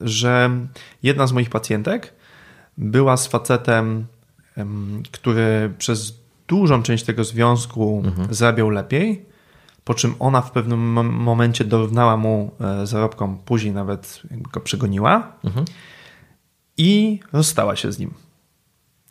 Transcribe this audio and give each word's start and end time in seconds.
że 0.00 0.50
jedna 1.02 1.26
z 1.26 1.32
moich 1.32 1.50
pacjentek 1.50 2.14
była 2.78 3.16
z 3.16 3.26
facetem, 3.26 4.06
który 5.12 5.74
przez 5.78 6.18
dużą 6.48 6.82
część 6.82 7.04
tego 7.04 7.24
związku 7.24 8.02
mhm. 8.04 8.34
zarabiał 8.34 8.70
lepiej, 8.70 9.26
po 9.84 9.94
czym 9.94 10.14
ona 10.18 10.40
w 10.40 10.50
pewnym 10.50 10.80
momencie 11.12 11.64
dorównała 11.64 12.16
mu 12.16 12.50
e, 12.60 12.86
zarobkom, 12.86 13.38
później 13.44 13.74
nawet 13.74 14.22
go 14.52 14.60
przegoniła 14.60 15.32
mhm. 15.44 15.64
i 16.76 17.20
rozstała 17.32 17.76
się 17.76 17.92
z 17.92 17.98
nim. 17.98 18.14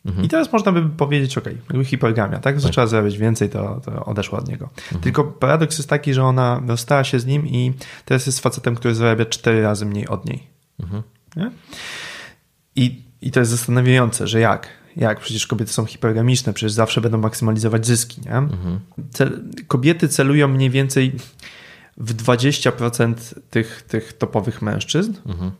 Mhm. 0.06 0.24
I 0.24 0.28
teraz 0.28 0.52
można 0.52 0.72
by 0.72 0.88
powiedzieć, 0.88 1.38
ok, 1.38 1.44
hipergamia, 1.84 2.32
tak? 2.32 2.42
tak. 2.42 2.60
Zaczęła 2.60 2.86
zarabiać 2.86 3.18
więcej, 3.18 3.50
to, 3.50 3.80
to 3.84 4.04
odeszła 4.04 4.38
od 4.38 4.48
niego. 4.48 4.68
Mhm. 4.78 5.00
Tylko 5.00 5.24
paradoks 5.24 5.78
jest 5.78 5.88
taki, 5.88 6.14
że 6.14 6.24
ona 6.24 6.62
rozstała 6.66 7.04
się 7.04 7.20
z 7.20 7.26
nim 7.26 7.46
i 7.46 7.72
teraz 8.04 8.26
jest 8.26 8.40
facetem, 8.40 8.74
który 8.74 8.94
zarabia 8.94 9.24
cztery 9.24 9.62
razy 9.62 9.86
mniej 9.86 10.08
od 10.08 10.24
niej. 10.24 10.57
Mhm. 10.82 11.02
I, 12.76 13.02
I 13.20 13.30
to 13.30 13.40
jest 13.40 13.50
zastanawiające, 13.50 14.26
że 14.26 14.40
jak? 14.40 14.68
Jak? 14.96 15.20
Przecież 15.20 15.46
kobiety 15.46 15.72
są 15.72 15.84
hipergamiczne, 15.84 16.52
przecież 16.52 16.72
zawsze 16.72 17.00
będą 17.00 17.18
maksymalizować 17.18 17.86
zyski. 17.86 18.20
Nie? 18.20 18.36
Mhm. 18.36 18.80
Cel, 19.12 19.42
kobiety 19.68 20.08
celują 20.08 20.48
mniej 20.48 20.70
więcej 20.70 21.12
w 21.96 22.14
20% 22.14 23.14
tych, 23.50 23.82
tych 23.82 24.12
topowych 24.12 24.62
mężczyzn. 24.62 25.14
Mhm. 25.26 25.52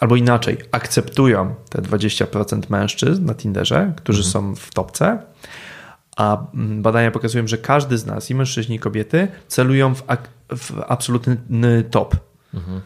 Albo 0.00 0.16
inaczej, 0.16 0.58
akceptują 0.72 1.54
te 1.70 1.82
20% 1.82 2.70
mężczyzn 2.70 3.24
na 3.24 3.34
Tinderze, 3.34 3.92
którzy 3.96 4.18
mhm. 4.18 4.32
są 4.32 4.54
w 4.54 4.74
topce, 4.74 5.22
a 6.16 6.46
badania 6.54 7.10
pokazują, 7.10 7.46
że 7.46 7.58
każdy 7.58 7.98
z 7.98 8.06
nas, 8.06 8.30
i 8.30 8.34
mężczyźni, 8.34 8.76
i 8.76 8.78
kobiety, 8.78 9.28
celują 9.48 9.94
w, 9.94 10.02
w 10.56 10.82
absolutny 10.88 11.84
top. 11.90 12.16
Mhm. 12.54 12.80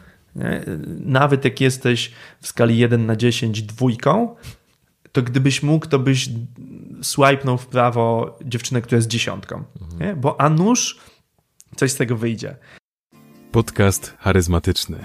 Nawet 0.99 1.45
jak 1.45 1.61
jesteś 1.61 2.11
w 2.41 2.47
skali 2.47 2.77
1 2.77 3.05
na 3.05 3.15
10 3.15 3.61
dwójką, 3.61 4.35
to 5.11 5.21
gdybyś 5.21 5.63
mógł, 5.63 5.87
to 5.87 5.99
byś 5.99 6.29
swipenął 7.01 7.57
w 7.57 7.67
prawo 7.67 8.37
dziewczynę, 8.45 8.81
która 8.81 8.95
jest 8.95 9.07
dziesiątką. 9.07 9.63
Mhm. 9.81 10.21
Bo 10.21 10.41
a 10.41 10.49
nuż 10.49 10.99
coś 11.75 11.91
z 11.91 11.95
tego 11.95 12.17
wyjdzie. 12.17 12.55
Podcast 13.51 14.15
charyzmatyczny. 14.19 14.97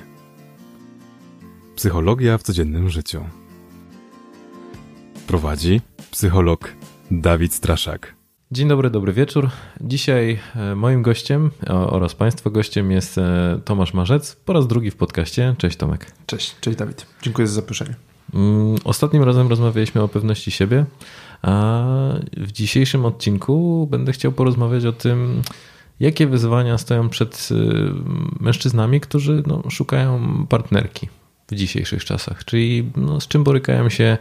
Psychologia 1.77 2.39
w 2.39 2.43
codziennym 2.43 2.91
życiu. 2.91 3.25
Prowadzi 5.27 5.81
psycholog 6.11 6.73
Dawid 7.11 7.55
Straszak. 7.55 8.22
Dzień 8.53 8.69
dobry, 8.69 8.91
dobry 8.91 9.13
wieczór. 9.13 9.51
Dzisiaj 9.81 10.39
e, 10.57 10.75
moim 10.75 11.03
gościem 11.03 11.51
oraz 11.69 12.15
Państwa 12.15 12.51
gościem 12.51 12.91
jest 12.91 13.19
e, 13.19 13.61
Tomasz 13.65 13.95
Marzec 13.95 14.37
po 14.37 14.53
raz 14.53 14.67
drugi 14.67 14.91
w 14.91 14.97
podcaście. 14.97 15.55
Cześć 15.59 15.77
Tomek. 15.77 16.13
Cześć, 16.27 16.55
cześć 16.61 16.79
Dawid. 16.79 17.07
Dziękuję 17.23 17.49
za 17.49 17.55
zaproszenie. 17.55 17.95
Mm, 18.35 18.77
ostatnim 18.85 19.23
razem 19.23 19.49
rozmawialiśmy 19.49 20.03
o 20.03 20.09
pewności 20.09 20.51
siebie, 20.51 20.85
a 21.43 21.85
w 22.37 22.53
dzisiejszym 22.53 23.05
odcinku 23.05 23.89
będę 23.91 24.13
chciał 24.13 24.33
porozmawiać 24.33 24.85
o 24.85 24.93
tym, 24.93 25.43
jakie 26.01 26.27
wyzwania 26.27 26.79
stoją 26.79 27.09
przed 27.09 27.49
e, 27.51 27.55
mężczyznami, 28.45 29.01
którzy 29.01 29.43
no, 29.47 29.63
szukają 29.71 30.47
partnerki 30.49 31.09
w 31.49 31.55
dzisiejszych 31.55 32.05
czasach, 32.05 32.45
czyli 32.45 32.91
no, 32.97 33.21
z 33.21 33.29
czym 33.29 33.45
borykają 33.45 33.89
się 33.89 34.19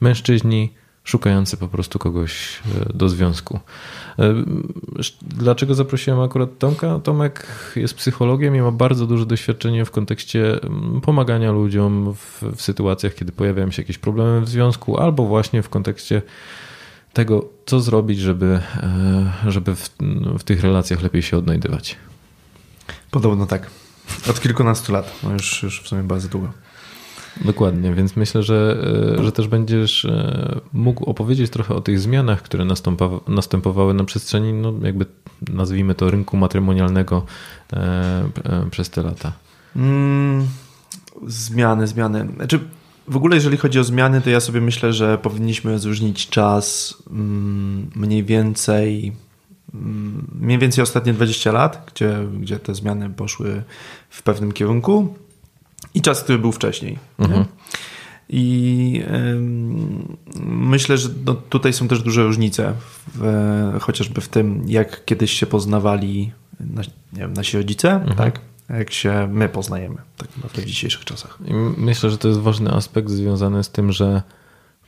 mężczyźni 0.00 0.70
szukający 1.04 1.56
po 1.56 1.68
prostu 1.68 1.98
kogoś 1.98 2.60
e, 2.80 2.92
do 2.94 3.08
związku. 3.08 3.60
E, 4.18 4.34
dlaczego 5.22 5.74
zaprosiłem 5.74 6.20
akurat 6.20 6.58
Tomka? 6.58 6.98
Tomek 6.98 7.46
jest 7.76 7.94
psychologiem 7.94 8.56
i 8.56 8.60
ma 8.60 8.70
bardzo 8.70 9.06
duże 9.06 9.26
doświadczenie 9.26 9.84
w 9.84 9.90
kontekście 9.90 10.60
pomagania 11.02 11.52
ludziom 11.52 12.14
w, 12.14 12.42
w 12.56 12.62
sytuacjach, 12.62 13.14
kiedy 13.14 13.32
pojawiają 13.32 13.70
się 13.70 13.82
jakieś 13.82 13.98
problemy 13.98 14.40
w 14.40 14.48
związku, 14.48 14.98
albo 14.98 15.26
właśnie 15.26 15.62
w 15.62 15.68
kontekście 15.68 16.22
tego, 17.12 17.48
co 17.66 17.80
zrobić, 17.80 18.18
żeby, 18.18 18.60
e, 18.76 19.50
żeby 19.50 19.76
w, 19.76 19.90
w 20.38 20.42
tych 20.44 20.62
relacjach 20.62 21.02
lepiej 21.02 21.22
się 21.22 21.36
odnajdywać. 21.36 21.96
Podobno 23.10 23.46
tak. 23.46 23.70
Od 24.30 24.40
kilkunastu 24.40 24.92
lat, 24.92 25.14
no 25.22 25.32
już, 25.32 25.62
już 25.62 25.82
w 25.82 25.88
sumie 25.88 26.02
bardzo 26.02 26.28
długo. 26.28 26.63
Dokładnie, 27.40 27.94
więc 27.94 28.16
myślę, 28.16 28.42
że, 28.42 28.76
e, 29.18 29.24
że 29.24 29.32
też 29.32 29.48
będziesz 29.48 30.04
e, 30.04 30.60
mógł 30.72 31.04
opowiedzieć 31.04 31.50
trochę 31.50 31.74
o 31.74 31.80
tych 31.80 32.00
zmianach, 32.00 32.42
które 32.42 32.64
następowały 33.28 33.94
na 33.94 34.04
przestrzeni, 34.04 34.52
no 34.52 34.72
jakby 34.82 35.06
nazwijmy 35.52 35.94
to, 35.94 36.10
rynku 36.10 36.36
matrymonialnego 36.36 37.24
e, 37.72 38.24
przez 38.70 38.90
te 38.90 39.02
lata. 39.02 39.32
Mm, 39.76 40.46
zmiany, 41.26 41.86
zmiany. 41.86 42.28
Znaczy, 42.36 42.60
w 43.08 43.16
ogóle, 43.16 43.36
jeżeli 43.36 43.56
chodzi 43.56 43.78
o 43.78 43.84
zmiany, 43.84 44.20
to 44.20 44.30
ja 44.30 44.40
sobie 44.40 44.60
myślę, 44.60 44.92
że 44.92 45.18
powinniśmy 45.18 45.72
rozróżnić 45.72 46.28
czas 46.28 46.94
mm, 47.10 47.90
mniej 47.96 48.24
więcej 48.24 49.12
mm, 49.74 50.26
mniej 50.40 50.58
więcej 50.58 50.82
ostatnie 50.82 51.12
20 51.12 51.52
lat, 51.52 51.90
gdzie, 51.94 52.26
gdzie 52.40 52.58
te 52.58 52.74
zmiany 52.74 53.10
poszły 53.10 53.62
w 54.10 54.22
pewnym 54.22 54.52
kierunku 54.52 55.14
i 55.94 56.02
czas, 56.02 56.22
który 56.22 56.38
był 56.38 56.52
wcześniej. 56.52 56.98
Mhm. 57.18 57.44
I 58.28 59.02
myślę, 60.46 60.98
że 60.98 61.08
no, 61.26 61.34
tutaj 61.34 61.72
są 61.72 61.88
też 61.88 62.02
duże 62.02 62.24
różnice, 62.24 62.74
w, 63.14 63.78
chociażby 63.80 64.20
w 64.20 64.28
tym, 64.28 64.64
jak 64.66 65.04
kiedyś 65.04 65.32
się 65.32 65.46
poznawali 65.46 66.32
nie 67.12 67.20
wiem, 67.20 67.32
nasi 67.32 67.56
rodzice, 67.56 67.92
mhm. 67.92 68.16
tak? 68.16 68.40
jak 68.68 68.92
się 68.92 69.28
my 69.32 69.48
poznajemy 69.48 69.96
tak 70.16 70.28
w 70.28 70.64
dzisiejszych 70.64 71.04
czasach. 71.04 71.38
I 71.44 71.54
myślę, 71.76 72.10
że 72.10 72.18
to 72.18 72.28
jest 72.28 72.40
ważny 72.40 72.70
aspekt 72.70 73.10
związany 73.10 73.64
z 73.64 73.70
tym, 73.70 73.92
że 73.92 74.22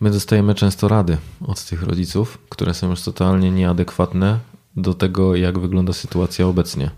my 0.01 0.11
dostajemy 0.11 0.55
często 0.55 0.89
rady 0.89 1.17
od 1.47 1.65
tych 1.65 1.83
rodziców, 1.83 2.39
które 2.49 2.75
są 2.75 2.91
już 2.91 3.03
totalnie 3.03 3.51
nieadekwatne 3.51 4.39
do 4.77 4.95
tego, 4.95 5.37
jak 5.37 5.59
wygląda 5.59 5.93
sytuacja 5.93 6.47
obecnie. 6.47 6.91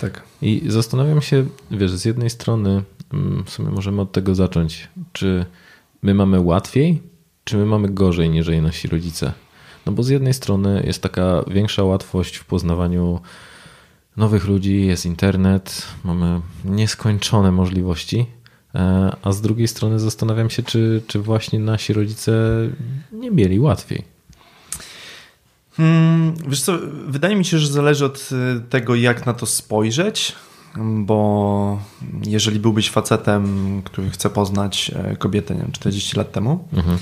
Tak. 0.00 0.22
I 0.42 0.62
zastanawiam 0.66 1.22
się, 1.22 1.46
wiesz, 1.70 1.92
z 1.92 2.04
jednej 2.04 2.30
strony 2.30 2.82
w 3.46 3.50
sumie 3.50 3.70
możemy 3.70 4.00
od 4.00 4.12
tego 4.12 4.34
zacząć. 4.34 4.88
Czy 5.12 5.46
my 6.02 6.14
mamy 6.14 6.40
łatwiej, 6.40 7.02
czy 7.44 7.56
my 7.56 7.66
mamy 7.66 7.88
gorzej 7.88 8.30
niż 8.30 8.48
nasi 8.62 8.88
rodzice? 8.88 9.32
No 9.86 9.92
bo 9.92 10.02
z 10.02 10.08
jednej 10.08 10.34
strony 10.34 10.82
jest 10.86 11.02
taka 11.02 11.44
większa 11.46 11.84
łatwość 11.84 12.36
w 12.36 12.44
poznawaniu 12.44 13.20
nowych 14.16 14.46
ludzi, 14.46 14.86
jest 14.86 15.06
internet, 15.06 15.86
mamy 16.04 16.40
nieskończone 16.64 17.52
możliwości, 17.52 18.26
e, 18.74 19.16
a 19.22 19.32
z 19.32 19.40
drugiej 19.40 19.68
strony 19.68 19.98
zastanawiam 19.98 20.50
się, 20.50 20.62
czy, 20.62 21.02
czy 21.06 21.18
właśnie 21.18 21.58
nasi 21.58 21.92
rodzice 21.92 22.32
nie 23.12 23.30
mieli 23.30 23.60
łatwiej. 23.60 24.04
Hmm, 25.76 26.34
wiesz 26.48 26.60
co, 26.60 26.78
wydaje 27.06 27.36
mi 27.36 27.44
się, 27.44 27.58
że 27.58 27.68
zależy 27.68 28.04
od 28.04 28.28
y, 28.32 28.60
tego, 28.60 28.94
jak 28.94 29.26
na 29.26 29.34
to 29.34 29.46
spojrzeć, 29.46 30.34
bo 30.76 31.80
jeżeli 32.26 32.60
byłbyś 32.60 32.90
facetem, 32.90 33.82
który 33.84 34.10
chce 34.10 34.30
poznać 34.30 34.90
e, 34.94 35.16
kobietę 35.16 35.54
nie 35.54 35.60
wiem, 35.60 35.72
40 35.72 36.16
lat 36.16 36.32
temu, 36.32 36.68
mhm. 36.72 36.98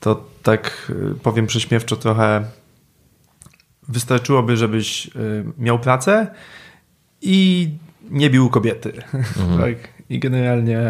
to 0.00 0.24
tak 0.42 0.92
y, 1.14 1.14
powiem 1.22 1.46
prześmiewczo 1.46 1.96
trochę 1.96 2.44
wystarczyłoby, 3.88 4.56
żebyś 4.56 5.06
y, 5.06 5.10
miał 5.58 5.78
pracę 5.78 6.26
i 7.22 7.68
nie 8.10 8.30
bił 8.30 8.50
kobiety. 8.50 8.92
Mhm. 9.12 9.60
tak? 9.60 9.88
I 10.10 10.18
generalnie 10.18 10.80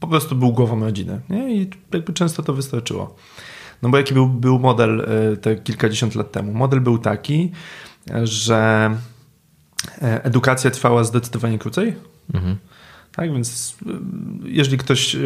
po 0.00 0.06
prostu 0.06 0.36
był 0.36 0.52
głową 0.52 0.80
rodziny. 0.80 1.20
Nie? 1.28 1.54
I 1.54 1.70
jakby 1.92 2.12
często 2.12 2.42
to 2.42 2.52
wystarczyło. 2.52 3.16
No 3.82 3.88
bo 3.88 3.96
jaki 3.96 4.14
był, 4.14 4.28
był 4.28 4.58
model 4.58 5.00
e, 5.00 5.36
te 5.36 5.56
kilkadziesiąt 5.56 6.14
lat 6.14 6.32
temu? 6.32 6.52
Model 6.52 6.80
był 6.80 6.98
taki, 6.98 7.52
że 8.24 8.90
e, 8.90 8.96
edukacja 10.00 10.70
trwała 10.70 11.04
zdecydowanie 11.04 11.58
krócej. 11.58 11.94
Mhm. 12.34 12.56
Tak, 13.16 13.32
więc 13.32 13.76
e, 13.86 13.90
jeżeli 14.44 14.78
ktoś, 14.78 15.16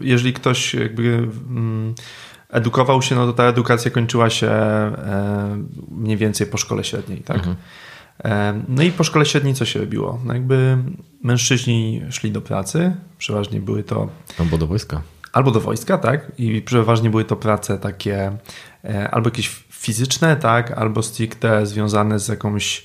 jeżeli 0.00 0.32
ktoś 0.32 0.74
jakby 0.74 1.28
mm, 1.48 1.94
edukował 2.50 3.02
się, 3.02 3.14
no 3.14 3.26
to 3.26 3.32
ta 3.32 3.44
edukacja 3.44 3.90
kończyła 3.90 4.30
się 4.30 4.52
mniej 5.90 6.16
więcej 6.16 6.46
po 6.46 6.58
szkole 6.58 6.84
średniej, 6.84 7.20
tak? 7.20 7.36
Mhm. 7.36 7.56
No 8.68 8.82
i 8.82 8.92
po 8.92 9.04
szkole 9.04 9.26
średniej 9.26 9.54
co 9.54 9.64
się 9.64 9.80
robiło? 9.80 10.20
No 10.24 10.34
jakby 10.34 10.78
mężczyźni 11.22 12.02
szli 12.10 12.32
do 12.32 12.40
pracy, 12.40 12.96
przeważnie 13.18 13.60
były 13.60 13.82
to... 13.82 14.08
Albo 14.38 14.58
do 14.58 14.66
wojska 14.66 15.02
albo 15.36 15.50
do 15.50 15.60
wojska, 15.60 15.98
tak? 15.98 16.32
I 16.38 16.62
przeważnie 16.62 17.10
były 17.10 17.24
to 17.24 17.36
prace 17.36 17.78
takie 17.78 18.36
e, 18.84 19.10
albo 19.10 19.28
jakieś 19.28 19.48
fizyczne, 19.70 20.36
tak? 20.36 20.70
Albo 20.70 21.02
stricte 21.02 21.66
związane 21.66 22.18
z 22.18 22.28
jakąś 22.28 22.78
e, 22.78 22.82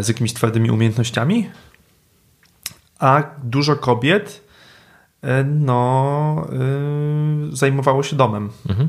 z 0.00 0.08
jakimiś 0.08 0.32
twardymi 0.32 0.70
umiejętnościami. 0.70 1.50
A 2.98 3.22
dużo 3.42 3.76
kobiet 3.76 4.44
e, 5.22 5.44
no, 5.44 6.46
zajmowało 7.52 8.02
się 8.02 8.16
domem. 8.16 8.50
Mhm. 8.68 8.88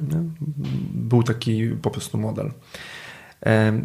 Był 0.93 1.23
taki 1.23 1.67
po 1.81 1.91
prostu 1.91 2.17
model. 2.17 2.51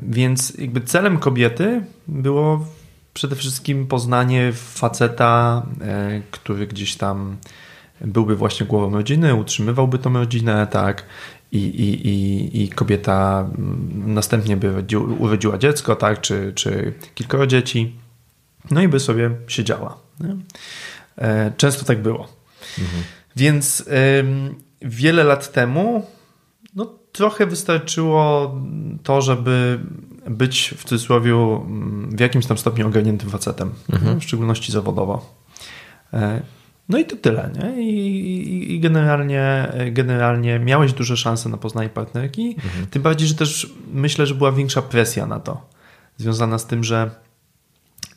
Więc 0.03 0.59
jakby 0.59 0.81
celem 0.81 1.19
kobiety 1.19 1.85
było 2.09 2.67
przede 3.15 3.37
wszystkim 3.37 3.87
poznanie 3.87 4.53
faceta, 4.53 5.63
e, 5.81 6.23
który 6.31 6.67
gdzieś 6.67 6.97
tam 6.97 7.37
byłby 8.01 8.37
właśnie 8.37 8.67
głową 8.67 8.91
rodziny, 8.91 9.35
utrzymywałby 9.35 9.99
tą 9.99 10.13
rodzinę, 10.13 10.67
tak, 10.71 11.05
i, 11.55 11.59
i, 11.59 12.09
i, 12.09 12.63
i 12.63 12.69
kobieta 12.69 13.49
mm, 13.59 14.15
następnie 14.15 14.57
by 14.57 14.85
urodziła 15.19 15.59
dziecko, 15.59 15.97
tak, 15.97 16.21
czy, 16.21 16.53
czy 16.55 16.95
kilkoro 17.15 17.47
dzieci, 17.47 17.97
no 18.71 18.83
i 18.83 18.89
by 18.89 19.01
sobie 19.01 19.31
siedziała. 19.47 19.99
Nie? 20.21 20.37
E, 21.19 21.53
często 21.57 21.85
tak 21.85 22.03
było. 22.03 22.29
Mhm. 22.79 23.03
Więc 23.37 23.85
wiele 24.83 25.25
lat 25.25 25.53
temu 25.53 26.07
no, 26.75 26.95
trochę 27.13 27.47
wystarczyło 27.47 28.55
to, 29.03 29.23
żeby 29.23 29.81
być 30.31 30.75
w 30.77 30.85
cudzysłowie 30.85 31.33
mm, 31.33 32.17
w 32.17 32.21
jakimś 32.21 32.47
tam 32.47 32.59
stopniu 32.59 32.87
ogarniętym 32.87 33.31
facetem, 33.31 33.73
mhm. 33.93 34.21
w 34.21 34.25
szczególności 34.25 34.73
zawodowo. 34.73 35.35
No 36.89 36.99
i 36.99 37.05
to 37.05 37.17
tyle. 37.17 37.51
Nie? 37.55 37.83
I, 37.83 37.97
i, 37.97 38.75
i 38.75 38.81
generalnie, 38.81 39.73
generalnie 39.93 40.59
miałeś 40.59 40.93
duże 40.93 41.17
szanse 41.17 41.49
na 41.49 41.57
poznanie 41.57 41.89
partnerki, 41.89 42.57
mhm. 42.65 42.87
tym 42.87 43.03
bardziej, 43.03 43.29
że 43.29 43.35
też 43.35 43.75
myślę, 43.93 44.27
że 44.27 44.35
była 44.35 44.53
większa 44.53 44.83
presja 44.83 45.27
na 45.27 45.41
to, 45.41 45.67
związana 46.19 46.59
z 46.59 46.67
tym, 46.67 46.85
że 46.85 47.11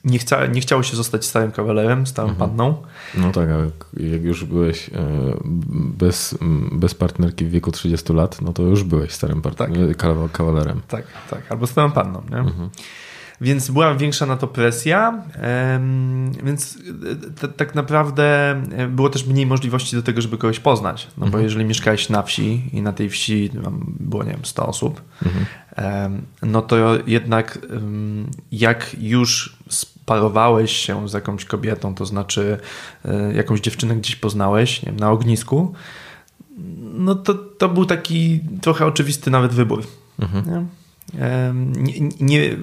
nie, 0.04 0.20
chcia, 0.20 0.46
nie 0.46 0.62
chciało 0.62 0.84
się 0.84 0.96
zostać 0.96 1.26
starym 1.26 1.52
kawalerem, 1.52 2.08
starą 2.08 2.30
mhm. 2.30 2.50
panną. 2.50 2.84
No 3.16 3.32
tak, 3.32 3.50
ale 3.50 3.70
jak 4.12 4.24
już 4.24 4.44
byłeś 4.44 4.90
e, 4.90 4.94
bez, 5.98 6.38
bez 6.72 6.96
partnerki 6.96 7.46
w 7.46 7.50
wieku 7.50 7.72
30 7.72 8.14
lat, 8.14 8.42
no 8.42 8.54
to 8.54 8.64
już 8.64 8.84
byłeś 8.84 9.12
starym 9.12 9.42
tak. 9.42 9.70
kawalerem. 10.32 10.82
Tak, 10.88 11.06
tak, 11.30 11.52
albo 11.52 11.68
starą 11.68 11.92
panną. 11.92 12.22
Nie? 12.30 12.38
Mhm. 12.38 12.70
Więc 13.42 13.72
była 13.72 13.96
większa 13.96 14.26
na 14.26 14.38
to 14.38 14.48
presja, 14.48 15.24
więc 16.44 16.78
e, 17.44 17.48
tak 17.48 17.76
naprawdę 17.76 18.52
e, 18.52 18.88
było 18.88 19.10
też 19.10 19.26
mniej 19.26 19.46
możliwości 19.46 19.96
do 19.96 20.04
tego, 20.04 20.22
żeby 20.22 20.38
kogoś 20.38 20.60
poznać. 20.60 21.08
No 21.18 21.22
bo 21.22 21.26
mhm. 21.26 21.44
jeżeli 21.44 21.66
mieszkałeś 21.66 22.10
na 22.10 22.24
wsi 22.24 22.70
i 22.74 22.82
na 22.82 22.94
tej 22.94 23.10
wsi 23.10 23.50
było, 24.00 24.24
nie 24.24 24.32
wiem, 24.32 24.46
100 24.46 24.68
osób, 24.68 25.02
mhm. 25.26 26.22
no 26.42 26.62
to 26.62 26.78
jednak 27.08 27.60
jak 28.52 28.96
już 29.00 29.58
parowałeś 30.06 30.72
się 30.72 31.10
z 31.10 31.14
jakąś 31.14 31.46
kobietą, 31.46 31.96
to 31.96 32.06
znaczy 32.06 32.58
e, 33.06 33.34
jakąś 33.34 33.60
dziewczynę 33.60 33.96
gdzieś 33.96 34.16
poznałeś, 34.16 34.82
nie 34.82 34.86
wiem, 34.86 35.00
na 35.00 35.12
ognisku, 35.12 35.74
no 36.94 37.16
to, 37.16 37.34
to 37.34 37.70
był 37.70 37.86
taki 37.86 38.40
trochę 38.62 38.86
oczywisty 38.86 39.32
nawet 39.32 39.54
wybór. 39.54 39.84
Mhm. 40.20 40.46
Nie? 40.46 40.66
Nie, 41.84 42.10
nie, 42.20 42.58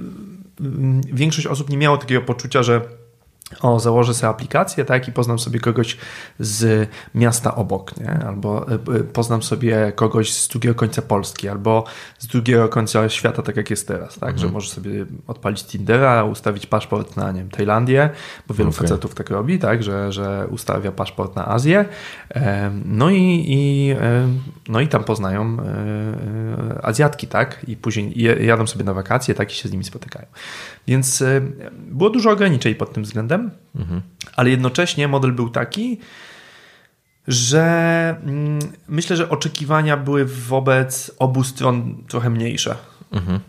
większość 1.12 1.46
osób 1.46 1.70
nie 1.70 1.76
miało 1.76 1.96
takiego 1.96 2.20
poczucia, 2.20 2.62
że 2.62 2.80
o, 3.60 3.80
założę 3.80 4.14
sobie 4.14 4.30
aplikację, 4.30 4.84
tak, 4.84 5.08
i 5.08 5.12
poznam 5.12 5.38
sobie 5.38 5.60
kogoś 5.60 5.96
z 6.38 6.90
miasta 7.14 7.54
obok, 7.54 7.96
nie? 7.96 8.10
albo 8.10 8.68
e, 8.68 8.74
e, 8.74 8.78
poznam 9.04 9.42
sobie 9.42 9.92
kogoś 9.94 10.34
z 10.34 10.48
drugiego 10.48 10.74
końca 10.74 11.02
Polski, 11.02 11.48
albo 11.48 11.84
z 12.18 12.26
drugiego 12.26 12.68
końca 12.68 13.08
świata, 13.08 13.42
tak 13.42 13.56
jak 13.56 13.70
jest 13.70 13.88
teraz, 13.88 14.14
tak, 14.14 14.30
mhm. 14.30 14.38
że 14.38 14.52
możesz 14.52 14.70
sobie 14.70 15.06
odpalić 15.26 15.64
Tindera, 15.64 16.24
ustawić 16.24 16.66
paszport 16.66 17.16
na, 17.16 17.32
nie 17.32 17.40
wiem, 17.40 17.50
Tajlandię, 17.50 18.10
bo 18.48 18.54
wielu 18.54 18.70
okay. 18.70 18.80
facetów 18.80 19.14
tak 19.14 19.30
robi, 19.30 19.58
tak, 19.58 19.82
że, 19.82 20.12
że 20.12 20.46
ustawia 20.50 20.92
paszport 20.92 21.36
na 21.36 21.48
Azję, 21.48 21.84
no 22.84 23.10
i, 23.10 23.44
i 23.48 23.94
no 24.68 24.80
i 24.80 24.88
tam 24.88 25.04
poznają 25.04 25.56
e, 25.60 26.84
Azjatki, 26.84 27.26
tak, 27.26 27.64
i 27.68 27.76
później 27.76 28.14
jadą 28.46 28.66
sobie 28.66 28.84
na 28.84 28.94
wakacje, 28.94 29.34
tak, 29.34 29.52
i 29.52 29.54
się 29.54 29.68
z 29.68 29.72
nimi 29.72 29.84
spotykają. 29.84 30.26
Więc 30.86 31.24
było 31.90 32.10
dużo 32.10 32.30
ograniczeń 32.30 32.74
pod 32.74 32.92
tym 32.92 33.02
względem, 33.02 33.50
mhm. 33.76 34.00
ale 34.36 34.50
jednocześnie 34.50 35.08
model 35.08 35.32
był 35.32 35.48
taki, 35.48 35.98
że 37.28 38.16
mm, 38.22 38.58
myślę, 38.88 39.16
że 39.16 39.30
oczekiwania 39.30 39.96
były 39.96 40.24
wobec 40.24 41.10
obu 41.18 41.44
stron 41.44 42.04
trochę 42.08 42.30
mniejsze. 42.30 42.76
Mhm. 43.12 43.40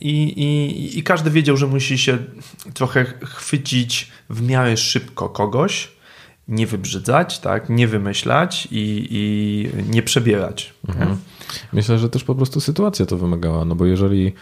I, 0.00 0.22
i, 0.22 0.98
I 0.98 1.02
każdy 1.02 1.30
wiedział, 1.30 1.56
że 1.56 1.66
musi 1.66 1.98
się 1.98 2.18
trochę 2.74 3.04
chwycić 3.24 4.12
w 4.30 4.42
miarę 4.42 4.76
szybko 4.76 5.28
kogoś, 5.28 5.92
nie 6.48 6.66
wybrzydzać, 6.66 7.38
tak, 7.38 7.68
nie 7.68 7.88
wymyślać 7.88 8.68
i, 8.70 9.06
i 9.10 9.68
nie 9.90 10.02
przebierać. 10.02 10.74
Mhm. 10.88 11.16
Myślę, 11.72 11.98
że 11.98 12.10
też 12.10 12.24
po 12.24 12.34
prostu 12.34 12.60
sytuacja 12.60 13.06
to 13.06 13.16
wymagała, 13.16 13.64
no 13.64 13.74
bo 13.74 13.86
jeżeli 13.86 14.32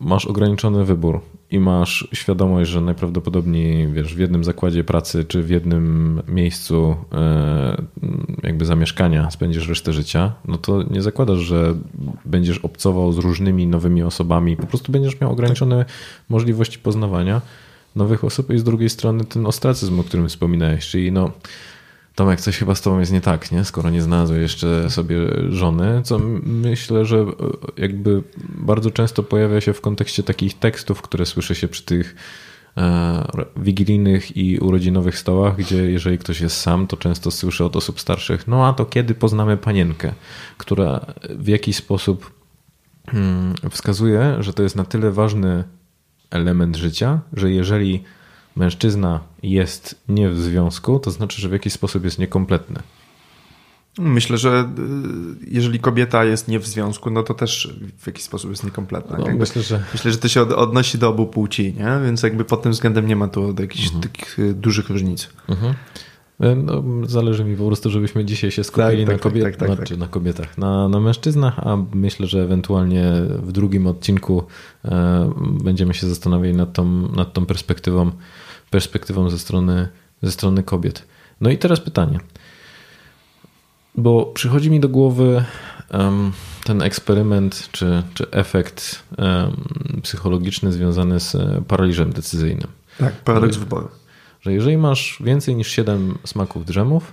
masz 0.00 0.26
ograniczony 0.26 0.84
wybór 0.84 1.20
i 1.50 1.60
masz 1.60 2.08
świadomość, 2.12 2.70
że 2.70 2.80
najprawdopodobniej 2.80 3.92
wiesz, 3.92 4.14
w 4.14 4.18
jednym 4.18 4.44
zakładzie 4.44 4.84
pracy 4.84 5.24
czy 5.24 5.42
w 5.42 5.50
jednym 5.50 6.22
miejscu 6.28 6.96
e, 7.12 7.82
jakby 8.42 8.64
zamieszkania 8.64 9.30
spędzisz 9.30 9.68
resztę 9.68 9.92
życia, 9.92 10.32
no 10.44 10.58
to 10.58 10.82
nie 10.82 11.02
zakładasz, 11.02 11.38
że 11.38 11.74
będziesz 12.24 12.58
obcował 12.58 13.12
z 13.12 13.18
różnymi 13.18 13.66
nowymi 13.66 14.02
osobami, 14.02 14.56
po 14.56 14.66
prostu 14.66 14.92
będziesz 14.92 15.20
miał 15.20 15.32
ograniczone 15.32 15.84
możliwości 16.28 16.78
poznawania 16.78 17.40
nowych 17.96 18.24
osób 18.24 18.50
i 18.50 18.58
z 18.58 18.64
drugiej 18.64 18.90
strony 18.90 19.24
ten 19.24 19.46
ostracyzm, 19.46 20.00
o 20.00 20.04
którym 20.04 20.28
wspominałeś, 20.28 20.88
czyli 20.88 21.12
no 21.12 21.30
Tomek, 22.14 22.40
coś 22.40 22.58
chyba 22.58 22.74
z 22.74 22.80
tobą 22.80 23.00
jest 23.00 23.12
nie 23.12 23.20
tak, 23.20 23.52
nie? 23.52 23.64
skoro 23.64 23.90
nie 23.90 24.02
znalazłeś 24.02 24.42
jeszcze 24.42 24.90
sobie 24.90 25.16
żony, 25.48 26.00
co 26.04 26.18
myślę, 26.42 27.04
że 27.04 27.18
e, 27.18 27.26
jakby 27.76 28.22
bardzo 28.38 28.90
często 28.90 29.22
pojawia 29.22 29.60
się 29.60 29.72
w 29.72 29.80
kontekście 29.80 30.22
takich 30.22 30.58
tekstów, 30.58 31.02
które 31.02 31.26
słyszy 31.26 31.54
się 31.54 31.68
przy 31.68 31.82
tych 31.82 32.16
e, 32.76 33.24
wigilijnych 33.56 34.36
i 34.36 34.58
urodzinowych 34.58 35.18
stołach, 35.18 35.56
gdzie 35.56 35.90
jeżeli 35.90 36.18
ktoś 36.18 36.40
jest 36.40 36.56
sam, 36.56 36.86
to 36.86 36.96
często 36.96 37.30
słyszy 37.30 37.64
od 37.64 37.76
osób 37.76 38.00
starszych, 38.00 38.48
no 38.48 38.66
a 38.66 38.72
to 38.72 38.86
kiedy 38.86 39.14
poznamy 39.14 39.56
panienkę, 39.56 40.12
która 40.58 41.06
w 41.30 41.48
jakiś 41.48 41.76
sposób 41.76 42.32
hmm, 43.10 43.54
wskazuje, 43.70 44.36
że 44.40 44.52
to 44.52 44.62
jest 44.62 44.76
na 44.76 44.84
tyle 44.84 45.10
ważny 45.10 45.64
element 46.30 46.76
życia, 46.76 47.20
że 47.32 47.50
jeżeli 47.50 48.04
mężczyzna 48.56 49.20
jest 49.42 50.02
nie 50.08 50.28
w 50.28 50.38
związku, 50.38 50.98
to 50.98 51.10
znaczy, 51.10 51.40
że 51.40 51.48
w 51.48 51.52
jakiś 51.52 51.72
sposób 51.72 52.04
jest 52.04 52.18
niekompletny. 52.18 52.82
Myślę, 53.98 54.38
że 54.38 54.70
y, 54.78 55.50
jeżeli 55.50 55.80
kobieta 55.80 56.24
jest 56.24 56.48
nie 56.48 56.58
w 56.58 56.66
związku, 56.66 57.10
no 57.10 57.22
to 57.22 57.34
też 57.34 57.74
w 57.98 58.06
jakiś 58.06 58.24
sposób 58.24 58.50
jest 58.50 58.64
niekompletna. 58.64 59.18
No, 59.18 59.26
myślę, 59.38 59.62
że... 59.62 59.82
myślę, 59.92 60.12
że 60.12 60.18
to 60.18 60.28
się 60.28 60.42
odnosi 60.42 60.98
do 60.98 61.08
obu 61.08 61.26
płci, 61.26 61.74
nie? 61.78 62.00
więc 62.04 62.22
jakby 62.22 62.44
pod 62.44 62.62
tym 62.62 62.72
względem 62.72 63.06
nie 63.06 63.16
ma 63.16 63.28
tu 63.28 63.54
jakichś 63.60 63.84
mhm. 63.84 64.02
takich 64.02 64.38
y, 64.38 64.54
dużych 64.54 64.90
różnic. 64.90 65.28
Mhm. 65.48 65.74
E, 66.40 66.54
no, 66.54 66.82
zależy 67.06 67.44
mi 67.44 67.56
po 67.56 67.66
prostu, 67.66 67.90
żebyśmy 67.90 68.24
dzisiaj 68.24 68.50
się 68.50 68.64
skupili 68.64 69.06
tak, 69.06 69.24
na, 69.24 69.30
tak, 69.30 69.32
tak, 69.32 69.56
tak, 69.56 69.56
tak, 69.56 69.76
znaczy 69.76 69.96
na 69.96 70.08
kobietach, 70.08 70.58
na, 70.58 70.88
na 70.88 71.00
mężczyznach, 71.00 71.58
a 71.58 71.76
myślę, 71.94 72.26
że 72.26 72.42
ewentualnie 72.42 73.12
w 73.42 73.52
drugim 73.52 73.86
odcinku 73.86 74.44
e, 74.84 75.32
będziemy 75.64 75.94
się 75.94 76.06
zastanawiali 76.08 76.54
nad 76.54 76.72
tą, 76.72 77.12
nad 77.12 77.32
tą 77.32 77.46
perspektywą 77.46 78.10
perspektywą 78.72 79.30
ze 79.30 79.38
strony, 79.38 79.88
ze 80.22 80.32
strony 80.32 80.62
kobiet. 80.62 81.06
No 81.40 81.50
i 81.50 81.58
teraz 81.58 81.80
pytanie. 81.80 82.18
Bo 83.94 84.26
przychodzi 84.26 84.70
mi 84.70 84.80
do 84.80 84.88
głowy 84.88 85.44
um, 85.92 86.32
ten 86.64 86.82
eksperyment 86.82 87.68
czy, 87.72 88.02
czy 88.14 88.30
efekt 88.30 89.02
um, 89.18 90.00
psychologiczny 90.02 90.72
związany 90.72 91.20
z 91.20 91.36
paraliżem 91.64 92.12
decyzyjnym. 92.12 92.68
Tak, 92.98 93.14
paradoks 93.14 93.56
wyboru. 93.56 93.88
Że 94.40 94.52
jeżeli 94.52 94.76
masz 94.76 95.18
więcej 95.24 95.56
niż 95.56 95.68
7 95.68 96.18
smaków 96.24 96.64
drzemów, 96.64 97.12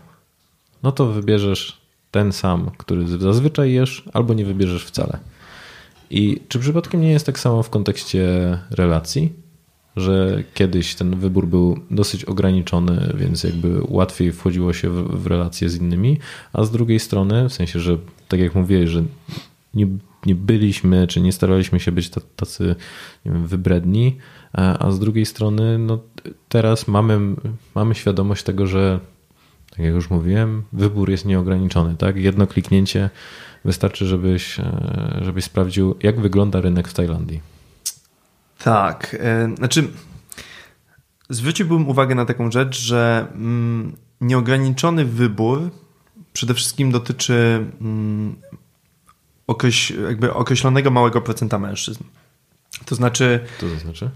no 0.83 0.91
to 0.91 1.05
wybierzesz 1.05 1.81
ten 2.11 2.33
sam, 2.33 2.71
który 2.77 3.07
zazwyczaj 3.07 3.73
jesz, 3.73 4.03
albo 4.13 4.33
nie 4.33 4.45
wybierzesz 4.45 4.85
wcale. 4.85 5.19
I 6.09 6.41
czy 6.47 6.59
przypadkiem 6.59 7.01
nie 7.01 7.11
jest 7.11 7.25
tak 7.25 7.39
samo 7.39 7.63
w 7.63 7.69
kontekście 7.69 8.27
relacji? 8.69 9.48
Że 9.95 10.43
kiedyś 10.53 10.95
ten 10.95 11.19
wybór 11.19 11.47
był 11.47 11.79
dosyć 11.91 12.25
ograniczony, 12.25 13.13
więc 13.17 13.43
jakby 13.43 13.81
łatwiej 13.87 14.31
wchodziło 14.31 14.73
się 14.73 14.89
w, 14.89 15.23
w 15.23 15.27
relacje 15.27 15.69
z 15.69 15.75
innymi, 15.75 16.17
a 16.53 16.63
z 16.63 16.71
drugiej 16.71 16.99
strony, 16.99 17.49
w 17.49 17.53
sensie, 17.53 17.79
że 17.79 17.97
tak 18.27 18.39
jak 18.39 18.55
mówiłeś, 18.55 18.89
że 18.89 19.03
nie, 19.73 19.87
nie 20.25 20.35
byliśmy, 20.35 21.07
czy 21.07 21.21
nie 21.21 21.31
staraliśmy 21.31 21.79
się 21.79 21.91
być 21.91 22.09
tacy 22.35 22.75
wiem, 23.25 23.47
wybredni, 23.47 24.17
a 24.53 24.91
z 24.91 24.99
drugiej 24.99 25.25
strony, 25.25 25.77
no 25.77 25.99
teraz 26.49 26.87
mamy, 26.87 27.19
mamy 27.75 27.95
świadomość 27.95 28.43
tego, 28.43 28.67
że 28.67 28.99
tak 29.69 29.79
jak 29.85 29.95
już 29.95 30.09
mówiłem, 30.09 30.63
wybór 30.73 31.09
jest 31.09 31.25
nieograniczony, 31.25 31.95
tak? 31.95 32.17
Jedno 32.17 32.47
kliknięcie 32.47 33.09
wystarczy, 33.65 34.05
żebyś, 34.05 34.59
e, 34.59 35.19
żebyś 35.21 35.43
sprawdził, 35.43 35.95
jak 36.03 36.19
wygląda 36.19 36.61
rynek 36.61 36.87
w 36.87 36.93
Tajlandii. 36.93 37.41
Tak. 38.63 39.17
E, 39.19 39.55
znaczy, 39.55 39.87
zwróciłbym 41.29 41.87
uwagę 41.87 42.15
na 42.15 42.25
taką 42.25 42.51
rzecz, 42.51 42.81
że 42.81 43.27
mm, 43.33 43.95
nieograniczony 44.21 45.05
wybór 45.05 45.69
przede 46.33 46.53
wszystkim 46.53 46.91
dotyczy 46.91 47.65
mm, 47.81 48.35
jakby 50.07 50.33
określonego 50.33 50.91
małego 50.91 51.21
procenta 51.21 51.59
mężczyzn. 51.59 52.03
To 52.85 52.95
znaczy. 52.95 53.39
To 53.59 53.69
znaczy? 53.69 54.09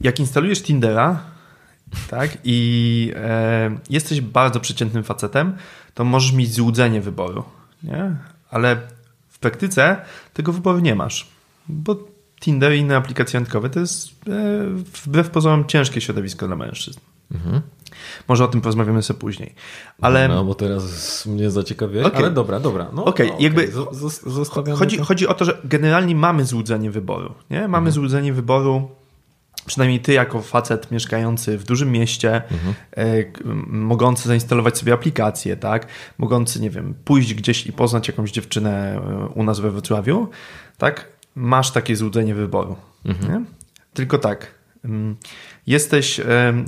jak 0.00 0.20
instalujesz 0.20 0.62
Tindera, 0.62 1.20
tak, 2.10 2.38
i 2.44 3.12
e, 3.16 3.78
jesteś 3.90 4.20
bardzo 4.20 4.60
przeciętnym 4.60 5.04
facetem, 5.04 5.56
to 5.94 6.04
możesz 6.04 6.32
mieć 6.32 6.52
złudzenie 6.52 7.00
wyboru, 7.00 7.44
nie? 7.82 8.16
Ale 8.50 8.76
w 9.28 9.38
praktyce 9.38 9.96
tego 10.32 10.52
wyboru 10.52 10.78
nie 10.78 10.94
masz, 10.94 11.28
bo 11.68 12.11
Tinder 12.42 12.72
i 12.72 12.78
inne 12.78 12.96
aplikacje 12.96 13.40
randkowe 13.40 13.70
to 13.70 13.80
jest 13.80 14.08
e, 14.08 14.12
wbrew 15.06 15.30
pozorom 15.30 15.66
ciężkie 15.66 16.00
środowisko 16.00 16.46
dla 16.46 16.56
mężczyzn. 16.56 17.00
Mhm. 17.34 17.60
Może 18.28 18.44
o 18.44 18.48
tym 18.48 18.60
porozmawiamy 18.60 19.02
sobie 19.02 19.20
później. 19.20 19.54
Ale 20.00 20.28
No, 20.28 20.44
bo 20.44 20.54
teraz 20.54 21.26
mnie 21.26 21.50
zaciekawiłeś, 21.50 22.06
Okej. 22.06 22.18
ale 22.18 22.30
dobra, 22.30 22.60
dobra. 22.60 22.86
No, 22.92 23.04
Okej, 23.04 23.28
no, 23.28 23.36
jakby- 23.40 23.68
zo- 23.72 24.30
zostawiamy 24.30 24.78
chodzi, 24.78 24.98
to. 24.98 25.04
chodzi 25.04 25.26
o 25.28 25.34
to, 25.34 25.44
że 25.44 25.58
generalnie 25.64 26.14
mamy 26.14 26.44
złudzenie 26.44 26.90
wyboru. 26.90 27.34
Nie? 27.50 27.58
Mamy 27.60 27.76
Mhm. 27.76 27.92
złudzenie 27.92 28.32
wyboru. 28.32 28.88
Przynajmniej 29.66 30.00
ty, 30.00 30.12
jako 30.12 30.42
facet 30.42 30.90
mieszkający 30.90 31.58
w 31.58 31.64
dużym 31.64 31.92
mieście, 31.92 32.42
Mhm. 32.50 32.74
e, 32.96 33.04
mogący 33.68 34.28
zainstalować 34.28 34.78
sobie 34.78 34.92
aplikację, 34.92 35.56
tak? 35.56 35.86
Mogący, 36.18 36.60
nie 36.60 36.70
wiem, 36.70 36.94
pójść 37.04 37.34
gdzieś 37.34 37.66
i 37.66 37.72
poznać 37.72 38.08
jakąś 38.08 38.30
dziewczynę 38.30 38.96
e, 38.96 39.26
u 39.34 39.42
nas 39.44 39.60
we 39.60 39.70
Wrocławiu, 39.70 40.28
tak? 40.78 41.11
Masz 41.34 41.70
takie 41.70 41.96
złudzenie 41.96 42.34
wyboru. 42.34 42.76
Mhm. 43.04 43.46
Tylko 43.94 44.18
tak. 44.18 44.46
mm, 44.84 45.16
Jesteś, 45.66 46.20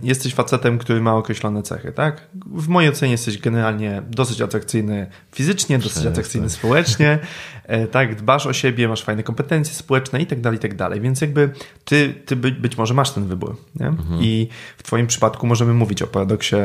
jesteś 0.03 0.35
facetem, 0.35 0.79
który 0.79 1.01
ma 1.01 1.15
określone 1.15 1.63
cechy, 1.63 1.93
tak? 1.93 2.29
W 2.47 2.69
mojej 2.69 2.91
ocenie 2.91 3.13
jesteś 3.13 3.39
generalnie 3.39 4.03
dosyć 4.11 4.41
atrakcyjny 4.41 5.07
fizycznie, 5.33 5.77
dosyć 5.79 5.93
Przestań. 5.93 6.13
atrakcyjny 6.13 6.51
społecznie, 6.51 7.19
e, 7.67 7.87
tak? 7.87 8.15
Dbasz 8.17 8.47
o 8.47 8.53
siebie, 8.53 8.89
masz 8.89 9.03
fajne 9.05 9.23
kompetencje 9.23 9.75
społeczne 9.75 10.21
i 10.23 10.27
tak 10.27 10.41
dalej, 10.41 10.57
i 10.57 10.61
tak 10.61 10.75
dalej. 10.77 11.01
Więc 11.01 11.21
jakby 11.21 11.51
ty, 11.85 12.15
ty 12.27 12.37
by, 12.37 12.53
być 12.53 12.77
może 12.79 12.95
masz 12.95 13.11
ten 13.11 13.27
wybór, 13.27 13.57
nie? 13.75 13.93
I 14.21 14.49
w 14.79 14.83
twoim 14.83 15.07
przypadku 15.07 15.47
możemy 15.47 15.75
mówić 15.75 16.03
o 16.03 16.07
paradoksie, 16.07 16.57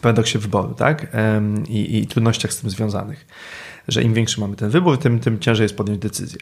paradoksie 0.00 0.38
wyboru, 0.38 0.74
tak? 0.74 1.06
I, 1.68 1.98
I 1.98 2.06
trudnościach 2.06 2.52
z 2.52 2.60
tym 2.60 2.70
związanych. 2.70 3.26
Że 3.88 4.02
im 4.02 4.14
większy 4.14 4.40
mamy 4.40 4.56
ten 4.56 4.70
wybór, 4.70 4.98
tym, 4.98 5.20
tym 5.20 5.38
ciężej 5.38 5.64
jest 5.64 5.76
podjąć 5.76 6.00
decyzję. 6.00 6.38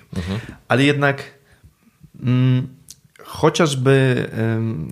Ale 0.68 0.84
jednak 0.84 1.34
mm, 2.22 2.68
chociażby 3.24 4.26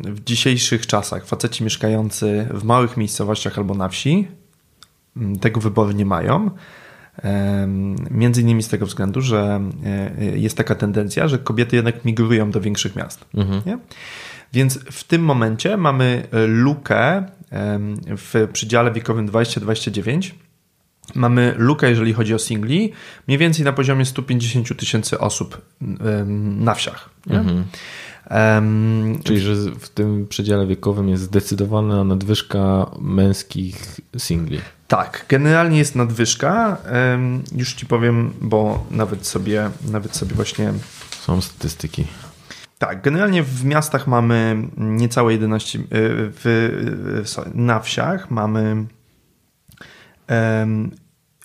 w 0.05 0.25
dzisiejszych 0.25 0.87
czasach 0.87 1.27
faceci 1.27 1.65
mieszkający 1.65 2.49
w 2.51 2.65
małych 2.65 2.97
miejscowościach 2.97 3.59
albo 3.59 3.75
na 3.75 3.89
wsi 3.89 4.29
mm, 5.17 5.39
tego 5.39 5.61
wyboru 5.61 5.93
nie 5.93 6.07
mają. 6.07 6.51
Między 8.11 8.41
innymi 8.41 8.63
z 8.63 8.69
tego 8.69 8.87
względu, 8.87 9.21
że 9.21 9.61
e, 10.19 10.39
jest 10.39 10.57
taka 10.57 10.75
tendencja, 10.75 11.29
że 11.29 11.39
kobiety 11.39 11.77
jednak 11.77 12.05
migrują 12.05 12.51
do 12.51 12.61
większych 12.61 12.97
miast. 12.97 13.25
Nie? 13.67 13.79
Więc 14.53 14.79
w 14.79 15.05
tym 15.05 15.23
momencie 15.23 15.77
mamy 15.77 16.29
e, 16.33 16.47
lukę 16.47 17.27
w 18.07 18.49
przedziale 18.53 18.93
wiekowym 18.93 19.29
20-29. 19.29 20.31
Mamy 21.15 21.55
lukę, 21.59 21.91
jeżeli 21.91 22.13
chodzi 22.13 22.35
o 22.35 22.39
singli, 22.39 22.93
mniej 23.29 23.39
więcej 23.39 23.65
na 23.65 23.73
poziomie 23.73 24.05
150 24.05 24.77
tysięcy 24.77 25.19
osób 25.19 25.61
na 26.59 26.75
wsiach. 26.75 27.11
Nie? 27.27 27.45
Em, 28.29 29.19
Czyli, 29.25 29.41
że 29.41 29.55
w 29.55 29.89
tym 29.89 30.27
przedziale 30.27 30.67
wiekowym 30.67 31.09
jest 31.09 31.23
zdecydowana 31.23 32.05
nadwyżka 32.05 32.91
męskich 33.01 34.01
singli. 34.19 34.61
Tak, 34.89 35.25
generalnie 35.29 35.79
jest 35.79 35.97
nadwyżka. 35.97 36.77
Em, 36.85 37.43
Już 37.57 37.75
ci 37.75 37.87
powiem, 37.87 38.33
bo 38.41 38.87
nawet 38.91 39.27
sobie, 39.27 39.71
nawet 39.91 40.17
sobie 40.17 40.35
właśnie. 40.35 40.73
Są 41.21 41.41
statystyki. 41.41 42.05
Tak, 42.79 43.03
generalnie 43.03 43.43
w 43.43 43.65
miastach 43.65 44.07
mamy 44.07 44.69
niecałe 44.77 45.33
11, 45.33 45.79
y, 45.79 45.83
w, 45.93 46.47
y, 47.47 47.51
na 47.55 47.81
wsiach 47.81 48.31
mamy 48.31 48.87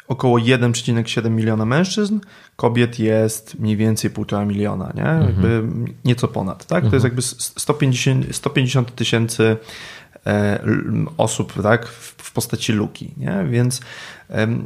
około 0.08 0.40
1,7 0.40 1.32
miliona 1.32 1.66
mężczyzn, 1.66 2.20
kobiet 2.56 3.00
jest 3.00 3.60
mniej 3.60 3.78
więcej 3.78 4.12
1,5 4.12 4.48
miliona, 4.48 4.94
nie? 4.96 5.26
Jakby 5.26 5.64
nieco 6.06 6.28
ponad, 6.28 6.66
tak? 6.66 6.88
To 6.90 6.96
jest 6.96 7.04
jakby 7.04 7.22
150 7.22 8.36
150 8.36 8.96
tysięcy 8.96 9.58
e, 10.26 10.64
osób, 11.18 11.64
tak? 11.64 11.88
W, 11.88 12.32
postaci 12.34 12.74
luki, 12.74 13.14
nie? 13.18 13.46
Więc 13.50 13.82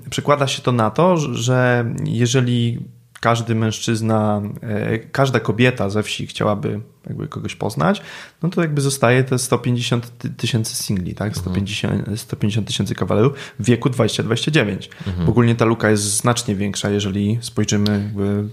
przekłada 0.09 0.47
się 0.47 0.61
to 0.61 0.71
na 0.71 0.91
to, 0.91 1.17
że 1.17 1.85
jeżeli 2.05 2.79
każdy 3.19 3.55
mężczyzna, 3.55 4.41
e, 4.61 4.99
każda 4.99 5.39
kobieta 5.39 5.89
ze 5.89 6.03
wsi 6.03 6.27
chciałaby 6.27 6.81
jakby 7.07 7.27
kogoś 7.27 7.55
poznać, 7.55 8.01
no 8.43 8.49
to 8.49 8.61
jakby 8.61 8.81
zostaje 8.81 9.23
te 9.23 9.39
150 9.39 10.17
ty- 10.17 10.29
tysięcy 10.29 10.75
singli, 10.75 11.15
tak? 11.15 11.37
150 11.37 12.19
150 12.19 12.67
tysięcy 12.67 12.95
kawalerów 12.95 13.33
w 13.59 13.65
wieku 13.65 13.89
20-29. 13.89 14.89
Bo 15.25 15.31
ogólnie 15.31 15.55
ta 15.55 15.65
luka 15.65 15.89
jest 15.89 16.03
znacznie 16.03 16.55
większa, 16.55 16.89
jeżeli 16.89 17.37
spojrzymy 17.41 17.91
jakby, 18.03 18.43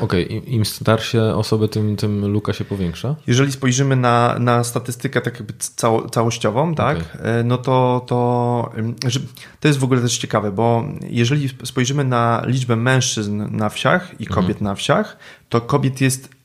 Okej, 0.00 0.32
im- 0.34 0.46
im 0.46 0.64
starsze 0.64 1.36
osoby, 1.36 1.68
tym, 1.68 1.96
tym 1.96 2.26
luka 2.26 2.52
się 2.52 2.64
powiększa. 2.64 3.16
jeżeli 3.26 3.52
spojrzymy 3.52 3.96
na, 3.96 4.36
na 4.38 4.64
statystykę 4.64 5.20
tak 5.20 5.34
jakby 5.34 5.54
cało, 5.58 6.08
całościową, 6.10 6.74
tak, 6.74 7.18
e, 7.22 7.44
no 7.44 7.58
to, 7.58 8.04
to, 8.06 8.72
to 9.60 9.68
jest 9.68 9.80
w 9.80 9.84
ogóle 9.84 10.00
też 10.00 10.18
ciekawe, 10.18 10.52
bo 10.52 10.84
jeżeli 11.10 11.48
spojrzymy 11.64 12.04
na 12.04 12.42
liczbę 12.46 12.76
mężczyzn 12.76 13.56
na 13.56 13.68
wsiach 13.68 14.20
i 14.20 14.26
kobiet 14.26 14.60
na 14.60 14.74
wsiach, 14.74 15.16
to 15.48 15.60
kobiet 15.60 16.00
jest 16.00 16.37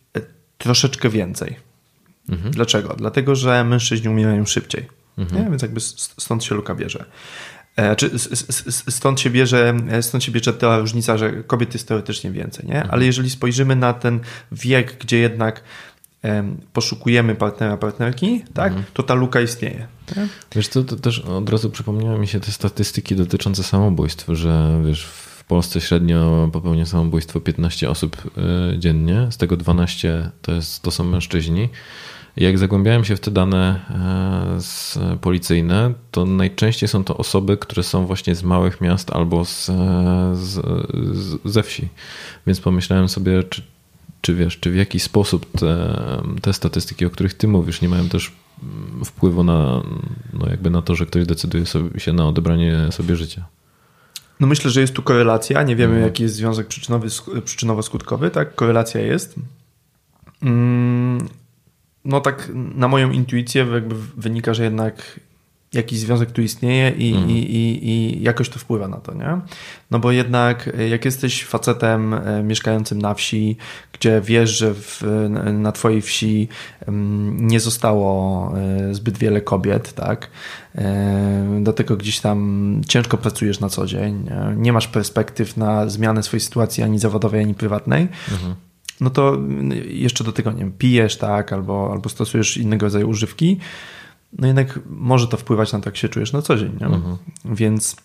troszeczkę 0.63 1.09
więcej. 1.09 1.55
Dlaczego? 2.51 2.95
Dlatego, 2.97 3.35
że 3.35 3.63
mężczyźni 3.63 4.09
umierają 4.09 4.45
szybciej. 4.45 4.87
Nie? 5.17 5.47
Więc 5.49 5.61
jakby 5.61 5.79
stąd 5.79 6.43
się 6.43 6.55
luka 6.55 6.75
bierze. 6.75 7.05
E, 7.75 7.95
Czy 7.95 8.11
stąd 8.89 9.19
się 9.19 9.29
bierze, 9.29 9.73
e, 9.89 10.03
stąd 10.03 10.23
się 10.23 10.31
bierze 10.31 10.53
ta 10.53 10.77
różnica, 10.79 11.17
że 11.17 11.31
kobiet 11.43 11.73
jest 11.73 11.87
teoretycznie 11.87 12.31
więcej, 12.31 12.65
nie? 12.67 12.83
Ale 12.83 13.05
jeżeli 13.05 13.29
spojrzymy 13.29 13.75
na 13.75 13.93
ten 13.93 14.19
wiek, 14.51 14.97
gdzie 14.99 15.17
jednak 15.17 15.63
em, 16.21 16.57
poszukujemy 16.73 17.35
partnera, 17.35 17.77
partnerki, 17.77 18.43
tak, 18.53 18.73
to 18.93 19.03
ta 19.03 19.13
luka 19.13 19.41
istnieje. 19.41 19.87
Nie? 20.17 20.27
Wiesz 20.55 20.67
co, 20.67 20.83
to 20.83 20.95
też 20.95 21.19
od 21.19 21.49
razu 21.49 21.69
przypomniały 21.69 22.19
mi 22.19 22.27
się 22.27 22.39
te 22.39 22.51
statystyki 22.51 23.15
dotyczące 23.15 23.63
samobójstw, 23.63 24.25
że 24.31 24.81
wiesz, 24.85 25.07
Polsce 25.53 25.81
średnio 25.81 26.49
popełnia 26.53 26.85
samobójstwo 26.85 27.39
15 27.39 27.89
osób 27.89 28.17
y, 28.73 28.79
dziennie, 28.79 29.27
z 29.29 29.37
tego 29.37 29.57
12 29.57 30.29
to, 30.41 30.51
jest, 30.51 30.81
to 30.81 30.91
są 30.91 31.03
mężczyźni. 31.03 31.69
Jak 32.37 32.57
zagłębiałem 32.57 33.05
się 33.05 33.15
w 33.15 33.19
te 33.19 33.31
dane 33.31 33.79
z, 34.59 34.99
policyjne, 35.21 35.93
to 36.11 36.25
najczęściej 36.25 36.89
są 36.89 37.03
to 37.03 37.17
osoby, 37.17 37.57
które 37.57 37.83
są 37.83 38.05
właśnie 38.05 38.35
z 38.35 38.43
małych 38.43 38.81
miast 38.81 39.11
albo 39.11 39.45
z, 39.45 39.69
e, 39.69 39.73
z, 40.35 40.53
z, 41.17 41.39
ze 41.45 41.63
wsi. 41.63 41.87
Więc 42.47 42.61
pomyślałem 42.61 43.09
sobie, 43.09 43.43
czy, 43.43 43.61
czy 44.21 44.35
wiesz, 44.35 44.59
czy 44.59 44.71
w 44.71 44.75
jaki 44.75 44.99
sposób 44.99 45.59
te, 45.59 46.01
te 46.41 46.53
statystyki, 46.53 47.05
o 47.05 47.09
których 47.09 47.33
ty 47.33 47.47
mówisz, 47.47 47.81
nie 47.81 47.89
mają 47.89 48.09
też 48.09 48.31
mm, 48.63 49.05
wpływu 49.05 49.43
na, 49.43 49.81
no 50.33 50.49
jakby 50.49 50.69
na 50.69 50.81
to, 50.81 50.95
że 50.95 51.05
ktoś 51.05 51.25
decyduje 51.25 51.65
sobie, 51.65 51.99
się 51.99 52.13
na 52.13 52.27
odebranie 52.27 52.87
sobie 52.91 53.15
życia. 53.15 53.45
No 54.39 54.47
myślę, 54.47 54.71
że 54.71 54.81
jest 54.81 54.93
tu 54.93 55.01
korelacja. 55.03 55.63
Nie 55.63 55.75
wiemy, 55.75 56.01
jaki 56.01 56.23
jest 56.23 56.35
związek 56.35 56.67
przyczynowo-skutkowy, 57.45 58.29
tak? 58.31 58.55
Korelacja 58.55 59.01
jest. 59.01 59.35
Mm, 60.43 61.27
No 62.05 62.21
tak 62.21 62.49
na 62.53 62.87
moją 62.87 63.11
intuicję 63.11 63.65
jakby 63.73 63.95
wynika, 64.17 64.53
że 64.53 64.63
jednak 64.63 65.19
jakiś 65.73 65.99
związek 65.99 66.31
tu 66.31 66.41
istnieje 66.41 66.91
i, 66.91 67.09
i, 67.11 67.55
i, 67.55 67.89
i 67.89 68.23
jakoś 68.23 68.49
to 68.49 68.59
wpływa 68.59 68.87
na 68.87 68.97
to, 68.97 69.13
nie? 69.13 69.37
No 69.91 69.99
bo 69.99 70.11
jednak 70.11 70.69
e, 70.79 70.89
jak 70.89 71.05
jesteś 71.05 71.45
facetem 71.45 72.13
e, 72.13 72.43
mieszkającym 72.43 73.01
na 73.01 73.13
wsi, 73.13 73.57
gdzie 73.93 74.21
wiesz, 74.21 74.57
że 74.57 74.73
w, 74.73 75.03
na 75.53 75.71
twojej 75.71 76.01
wsi 76.01 76.47
nie 77.31 77.59
zostało 77.59 78.53
e, 78.57 78.93
zbyt 78.93 79.17
wiele 79.17 79.41
kobiet, 79.41 79.93
tak? 79.93 80.29
Do 81.59 81.73
tego 81.73 81.97
gdzieś 81.97 82.19
tam 82.19 82.81
ciężko 82.87 83.17
pracujesz 83.17 83.59
na 83.59 83.69
co 83.69 83.85
dzień, 83.85 84.29
nie, 84.55 84.73
masz 84.73 84.87
perspektyw 84.87 85.57
na 85.57 85.89
zmianę 85.89 86.23
swojej 86.23 86.41
sytuacji 86.41 86.83
ani 86.83 86.99
zawodowej, 86.99 87.41
ani 87.41 87.53
prywatnej, 87.53 88.07
no 89.01 89.09
to 89.09 89.37
jeszcze 89.87 90.23
do 90.23 90.31
tego, 90.31 90.51
nie 90.51 90.59
wiem, 90.59 90.71
pijesz, 90.77 91.17
tak, 91.17 91.53
albo, 91.53 91.89
albo 91.91 92.09
stosujesz 92.09 92.57
innego 92.57 92.85
rodzaju 92.85 93.09
używki, 93.09 93.59
no 94.39 94.47
jednak 94.47 94.79
może 94.89 95.27
to 95.27 95.37
wpływać 95.37 95.73
na 95.73 95.79
to, 95.79 95.89
jak 95.89 95.97
się 95.97 96.09
czujesz 96.09 96.33
na 96.33 96.41
co 96.41 96.55
dzień, 96.57 96.71
nie? 96.81 96.87
Więc, 97.45 97.95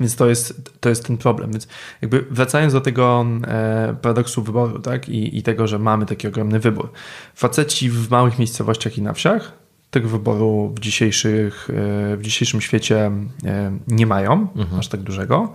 więc 0.00 0.16
to, 0.16 0.28
jest, 0.28 0.70
to 0.80 0.88
jest 0.88 1.06
ten 1.06 1.16
problem. 1.18 1.50
Więc 1.50 1.68
jakby 2.02 2.24
wracając 2.30 2.72
do 2.72 2.80
tego 2.80 3.26
e, 3.46 3.96
paradoksu 4.02 4.42
wyboru, 4.42 4.78
tak, 4.78 5.08
i, 5.08 5.38
i 5.38 5.42
tego, 5.42 5.66
że 5.66 5.78
mamy 5.78 6.06
taki 6.06 6.28
ogromny 6.28 6.60
wybór. 6.60 6.90
Faceci 7.34 7.90
w 7.90 8.10
małych 8.10 8.38
miejscowościach 8.38 8.98
i 8.98 9.02
na 9.02 9.12
wsiach 9.12 9.52
tego 9.90 10.08
wyboru 10.08 10.72
w, 10.76 10.80
dzisiejszych, 10.80 11.68
e, 11.70 12.16
w 12.16 12.22
dzisiejszym 12.22 12.60
świecie 12.60 13.10
e, 13.44 13.78
nie 13.88 14.06
mają, 14.06 14.48
aż 14.78 14.88
tak 14.88 15.00
dużego. 15.00 15.52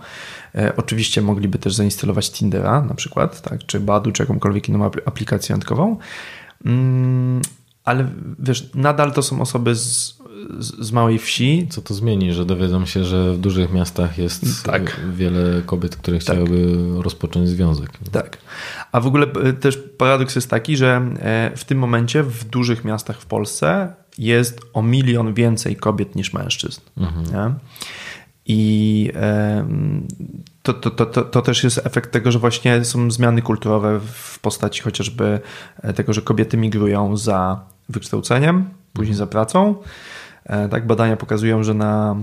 E, 0.54 0.76
Oczywiście 0.76 1.22
mogliby 1.22 1.58
też 1.58 1.74
zainstalować 1.74 2.30
Tindera 2.30 2.82
na 2.82 2.94
przykład, 2.94 3.42
tak, 3.42 3.66
czy 3.66 3.80
Badu, 3.80 4.12
czy 4.12 4.22
jakąkolwiek 4.22 4.68
inną 4.68 4.88
apl- 4.88 5.00
aplikację 5.06 5.52
randkową. 5.52 5.96
Ale 7.88 8.06
wiesz, 8.38 8.70
nadal 8.74 9.12
to 9.12 9.22
są 9.22 9.40
osoby 9.40 9.74
z, 9.74 10.18
z, 10.58 10.92
małej 10.92 11.18
wsi. 11.18 11.66
Co 11.70 11.82
to 11.82 11.94
zmieni, 11.94 12.32
że 12.32 12.44
dowiedzą 12.44 12.86
się, 12.86 13.04
że 13.04 13.32
w 13.32 13.38
dużych 13.38 13.72
miastach 13.72 14.18
jest 14.18 14.64
Tak. 14.64 15.00
wiele 15.12 15.62
kobiet, 15.66 15.96
które 15.96 16.18
chciałyby 16.18 16.76
rozpocząć 17.02 17.48
związek. 17.48 17.90
Tak. 18.12 18.38
A 18.92 19.00
w 19.00 19.06
ogóle 19.06 19.26
e, 19.26 19.52
też 19.52 19.78
paradoks 19.98 20.34
jest 20.34 20.50
taki, 20.50 20.76
że 20.76 21.12
e, 21.20 21.52
w 21.56 21.64
tym 21.64 21.78
momencie 21.78 22.22
w 22.22 22.44
dużych 22.44 22.84
miastach 22.84 23.20
w 23.20 23.26
Polsce 23.26 23.94
jest 24.18 24.60
o 24.72 24.82
milion 24.82 25.34
więcej 25.34 25.76
kobiet 25.76 26.16
niż 26.16 26.32
mężczyzn. 26.32 26.80
Nie? 26.96 27.54
I 28.50 29.12
to, 30.62 30.74
to, 30.74 31.06
to, 31.06 31.22
to 31.22 31.42
też 31.42 31.64
jest 31.64 31.80
efekt 31.84 32.12
tego, 32.12 32.32
że 32.32 32.38
właśnie 32.38 32.84
są 32.84 33.10
zmiany 33.10 33.42
kulturowe 33.42 34.00
w 34.00 34.38
postaci 34.38 34.82
chociażby 34.82 35.40
e, 35.82 35.92
tego, 35.92 36.12
że 36.12 36.22
kobiety 36.22 36.56
migrują 36.56 37.16
za 37.16 37.60
wykształceniem, 37.88 38.70
później 38.92 39.16
za 39.16 39.26
pracą. 39.26 39.74
E, 40.44 40.68
Tak, 40.68 40.86
badania 40.86 41.16
pokazują, 41.16 41.62
że 41.62 41.74
na, 41.74 42.16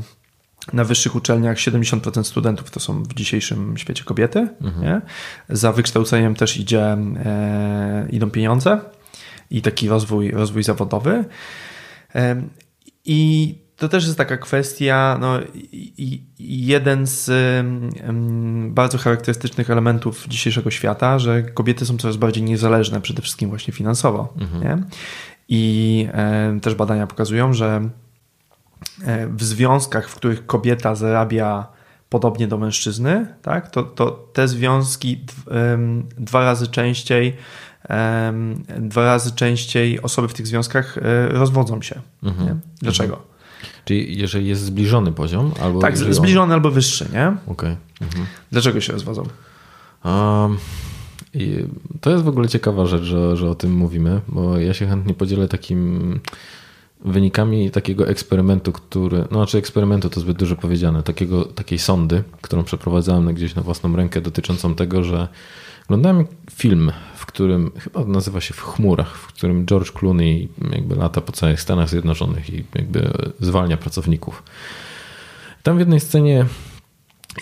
na 0.73 0.83
wyższych 0.83 1.15
uczelniach 1.15 1.57
70% 1.57 2.23
studentów 2.23 2.71
to 2.71 2.79
są 2.79 3.03
w 3.03 3.13
dzisiejszym 3.13 3.77
świecie 3.77 4.03
kobiety. 4.03 4.47
Nie? 4.81 5.01
Za 5.49 5.71
wykształceniem 5.71 6.35
też 6.35 6.57
idzie, 6.57 6.83
e, 7.25 8.07
idą 8.09 8.31
pieniądze 8.31 8.79
i 9.51 9.61
taki 9.61 9.89
rozwój, 9.89 10.31
rozwój 10.31 10.63
zawodowy. 10.63 11.25
Em, 12.13 12.49
I 13.05 13.55
to 13.77 13.89
też 13.89 14.05
jest 14.05 14.17
taka 14.17 14.37
kwestia, 14.37 15.17
no, 15.21 15.39
jeden 16.39 17.05
z 17.07 17.31
bardzo 18.73 18.97
charakterystycznych 18.97 19.69
elementów 19.69 20.25
dzisiejszego 20.27 20.71
świata, 20.71 21.19
że 21.19 21.43
kobiety 21.43 21.85
są 21.85 21.97
coraz 21.97 22.17
bardziej 22.17 22.43
niezależne, 22.43 23.01
przede 23.01 23.21
wszystkim 23.21 23.49
właśnie 23.49 23.73
finansowo. 23.73 24.33
Nie? 24.63 24.77
I 25.49 26.07
em, 26.11 26.59
też 26.59 26.75
badania 26.75 27.07
pokazują, 27.07 27.53
że 27.53 27.89
e, 29.05 29.27
w 29.27 29.43
związkach, 29.43 30.09
w 30.09 30.15
których 30.15 30.45
kobieta 30.45 30.95
zarabia 30.95 31.67
podobnie 32.09 32.47
do 32.47 32.57
mężczyzny, 32.57 33.27
tak, 33.41 33.69
to, 33.69 33.83
to 33.83 34.11
te 34.33 34.47
związki 34.47 35.25
dwa 36.17 36.39
razy 36.43 36.67
częściej 36.67 37.35
dwa 38.77 39.05
razy 39.05 39.31
częściej 39.31 40.01
osoby 40.01 40.27
w 40.27 40.33
tych 40.33 40.47
związkach 40.47 40.97
e, 40.97 41.27
rozwodzą 41.27 41.81
się. 41.81 42.01
Nie? 42.23 42.55
Dlaczego? 42.81 43.21
Czyli 43.85 44.17
jeżeli 44.17 44.47
jest 44.47 44.61
zbliżony 44.61 45.11
poziom, 45.11 45.51
albo. 45.61 45.79
Tak, 45.79 45.91
jeżeli 45.91 46.09
on- 46.09 46.15
zbliżony 46.15 46.53
albo 46.53 46.71
wyższy, 46.71 47.07
nie? 47.13 47.33
Okej. 47.47 47.77
Mhm. 48.01 48.25
Dlaczego 48.51 48.81
się 48.81 48.93
rozwodzą? 48.93 49.23
Um, 50.05 50.57
i 51.35 51.67
to 52.01 52.11
jest 52.11 52.23
w 52.23 52.27
ogóle 52.27 52.47
ciekawa 52.47 52.85
rzecz, 52.85 53.03
że, 53.03 53.37
że 53.37 53.49
o 53.49 53.55
tym 53.55 53.73
mówimy, 53.73 54.21
bo 54.27 54.57
ja 54.57 54.73
się 54.73 54.87
chętnie 54.87 55.13
podzielę 55.13 55.47
takim 55.47 56.19
wynikami 57.05 57.71
takiego 57.71 58.07
eksperymentu, 58.07 58.71
który, 58.71 59.17
no 59.17 59.37
znaczy 59.37 59.57
eksperymentu 59.57 60.09
to 60.09 60.19
zbyt 60.19 60.37
dużo 60.37 60.55
powiedziane, 60.55 61.03
takiego, 61.03 61.45
takiej 61.45 61.79
sondy, 61.79 62.23
którą 62.41 62.63
przeprowadzałem 62.63 63.33
gdzieś 63.33 63.55
na 63.55 63.61
własną 63.61 63.95
rękę 63.95 64.21
dotyczącą 64.21 64.75
tego, 64.75 65.03
że 65.03 65.27
oglądałem 65.85 66.25
film, 66.51 66.91
w 67.15 67.25
którym, 67.25 67.71
chyba 67.79 68.05
nazywa 68.05 68.41
się 68.41 68.53
W 68.53 68.61
chmurach, 68.61 69.17
w 69.17 69.27
którym 69.27 69.65
George 69.65 69.91
Clooney 69.91 70.49
jakby 70.71 70.95
lata 70.95 71.21
po 71.21 71.31
całych 71.31 71.61
Stanach 71.61 71.89
Zjednoczonych 71.89 72.49
i 72.49 72.63
jakby 72.75 73.11
zwalnia 73.39 73.77
pracowników. 73.77 74.43
Tam 75.63 75.75
w 75.75 75.79
jednej 75.79 75.99
scenie 75.99 76.45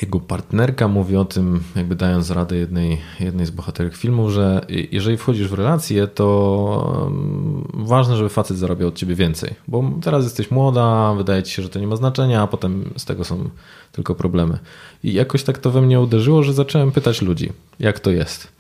jego 0.02 0.20
partnerka 0.20 0.88
mówi 0.88 1.16
o 1.16 1.26
tym, 1.26 1.64
jakby 1.76 1.96
dając 1.96 2.32
radę 2.32 2.56
jednej, 2.56 3.02
jednej 3.20 3.46
z 3.46 3.52
bohaterek 3.52 3.96
filmu, 3.98 4.30
że 4.30 4.66
jeżeli 4.92 5.18
wchodzisz 5.18 5.48
w 5.48 5.54
relację, 5.54 6.08
to 6.08 7.00
um, 7.04 7.68
ważne, 7.74 8.18
żeby 8.18 8.30
facet 8.30 8.58
zarabiał 8.58 8.88
od 8.88 8.96
ciebie 8.96 9.16
więcej, 9.16 9.54
bo 9.68 9.92
teraz 10.02 10.24
jesteś 10.24 10.52
młoda, 10.52 11.14
wydaje 11.14 11.44
ci 11.44 11.54
się, 11.54 11.64
że 11.64 11.70
to 11.70 11.80
nie 11.80 11.88
ma 11.88 11.96
znaczenia, 11.96 12.42
a 12.42 12.48
potem 12.48 12.94
z 12.98 13.06
tego 13.06 13.24
są 13.24 13.50
tylko 13.92 14.16
problemy. 14.16 14.60
I 15.04 15.14
jakoś 15.14 15.44
tak 15.44 15.58
to 15.58 15.72
we 15.72 15.82
mnie 15.82 16.00
uderzyło, 16.00 16.44
że 16.44 16.54
zacząłem 16.54 16.92
pytać 16.92 17.22
ludzi, 17.22 17.52
jak 17.80 18.00
to 18.00 18.12
jest. 18.12 18.54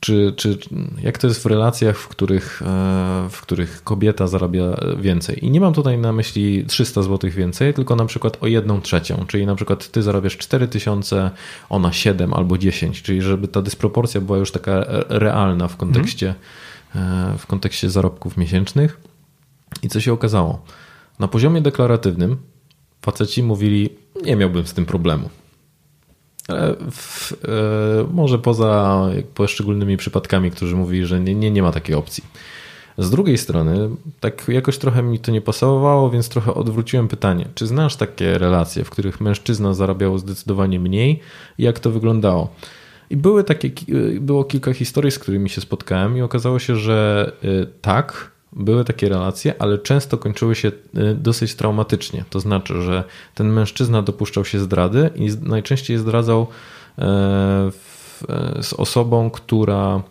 Czy, 0.00 0.32
czy 0.36 0.58
jak 1.02 1.18
to 1.18 1.26
jest 1.26 1.42
w 1.42 1.46
relacjach, 1.46 1.98
w 1.98 2.08
których, 2.08 2.62
e, 2.62 2.66
w 3.30 3.40
których 3.40 3.84
kobieta 3.84 4.26
zarabia 4.26 4.62
więcej? 4.98 5.44
I 5.44 5.50
nie 5.50 5.60
mam 5.60 5.74
tutaj 5.74 5.98
na 5.98 6.12
myśli 6.12 6.64
300 6.64 7.02
zł 7.02 7.30
więcej, 7.30 7.74
tylko 7.74 7.96
na 7.96 8.04
przykład 8.04 8.38
o 8.40 8.46
jedną 8.46 8.80
trzecią, 8.80 9.24
czyli 9.26 9.46
na 9.46 9.54
przykład 9.54 9.90
ty 9.90 10.02
zarabiasz 10.02 10.36
4000, 10.36 11.30
ona 11.68 11.92
7 11.92 12.34
albo 12.34 12.58
10, 12.58 13.02
czyli 13.02 13.22
żeby 13.22 13.48
ta 13.48 13.62
dysproporcja 13.62 14.20
była 14.20 14.38
już 14.38 14.52
taka 14.52 14.84
realna 15.08 15.68
w 15.68 15.76
kontekście, 15.76 16.34
e, 16.94 17.34
w 17.38 17.46
kontekście 17.46 17.90
zarobków 17.90 18.36
miesięcznych. 18.36 19.00
I 19.82 19.88
co 19.88 20.00
się 20.00 20.12
okazało? 20.12 20.62
Na 21.18 21.28
poziomie 21.28 21.60
deklaratywnym 21.60 22.36
faceci 23.02 23.42
mówili, 23.42 23.90
nie 24.24 24.36
miałbym 24.36 24.66
z 24.66 24.74
tym 24.74 24.86
problemu. 24.86 25.30
Ale 26.48 26.74
w, 26.90 27.32
e, 27.32 27.36
może 28.12 28.38
poza 28.38 29.00
poszczególnymi 29.34 29.96
przypadkami, 29.96 30.50
którzy 30.50 30.76
mówili, 30.76 31.06
że 31.06 31.20
nie, 31.20 31.34
nie, 31.34 31.50
nie 31.50 31.62
ma 31.62 31.72
takiej 31.72 31.94
opcji. 31.94 32.24
Z 32.98 33.10
drugiej 33.10 33.38
strony, 33.38 33.88
tak 34.20 34.48
jakoś 34.48 34.78
trochę 34.78 35.02
mi 35.02 35.18
to 35.18 35.32
nie 35.32 35.40
pasowało, 35.40 36.10
więc 36.10 36.28
trochę 36.28 36.54
odwróciłem 36.54 37.08
pytanie. 37.08 37.48
Czy 37.54 37.66
znasz 37.66 37.96
takie 37.96 38.38
relacje, 38.38 38.84
w 38.84 38.90
których 38.90 39.20
mężczyzna 39.20 39.74
zarabiał 39.74 40.18
zdecydowanie 40.18 40.80
mniej 40.80 41.20
jak 41.58 41.80
to 41.80 41.90
wyglądało? 41.90 42.48
I 43.10 43.16
były 43.16 43.44
takie, 43.44 43.70
było 44.20 44.44
kilka 44.44 44.72
historii, 44.72 45.10
z 45.10 45.18
którymi 45.18 45.50
się 45.50 45.60
spotkałem, 45.60 46.18
i 46.18 46.22
okazało 46.22 46.58
się, 46.58 46.76
że 46.76 47.32
y, 47.44 47.66
tak, 47.80 48.30
były 48.56 48.84
takie 48.84 49.08
relacje, 49.08 49.54
ale 49.58 49.78
często 49.78 50.18
kończyły 50.18 50.54
się 50.54 50.68
y, 50.68 51.14
dosyć 51.14 51.54
traumatycznie. 51.54 52.24
To 52.30 52.40
znaczy, 52.40 52.82
że 52.82 53.04
ten 53.34 53.48
mężczyzna 53.52 54.02
dopuszczał 54.02 54.44
się 54.44 54.58
zdrady 54.60 55.10
i 55.14 55.28
najczęściej 55.42 55.98
zdradzał 55.98 56.40
e, 56.42 56.46
w- 57.70 58.22
e, 58.28 58.62
z 58.62 58.72
osobą, 58.72 59.30
która 59.30 60.02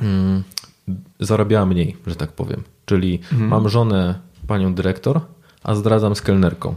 mm, 0.00 0.42
zarabiała 1.20 1.66
mniej, 1.66 1.96
że 2.06 2.14
tak 2.16 2.32
powiem. 2.32 2.62
Czyli 2.86 3.20
mam 3.48 3.68
żonę, 3.68 4.14
panią 4.46 4.74
dyrektor, 4.74 5.20
a 5.62 5.74
zdradzam 5.74 6.16
z 6.16 6.22
kelnerką. 6.22 6.74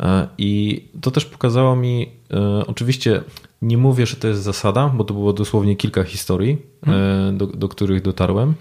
E, 0.00 0.28
I 0.38 0.82
to 1.00 1.10
też 1.10 1.24
pokazało 1.24 1.76
mi, 1.76 2.12
oczywiście 2.66 3.22
nie 3.62 3.78
mówię, 3.78 4.06
że 4.06 4.16
to 4.16 4.28
jest 4.28 4.42
zasada, 4.42 4.88
bo 4.88 5.04
to 5.04 5.14
było 5.14 5.32
dosłownie 5.32 5.76
kilka 5.76 6.04
historii, 6.04 6.58
e, 6.86 7.32
do, 7.32 7.46
do 7.46 7.68
których 7.68 8.02
dotarłem, 8.02 8.54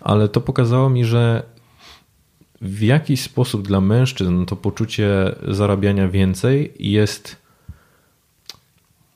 ale 0.00 0.28
to 0.28 0.40
pokazało 0.40 0.90
mi, 0.90 1.04
że 1.04 1.42
w 2.60 2.82
jakiś 2.82 3.22
sposób 3.22 3.66
dla 3.66 3.80
mężczyzn 3.80 4.44
to 4.44 4.56
poczucie 4.56 5.34
zarabiania 5.48 6.08
więcej 6.08 6.72
jest 6.78 7.36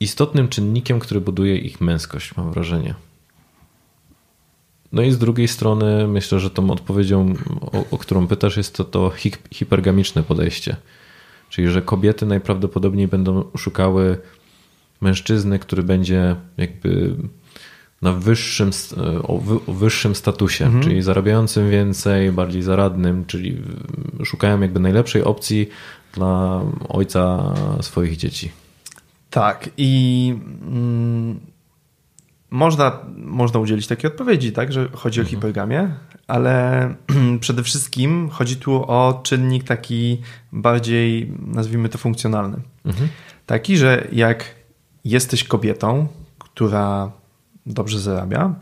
istotnym 0.00 0.48
czynnikiem, 0.48 1.00
który 1.00 1.20
buduje 1.20 1.56
ich 1.56 1.80
męskość, 1.80 2.36
mam 2.36 2.52
wrażenie. 2.52 2.94
No 4.92 5.02
i 5.02 5.12
z 5.12 5.18
drugiej 5.18 5.48
strony 5.48 6.08
myślę, 6.08 6.40
że 6.40 6.50
tą 6.50 6.70
odpowiedzią, 6.70 7.34
o, 7.60 7.84
o 7.90 7.98
którą 7.98 8.26
pytasz, 8.26 8.56
jest 8.56 8.76
to 8.76 8.84
to 8.84 9.10
hi- 9.10 9.32
hipergamiczne 9.50 10.22
podejście. 10.22 10.76
Czyli, 11.48 11.68
że 11.68 11.82
kobiety 11.82 12.26
najprawdopodobniej 12.26 13.08
będą 13.08 13.44
szukały 13.56 14.18
mężczyzny, 15.00 15.58
który 15.58 15.82
będzie 15.82 16.36
jakby 16.56 17.16
na 18.04 18.12
wyższym, 18.12 18.72
st- 18.72 18.94
o, 19.22 19.38
wy, 19.38 19.54
o 19.66 19.72
wyższym 19.72 20.14
statusie, 20.14 20.70
czyli 20.82 21.02
zarabiającym 21.02 21.70
więcej, 21.70 22.32
bardziej 22.32 22.62
zaradnym, 22.62 23.24
czyli 23.26 23.62
szukają 24.24 24.60
jakby 24.60 24.80
najlepszej 24.80 25.24
opcji 25.24 25.68
dla 26.12 26.60
ojca 26.88 27.54
swoich 27.80 28.16
dzieci. 28.16 28.50
Tak, 29.30 29.70
i 29.76 30.34
mm, 30.62 31.40
można, 32.50 32.98
można 33.16 33.60
udzielić 33.60 33.86
takiej 33.86 34.10
odpowiedzi, 34.10 34.52
tak, 34.52 34.72
że 34.72 34.88
chodzi 34.92 35.20
o 35.20 35.24
hipergamię, 35.24 35.94
ale 36.26 36.94
przede 37.40 37.62
wszystkim 37.62 38.28
chodzi 38.28 38.56
tu 38.56 38.74
o 38.74 39.20
czynnik 39.22 39.64
taki 39.64 40.20
bardziej, 40.52 41.32
nazwijmy 41.46 41.88
to 41.88 41.98
funkcjonalny. 41.98 42.56
Taki, 43.46 43.76
że 43.76 44.08
jak 44.12 44.44
jesteś 45.04 45.44
kobietą, 45.44 46.06
która 46.38 47.12
dobrze 47.66 48.00
zarabia 48.00 48.54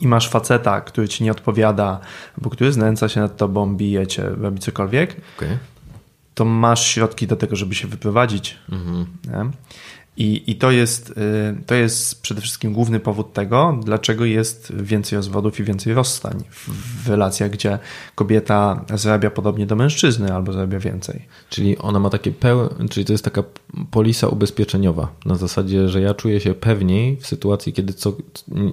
i 0.00 0.08
masz 0.08 0.28
faceta, 0.28 0.80
który 0.80 1.08
ci 1.08 1.24
nie 1.24 1.30
odpowiada, 1.30 2.00
albo 2.38 2.50
który 2.50 2.72
znęca 2.72 3.08
się 3.08 3.20
nad 3.20 3.36
tobą, 3.36 3.76
bije 3.76 4.06
cię, 4.06 4.28
robi 4.40 4.58
cokolwiek, 4.58 5.16
Okay. 5.36 5.58
to 6.34 6.44
masz 6.44 6.86
środki 6.86 7.26
do 7.26 7.36
tego, 7.36 7.56
żeby 7.56 7.74
się 7.74 7.88
wyprowadzić. 7.88 8.58
Nie? 9.24 9.50
I, 10.18 10.50
I 10.50 10.56
to, 10.56 10.70
jest, 10.70 11.10
y, 11.10 11.14
to 11.66 11.74
jest 11.74 12.22
przede 12.22 12.40
wszystkim 12.40 12.72
główny 12.72 13.00
powód 13.00 13.32
tego, 13.32 13.80
dlaczego 13.84 14.24
jest 14.24 14.72
więcej 14.76 15.16
rozwodów 15.16 15.60
i 15.60 15.64
więcej 15.64 15.94
rozstań 15.94 16.44
w, 16.50 16.68
w 17.04 17.08
relacjach, 17.08 17.50
gdzie 17.50 17.78
kobieta 18.14 18.84
zarabia 18.94 19.30
podobnie 19.30 19.66
do 19.66 19.76
mężczyzny 19.76 20.34
albo 20.34 20.52
zarabia 20.52 20.78
więcej. 20.78 21.22
Czyli 21.50 21.78
ona 21.78 21.98
ma 21.98 22.10
takie 22.10 22.32
pełne, 22.32 22.88
czyli 22.90 23.06
to 23.06 23.12
jest 23.12 23.24
taka 23.24 23.42
polisa 23.90 24.28
ubezpieczeniowa 24.28 25.08
na 25.26 25.34
zasadzie, 25.34 25.88
że 25.88 26.00
ja 26.00 26.14
czuję 26.14 26.40
się 26.40 26.54
pewniej 26.54 27.16
w 27.16 27.26
sytuacji, 27.26 27.72
kiedy 27.72 27.92
co, 27.92 28.12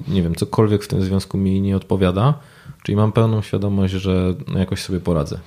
nie 0.07 0.23
wiem, 0.23 0.35
cokolwiek 0.35 0.83
w 0.83 0.87
tym 0.87 1.01
związku 1.01 1.37
mi 1.37 1.61
nie 1.61 1.75
odpowiada, 1.75 2.39
czyli 2.83 2.95
mam 2.95 3.11
pełną 3.11 3.41
świadomość, 3.41 3.93
że 3.93 4.33
jakoś 4.55 4.81
sobie 4.81 4.99
poradzę. 4.99 5.39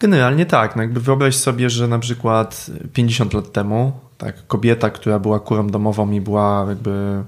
Generalnie 0.00 0.46
tak. 0.46 0.76
No 0.76 0.82
jakby 0.82 1.00
wyobraź 1.00 1.36
sobie, 1.36 1.70
że 1.70 1.88
na 1.88 1.98
przykład 1.98 2.70
50 2.92 3.34
lat 3.34 3.52
temu 3.52 3.92
tak, 4.18 4.46
kobieta, 4.46 4.90
która 4.90 5.18
była 5.18 5.40
kurą 5.40 5.66
domową 5.66 6.10
i 6.10 6.20
była 6.20 6.66
jakby 6.68 7.24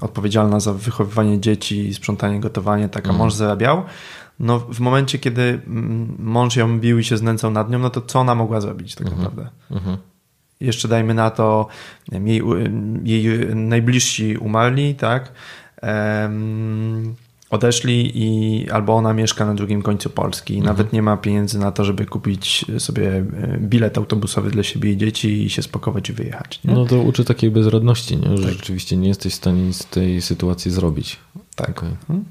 odpowiedzialna 0.00 0.60
za 0.60 0.72
wychowywanie 0.72 1.40
dzieci, 1.40 1.94
sprzątanie, 1.94 2.40
gotowanie, 2.40 2.88
tak, 2.88 3.06
a 3.06 3.08
mm. 3.08 3.18
mąż 3.18 3.34
zarabiał, 3.34 3.82
no 4.40 4.58
w 4.58 4.80
momencie, 4.80 5.18
kiedy 5.18 5.60
mąż 6.18 6.56
ją 6.56 6.80
bił 6.80 6.98
i 6.98 7.04
się 7.04 7.16
znęcał 7.16 7.50
nad 7.50 7.70
nią, 7.70 7.78
no 7.78 7.90
to 7.90 8.00
co 8.02 8.20
ona 8.20 8.34
mogła 8.34 8.60
zrobić 8.60 8.94
tak 8.94 9.06
-hmm. 9.06 9.16
naprawdę? 9.16 9.48
-hmm. 9.70 9.96
Jeszcze 10.60 10.88
dajmy 10.88 11.14
na 11.14 11.30
to, 11.30 11.66
jej, 12.12 12.42
jej 13.04 13.56
najbliżsi 13.56 14.36
umarli, 14.36 14.94
tak? 14.94 15.32
Um, 15.82 17.14
odeszli 17.52 18.12
i 18.14 18.70
albo 18.70 18.94
ona 18.94 19.12
mieszka 19.12 19.46
na 19.46 19.54
drugim 19.54 19.82
końcu 19.82 20.10
Polski 20.10 20.54
i 20.54 20.58
mhm. 20.58 20.76
nawet 20.76 20.92
nie 20.92 21.02
ma 21.02 21.16
pieniędzy 21.16 21.58
na 21.58 21.72
to, 21.72 21.84
żeby 21.84 22.06
kupić 22.06 22.64
sobie 22.78 23.08
e, 23.16 23.24
bilet 23.58 23.98
autobusowy 23.98 24.50
dla 24.50 24.62
siebie 24.62 24.92
i 24.92 24.96
dzieci 24.96 25.44
i 25.44 25.50
się 25.50 25.62
spakować 25.62 26.08
i 26.08 26.12
wyjechać. 26.12 26.60
Nie? 26.64 26.74
No 26.74 26.84
to 26.84 27.00
uczy 27.00 27.24
takiej 27.24 27.50
bezradności, 27.50 28.16
nie? 28.16 28.36
że 28.36 28.44
tak. 28.44 28.52
rzeczywiście 28.52 28.96
nie 28.96 29.08
jesteś 29.08 29.32
w 29.32 29.36
stanie 29.36 29.72
z 29.72 29.86
tej 29.86 30.22
sytuacji 30.22 30.70
zrobić. 30.70 31.18
Tak. 31.56 31.70
Okay. 31.70 31.88
Mhm. 31.88 32.24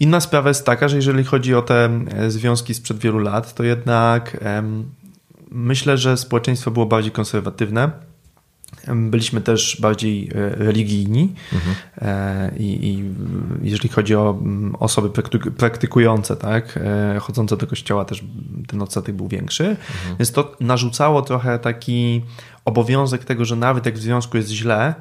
Inna 0.00 0.20
sprawa 0.20 0.48
jest 0.48 0.66
taka, 0.66 0.88
że 0.88 0.96
jeżeli 0.96 1.24
chodzi 1.24 1.54
o 1.54 1.62
te 1.62 1.90
e, 2.10 2.30
związki 2.30 2.74
sprzed 2.74 2.98
wielu 2.98 3.18
lat, 3.18 3.54
to 3.54 3.64
jednak 3.64 4.44
myślę, 5.50 5.98
że 5.98 6.16
społeczeństwo 6.16 6.70
było 6.70 6.86
bardziej 6.86 7.12
konserwatywne 7.12 7.90
Byliśmy 8.94 9.40
też 9.40 9.76
bardziej 9.80 10.30
e, 10.34 10.48
religijni 10.48 11.34
mhm. 11.52 11.74
E, 11.98 12.50
I, 12.58 12.88
i, 12.88 13.04
jeżeli 13.62 13.88
chodzi 13.88 14.14
o 14.14 14.38
mm, 14.40 14.76
osoby 14.76 15.22
praktykujące, 15.56 16.36
tak, 16.36 16.78
e, 17.16 17.18
chodzące 17.20 17.56
do 17.56 17.66
kościoła 17.66 18.04
też 18.04 18.24
ten 18.66 18.82
odsetek 18.82 19.14
był 19.14 19.28
większy, 19.28 19.64
mhm. 19.64 20.16
więc 20.18 20.32
to 20.32 20.56
narzucało 20.60 21.22
trochę 21.22 21.58
taki 21.58 22.22
obowiązek 22.64 23.24
tego, 23.24 23.44
że 23.44 23.56
nawet 23.56 23.86
jak 23.86 23.94
w 23.94 24.00
związku 24.00 24.36
jest 24.36 24.50
źle, 24.50 24.94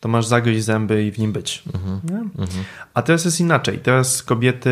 to 0.00 0.08
masz 0.08 0.26
zagryźć 0.26 0.64
zęby 0.64 1.04
i 1.04 1.10
w 1.10 1.18
nim 1.18 1.32
być. 1.32 1.62
Mhm. 1.74 2.30
A 2.94 3.02
teraz 3.02 3.24
jest 3.24 3.40
inaczej. 3.40 3.78
Teraz 3.78 4.22
kobiety, 4.22 4.70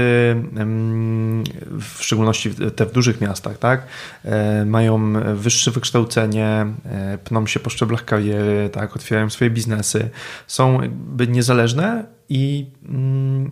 w 1.80 2.02
szczególności 2.02 2.50
te 2.76 2.86
w 2.86 2.92
dużych 2.92 3.20
miastach, 3.20 3.58
tak, 3.58 3.86
e, 4.24 4.64
mają 4.64 5.12
wyższe 5.34 5.70
wykształcenie, 5.70 6.66
e, 6.84 7.18
pną 7.18 7.46
się 7.46 7.60
po 7.60 7.70
szczeblach 7.70 8.04
kariery, 8.04 8.70
tak, 8.72 8.96
otwierają 8.96 9.30
swoje 9.30 9.50
biznesy, 9.50 10.10
są 10.46 10.82
jakby 10.82 11.28
niezależne 11.28 12.04
i 12.28 12.66
mm, 12.88 13.50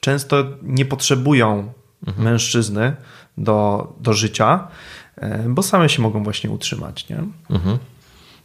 często 0.00 0.44
nie 0.62 0.84
potrzebują 0.84 1.72
mhm. 2.06 2.24
mężczyzny 2.24 2.96
do, 3.38 3.92
do 4.00 4.12
życia, 4.12 4.68
e, 5.16 5.48
bo 5.48 5.62
same 5.62 5.88
się 5.88 6.02
mogą 6.02 6.24
właśnie 6.24 6.50
utrzymać. 6.50 7.08
Nie? 7.08 7.18
Mhm. 7.50 7.78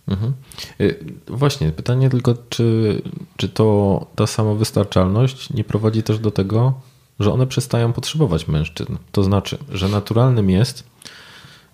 Mhm. 0.09 0.33
Y, 0.81 1.05
właśnie, 1.27 1.71
pytanie 1.71 2.09
tylko, 2.09 2.35
czy, 2.49 3.01
czy 3.37 3.49
to 3.49 4.07
ta 4.15 4.27
samowystarczalność 4.27 5.53
nie 5.53 5.63
prowadzi 5.63 6.03
też 6.03 6.19
do 6.19 6.31
tego, 6.31 6.73
że 7.19 7.33
one 7.33 7.47
przestają 7.47 7.93
potrzebować 7.93 8.47
mężczyzn. 8.47 8.95
To 9.11 9.23
znaczy, 9.23 9.57
że 9.71 9.87
naturalnym 9.87 10.49
jest, 10.49 10.83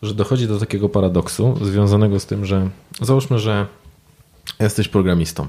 że 0.02 0.14
dochodzi 0.14 0.48
do 0.48 0.60
takiego 0.60 0.90
paradoksu 0.90 1.58
związanego 1.62 2.20
z 2.20 2.26
tym, 2.26 2.46
że 2.46 2.70
załóżmy, 3.02 3.40
że 3.40 3.68
jesteś 4.60 4.88
programistą 4.88 5.48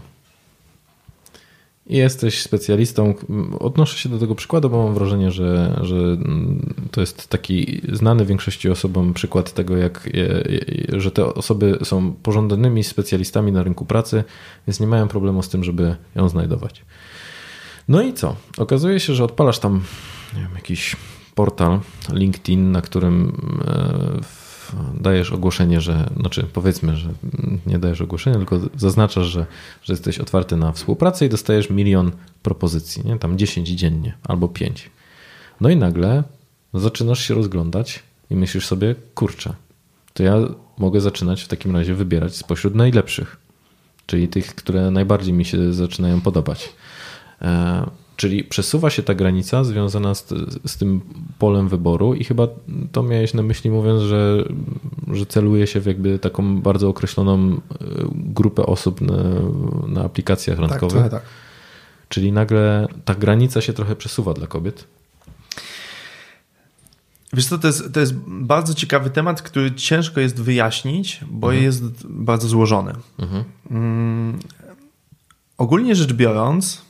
jesteś 1.86 2.42
specjalistą. 2.42 3.14
Odnoszę 3.58 3.98
się 3.98 4.08
do 4.08 4.18
tego 4.18 4.34
przykładu, 4.34 4.70
bo 4.70 4.84
mam 4.84 4.94
wrażenie, 4.94 5.30
że, 5.30 5.80
że 5.82 5.96
to 6.90 7.00
jest 7.00 7.28
taki 7.28 7.80
znany 7.92 8.24
większości 8.24 8.70
osobom 8.70 9.14
przykład 9.14 9.52
tego, 9.52 9.76
jak, 9.76 10.10
że 10.92 11.10
te 11.10 11.34
osoby 11.34 11.78
są 11.84 12.12
pożądanymi 12.12 12.84
specjalistami 12.84 13.52
na 13.52 13.62
rynku 13.62 13.84
pracy, 13.84 14.24
więc 14.66 14.80
nie 14.80 14.86
mają 14.86 15.08
problemu 15.08 15.42
z 15.42 15.48
tym, 15.48 15.64
żeby 15.64 15.96
ją 16.14 16.28
znajdować. 16.28 16.84
No 17.88 18.02
i 18.02 18.12
co? 18.12 18.36
Okazuje 18.58 19.00
się, 19.00 19.14
że 19.14 19.24
odpalasz 19.24 19.58
tam 19.58 19.82
wiem, 20.34 20.50
jakiś 20.54 20.96
portal 21.34 21.80
LinkedIn, 22.12 22.72
na 22.72 22.82
którym 22.82 23.32
e, 23.66 24.45
dajesz 25.00 25.32
ogłoszenie, 25.32 25.80
że, 25.80 26.10
znaczy 26.20 26.46
powiedzmy, 26.52 26.96
że 26.96 27.08
nie 27.66 27.78
dajesz 27.78 28.00
ogłoszenia, 28.00 28.36
tylko 28.36 28.60
zaznaczasz, 28.76 29.26
że, 29.26 29.46
że 29.82 29.92
jesteś 29.92 30.18
otwarty 30.18 30.56
na 30.56 30.72
współpracę 30.72 31.26
i 31.26 31.28
dostajesz 31.28 31.70
milion 31.70 32.12
propozycji, 32.42 33.02
nie? 33.04 33.18
tam 33.18 33.38
10 33.38 33.68
dziennie 33.68 34.14
albo 34.24 34.48
5. 34.48 34.90
No 35.60 35.68
i 35.68 35.76
nagle 35.76 36.22
zaczynasz 36.74 37.20
się 37.20 37.34
rozglądać 37.34 38.02
i 38.30 38.36
myślisz 38.36 38.66
sobie, 38.66 38.94
kurczę, 39.14 39.54
to 40.14 40.22
ja 40.22 40.36
mogę 40.78 41.00
zaczynać 41.00 41.42
w 41.42 41.48
takim 41.48 41.76
razie 41.76 41.94
wybierać 41.94 42.36
spośród 42.36 42.74
najlepszych, 42.74 43.36
czyli 44.06 44.28
tych, 44.28 44.54
które 44.54 44.90
najbardziej 44.90 45.32
mi 45.34 45.44
się 45.44 45.72
zaczynają 45.72 46.20
podobać. 46.20 46.72
Czyli 48.16 48.44
przesuwa 48.44 48.90
się 48.90 49.02
ta 49.02 49.14
granica 49.14 49.64
związana 49.64 50.14
z, 50.14 50.28
z 50.66 50.76
tym 50.76 51.00
polem 51.38 51.68
wyboru, 51.68 52.14
i 52.14 52.24
chyba 52.24 52.48
to 52.92 53.02
miałeś 53.02 53.34
na 53.34 53.42
myśli, 53.42 53.70
mówiąc, 53.70 54.02
że, 54.02 54.44
że 55.12 55.26
celuje 55.26 55.66
się 55.66 55.80
w 55.80 55.86
jakby 55.86 56.18
taką 56.18 56.60
bardzo 56.60 56.88
określoną 56.88 57.52
e, 57.52 57.58
grupę 58.12 58.66
osób 58.66 59.00
na, 59.00 59.16
na 59.88 60.04
aplikacjach 60.04 60.58
tak, 60.58 60.68
randkowych. 60.68 61.02
Tak, 61.02 61.10
tak. 61.10 61.22
Czyli 62.08 62.32
nagle 62.32 62.88
ta 63.04 63.14
granica 63.14 63.60
się 63.60 63.72
trochę 63.72 63.96
przesuwa 63.96 64.34
dla 64.34 64.46
kobiet. 64.46 64.84
Wiesz 67.32 67.46
co, 67.46 67.58
to 67.58 67.66
jest, 67.66 67.92
to 67.92 68.00
jest 68.00 68.14
bardzo 68.26 68.74
ciekawy 68.74 69.10
temat, 69.10 69.42
który 69.42 69.74
ciężko 69.74 70.20
jest 70.20 70.42
wyjaśnić, 70.42 71.20
bo 71.30 71.46
mhm. 71.46 71.64
jest 71.64 72.06
bardzo 72.06 72.48
złożony. 72.48 72.92
Mhm. 73.18 73.44
Mm, 73.70 74.38
ogólnie 75.58 75.94
rzecz 75.94 76.12
biorąc, 76.12 76.85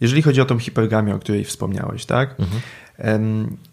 jeżeli 0.00 0.22
chodzi 0.22 0.40
o 0.40 0.44
tą 0.44 0.58
hipergamię, 0.58 1.14
o 1.14 1.18
której 1.18 1.44
wspomniałeś, 1.44 2.06
tak? 2.06 2.36
Mhm. 2.40 2.60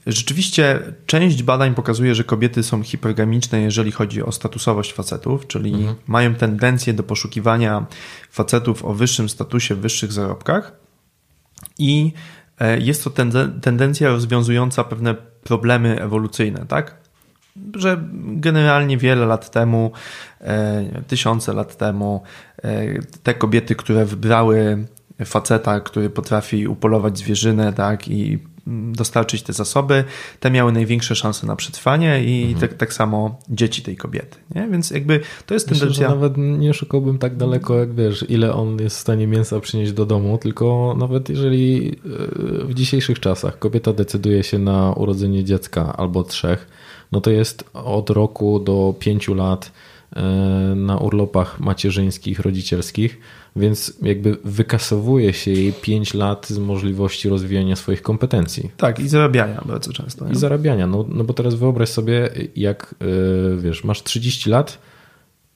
Rzeczywiście 0.08 0.80
część 1.06 1.44
badań 1.44 1.76
pokazuje, 1.76 2.16
że 2.16 2.24
kobiety 2.24 2.64
są 2.64 2.84
hipergamiczne, 2.84 3.62
jeżeli 3.62 3.92
chodzi 3.92 4.24
o 4.24 4.32
statusowość 4.32 4.94
facetów, 4.94 5.48
czyli 5.48 5.74
mhm. 5.74 5.96
mają 6.08 6.36
tendencję 6.36 6.94
do 6.94 7.04
poszukiwania 7.04 7.86
facetów 8.32 8.86
o 8.86 8.94
wyższym 8.94 9.30
statusie, 9.30 9.76
wyższych 9.76 10.12
zarobkach 10.12 10.72
i 11.78 12.14
e, 12.60 12.80
jest 12.80 13.04
to 13.04 13.10
tendencja 13.62 14.10
rozwiązująca 14.10 14.84
pewne 14.84 15.16
problemy 15.44 16.02
ewolucyjne, 16.02 16.66
tak? 16.68 17.09
Że 17.76 18.04
generalnie 18.24 18.98
wiele 18.98 19.26
lat 19.26 19.52
temu, 19.52 19.92
e, 20.42 21.02
tysiące 21.08 21.54
lat 21.54 21.78
temu, 21.78 22.24
e, 22.64 22.86
te 23.24 23.34
kobiety, 23.34 23.76
które 23.76 24.06
wybrały 24.06 24.86
faceta, 25.26 25.80
który 25.80 26.10
potrafi 26.10 26.68
upolować 26.68 27.18
zwierzynę, 27.18 27.74
tak, 27.74 28.08
i 28.08 28.40
dostarczyć 28.70 29.44
te 29.44 29.54
zasoby, 29.54 30.04
te 30.40 30.52
miały 30.52 30.72
największe 30.72 31.16
szanse 31.16 31.48
na 31.48 31.56
przetrwanie 31.56 32.24
i 32.24 32.44
mhm. 32.44 32.60
tak, 32.60 32.78
tak 32.78 32.94
samo 32.94 33.40
dzieci 33.50 33.82
tej 33.82 33.98
kobiety. 33.98 34.38
Nie? 34.56 34.68
Więc 34.72 34.92
jakby 34.92 35.20
to 35.46 35.54
jest 35.54 35.70
Myślę, 35.70 35.80
tendencja. 35.80 36.10
Że 36.10 36.16
nawet 36.16 36.34
nie 36.38 36.74
szukałbym 36.74 37.18
tak 37.18 37.38
daleko, 37.38 37.80
jak 37.80 37.96
wiesz, 37.96 38.26
ile 38.30 38.54
on 38.54 38.80
jest 38.80 38.98
w 38.98 39.00
stanie 39.00 39.28
mięsa 39.28 39.60
przynieść 39.60 39.92
do 39.92 40.06
domu, 40.06 40.38
tylko 40.38 40.96
nawet 41.00 41.30
jeżeli 41.30 41.90
e, 41.90 42.66
w 42.66 42.74
dzisiejszych 42.74 43.20
czasach 43.20 43.60
kobieta 43.60 43.94
decyduje 43.94 44.44
się 44.44 44.60
na 44.60 44.94
urodzenie 44.94 45.44
dziecka 45.44 45.98
albo 45.98 46.24
trzech, 46.24 46.68
no 47.12 47.22
to 47.22 47.32
jest 47.32 47.70
od 47.74 48.10
roku 48.10 48.60
do 48.60 48.96
pięciu 49.00 49.34
lat 49.34 49.72
e, 50.16 50.22
na 50.76 50.98
urlopach 50.98 51.60
macierzyńskich, 51.60 52.40
rodzicielskich 52.40 53.20
więc 53.56 53.94
jakby 54.02 54.38
wykasowuje 54.44 55.34
się 55.34 55.52
jej 55.52 55.74
5 55.74 56.14
lat 56.14 56.48
z 56.48 56.58
możliwości 56.58 57.30
rozwijania 57.30 57.76
swoich 57.76 58.02
kompetencji. 58.02 58.72
Tak, 58.78 59.00
i 59.00 59.08
zarabiania 59.08 59.62
bardzo 59.66 59.94
często. 59.94 60.26
Nie? 60.26 60.32
I 60.32 60.36
zarabiania, 60.36 60.88
no, 60.88 61.06
no 61.10 61.24
bo 61.24 61.34
teraz 61.34 61.56
wyobraź 61.56 61.90
sobie, 61.90 62.30
jak 62.56 62.96
yy, 63.00 63.58
wiesz, 63.62 63.84
masz 63.84 64.04
30 64.04 64.50
lat 64.50 64.80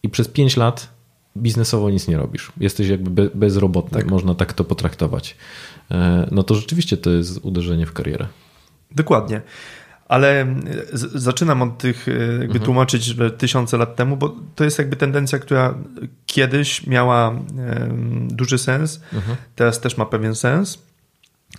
i 0.03 0.09
przez 0.09 0.27
5 0.27 0.57
lat 0.57 0.93
biznesowo 1.37 1.89
nic 1.89 2.07
nie 2.07 2.17
robisz. 2.17 2.51
Jesteś 2.57 2.87
jakby 2.87 3.31
bezrobotny, 3.35 3.99
tak. 3.99 4.11
można 4.11 4.35
tak 4.35 4.53
to 4.53 4.63
potraktować. 4.63 5.37
Yy, 5.89 5.97
no 6.31 6.43
to 6.43 6.55
rzeczywiście 6.55 6.97
to 6.97 7.09
jest 7.09 7.39
uderzenie 7.45 7.85
w 7.85 7.93
karierę. 7.93 8.27
Dokładnie. 8.91 9.41
Ale 10.13 10.55
z, 10.93 11.21
zaczynam 11.21 11.61
od 11.61 11.77
tych, 11.77 12.07
e, 12.07 12.11
jakby 12.11 12.43
mhm. 12.43 12.65
tłumaczyć, 12.65 13.03
że 13.03 13.31
tysiące 13.31 13.77
lat 13.77 13.95
temu, 13.95 14.17
bo 14.17 14.35
to 14.55 14.63
jest 14.63 14.77
jakby 14.77 14.95
tendencja, 14.95 15.39
która 15.39 15.73
kiedyś 16.25 16.87
miała 16.87 17.35
duży 18.27 18.57
sens, 18.57 19.01
mhm. 19.13 19.37
teraz 19.55 19.79
też 19.81 19.97
ma 19.97 20.05
pewien 20.05 20.35
sens. 20.35 20.79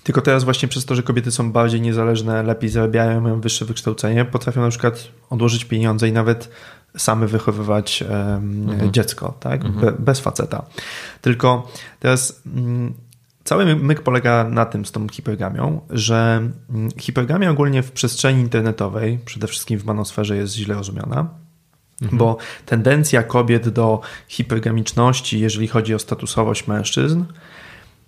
Tylko 0.03 0.21
teraz 0.21 0.45
właśnie 0.45 0.69
przez 0.69 0.85
to, 0.85 0.95
że 0.95 1.03
kobiety 1.03 1.31
są 1.31 1.53
bardziej 1.53 1.81
niezależne, 1.81 2.43
lepiej 2.43 2.71
zarabiają, 2.71 3.21
mają 3.21 3.41
wyższe 3.41 3.65
wykształcenie, 3.65 4.25
potrafią 4.25 4.61
na 4.61 4.69
przykład 4.69 5.09
odłożyć 5.31 5.65
pieniądze 5.65 6.09
i 6.09 6.13
nawet 6.13 6.49
same 6.97 7.27
wychowywać 7.27 8.05
um, 8.11 8.71
mhm. 8.71 8.93
dziecko, 8.93 9.35
tak? 9.41 9.69
Be, 9.69 9.93
bez 9.93 10.21
faceta. 10.21 10.65
Tylko 11.21 11.69
teraz 12.01 12.43
mm, 12.47 12.95
Cały 13.45 13.77
myk 13.77 14.03
polega 14.03 14.45
na 14.45 14.67
tym 14.67 14.85
z 14.85 14.93
tą 14.93 15.09
hipergamią, 15.09 15.81
że 15.91 16.51
mm, 16.71 16.91
hipergamia 16.99 17.51
ogólnie 17.51 17.83
w 17.83 17.93
przestrzeni 17.93 18.41
internetowej, 18.41 19.19
przede 19.25 19.47
wszystkim 19.47 19.79
w 19.79 19.85
manosferze, 19.85 20.37
jest 20.37 20.55
źle 20.55 20.75
rozumiana, 20.75 21.29
mhm. 22.03 22.19
bo 22.19 22.37
tendencja 22.67 23.23
kobiet 23.23 23.69
do 23.69 24.01
hipergamiczności, 24.29 25.41
jeżeli 25.41 25.69
chodzi 25.69 25.95
o 25.95 25.99
statusowość 25.99 26.67
mężczyzn, 26.67 27.25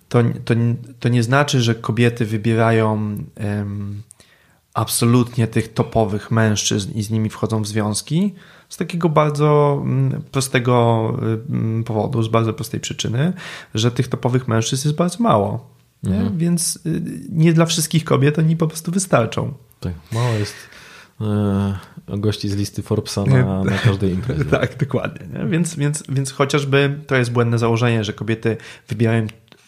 to, 0.09 0.23
to, 0.45 0.53
to 0.99 1.09
nie 1.09 1.23
znaczy, 1.23 1.61
że 1.61 1.75
kobiety 1.75 2.25
wybierają 2.25 3.17
um, 3.39 4.01
absolutnie 4.73 5.47
tych 5.47 5.73
topowych 5.73 6.31
mężczyzn 6.31 6.91
i 6.93 7.03
z 7.03 7.09
nimi 7.09 7.29
wchodzą 7.29 7.61
w 7.61 7.67
związki, 7.67 8.35
z 8.69 8.77
takiego 8.77 9.09
bardzo 9.09 9.81
mm, 9.85 10.21
prostego 10.31 11.13
mm, 11.49 11.83
powodu, 11.83 12.23
z 12.23 12.27
bardzo 12.27 12.53
prostej 12.53 12.79
przyczyny, 12.79 13.33
że 13.75 13.91
tych 13.91 14.07
topowych 14.07 14.47
mężczyzn 14.47 14.87
jest 14.87 14.97
bardzo 14.97 15.23
mało. 15.23 15.77
Mhm. 16.05 16.37
Więc 16.37 16.79
y, 16.85 17.01
nie 17.29 17.53
dla 17.53 17.65
wszystkich 17.65 18.03
kobiet 18.03 18.39
oni 18.39 18.57
po 18.57 18.67
prostu 18.67 18.91
wystarczą. 18.91 19.53
Tak, 19.79 19.93
mało 20.11 20.33
jest 20.33 20.55
e, 21.21 22.17
gości 22.17 22.49
z 22.49 22.55
listy 22.55 22.83
Forbesa 22.83 23.23
na, 23.23 23.63
na 23.63 23.77
każdej 23.77 24.13
imprezie. 24.13 24.45
tak, 24.59 24.77
dokładnie. 24.77 25.27
Nie? 25.39 25.49
Więc, 25.49 25.75
więc, 25.75 26.03
więc 26.09 26.31
chociażby 26.31 26.99
to 27.07 27.15
jest 27.15 27.31
błędne 27.31 27.57
założenie, 27.57 28.03
że 28.03 28.13
kobiety 28.13 28.57
wybierają 28.87 29.27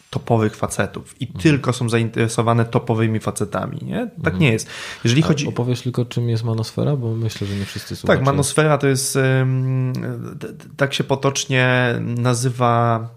topowych 0.10 0.56
facetów 0.56 1.22
i 1.22 1.26
mhm. 1.26 1.42
tylko 1.42 1.74
są 1.74 1.90
zainteresowane 1.90 2.66
topowymi 2.66 3.20
facetami. 3.20 3.80
Nie? 3.82 4.08
Tak 4.08 4.18
mhm. 4.18 4.40
nie 4.40 4.52
jest. 4.52 4.70
Jeżeli 5.04 5.22
chodzi... 5.22 5.48
Opowiesz 5.48 5.82
tylko, 5.82 6.06
czym 6.06 6.30
jest 6.30 6.44
manosfera, 6.44 6.96
bo 6.96 7.16
myślę, 7.16 7.48
że 7.48 7.56
nie 7.56 7.66
wszyscy 7.66 7.96
słuchacze... 7.96 8.18
Tak, 8.18 8.26
manosfera 8.26 8.78
to 8.78 8.88
jest, 8.88 9.18
tak 10.78 10.94
się 10.94 11.04
potocznie 11.04 11.96
nazywa 12.02 13.10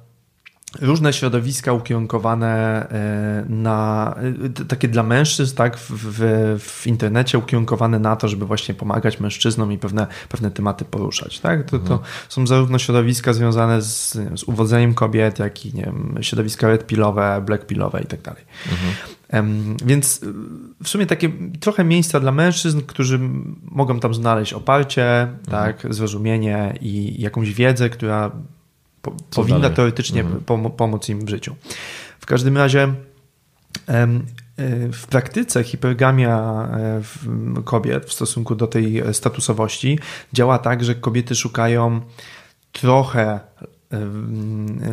różne 0.81 1.13
środowiska 1.13 1.73
ukierunkowane 1.73 2.51
e, 2.91 3.45
na 3.49 4.15
e, 4.61 4.65
takie 4.65 4.89
dla 4.89 5.03
mężczyzn, 5.03 5.57
tak, 5.57 5.77
w, 5.77 5.91
w, 5.91 6.59
w, 6.61 6.87
internecie 6.87 7.39
ukierunkowane 7.39 7.99
na 7.99 8.17
to, 8.17 8.29
żeby 8.29 8.47
właśnie 8.47 8.75
pomagać 8.75 9.21
mężczyznom 9.21 9.73
i 9.73 9.79
pewne, 9.79 10.07
pewne 10.29 10.51
tematy 10.51 10.85
poruszać. 10.85 11.41
Tak? 11.41 11.65
To, 11.65 11.79
to 11.79 11.95
mhm. 11.95 12.01
są 12.29 12.47
zarówno 12.47 12.79
środowiska 12.79 13.33
związane 13.33 13.83
z, 13.83 14.13
z 14.13 14.43
uwodzeniem 14.43 14.95
kobiet, 14.95 15.39
jak 15.39 15.67
i 15.67 15.75
nie 15.75 15.83
wiem, 15.83 16.19
środowiska 16.21 16.69
red 16.69 16.87
pilowe, 16.87 17.43
black 17.47 17.67
pilowe 17.67 18.03
i 18.03 18.07
tak 18.07 18.23
dalej. 18.23 18.45
Mhm. 18.71 18.93
Więc 19.85 20.21
w 20.83 20.89
sumie 20.89 21.07
takie 21.07 21.31
trochę 21.61 21.85
miejsca 21.85 22.21
dla 22.21 22.33
mężczyzn, 22.33 22.81
którzy 22.87 23.21
mogą 23.65 24.01
tam 24.01 24.15
znaleźć 24.15 24.53
oparcie, 24.53 25.23
mhm. 25.23 25.37
tak, 25.51 25.95
zrozumienie 25.95 26.75
i 26.81 27.23
jakąś 27.23 27.53
wiedzę, 27.53 27.91
która 27.91 28.31
po, 29.03 29.11
powinna 29.31 29.61
dalej? 29.61 29.77
teoretycznie 29.77 30.21
mhm. 30.21 30.41
pom 30.41 30.71
pomóc 30.71 31.09
im 31.09 31.27
w 31.27 31.29
życiu. 31.29 31.57
W 32.21 32.27
każdym 32.27 32.57
razie 32.57 32.95
w 34.93 35.07
praktyce 35.07 35.65
hipergamia 35.65 36.69
e, 37.59 37.62
kobiet 37.65 38.07
w 38.07 38.12
stosunku 38.12 38.55
do 38.55 38.67
tej 38.67 39.03
statusowości 39.12 39.99
działa 40.33 40.59
tak, 40.59 40.85
że 40.85 40.95
kobiety 40.95 41.35
szukają 41.35 42.01
trochę 42.73 43.41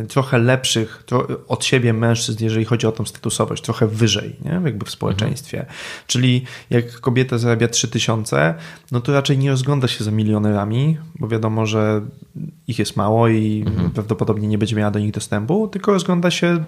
trochę 0.08 0.38
lepszych 0.38 1.04
od 1.48 1.64
siebie 1.64 1.92
mężczyzn, 1.92 2.44
jeżeli 2.44 2.64
chodzi 2.64 2.86
o 2.86 2.92
tą 2.92 3.04
statusowość, 3.04 3.62
trochę 3.62 3.86
wyżej, 3.86 4.36
nie? 4.44 4.60
jakby 4.64 4.86
w 4.86 4.90
społeczeństwie. 4.90 5.58
Mhm. 5.58 5.76
Czyli 6.06 6.44
jak 6.70 7.00
kobieta 7.00 7.38
zarabia 7.38 7.68
3000, 7.68 8.54
no 8.92 9.00
to 9.00 9.12
raczej 9.12 9.38
nie 9.38 9.50
rozgląda 9.50 9.88
się 9.88 10.04
za 10.04 10.10
milionerami, 10.10 10.98
bo 11.18 11.28
wiadomo, 11.28 11.66
że 11.66 12.00
ich 12.68 12.78
jest 12.78 12.96
mało 12.96 13.28
i 13.28 13.64
mhm. 13.66 13.90
prawdopodobnie 13.90 14.48
nie 14.48 14.58
będzie 14.58 14.76
miała 14.76 14.90
do 14.90 14.98
nich 14.98 15.12
dostępu, 15.12 15.68
tylko 15.68 15.92
rozgląda 15.92 16.30
się 16.30 16.64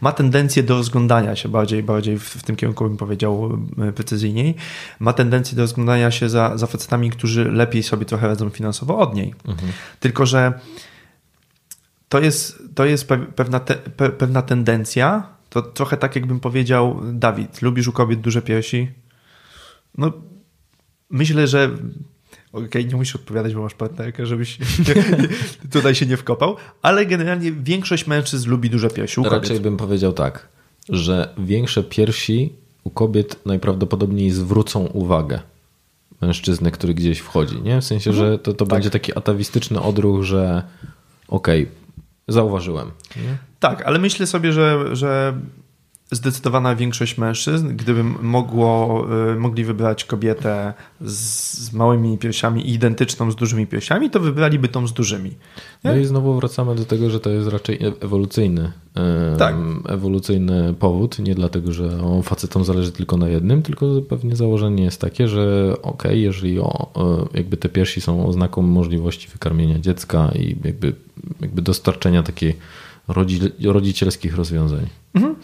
ma 0.00 0.12
tendencję 0.12 0.62
do 0.62 0.76
rozglądania 0.76 1.36
się 1.36 1.48
bardziej, 1.48 1.82
bardziej 1.82 2.18
w, 2.18 2.24
w, 2.24 2.42
tym 2.42 2.56
kierunku 2.56 2.84
bym 2.84 2.96
powiedział 2.96 3.58
precyzyjniej, 3.94 4.54
ma 5.00 5.12
tendencję 5.12 5.56
do 5.56 5.62
rozglądania 5.62 6.10
się 6.10 6.28
za, 6.28 6.58
za 6.58 6.66
facetami, 6.66 7.10
którzy 7.10 7.52
lepiej 7.52 7.82
sobie 7.82 8.06
trochę 8.06 8.26
radzą 8.26 8.50
finansowo 8.50 8.98
od 8.98 9.14
niej. 9.14 9.34
Mhm. 9.48 9.72
Tylko, 10.00 10.26
że 10.26 10.52
to 12.10 12.20
jest, 12.20 12.62
to 12.74 12.84
jest 12.84 13.08
pewna, 13.36 13.60
te, 13.60 13.74
pewna 14.10 14.42
tendencja. 14.42 15.26
To 15.50 15.62
trochę 15.62 15.96
tak, 15.96 16.16
jakbym 16.16 16.40
powiedział, 16.40 17.00
Dawid, 17.12 17.62
lubisz 17.62 17.88
u 17.88 17.92
kobiet 17.92 18.20
duże 18.20 18.42
piersi? 18.42 18.90
No, 19.98 20.12
myślę, 21.10 21.46
że. 21.46 21.70
Okej, 22.52 22.66
okay, 22.66 22.84
nie 22.84 22.96
musisz 22.96 23.16
odpowiadać, 23.16 23.54
bo 23.54 23.62
masz 23.62 23.74
partnerkę, 23.74 24.26
żebyś 24.26 24.58
tutaj 25.72 25.94
się 25.94 26.06
nie 26.06 26.16
wkopał, 26.16 26.56
ale 26.82 27.06
generalnie 27.06 27.52
większość 27.52 28.06
mężczyzn 28.06 28.50
lubi 28.50 28.70
duże 28.70 28.90
piersi. 28.90 29.20
U 29.20 29.24
Raczej 29.24 29.40
kobiet. 29.40 29.62
bym 29.62 29.76
powiedział 29.76 30.12
tak, 30.12 30.48
że 30.88 31.34
większe 31.38 31.84
piersi 31.84 32.52
u 32.84 32.90
kobiet 32.90 33.46
najprawdopodobniej 33.46 34.30
zwrócą 34.30 34.86
uwagę 34.86 35.40
mężczyznę, 36.20 36.70
który 36.70 36.94
gdzieś 36.94 37.18
wchodzi. 37.18 37.62
Nie? 37.62 37.80
W 37.80 37.84
sensie, 37.84 38.12
że 38.12 38.38
to, 38.38 38.52
to 38.52 38.66
tak. 38.66 38.68
będzie 38.68 38.90
taki 38.90 39.18
atawistyczny 39.18 39.80
odruch, 39.80 40.22
że 40.22 40.62
okej, 41.28 41.62
okay, 41.62 41.79
Zauważyłem. 42.32 42.90
Nie? 43.16 43.36
Tak, 43.60 43.82
ale 43.82 43.98
myślę 43.98 44.26
sobie, 44.26 44.52
że, 44.52 44.96
że 44.96 45.34
zdecydowana 46.10 46.76
większość 46.76 47.18
mężczyzn, 47.18 47.76
gdyby 47.76 48.04
mogło, 48.04 49.04
y, 49.32 49.36
mogli 49.36 49.64
wybrać 49.64 50.04
kobietę 50.04 50.74
z 51.00 51.72
małymi 51.72 52.18
piersiami 52.18 52.70
identyczną 52.70 53.30
z 53.30 53.36
dużymi 53.36 53.66
piersiami, 53.66 54.10
to 54.10 54.20
wybraliby 54.20 54.68
tą 54.68 54.86
z 54.86 54.92
dużymi. 54.92 55.30
Nie? 55.84 55.90
No 55.90 55.96
i 55.96 56.04
znowu 56.04 56.34
wracamy 56.34 56.74
do 56.74 56.84
tego, 56.84 57.10
że 57.10 57.20
to 57.20 57.30
jest 57.30 57.48
raczej 57.48 57.76
e- 57.76 57.92
ewolucyjny, 58.00 58.72
tak. 59.38 59.54
ewolucyjny 59.88 60.74
powód. 60.74 61.18
Nie 61.18 61.34
dlatego, 61.34 61.72
że 61.72 61.88
facetom 62.22 62.64
zależy 62.64 62.92
tylko 62.92 63.16
na 63.16 63.28
jednym, 63.28 63.62
tylko 63.62 63.86
pewnie 64.08 64.36
założenie 64.36 64.84
jest 64.84 65.00
takie, 65.00 65.28
że 65.28 65.74
ok, 65.82 66.02
jeżeli 66.10 66.60
o, 66.60 66.90
e, 66.96 67.38
jakby 67.38 67.56
te 67.56 67.68
piersi 67.68 68.00
są 68.00 68.26
oznaką 68.26 68.62
możliwości 68.62 69.28
wykarmienia 69.28 69.78
dziecka 69.78 70.30
i 70.34 70.56
jakby, 70.64 70.94
jakby 71.40 71.62
dostarczenia 71.62 72.22
takiej 72.22 72.56
rodzicielskich 73.64 74.36
rozwiązań. 74.36 74.86
Mhm. 75.14 75.34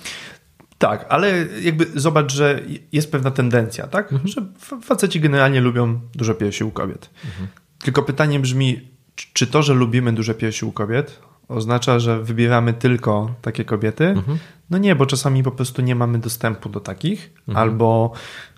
Tak, 0.78 1.06
ale 1.08 1.46
jakby 1.62 1.86
zobacz, 1.94 2.32
że 2.32 2.60
jest 2.92 3.12
pewna 3.12 3.30
tendencja, 3.30 3.86
tak? 3.86 4.12
Mhm. 4.12 4.28
Że 4.28 4.46
faceci 4.82 5.20
generalnie 5.20 5.60
lubią 5.60 6.00
duże 6.14 6.34
piersi 6.34 6.64
u 6.64 6.70
kobiet. 6.70 7.10
Mhm. 7.24 7.48
Tylko 7.78 8.02
pytanie 8.02 8.40
brzmi, 8.40 8.88
czy 9.32 9.46
to, 9.46 9.62
że 9.62 9.74
lubimy 9.74 10.12
duże 10.12 10.34
piersi 10.34 10.64
u 10.64 10.72
kobiet, 10.72 11.20
oznacza, 11.48 11.98
że 11.98 12.22
wybieramy 12.22 12.72
tylko 12.72 13.34
takie 13.42 13.64
kobiety? 13.64 14.04
Mhm. 14.04 14.38
No 14.70 14.78
nie, 14.78 14.96
bo 14.96 15.06
czasami 15.06 15.42
po 15.42 15.50
prostu 15.50 15.82
nie 15.82 15.94
mamy 15.94 16.18
dostępu 16.18 16.68
do 16.68 16.80
takich, 16.80 17.30
mhm. 17.48 17.56
albo 17.56 18.12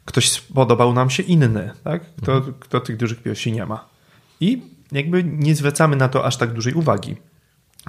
ktoś 0.05 0.31
spodobał 0.31 0.93
nam 0.93 1.11
się 1.11 1.23
inny, 1.23 1.71
tak? 1.85 2.03
Kto, 2.23 2.37
mhm. 2.37 2.55
kto 2.61 2.81
tych 2.81 2.97
dużych 2.97 3.23
piersi 3.23 3.53
nie 3.53 3.67
ma. 3.67 3.85
I 4.41 4.63
jakby 4.93 5.25
nie 5.25 5.55
zwracamy 5.55 5.97
na 5.97 6.09
to 6.09 6.25
aż 6.25 6.37
tak 6.37 6.53
dużej 6.53 6.75
uwagi. 6.75 7.17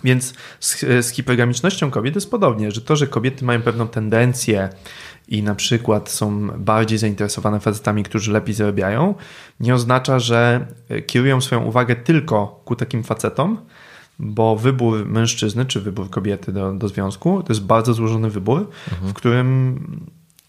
Więc 0.03 0.33
z, 0.59 0.79
z 1.05 1.09
hipergamicznością 1.09 1.91
kobiet 1.91 2.15
jest 2.15 2.31
podobnie, 2.31 2.71
że 2.71 2.81
to, 2.81 2.95
że 2.95 3.07
kobiety 3.07 3.45
mają 3.45 3.61
pewną 3.61 3.87
tendencję 3.87 4.69
i 5.27 5.43
na 5.43 5.55
przykład 5.55 6.09
są 6.09 6.47
bardziej 6.47 6.97
zainteresowane 6.97 7.59
facetami, 7.59 8.03
którzy 8.03 8.31
lepiej 8.31 8.55
zarabiają, 8.55 9.15
nie 9.59 9.73
oznacza, 9.75 10.19
że 10.19 10.67
kierują 11.07 11.41
swoją 11.41 11.63
uwagę 11.63 11.95
tylko 11.95 12.61
ku 12.65 12.75
takim 12.75 13.03
facetom, 13.03 13.57
bo 14.19 14.55
wybór 14.55 15.05
mężczyzny 15.05 15.65
czy 15.65 15.81
wybór 15.81 16.09
kobiety 16.09 16.51
do, 16.51 16.73
do 16.73 16.87
związku 16.87 17.43
to 17.43 17.53
jest 17.53 17.63
bardzo 17.63 17.93
złożony 17.93 18.29
wybór, 18.29 18.67
mhm. 18.91 19.11
w 19.11 19.13
którym 19.13 19.79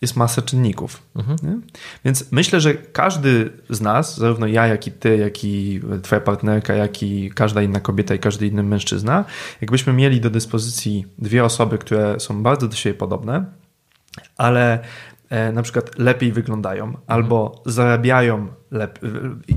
jest 0.00 0.16
masa 0.16 0.42
czynników. 0.42 1.02
Mhm. 1.16 1.62
Więc 2.04 2.32
myślę, 2.32 2.60
że 2.60 2.74
każdy 2.74 3.50
z 3.70 3.80
nas, 3.80 4.18
zarówno 4.18 4.46
ja, 4.46 4.66
jak 4.66 4.86
i 4.86 4.92
ty, 4.92 5.16
jak 5.16 5.44
i 5.44 5.80
twoja 6.02 6.20
partnerka, 6.20 6.74
jak 6.74 7.02
i 7.02 7.30
każda 7.30 7.62
inna 7.62 7.80
kobieta 7.80 8.14
i 8.14 8.18
każdy 8.18 8.46
inny 8.46 8.62
mężczyzna, 8.62 9.24
jakbyśmy 9.60 9.92
mieli 9.92 10.20
do 10.20 10.30
dyspozycji 10.30 11.06
dwie 11.18 11.44
osoby, 11.44 11.78
które 11.78 12.20
są 12.20 12.42
bardzo 12.42 12.68
do 12.68 12.76
siebie 12.76 12.94
podobne, 12.94 13.44
ale 14.36 14.78
e, 15.30 15.52
na 15.52 15.62
przykład 15.62 15.98
lepiej 15.98 16.32
wyglądają 16.32 16.84
mhm. 16.84 17.04
albo 17.06 17.62
zarabiają 17.66 18.48
lepiej, 18.70 19.10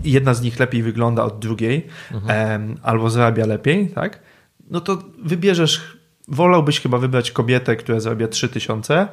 jedna 0.04 0.34
z 0.34 0.42
nich 0.42 0.60
lepiej 0.60 0.84
wygląda 0.84 1.24
od 1.24 1.40
drugiej, 1.40 1.88
mhm. 2.12 2.78
albo 2.82 3.10
zarabia 3.10 3.46
lepiej, 3.46 3.90
tak? 3.90 4.20
No 4.70 4.82
to 4.82 5.04
wybierzesz, 5.24 5.98
wolałbyś 6.28 6.80
chyba 6.80 6.98
wybrać 6.98 7.32
kobietę, 7.32 7.76
która 7.76 8.00
zarabia 8.00 8.28
3000, 8.28 9.08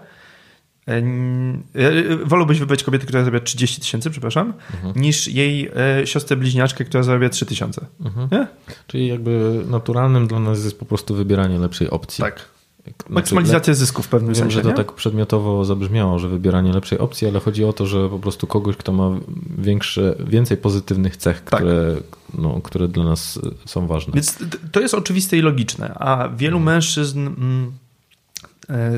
wolałbyś 2.25 2.59
wybrać 2.59 2.83
kobietę, 2.83 3.07
która 3.07 3.25
zarabia 3.25 3.45
30 3.45 3.81
tysięcy, 3.81 4.11
przepraszam, 4.11 4.53
mhm. 4.75 5.03
niż 5.03 5.29
jej 5.29 5.71
siostrę 6.05 6.37
bliźniaczkę, 6.37 6.85
która 6.85 7.03
zarabia 7.03 7.29
3 7.29 7.47
tysiące. 7.47 7.87
Mhm. 8.01 8.47
Czyli 8.87 9.07
jakby 9.07 9.64
naturalnym 9.69 10.27
dla 10.27 10.40
nas 10.40 10.64
jest 10.64 10.79
po 10.79 10.87
prostu 10.87 11.14
wybieranie 11.14 11.59
lepszej 11.59 11.90
opcji. 11.90 12.23
Tak. 12.23 12.49
Znaczy, 12.85 13.12
Maksymalizacja 13.14 13.75
zysków 13.75 14.07
w 14.07 14.09
pewnym 14.09 14.35
Wiem, 14.35 14.43
sensie. 14.43 14.55
że 14.55 14.62
to 14.62 14.69
nie? 14.69 14.75
tak 14.75 14.93
przedmiotowo 14.93 15.64
zabrzmiało, 15.64 16.19
że 16.19 16.29
wybieranie 16.29 16.73
lepszej 16.73 16.99
opcji, 16.99 17.29
ale 17.29 17.40
chodzi 17.40 17.64
o 17.64 17.73
to, 17.73 17.87
że 17.87 18.09
po 18.09 18.19
prostu 18.19 18.47
kogoś, 18.47 18.77
kto 18.77 18.93
ma 18.93 19.11
większe, 19.59 20.16
więcej 20.27 20.57
pozytywnych 20.57 21.16
cech, 21.16 21.40
tak. 21.40 21.61
które, 21.61 21.97
no, 22.35 22.61
które 22.61 22.88
dla 22.88 23.05
nas 23.05 23.38
są 23.66 23.87
ważne. 23.87 24.12
Więc 24.14 24.38
to 24.73 24.81
jest 24.81 24.95
oczywiste 24.95 25.37
i 25.37 25.40
logiczne, 25.40 25.95
a 25.95 26.29
wielu 26.29 26.59
hmm. 26.59 26.75
mężczyzn 26.75 27.27
mm, 27.27 27.66
e, 27.66 27.89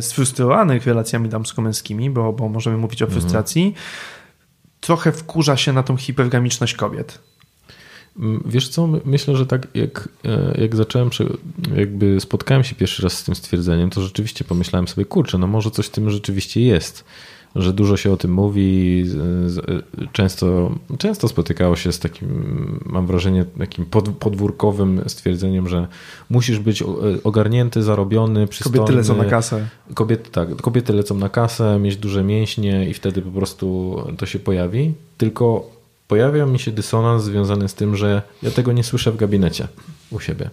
sfrustrowanych 0.01 0.87
relacjami 0.87 1.29
damsko-męskimi, 1.29 2.11
bo, 2.11 2.33
bo 2.33 2.49
możemy 2.49 2.77
mówić 2.77 3.03
o 3.03 3.05
mhm. 3.05 3.21
frustracji, 3.21 3.63
hmm. 3.63 3.83
trochę 4.81 5.13
wkurza 5.13 5.57
się 5.57 5.73
na 5.73 5.83
tą 5.83 5.97
hipergamiczność 5.97 6.75
kobiet. 6.75 7.19
Mm, 8.19 8.43
wiesz 8.47 8.69
co, 8.69 8.89
myślę, 9.05 9.37
że 9.37 9.47
tak 9.47 9.69
jak, 9.75 10.09
e, 10.25 10.61
jak 10.61 10.77
zacząłem, 10.77 11.11
jakby 11.77 12.21
spotkałem 12.21 12.65
się 12.65 12.75
pierwszy 12.75 13.03
raz 13.03 13.13
z 13.13 13.25
tym 13.25 13.35
stwierdzeniem, 13.35 13.91
to 13.91 14.03
rzeczywiście 14.03 14.45
pomyślałem 14.45 14.89
sobie, 14.89 15.05
kurczę, 15.05 15.39
no 15.39 15.47
może 15.47 15.71
coś 15.71 15.87
w 15.87 15.91
tym 15.91 16.11
rzeczywiście 16.11 16.61
jest, 16.61 17.05
że 17.57 17.73
dużo 17.73 17.97
się 17.97 18.13
o 18.13 18.17
tym 18.17 18.33
mówi, 18.33 19.05
często, 20.13 20.75
często 20.99 21.29
spotykało 21.29 21.77
się 21.77 21.93
z 21.93 21.99
takim, 21.99 22.29
mam 22.87 23.07
wrażenie, 23.07 23.45
takim 23.59 23.87
podwórkowym 24.21 25.03
stwierdzeniem, 25.07 25.69
że 25.69 25.89
musisz 26.31 26.59
być 26.59 26.85
ogarnięty, 27.25 27.83
zarobiony, 27.83 28.47
przystojny. 28.47 28.79
Kobiety 28.79 28.97
lecą 28.97 29.17
na 29.17 29.25
kasę. 29.25 29.69
Kobiety, 29.95 30.31
tak, 30.31 30.57
kobiety 30.57 30.93
lecą 30.93 31.15
na 31.19 31.29
kasę, 31.29 31.79
mieć 31.79 31.97
duże 31.97 32.25
mięśnie 32.25 32.89
i 32.91 32.95
wtedy 32.95 33.23
po 33.23 33.31
prostu 33.31 33.97
to 34.19 34.27
się 34.27 34.39
pojawi, 34.39 34.93
tylko 35.19 35.71
pojawia 36.09 36.47
mi 36.47 36.59
się 36.59 36.71
dysonans 36.71 37.25
związany 37.25 37.69
z 37.69 37.75
tym, 37.75 37.97
że 37.97 38.23
ja 38.43 38.51
tego 38.51 38.73
nie 38.73 38.85
słyszę 38.85 39.13
w 39.13 39.17
gabinecie 39.17 39.69
u 40.11 40.21
siebie. 40.21 40.51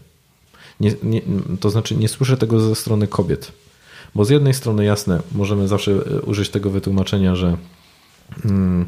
Nie, 0.80 0.94
nie, 1.04 1.22
to 1.60 1.70
znaczy, 1.70 1.96
nie 1.96 2.08
słyszę 2.08 2.38
tego 2.38 2.60
ze 2.60 2.76
strony 2.76 3.08
kobiet. 3.08 3.52
Bo 4.16 4.26
z 4.26 4.30
jednej 4.30 4.54
strony, 4.54 4.86
jasne, 4.86 5.22
możemy 5.32 5.68
zawsze 5.68 5.92
e, 5.92 6.22
użyć 6.22 6.50
tego 6.50 6.70
wytłumaczenia, 6.70 7.36
że 7.36 7.58
mm, 8.46 8.86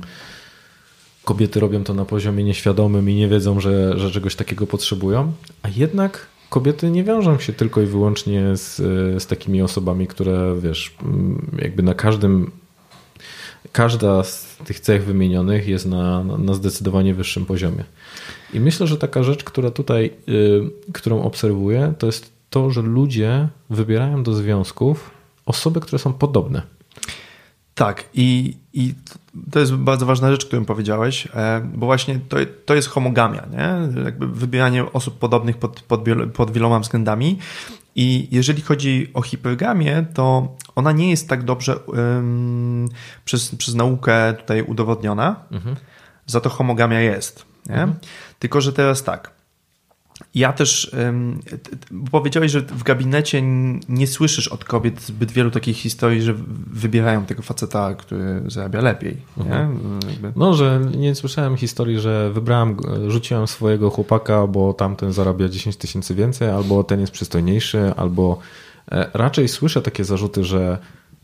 kobiety 1.25 1.59
robią 1.59 1.83
to 1.83 1.93
na 1.93 2.05
poziomie 2.05 2.43
nieświadomym 2.43 3.09
i 3.09 3.15
nie 3.15 3.27
wiedzą, 3.27 3.59
że, 3.59 3.99
że 3.99 4.11
czegoś 4.11 4.35
takiego 4.35 4.67
potrzebują, 4.67 5.33
a 5.63 5.69
jednak 5.69 6.27
kobiety 6.49 6.91
nie 6.91 7.03
wiążą 7.03 7.39
się 7.39 7.53
tylko 7.53 7.81
i 7.81 7.85
wyłącznie 7.85 8.57
z, 8.57 8.75
z 9.23 9.27
takimi 9.27 9.61
osobami, 9.61 10.07
które 10.07 10.55
wiesz, 10.61 10.95
mm, 11.03 11.57
jakby 11.61 11.83
na 11.83 11.93
każdym 11.93 12.51
każda 13.71 14.23
z 14.23 14.57
tych 14.65 14.79
cech 14.79 15.05
wymienionych 15.05 15.67
jest 15.67 15.85
na, 15.85 16.23
na 16.23 16.53
zdecydowanie 16.53 17.13
wyższym 17.13 17.45
poziomie. 17.45 17.83
I 18.53 18.59
myślę, 18.59 18.87
że 18.87 18.97
taka 18.97 19.23
rzecz, 19.23 19.43
która 19.43 19.71
tutaj, 19.71 20.11
y, 20.29 20.91
którą 20.93 21.21
obserwuję, 21.21 21.93
to 21.99 22.05
jest 22.05 22.31
to, 22.51 22.71
że 22.71 22.81
ludzie 22.81 23.47
wybierają 23.69 24.23
do 24.23 24.33
związków 24.33 25.11
osoby, 25.45 25.79
które 25.79 25.99
są 25.99 26.13
podobne. 26.13 26.61
Tak, 27.75 28.09
i, 28.13 28.57
i 28.73 28.93
to 29.51 29.59
jest 29.59 29.73
bardzo 29.73 30.05
ważna 30.05 30.31
rzecz, 30.31 30.45
którą 30.45 30.65
powiedziałeś, 30.65 31.27
e, 31.33 31.61
bo 31.73 31.85
właśnie 31.85 32.19
to, 32.29 32.37
to 32.65 32.75
jest 32.75 32.87
homogamia, 32.87 33.45
nie? 33.51 34.03
Jakby 34.03 34.27
wybieranie 34.27 34.91
osób 34.91 35.19
podobnych 35.19 35.57
pod, 35.57 35.81
pod, 35.81 36.01
pod 36.33 36.51
wieloma 36.51 36.79
względami. 36.79 37.39
I 37.95 38.27
jeżeli 38.31 38.61
chodzi 38.61 39.11
o 39.13 39.21
hipergamię, 39.21 40.05
to 40.13 40.55
ona 40.75 40.91
nie 40.91 41.09
jest 41.09 41.29
tak 41.29 41.43
dobrze 41.43 41.77
um, 41.77 42.87
przez, 43.25 43.55
przez 43.55 43.75
naukę 43.75 44.33
tutaj 44.33 44.61
udowodniona. 44.61 45.35
Mhm. 45.51 45.75
Za 46.25 46.41
to 46.41 46.49
homogamia 46.49 46.99
jest. 46.99 47.45
Nie? 47.65 47.73
Mhm. 47.75 47.93
Tylko, 48.39 48.61
że 48.61 48.73
teraz 48.73 49.03
tak. 49.03 49.40
Ja 50.35 50.53
też 50.53 50.95
powiedziałeś, 52.11 52.51
że 52.51 52.61
w 52.61 52.83
gabinecie 52.83 53.41
nie 53.89 54.07
słyszysz 54.07 54.47
od 54.47 54.65
kobiet 54.65 55.01
zbyt 55.01 55.31
wielu 55.31 55.51
takich 55.51 55.77
historii, 55.77 56.21
że 56.21 56.33
wybierają 56.73 57.25
tego 57.25 57.41
faceta, 57.41 57.95
który 57.95 58.41
zarabia 58.47 58.81
lepiej. 58.81 59.17
Mhm. 59.37 59.79
No, 60.35 60.53
że 60.53 60.81
nie 60.97 61.15
słyszałem 61.15 61.57
historii, 61.57 61.99
że 61.99 62.31
wybrałem, 62.33 62.77
rzuciłem 63.07 63.47
swojego 63.47 63.89
chłopaka, 63.89 64.47
bo 64.47 64.73
tamten 64.73 65.13
zarabia 65.13 65.49
10 65.49 65.77
tysięcy 65.77 66.15
więcej, 66.15 66.49
albo 66.49 66.83
ten 66.83 66.99
jest 66.99 67.13
przystojniejszy, 67.13 67.93
albo 67.97 68.39
e, 68.91 69.09
raczej 69.13 69.47
słyszę 69.47 69.81
takie 69.81 70.03
zarzuty, 70.03 70.43
że 70.43 70.77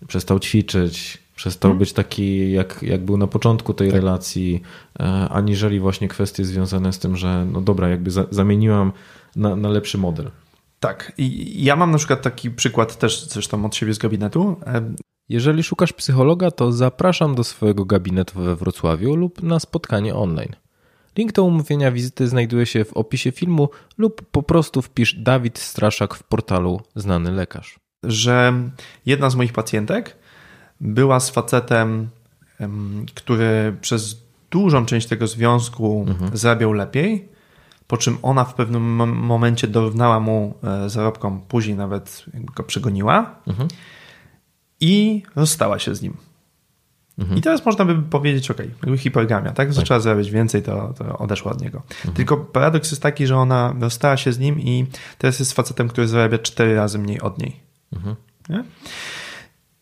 przestał 0.08 0.40
ćwiczyć, 0.40 1.27
Przestał 1.38 1.70
hmm. 1.70 1.80
być 1.80 1.94
taki, 1.94 2.52
jak, 2.52 2.84
jak 2.84 3.06
był 3.06 3.18
na 3.18 3.28
początku 3.28 3.74
tej 3.74 3.88
tak. 3.88 3.96
relacji, 3.96 4.62
e, 5.00 5.04
aniżeli 5.30 5.80
właśnie 5.80 6.08
kwestie 6.08 6.46
związane 6.46 6.94
z 6.94 7.00
tym, 7.00 7.18
że 7.18 7.46
no 7.52 7.62
dobra, 7.62 7.90
jakby 7.90 8.12
za, 8.12 8.26
zamieniłam 8.32 8.92
na, 9.36 9.56
na 9.56 9.70
lepszy 9.70 9.98
model. 9.98 10.32
Tak. 10.80 11.14
I 11.18 11.64
ja 11.64 11.76
mam 11.76 11.92
na 11.92 11.98
przykład 11.98 12.22
taki 12.22 12.52
przykład 12.52 12.98
też 12.98 13.28
zresztą 13.28 13.66
od 13.66 13.76
siebie 13.76 13.94
z 13.94 13.98
gabinetu. 13.98 14.56
E, 14.66 14.94
Jeżeli 15.30 15.64
szukasz 15.64 15.94
psychologa, 15.94 16.52
to 16.52 16.72
zapraszam 16.72 17.36
do 17.36 17.44
swojego 17.44 17.86
gabinetu 17.86 18.40
we 18.40 18.56
Wrocławiu 18.56 19.16
lub 19.16 19.44
na 19.44 19.60
spotkanie 19.60 20.16
online. 20.16 20.56
Link 21.18 21.32
do 21.32 21.44
umówienia 21.44 21.92
wizyty 21.92 22.28
znajduje 22.28 22.66
się 22.66 22.86
w 22.86 22.94
opisie 22.94 23.32
filmu 23.32 23.70
lub 23.98 24.22
po 24.32 24.44
prostu 24.44 24.82
wpisz 24.82 25.14
Dawid 25.14 25.60
Straszak 25.60 26.16
w 26.16 26.24
portalu 26.24 26.82
Znany 26.96 27.32
Lekarz. 27.32 27.80
Że 28.04 28.54
jedna 29.06 29.30
z 29.30 29.36
moich 29.36 29.54
pacjentek 29.54 30.18
była 30.82 31.20
z 31.20 31.30
facetem, 31.30 32.10
który 33.16 33.78
przez 33.82 34.28
dużą 34.52 34.86
część 34.86 35.08
tego 35.08 35.28
związku 35.28 36.06
mhm. 36.08 36.38
zarabiał 36.38 36.74
lepiej, 36.74 37.30
po 37.88 37.98
czym 37.98 38.18
ona 38.22 38.46
w 38.46 38.54
pewnym 38.54 38.84
momencie 39.16 39.68
dorównała 39.68 40.20
mu 40.20 40.54
e, 40.64 40.90
zarobkom, 40.90 41.42
później 41.48 41.78
nawet 41.78 42.26
go 42.56 42.64
przegoniła 42.64 43.36
mhm. 43.48 43.68
i 44.80 45.24
rozstała 45.36 45.80
się 45.80 45.96
z 45.96 46.02
nim. 46.02 46.18
Mhm. 47.18 47.38
I 47.38 47.42
teraz 47.42 47.66
można 47.66 47.86
by 47.86 48.02
powiedzieć, 48.02 48.52
ok, 48.52 48.60
jakby 48.60 48.98
hipergamia, 48.98 49.52
tak? 49.52 49.74
Zaczęła 49.74 49.98
tak. 49.98 50.04
zarabiać 50.04 50.32
więcej, 50.32 50.64
to, 50.64 50.94
to 50.98 51.18
odeszła 51.18 51.52
od 51.52 51.62
niego. 51.62 51.82
Mhm. 51.90 52.14
Tylko 52.14 52.38
paradoks 52.38 52.92
jest 52.92 53.04
taki, 53.04 53.28
że 53.28 53.38
ona 53.38 53.76
rozstała 53.80 54.18
się 54.18 54.34
z 54.34 54.40
nim 54.40 54.60
i 54.60 54.86
teraz 55.18 55.40
jest 55.40 55.54
facetem, 55.54 55.88
który 55.88 56.08
zarabia 56.08 56.38
cztery 56.38 56.76
razy 56.76 57.00
mniej 57.00 57.22
od 57.22 57.40
niej. 57.40 57.60
Mhm. 57.94 58.16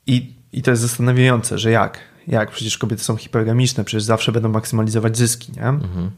I 0.08 0.36
i 0.56 0.62
to 0.62 0.72
jest 0.72 0.82
zastanawiające, 0.82 1.58
że 1.58 1.72
jak? 1.72 2.00
Jak? 2.28 2.52
Przecież 2.52 2.78
kobiety 2.78 3.04
są 3.04 3.16
hipergamiczne, 3.16 3.84
przecież 3.84 4.04
zawsze 4.04 4.32
będą 4.32 4.50
maksymalizować 4.50 5.18
zyski, 5.18 5.52
nie? 5.52 5.68
Mhm. 5.68 6.12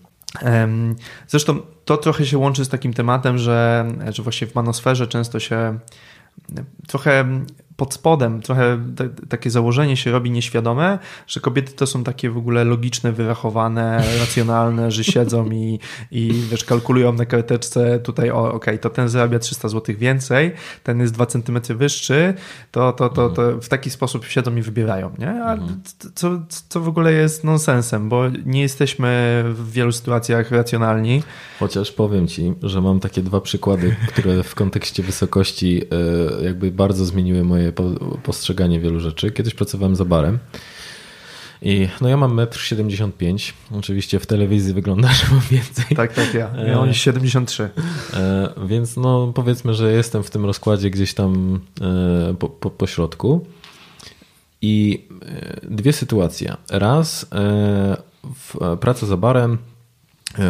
Zresztą 1.27 1.59
to 1.85 1.97
trochę 1.97 2.25
się 2.25 2.37
łączy 2.37 2.65
z 2.65 2.69
takim 2.69 2.93
tematem, 2.93 3.37
że, 3.37 3.87
że 4.09 4.23
właśnie 4.23 4.47
w 4.47 4.55
manosferze 4.55 5.07
często 5.07 5.39
się 5.39 5.79
trochę 6.87 7.25
pod 7.77 7.93
spodem 7.93 8.41
trochę 8.41 8.79
takie 9.29 9.49
założenie 9.49 9.97
się 9.97 10.11
robi 10.11 10.31
nieświadome, 10.31 10.99
że 11.27 11.39
kobiety 11.39 11.73
to 11.73 11.87
są 11.87 12.03
takie 12.03 12.29
w 12.29 12.37
ogóle 12.37 12.63
logiczne, 12.63 13.11
wyrachowane, 13.11 14.03
racjonalne, 14.19 14.91
że 14.91 15.03
siedzą 15.03 15.51
i, 15.51 15.79
i 16.11 16.33
wiesz, 16.51 16.63
kalkulują 16.63 17.13
na 17.13 17.25
karteczce 17.25 17.99
tutaj, 17.99 18.31
o, 18.31 18.39
okej, 18.39 18.55
okay, 18.55 18.77
to 18.77 18.89
ten 18.89 19.09
zarabia 19.09 19.39
300 19.39 19.69
zł 19.69 19.95
więcej, 19.97 20.51
ten 20.83 20.99
jest 20.99 21.13
2 21.13 21.25
cm 21.25 21.59
wyższy, 21.69 22.33
to, 22.71 22.93
to, 22.93 23.09
to, 23.09 23.29
to 23.29 23.61
w 23.61 23.69
taki 23.69 23.89
sposób 23.89 24.25
siedzą 24.25 24.55
i 24.55 24.61
wybierają, 24.61 25.11
nie? 25.17 25.43
A 25.43 25.53
mhm. 25.53 25.81
co, 26.15 26.41
co 26.69 26.81
w 26.81 26.87
ogóle 26.87 27.13
jest 27.13 27.43
nonsensem, 27.43 28.09
bo 28.09 28.23
nie 28.45 28.61
jesteśmy 28.61 29.43
w 29.47 29.71
wielu 29.71 29.91
sytuacjach 29.91 30.51
racjonalni. 30.51 31.23
Chociaż 31.59 31.91
powiem 31.91 32.27
ci, 32.27 32.53
że 32.63 32.81
mam 32.81 32.99
takie 32.99 33.21
dwa 33.21 33.41
przykłady, 33.41 33.95
które 34.07 34.43
w 34.43 34.55
kontekście 34.55 35.03
wysokości 35.03 35.81
e, 36.41 36.43
jakby 36.43 36.71
bardzo 36.71 37.05
zmieniły 37.05 37.43
moje 37.43 37.66
postrzeganie 38.23 38.79
wielu 38.79 38.99
rzeczy. 38.99 39.31
Kiedyś 39.31 39.53
pracowałem 39.53 39.95
za 39.95 40.05
barem. 40.05 40.39
I 41.61 41.87
no 42.01 42.09
ja 42.09 42.17
mam 42.17 42.35
1,73 42.35 43.11
m. 43.21 43.37
Oczywiście 43.79 44.19
w 44.19 44.25
telewizji 44.25 44.73
wygląda, 44.73 45.07
że 45.19 45.25
mam 45.31 45.41
więcej. 45.51 45.85
Tak, 45.95 46.13
tak, 46.13 46.33
ja. 46.33 46.51
Ja 46.67 46.77
mam 46.77 46.93
73. 46.93 47.69
E, 48.13 48.49
więc 48.65 48.97
no 48.97 49.31
powiedzmy, 49.35 49.73
że 49.73 49.91
jestem 49.91 50.23
w 50.23 50.29
tym 50.29 50.45
rozkładzie 50.45 50.89
gdzieś 50.89 51.13
tam 51.13 51.59
e, 51.81 52.33
po, 52.39 52.49
po, 52.49 52.69
po 52.69 52.87
środku. 52.87 53.45
I 54.61 55.05
e, 55.21 55.59
dwie 55.69 55.93
sytuacje. 55.93 56.57
Raz 56.69 57.25
w 58.23 58.77
pracy 58.79 59.05
za 59.05 59.17
barem 59.17 59.57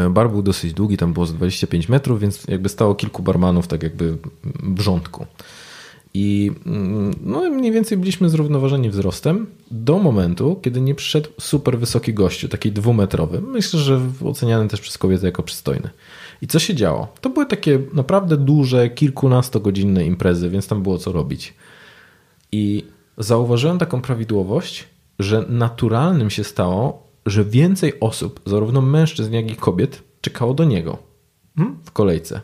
Bar 0.09 0.29
był 0.29 0.41
dosyć 0.41 0.73
długi, 0.73 0.97
tam 0.97 1.13
było 1.13 1.25
z 1.25 1.33
25 1.33 1.89
metrów, 1.89 2.19
więc 2.19 2.47
jakby 2.47 2.69
stało 2.69 2.95
kilku 2.95 3.23
barmanów 3.23 3.67
tak 3.67 3.83
jakby 3.83 4.17
w 4.63 4.81
rządku. 4.81 5.25
I 6.19 6.51
mm, 6.65 7.15
no, 7.23 7.49
mniej 7.49 7.71
więcej 7.71 7.97
byliśmy 7.97 8.29
zrównoważeni 8.29 8.89
wzrostem 8.89 9.47
do 9.71 9.99
momentu, 9.99 10.59
kiedy 10.61 10.81
nie 10.81 10.95
przyszedł 10.95 11.29
super 11.39 11.79
wysoki 11.79 12.13
gościu, 12.13 12.49
taki 12.49 12.71
dwumetrowy. 12.71 13.41
Myślę, 13.41 13.79
że 13.79 14.01
oceniany 14.25 14.67
też 14.67 14.81
przez 14.81 14.97
kobietę 14.97 15.25
jako 15.25 15.43
przystojny. 15.43 15.89
I 16.41 16.47
co 16.47 16.59
się 16.59 16.75
działo? 16.75 17.07
To 17.21 17.29
były 17.29 17.45
takie 17.45 17.79
naprawdę 17.93 18.37
duże, 18.37 18.89
kilkunastogodzinne 18.89 20.05
imprezy, 20.05 20.49
więc 20.49 20.67
tam 20.67 20.83
było 20.83 20.97
co 20.97 21.11
robić. 21.11 21.53
I 22.51 22.85
zauważyłem 23.17 23.77
taką 23.77 24.01
prawidłowość, 24.01 24.87
że 25.19 25.45
naturalnym 25.49 26.29
się 26.29 26.43
stało, 26.43 27.07
że 27.25 27.45
więcej 27.45 27.99
osób, 27.99 28.39
zarówno 28.45 28.81
mężczyzn, 28.81 29.33
jak 29.33 29.51
i 29.51 29.55
kobiet, 29.55 30.03
czekało 30.21 30.53
do 30.53 30.63
niego 30.63 30.97
w 31.85 31.91
kolejce. 31.91 32.41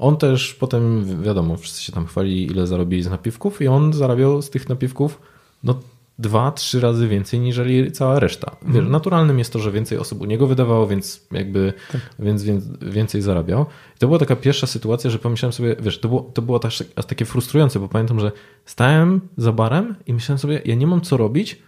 On 0.00 0.16
też 0.16 0.54
potem, 0.54 1.04
wiadomo, 1.22 1.56
wszyscy 1.56 1.82
się 1.82 1.92
tam 1.92 2.06
chwalili, 2.06 2.46
ile 2.46 2.66
zarobili 2.66 3.02
z 3.02 3.10
napiwków, 3.10 3.62
i 3.62 3.68
on 3.68 3.92
zarabiał 3.92 4.42
z 4.42 4.50
tych 4.50 4.68
napiwków 4.68 5.20
no, 5.64 5.74
dwa, 6.18 6.52
trzy 6.52 6.80
razy 6.80 7.08
więcej 7.08 7.40
niż 7.40 7.60
cała 7.92 8.18
reszta. 8.18 8.56
Wiesz, 8.66 8.84
naturalnym 8.88 9.38
jest 9.38 9.52
to, 9.52 9.58
że 9.58 9.72
więcej 9.72 9.98
osób 9.98 10.20
u 10.20 10.24
niego 10.24 10.46
wydawało, 10.46 10.86
więc 10.86 11.26
jakby 11.32 11.72
więc, 12.18 12.42
więc 12.42 12.64
więcej 12.82 13.22
zarabiał. 13.22 13.66
I 13.96 13.98
to 13.98 14.06
była 14.06 14.18
taka 14.18 14.36
pierwsza 14.36 14.66
sytuacja, 14.66 15.10
że 15.10 15.18
pomyślałem 15.18 15.52
sobie, 15.52 15.76
wiesz, 15.80 16.00
to 16.00 16.08
było, 16.08 16.30
to 16.34 16.42
było 16.42 16.58
też 16.58 16.84
takie 17.08 17.24
frustrujące, 17.24 17.80
bo 17.80 17.88
pamiętam, 17.88 18.20
że 18.20 18.32
stałem 18.64 19.20
za 19.36 19.52
barem 19.52 19.94
i 20.06 20.14
myślałem 20.14 20.38
sobie, 20.38 20.62
ja 20.64 20.74
nie 20.74 20.86
mam 20.86 21.00
co 21.00 21.16
robić, 21.16 21.62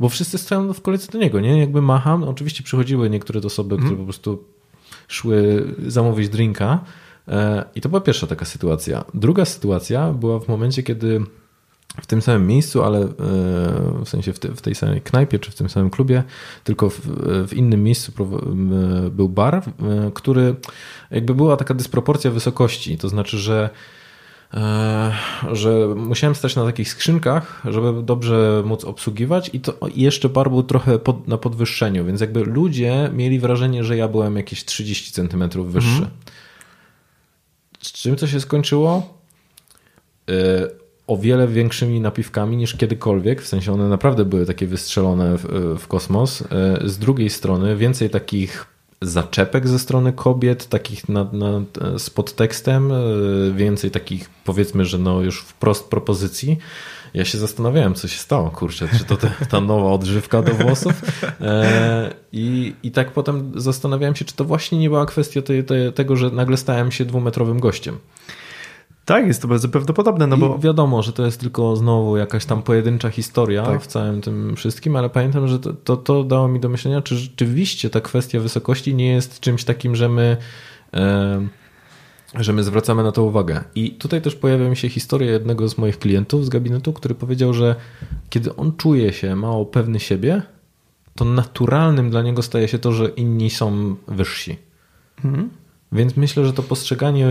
bo 0.00 0.08
wszyscy 0.08 0.38
stoją 0.38 0.72
w 0.72 0.82
kolejce 0.82 1.12
do 1.12 1.18
niego, 1.18 1.40
nie? 1.40 1.58
Jakby 1.58 1.82
macham, 1.82 2.24
oczywiście 2.24 2.62
przychodziły 2.62 3.10
niektóre 3.10 3.40
osoby, 3.40 3.76
które 3.76 3.96
po 3.96 4.04
prostu 4.04 4.44
szły 5.08 5.64
zamówić 5.86 6.28
drinka 6.28 6.84
i 7.74 7.80
to 7.80 7.88
była 7.88 8.00
pierwsza 8.00 8.26
taka 8.26 8.44
sytuacja. 8.44 9.04
Druga 9.14 9.44
sytuacja 9.44 10.12
była 10.12 10.40
w 10.40 10.48
momencie, 10.48 10.82
kiedy 10.82 11.20
w 12.00 12.06
tym 12.06 12.22
samym 12.22 12.46
miejscu, 12.46 12.82
ale 12.82 12.98
e, 13.00 13.08
w 14.04 14.08
sensie 14.08 14.32
w, 14.32 14.38
te, 14.38 14.48
w 14.48 14.62
tej 14.62 14.74
samej 14.74 15.00
knajpie 15.00 15.38
czy 15.38 15.50
w 15.50 15.54
tym 15.54 15.68
samym 15.68 15.90
klubie, 15.90 16.22
tylko 16.64 16.90
w, 16.90 17.52
innym 17.52 17.84
miejscu 17.84 18.12
e, 18.12 19.10
był 19.10 19.28
bar, 19.28 19.62
który 20.14 20.54
jakby 21.10 21.34
była 21.34 21.56
taka 21.56 21.74
dysproporcja 21.74 22.30
wysokości. 22.30 22.98
To 22.98 23.08
znaczy, 23.08 23.38
że 23.38 23.70
że 25.52 25.94
musiałem 25.96 26.34
stać 26.34 26.56
na 26.56 26.64
takich 26.64 26.88
skrzynkach, 26.88 27.62
żeby 27.64 28.02
dobrze 28.02 28.62
móc 28.66 28.84
obsługiwać 28.84 29.50
i 29.52 29.60
to 29.60 29.78
jeszcze 29.94 30.28
bar 30.28 30.50
był 30.50 30.62
trochę 30.62 30.98
pod, 30.98 31.28
na 31.28 31.38
podwyższeniu, 31.38 32.04
więc 32.04 32.20
jakby 32.20 32.44
ludzie 32.44 33.10
mieli 33.14 33.38
wrażenie, 33.38 33.84
że 33.84 33.96
ja 33.96 34.08
byłem 34.08 34.36
jakieś 34.36 34.64
30 34.64 35.12
centymetrów 35.12 35.72
wyższy. 35.72 35.90
Mhm. 35.90 36.10
Z 36.24 36.25
czym 37.92 38.16
to 38.16 38.26
się 38.26 38.40
skończyło? 38.40 39.16
o 41.06 41.16
wiele 41.16 41.48
większymi 41.48 42.00
napiwkami 42.00 42.56
niż 42.56 42.76
kiedykolwiek, 42.76 43.42
w 43.42 43.46
sensie 43.46 43.72
one 43.72 43.88
naprawdę 43.88 44.24
były 44.24 44.46
takie 44.46 44.66
wystrzelone 44.66 45.38
w, 45.38 45.76
w 45.78 45.86
kosmos. 45.86 46.44
Z 46.84 46.98
drugiej 46.98 47.30
strony 47.30 47.76
więcej 47.76 48.10
takich 48.10 48.66
zaczepek 49.02 49.68
ze 49.68 49.78
strony 49.78 50.12
kobiet, 50.12 50.68
takich 50.68 51.08
nad, 51.08 51.32
nad, 51.32 51.62
z 51.98 52.10
podtekstem, 52.10 52.92
e, 52.92 52.96
więcej 53.54 53.90
takich 53.90 54.30
powiedzmy, 54.44 54.84
że 54.84 54.98
no 54.98 55.22
już 55.22 55.40
wprost 55.40 55.88
propozycji. 55.88 56.58
Ja 57.16 57.24
się 57.24 57.38
zastanawiałem, 57.38 57.94
co 57.94 58.08
się 58.08 58.18
stało, 58.18 58.50
kurczę, 58.50 58.88
czy 58.98 59.04
to 59.04 59.16
te, 59.16 59.30
ta 59.50 59.60
nowa 59.60 59.92
odżywka 59.92 60.42
do 60.42 60.54
włosów. 60.54 61.02
E, 61.40 62.14
i, 62.32 62.74
I 62.82 62.90
tak 62.90 63.12
potem 63.12 63.52
zastanawiałem 63.54 64.16
się, 64.16 64.24
czy 64.24 64.34
to 64.34 64.44
właśnie 64.44 64.78
nie 64.78 64.88
była 64.88 65.06
kwestia 65.06 65.42
te, 65.42 65.62
te, 65.62 65.92
tego, 65.92 66.16
że 66.16 66.30
nagle 66.30 66.56
stałem 66.56 66.92
się 66.92 67.04
dwumetrowym 67.04 67.60
gościem. 67.60 67.98
Tak, 69.04 69.26
jest 69.26 69.42
to 69.42 69.48
bardzo 69.48 69.68
prawdopodobne, 69.68 70.26
no 70.26 70.36
bo... 70.36 70.56
I 70.56 70.60
wiadomo, 70.60 71.02
że 71.02 71.12
to 71.12 71.26
jest 71.26 71.40
tylko 71.40 71.76
znowu 71.76 72.16
jakaś 72.16 72.44
tam 72.44 72.62
pojedyncza 72.62 73.10
historia 73.10 73.62
tak. 73.62 73.82
w 73.82 73.86
całym 73.86 74.20
tym 74.20 74.56
wszystkim, 74.56 74.96
ale 74.96 75.10
pamiętam, 75.10 75.48
że 75.48 75.58
to, 75.58 75.72
to, 75.72 75.96
to, 75.96 76.24
dało 76.24 76.48
mi 76.48 76.60
do 76.60 76.68
myślenia, 76.68 77.02
czy 77.02 77.16
rzeczywiście 77.16 77.90
ta 77.90 78.00
kwestia 78.00 78.40
wysokości 78.40 78.94
nie 78.94 79.08
jest 79.08 79.40
czymś 79.40 79.64
takim, 79.64 79.96
że 79.96 80.08
my... 80.08 80.36
E, 80.94 81.48
że 82.34 82.52
my 82.52 82.62
zwracamy 82.62 83.02
na 83.02 83.12
to 83.12 83.22
uwagę. 83.22 83.64
I 83.74 83.90
tutaj 83.90 84.22
też 84.22 84.34
pojawia 84.34 84.68
mi 84.68 84.76
się 84.76 84.88
historia 84.88 85.30
jednego 85.30 85.68
z 85.68 85.78
moich 85.78 85.98
klientów 85.98 86.46
z 86.46 86.48
gabinetu, 86.48 86.92
który 86.92 87.14
powiedział, 87.14 87.54
że 87.54 87.76
kiedy 88.30 88.56
on 88.56 88.76
czuje 88.76 89.12
się 89.12 89.36
mało 89.36 89.66
pewny 89.66 90.00
siebie, 90.00 90.42
to 91.14 91.24
naturalnym 91.24 92.10
dla 92.10 92.22
niego 92.22 92.42
staje 92.42 92.68
się 92.68 92.78
to, 92.78 92.92
że 92.92 93.08
inni 93.08 93.50
są 93.50 93.96
wyżsi. 94.08 94.56
Mhm. 95.24 95.50
Więc 95.92 96.16
myślę, 96.16 96.46
że 96.46 96.52
to 96.52 96.62
postrzeganie 96.62 97.26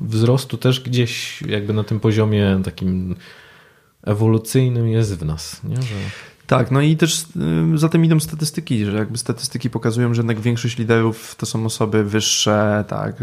wzrostu 0.00 0.56
też 0.56 0.80
gdzieś 0.80 1.42
jakby 1.42 1.72
na 1.72 1.84
tym 1.84 2.00
poziomie 2.00 2.60
takim 2.64 3.16
ewolucyjnym 4.02 4.88
jest 4.88 5.18
w 5.18 5.24
nas. 5.24 5.64
Nie? 5.64 5.76
Że... 5.76 5.94
Tak, 6.46 6.70
no 6.70 6.80
i 6.80 6.96
też 6.96 7.20
y, 7.74 7.78
za 7.78 7.88
tym 7.88 8.04
idą 8.04 8.20
statystyki, 8.20 8.84
że 8.84 8.96
jakby 8.96 9.18
statystyki 9.18 9.70
pokazują, 9.70 10.14
że 10.14 10.20
jednak 10.20 10.40
większość 10.40 10.78
liderów 10.78 11.34
to 11.36 11.46
są 11.46 11.66
osoby 11.66 12.04
wyższe, 12.04 12.84
tak. 12.88 13.16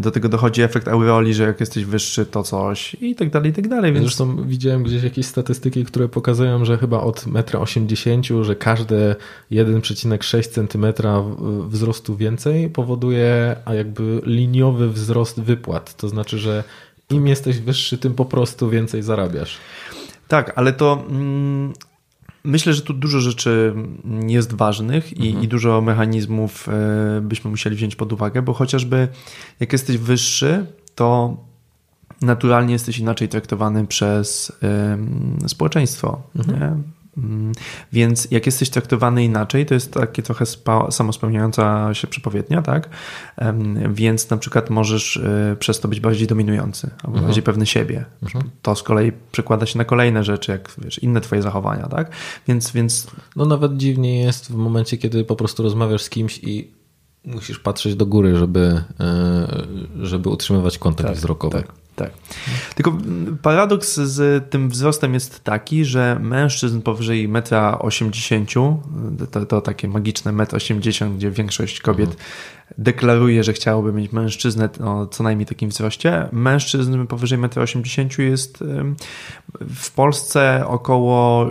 Do 0.00 0.10
tego 0.10 0.28
dochodzi 0.28 0.62
efekt 0.62 0.88
aureoli, 0.88 1.34
że 1.34 1.42
jak 1.42 1.60
jesteś 1.60 1.84
wyższy, 1.84 2.26
to 2.26 2.42
coś 2.42 2.96
i 3.00 3.14
tak 3.14 3.30
dalej, 3.30 3.50
i 3.50 3.54
tak 3.54 3.68
dalej. 3.68 3.92
Więc... 3.92 4.04
Zresztą 4.04 4.44
widziałem 4.44 4.82
gdzieś 4.82 5.02
jakieś 5.02 5.26
statystyki, 5.26 5.84
które 5.84 6.08
pokazują, 6.08 6.64
że 6.64 6.78
chyba 6.78 7.00
od 7.00 7.24
1,80 7.24 8.34
m, 8.34 8.44
że 8.44 8.56
każde 8.56 9.16
1,6 9.52 10.68
cm 10.68 10.86
wzrostu 11.68 12.16
więcej 12.16 12.70
powoduje 12.70 13.56
a 13.64 13.74
jakby 13.74 14.20
liniowy 14.24 14.90
wzrost 14.90 15.40
wypłat. 15.40 15.96
To 15.96 16.08
znaczy, 16.08 16.38
że 16.38 16.64
im 17.10 17.26
jesteś 17.26 17.58
wyższy, 17.58 17.98
tym 17.98 18.14
po 18.14 18.24
prostu 18.24 18.70
więcej 18.70 19.02
zarabiasz. 19.02 19.58
Tak, 20.28 20.52
ale 20.56 20.72
to... 20.72 21.04
Mm 21.10 21.72
Myślę, 22.44 22.74
że 22.74 22.82
tu 22.82 22.94
dużo 22.94 23.20
rzeczy 23.20 23.74
jest 24.26 24.54
ważnych 24.54 25.18
i, 25.18 25.26
mhm. 25.26 25.44
i, 25.44 25.48
dużo 25.48 25.80
mechanizmów 25.80 26.68
e, 26.68 27.20
byśmy 27.20 27.50
musieli 27.50 27.76
wziąć 27.76 27.96
pod 27.96 28.12
uwagę, 28.12 28.42
bo 28.42 28.52
chociażby 28.52 29.08
jak 29.60 29.72
jesteś 29.72 29.96
wyższy, 29.98 30.66
to 30.94 31.36
naturalnie 32.20 32.72
jesteś 32.72 32.98
inaczej 32.98 33.28
traktowany 33.28 33.86
przez 33.86 34.52
społeczeństwo. 35.46 36.22
Mhm. 36.36 36.82
Mm, 37.18 37.52
więc 37.92 38.28
jak 38.30 38.46
jesteś 38.46 38.70
traktowany 38.70 39.24
inaczej, 39.24 39.66
to 39.66 39.74
jest 39.74 39.92
takie 39.92 40.22
trochę 40.22 40.44
samospełniająca 40.90 41.94
się 41.94 42.06
przepowiednia, 42.06 42.62
tak? 42.62 42.88
Więc 43.90 44.30
na 44.30 44.36
przykład 44.36 44.70
możesz 44.70 45.16
y, 45.16 45.56
przez 45.58 45.80
to 45.80 45.88
być 45.88 46.00
bardziej 46.00 46.26
dominujący 46.26 46.90
albo 46.96 47.08
mhm. 47.08 47.24
bardziej 47.24 47.42
pewny 47.42 47.66
siebie. 47.66 48.04
Mhm. 48.22 48.50
To 48.62 48.74
z 48.74 48.82
kolei 48.82 49.12
przekłada 49.32 49.66
się 49.66 49.78
na 49.78 49.84
kolejne 49.84 50.24
rzeczy, 50.24 50.52
jak 50.52 50.74
wiesz, 50.78 50.98
inne 50.98 51.20
twoje 51.20 51.42
zachowania, 51.42 51.88
tak? 51.88 52.10
Więc, 52.48 52.72
więc... 52.72 53.06
No 53.36 53.44
nawet 53.44 53.76
dziwnie 53.76 54.20
jest 54.20 54.52
w 54.52 54.54
momencie, 54.54 54.98
kiedy 54.98 55.24
po 55.24 55.36
prostu 55.36 55.62
rozmawiasz 55.62 56.02
z 56.02 56.10
kimś 56.10 56.38
i 56.38 56.70
musisz 57.24 57.58
patrzeć 57.58 57.94
do 57.94 58.06
góry, 58.06 58.36
żeby, 58.36 58.82
e, 59.00 59.66
żeby 60.02 60.28
utrzymywać 60.28 60.78
kontakt 60.78 61.08
tak, 61.08 61.16
wzrokowy. 61.16 61.62
Tak. 61.62 61.83
Tak. 61.96 62.10
Tylko 62.74 62.98
paradoks 63.42 63.94
z 63.94 64.50
tym 64.50 64.70
wzrostem 64.70 65.14
jest 65.14 65.44
taki, 65.44 65.84
że 65.84 66.18
mężczyzn 66.20 66.80
powyżej 66.80 67.28
1,80 67.28 68.76
m, 68.96 69.26
to, 69.30 69.46
to 69.46 69.60
takie 69.60 69.88
magiczne 69.88 70.32
1,80 70.32 71.04
m, 71.04 71.16
gdzie 71.16 71.30
większość 71.30 71.80
kobiet 71.80 72.10
mhm. 72.10 72.26
deklaruje, 72.78 73.44
że 73.44 73.52
chciałoby 73.52 73.92
mieć 73.92 74.12
mężczyznę 74.12 74.68
o 74.84 75.06
co 75.06 75.22
najmniej 75.22 75.46
takim 75.46 75.70
wzroście. 75.70 76.28
Mężczyzn 76.32 77.06
powyżej 77.06 77.38
1,80 77.38 78.20
m 78.20 78.30
jest 78.30 78.64
w 79.74 79.90
Polsce 79.90 80.64
około 80.66 81.50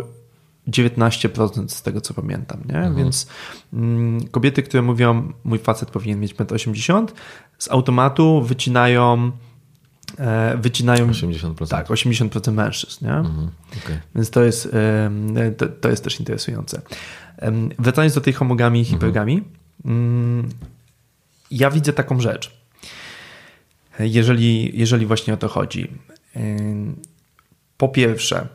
19% 0.67 1.67
z 1.67 1.81
tego 1.81 2.01
co 2.01 2.13
pamiętam, 2.13 2.59
nie? 2.69 2.75
Mhm. 2.75 2.95
Więc 2.95 3.27
mm, 3.73 4.27
kobiety, 4.27 4.63
które 4.63 4.83
mówią, 4.83 5.33
mój 5.43 5.59
facet 5.59 5.91
powinien 5.91 6.19
mieć 6.19 6.35
1,80 6.35 6.97
m, 6.97 7.07
z 7.57 7.71
automatu 7.71 8.41
wycinają 8.41 9.31
wycinają 10.57 11.07
80%. 11.07 11.67
Tak, 11.67 11.87
80% 11.87 12.51
mężczyzn. 12.51 13.05
Nie? 13.05 13.13
Mhm, 13.13 13.49
okay. 13.83 13.99
Więc 14.15 14.29
to 14.29 14.43
jest, 14.43 14.69
to, 15.57 15.67
to, 15.67 15.89
jest 15.89 16.03
też 16.03 16.19
interesujące. 16.19 16.81
Wracając 17.79 18.13
do 18.13 18.21
tej 18.21 18.33
homogami 18.33 18.81
i 18.81 18.85
hipergami, 18.85 19.43
mhm. 19.85 20.49
ja 21.51 21.71
widzę 21.71 21.93
taką 21.93 22.19
rzecz. 22.19 22.63
Jeżeli, 23.99 24.79
jeżeli 24.79 25.05
właśnie 25.05 25.33
o 25.33 25.37
to 25.37 25.47
chodzi. 25.47 25.91
Po 27.77 27.89
pierwsze, 27.89 28.47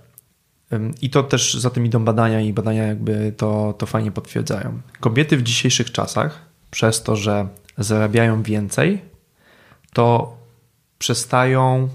i 1.02 1.10
to 1.10 1.22
też 1.22 1.54
za 1.54 1.70
tym 1.70 1.86
idą 1.86 2.04
badania, 2.04 2.40
i 2.40 2.52
badania 2.52 2.86
jakby 2.86 3.32
to, 3.36 3.74
to 3.78 3.86
fajnie 3.86 4.10
potwierdzają. 4.10 4.80
Kobiety 5.00 5.36
w 5.36 5.42
dzisiejszych 5.42 5.92
czasach, 5.92 6.40
przez 6.70 7.02
to, 7.02 7.16
że 7.16 7.48
zarabiają 7.78 8.42
więcej, 8.42 9.00
to 9.92 10.37
przestają 10.98 11.88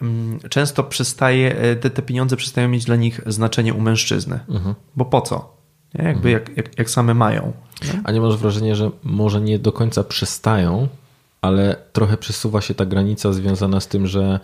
mm, 0.00 0.40
często 0.40 0.84
przestaje, 0.84 1.56
e, 1.56 1.76
te, 1.76 1.90
te 1.90 2.02
pieniądze 2.02 2.36
przestają 2.36 2.68
mieć 2.68 2.84
dla 2.84 2.96
nich 2.96 3.20
znaczenie 3.26 3.74
u 3.74 3.80
mężczyzny. 3.80 4.40
Mhm. 4.48 4.74
Bo 4.96 5.04
po 5.04 5.20
co? 5.20 5.56
Nie? 5.94 6.04
Jakby 6.04 6.28
mhm. 6.28 6.32
jak, 6.32 6.56
jak, 6.56 6.78
jak 6.78 6.90
same 6.90 7.14
mają. 7.14 7.52
Nie? 7.84 8.00
A 8.04 8.12
nie 8.12 8.20
masz 8.20 8.36
wrażenia, 8.36 8.74
że 8.74 8.90
może 9.02 9.40
nie 9.40 9.58
do 9.58 9.72
końca 9.72 10.04
przestają, 10.04 10.88
ale 11.40 11.76
trochę 11.92 12.16
przesuwa 12.16 12.60
się 12.60 12.74
ta 12.74 12.86
granica 12.86 13.32
związana 13.32 13.80
z 13.80 13.88
tym, 13.88 14.06
że 14.06 14.40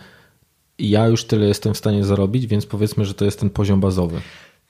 ja 0.79 1.07
już 1.07 1.25
tyle 1.25 1.45
jestem 1.45 1.73
w 1.73 1.77
stanie 1.77 2.05
zarobić, 2.05 2.47
więc 2.47 2.65
powiedzmy, 2.65 3.05
że 3.05 3.13
to 3.13 3.25
jest 3.25 3.39
ten 3.39 3.49
poziom 3.49 3.79
bazowy. 3.79 4.21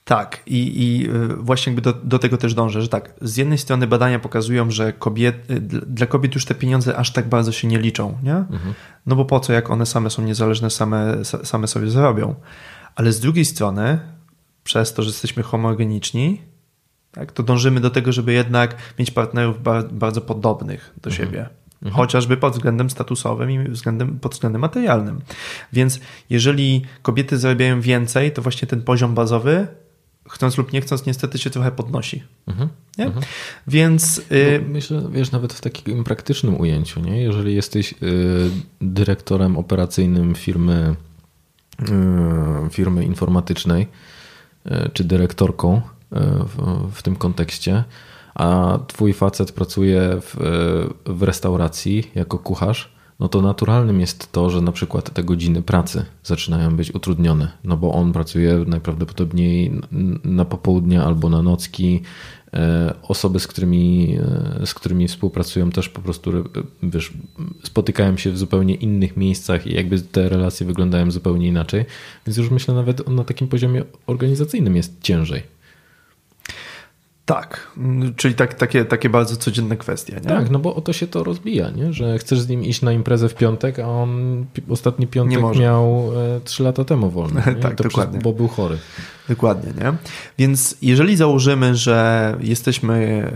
Tak, 0.06 0.42
i, 0.46 0.84
i 0.84 1.10
y, 1.10 1.28
właśnie 1.28 1.72
jakby 1.72 1.82
do, 1.82 1.92
do 1.92 2.18
tego 2.18 2.36
też 2.36 2.54
dążę, 2.54 2.82
że 2.82 2.88
tak, 2.88 3.14
z 3.20 3.36
jednej 3.36 3.58
strony 3.58 3.86
badania 3.86 4.18
pokazują, 4.18 4.70
że 4.70 4.92
kobiet, 4.92 5.50
y, 5.50 5.60
dla 5.60 6.06
kobiet 6.06 6.34
już 6.34 6.44
te 6.44 6.54
pieniądze 6.54 6.96
aż 6.96 7.12
tak 7.12 7.28
bardzo 7.28 7.52
się 7.52 7.68
nie 7.68 7.78
liczą, 7.78 8.18
nie? 8.22 8.34
Mhm. 8.34 8.74
No 9.06 9.16
bo 9.16 9.24
po 9.24 9.40
co, 9.40 9.52
jak 9.52 9.70
one 9.70 9.86
same 9.86 10.10
są 10.10 10.22
niezależne, 10.22 10.70
same, 10.70 11.24
same 11.24 11.66
sobie 11.66 11.90
zarobią. 11.90 12.34
Ale 12.94 13.12
z 13.12 13.20
drugiej 13.20 13.44
strony, 13.44 13.98
przez 14.64 14.94
to, 14.94 15.02
że 15.02 15.08
jesteśmy 15.08 15.42
homogeniczni, 15.42 16.42
tak, 17.12 17.32
to 17.32 17.42
dążymy 17.42 17.80
do 17.80 17.90
tego, 17.90 18.12
żeby 18.12 18.32
jednak 18.32 18.76
mieć 18.98 19.10
partnerów 19.10 19.56
bardzo 19.92 20.20
podobnych 20.20 20.94
do 21.02 21.10
mhm. 21.10 21.26
siebie. 21.26 21.48
Mhm. 21.82 21.94
Chociażby 21.94 22.36
pod 22.36 22.52
względem 22.52 22.90
statusowym 22.90 23.50
i 23.50 23.68
względem, 23.68 24.18
pod 24.18 24.32
względem 24.32 24.60
materialnym. 24.60 25.20
Więc 25.72 26.00
jeżeli 26.30 26.84
kobiety 27.02 27.38
zarabiają 27.38 27.80
więcej, 27.80 28.32
to 28.32 28.42
właśnie 28.42 28.68
ten 28.68 28.82
poziom 28.82 29.14
bazowy 29.14 29.66
chcąc 30.28 30.58
lub 30.58 30.72
nie 30.72 30.80
chcąc, 30.80 31.06
niestety 31.06 31.38
się 31.38 31.50
trochę 31.50 31.72
podnosi. 31.72 32.22
Mhm. 32.46 32.68
Nie? 32.98 33.04
Mhm. 33.04 33.24
Więc. 33.66 34.22
Y... 34.32 34.64
Myślę, 34.68 35.02
wiesz, 35.10 35.30
nawet 35.30 35.52
w 35.52 35.60
takim 35.60 36.04
praktycznym 36.04 36.60
ujęciu, 36.60 37.00
nie? 37.00 37.22
jeżeli 37.22 37.54
jesteś 37.54 37.92
y, 37.92 37.96
dyrektorem 38.80 39.56
operacyjnym 39.56 40.34
firmy, 40.34 40.96
y, 41.82 42.70
firmy 42.70 43.04
informatycznej, 43.04 43.86
y, 44.66 44.90
czy 44.92 45.04
dyrektorką 45.04 45.76
y, 45.76 45.80
w, 46.44 46.88
w, 46.92 47.02
tym 47.02 47.16
kontekście, 47.16 47.84
a 48.34 48.78
twój 48.86 49.12
facet 49.12 49.52
pracuje 49.52 50.00
w, 50.20 50.36
w 51.06 51.22
restauracji 51.22 52.10
jako 52.14 52.38
kucharz, 52.38 52.95
no 53.20 53.28
to 53.28 53.42
naturalnym 53.42 54.00
jest 54.00 54.32
to, 54.32 54.50
że 54.50 54.60
na 54.60 54.72
przykład 54.72 55.12
te 55.14 55.24
godziny 55.24 55.62
pracy 55.62 56.04
zaczynają 56.24 56.76
być 56.76 56.94
utrudnione, 56.94 57.52
no 57.64 57.76
bo 57.76 57.92
on 57.92 58.12
pracuje 58.12 58.64
najprawdopodobniej 58.66 59.80
na 60.24 60.44
popołudnie 60.44 61.02
albo 61.02 61.28
na 61.28 61.42
nocki. 61.42 62.02
E, 62.54 62.94
osoby, 63.02 63.40
z 63.40 63.46
którymi, 63.46 64.18
e, 64.62 64.66
z 64.66 64.74
którymi 64.74 65.08
współpracują, 65.08 65.70
też 65.70 65.88
po 65.88 66.00
prostu 66.00 66.30
wiesz, 66.82 67.12
spotykają 67.62 68.16
się 68.16 68.32
w 68.32 68.38
zupełnie 68.38 68.74
innych 68.74 69.16
miejscach 69.16 69.66
i 69.66 69.74
jakby 69.74 70.00
te 70.00 70.28
relacje 70.28 70.66
wyglądają 70.66 71.10
zupełnie 71.10 71.48
inaczej. 71.48 71.84
Więc 72.26 72.36
już 72.36 72.50
myślę, 72.50 72.74
nawet 72.74 73.08
na 73.08 73.24
takim 73.24 73.48
poziomie 73.48 73.84
organizacyjnym 74.06 74.76
jest 74.76 75.00
ciężej. 75.00 75.55
Tak, 77.26 77.70
czyli 78.16 78.34
tak, 78.34 78.54
takie, 78.54 78.84
takie 78.84 79.08
bardzo 79.08 79.36
codzienne 79.36 79.76
kwestie. 79.76 80.12
Nie? 80.12 80.20
Tak, 80.20 80.50
no 80.50 80.58
bo 80.58 80.74
o 80.74 80.80
to 80.80 80.92
się 80.92 81.06
to 81.06 81.24
rozbija, 81.24 81.70
nie? 81.70 81.92
że 81.92 82.18
chcesz 82.18 82.40
z 82.40 82.48
nim 82.48 82.64
iść 82.64 82.82
na 82.82 82.92
imprezę 82.92 83.28
w 83.28 83.34
piątek, 83.34 83.78
a 83.78 83.88
on 83.88 84.44
ostatni 84.68 85.06
piątek 85.06 85.58
miał 85.58 86.12
e, 86.36 86.40
trzy 86.40 86.62
lata 86.62 86.84
temu 86.84 87.10
wolny. 87.10 87.42
tak, 87.62 87.74
dokładnie. 87.74 88.12
Przez, 88.12 88.24
bo 88.24 88.32
był 88.32 88.48
chory. 88.48 88.78
Dokładnie, 89.28 89.72
nie? 89.84 89.92
Więc 90.38 90.76
jeżeli 90.82 91.16
założymy, 91.16 91.74
że 91.74 92.36
jesteśmy 92.40 93.30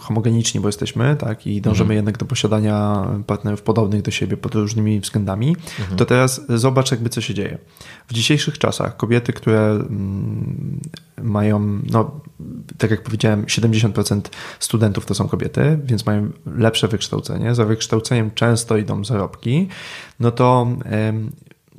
homogeniczni, 0.00 0.60
bo 0.60 0.68
jesteśmy, 0.68 1.16
tak, 1.16 1.46
i 1.46 1.60
dążymy 1.60 1.84
mhm. 1.84 1.96
jednak 1.96 2.18
do 2.18 2.26
posiadania 2.26 3.06
partnerów 3.26 3.62
podobnych 3.62 4.02
do 4.02 4.10
siebie 4.10 4.36
pod 4.36 4.54
różnymi 4.54 5.00
względami, 5.00 5.56
mhm. 5.80 5.98
to 5.98 6.04
teraz 6.04 6.40
zobacz 6.48 6.90
jakby 6.90 7.08
co 7.08 7.20
się 7.20 7.34
dzieje. 7.34 7.58
W 8.08 8.12
dzisiejszych 8.12 8.58
czasach 8.58 8.96
kobiety, 8.96 9.32
które 9.32 9.70
mm, 9.70 10.80
mają, 11.22 11.80
no, 11.90 12.20
tak 12.78 12.90
jak 12.90 13.02
powiedziałem, 13.02 13.31
70% 13.36 14.20
studentów 14.58 15.06
to 15.06 15.14
są 15.14 15.28
kobiety, 15.28 15.78
więc 15.84 16.06
mają 16.06 16.30
lepsze 16.56 16.88
wykształcenie. 16.88 17.54
Za 17.54 17.64
wykształceniem 17.64 18.30
często 18.34 18.76
idą 18.76 19.04
zarobki, 19.04 19.68
no 20.20 20.30
to 20.30 20.66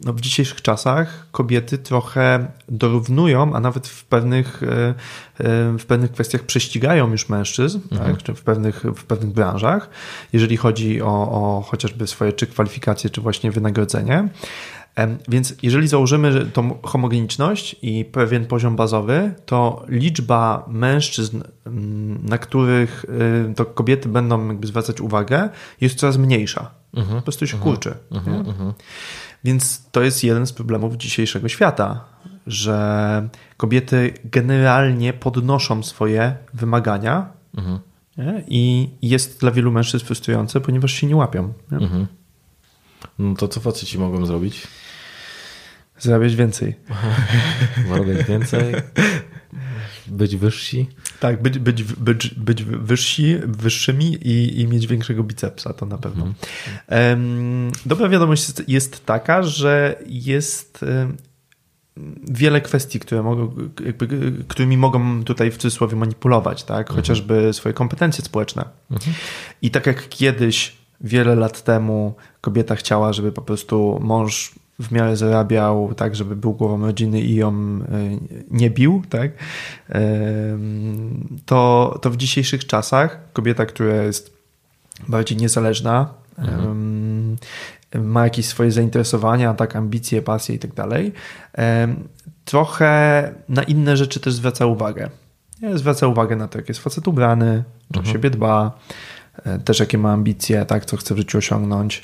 no 0.03 0.13
w 0.13 0.21
dzisiejszych 0.21 0.61
czasach 0.61 1.27
kobiety 1.31 1.77
trochę 1.77 2.47
dorównują, 2.69 3.55
a 3.55 3.59
nawet 3.59 3.87
w 3.87 4.05
pewnych, 4.05 4.63
e, 4.63 4.67
e, 4.67 4.93
w 5.77 5.85
pewnych 5.87 6.11
kwestiach 6.11 6.43
prześcigają 6.43 7.11
już 7.11 7.29
mężczyzn, 7.29 7.79
mhm. 7.91 8.11
tak, 8.11 8.23
czy 8.23 8.33
w 8.33 8.41
pewnych, 8.41 8.83
w 8.83 9.03
pewnych 9.03 9.31
branżach, 9.31 9.89
jeżeli 10.33 10.57
chodzi 10.57 11.01
o, 11.01 11.07
o 11.07 11.61
chociażby 11.67 12.07
swoje 12.07 12.33
czy 12.33 12.47
kwalifikacje, 12.47 13.09
czy 13.09 13.21
właśnie 13.21 13.51
wynagrodzenie. 13.51 14.27
Więc 15.27 15.55
jeżeli 15.61 15.87
założymy 15.87 16.45
tą 16.45 16.77
homogeniczność 16.83 17.75
i 17.81 18.05
pewien 18.05 18.45
poziom 18.45 18.75
bazowy, 18.75 19.33
to 19.45 19.85
liczba 19.87 20.65
mężczyzn, 20.67 21.41
na 22.23 22.37
których 22.37 23.05
to 23.55 23.65
kobiety 23.65 24.09
będą 24.09 24.47
jakby 24.47 24.67
zwracać 24.67 25.01
uwagę, 25.01 25.49
jest 25.81 25.95
coraz 25.95 26.17
mniejsza. 26.17 26.71
Mhm. 26.93 27.17
Po 27.17 27.21
prostu 27.21 27.47
się 27.47 27.57
mhm. 27.57 27.71
kurczy. 27.71 27.95
Mhm. 28.11 28.37
Mhm. 28.37 28.73
Więc 29.43 29.85
to 29.91 30.01
jest 30.01 30.23
jeden 30.23 30.47
z 30.47 30.53
problemów 30.53 30.95
dzisiejszego 30.95 31.49
świata, 31.49 32.05
że 32.47 33.29
kobiety 33.57 34.13
generalnie 34.25 35.13
podnoszą 35.13 35.83
swoje 35.83 36.35
wymagania 36.53 37.31
mhm. 37.57 37.79
i 38.47 38.89
jest 39.01 39.39
dla 39.39 39.51
wielu 39.51 39.71
mężczyzn 39.71 40.05
frustrujące, 40.05 40.61
ponieważ 40.61 40.93
się 40.93 41.07
nie 41.07 41.15
łapią. 41.15 41.53
Nie? 41.71 41.77
Mhm. 41.77 42.07
No 43.19 43.35
to 43.35 43.47
co 43.47 43.59
faceci 43.59 43.99
mogą 43.99 44.25
zrobić? 44.25 44.67
Zarabiać 45.99 46.35
więcej. 46.35 46.75
Zarabiać 47.89 48.27
więcej, 48.27 48.73
być 50.07 50.35
wyżsi. 50.35 50.89
Tak, 51.19 51.41
być, 51.41 51.59
być, 51.59 51.83
być, 51.83 52.27
być 52.35 52.63
wyżsi, 52.63 53.37
wyższymi 53.45 54.13
i, 54.13 54.61
i 54.61 54.67
mieć 54.67 54.87
większego 54.87 55.23
bicepsa, 55.23 55.73
to 55.73 55.85
na 55.85 55.97
pewno. 55.97 56.33
Mhm. 56.87 57.71
Dobra 57.85 58.09
wiadomość 58.09 58.45
jest, 58.67 59.05
taka, 59.05 59.43
że 59.43 59.99
jest 60.05 60.85
wiele 62.31 62.61
kwestii, 62.61 62.99
które 62.99 63.23
mogą, 63.23 63.55
jakby, 63.85 64.33
którymi 64.47 64.77
mogą 64.77 65.23
tutaj 65.23 65.51
w 65.51 65.57
cudzysłowie 65.57 65.95
manipulować, 65.95 66.63
tak? 66.63 66.79
Mhm. 66.79 66.95
chociażby 66.95 67.53
swoje 67.53 67.73
kompetencje 67.73 68.25
społeczne. 68.25 68.65
Mhm. 68.91 69.15
I 69.61 69.71
tak 69.71 69.87
jak 69.87 70.09
kiedyś, 70.09 70.77
wiele 71.01 71.35
lat 71.35 71.63
temu, 71.63 72.15
kobieta 72.41 72.75
chciała, 72.75 73.13
żeby 73.13 73.31
po 73.31 73.41
prostu 73.41 73.99
mąż 74.01 74.51
w 74.79 74.91
miarę 74.91 75.15
zarabiał 75.15 75.93
tak, 75.93 76.15
żeby 76.15 76.35
był 76.35 76.53
głową 76.53 76.85
rodziny 76.85 77.21
i 77.21 77.35
ją 77.35 77.49
e, 77.51 77.83
nie 78.51 78.69
bił, 78.69 79.03
tak, 79.09 79.31
to, 81.45 81.99
to 82.01 82.09
w 82.09 82.17
dzisiejszych 82.17 82.65
czasach 82.65 83.19
kobieta, 83.33 83.65
która 83.65 83.95
jest 83.95 84.33
bardziej 85.07 85.37
niezależna, 85.37 86.13
mhm. 86.37 87.37
ma 87.93 88.23
jakieś 88.23 88.45
swoje 88.45 88.71
zainteresowania, 88.71 89.53
tak, 89.53 89.75
ambicje, 89.75 90.21
pasje 90.21 90.55
i 90.55 90.59
tak 90.59 90.73
dalej, 90.73 91.13
trochę 92.45 93.33
na 93.49 93.63
inne 93.63 93.97
rzeczy 93.97 94.19
też 94.19 94.33
zwraca 94.33 94.65
uwagę. 94.65 95.09
Zwraca 95.73 96.07
uwagę 96.07 96.35
na 96.35 96.47
to, 96.47 96.57
jak 96.57 96.69
jest 96.69 96.81
facet 96.81 97.07
ubrany, 97.07 97.63
czy 97.93 97.99
mhm. 97.99 98.09
o 98.09 98.13
siebie 98.13 98.29
dba, 98.29 98.79
e, 99.45 99.59
też 99.59 99.79
jakie 99.79 99.97
ma 99.97 100.11
ambicje, 100.11 100.65
tak, 100.65 100.85
co 100.85 100.97
chce 100.97 101.15
w 101.15 101.17
życiu 101.17 101.37
osiągnąć 101.37 102.03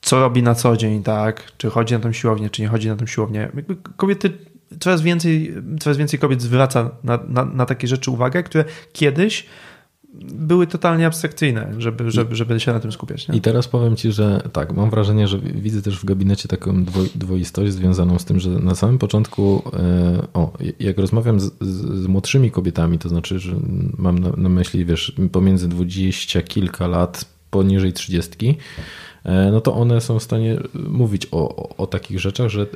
co 0.00 0.20
robi 0.20 0.42
na 0.42 0.54
co 0.54 0.76
dzień, 0.76 1.02
tak? 1.02 1.52
Czy 1.56 1.70
chodzi 1.70 1.94
na 1.94 2.00
tą 2.00 2.12
siłownię, 2.12 2.50
czy 2.50 2.62
nie 2.62 2.68
chodzi 2.68 2.88
na 2.88 2.96
tą 2.96 3.06
siłownię. 3.06 3.40
Jakby 3.40 3.76
kobiety, 3.96 4.30
coraz 4.80 5.02
więcej, 5.02 5.54
coraz 5.80 5.96
więcej 5.96 6.20
kobiet 6.20 6.42
zwraca 6.42 6.90
na, 7.04 7.18
na, 7.28 7.44
na 7.44 7.66
takie 7.66 7.88
rzeczy 7.88 8.10
uwagę, 8.10 8.42
które 8.42 8.64
kiedyś 8.92 9.46
były 10.34 10.66
totalnie 10.66 11.06
abstrakcyjne, 11.06 11.74
żeby, 11.78 12.10
żeby, 12.10 12.36
żeby 12.36 12.60
się 12.60 12.72
na 12.72 12.80
tym 12.80 12.92
skupiać. 12.92 13.28
Nie? 13.28 13.36
I 13.36 13.40
teraz 13.40 13.68
powiem 13.68 13.96
Ci, 13.96 14.12
że 14.12 14.42
tak, 14.52 14.72
mam 14.72 14.90
wrażenie, 14.90 15.28
że 15.28 15.38
widzę 15.38 15.82
też 15.82 15.98
w 15.98 16.04
gabinecie 16.04 16.48
taką 16.48 16.84
dwoistość 17.14 17.72
związaną 17.72 18.18
z 18.18 18.24
tym, 18.24 18.40
że 18.40 18.50
na 18.50 18.74
samym 18.74 18.98
początku, 18.98 19.62
e, 19.72 20.26
o, 20.34 20.52
jak 20.80 20.98
rozmawiam 20.98 21.40
z, 21.40 21.52
z 21.60 22.06
młodszymi 22.06 22.50
kobietami, 22.50 22.98
to 22.98 23.08
znaczy, 23.08 23.38
że 23.38 23.56
mam 23.98 24.18
na, 24.18 24.30
na 24.36 24.48
myśli, 24.48 24.84
wiesz, 24.84 25.12
pomiędzy 25.32 25.68
dwudzieścia 25.68 26.42
kilka 26.42 26.86
lat 26.86 27.24
poniżej 27.50 27.92
trzydziestki, 27.92 28.56
no 29.24 29.60
to 29.60 29.74
one 29.74 30.00
są 30.00 30.18
w 30.18 30.22
stanie 30.22 30.56
mówić 30.74 31.26
o, 31.30 31.76
o, 31.76 31.86
takich 31.86 32.20
rzeczach, 32.20 32.48
że 32.48 32.66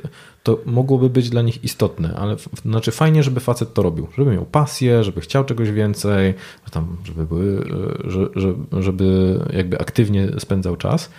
to 0.43 0.59
mogłoby 0.65 1.09
być 1.09 1.29
dla 1.29 1.41
nich 1.41 1.63
istotne, 1.63 2.15
ale 2.15 2.35
znaczy 2.65 2.91
fajnie, 2.91 3.23
żeby 3.23 3.39
facet 3.39 3.73
to 3.73 3.81
robił, 3.81 4.07
żeby 4.17 4.31
miał 4.31 4.45
pasję, 4.45 5.03
żeby 5.03 5.21
chciał 5.21 5.45
czegoś 5.45 5.71
więcej, 5.71 6.33
tam, 6.71 6.97
żeby, 7.03 7.25
były, 7.25 7.63
e, 8.05 8.29
że, 8.35 8.53
żeby 8.81 9.39
jakby 9.53 9.79
aktywnie 9.79 10.27
spędzał 10.39 10.75
czas. 10.75 11.09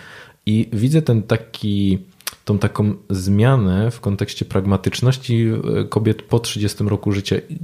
I 0.45 0.69
widzę 0.73 1.01
ten 1.01 1.23
taki, 1.23 1.99
tą 2.45 2.59
taką 2.59 2.93
zmianę 3.09 3.91
w 3.91 3.99
kontekście 3.99 4.45
pragmatyczności 4.45 5.47
e, 5.81 5.83
kobiet 5.83 6.21
po 6.21 6.39
30 6.39 6.83
roku 6.83 7.11
życia 7.11 7.35
i, 7.49 7.59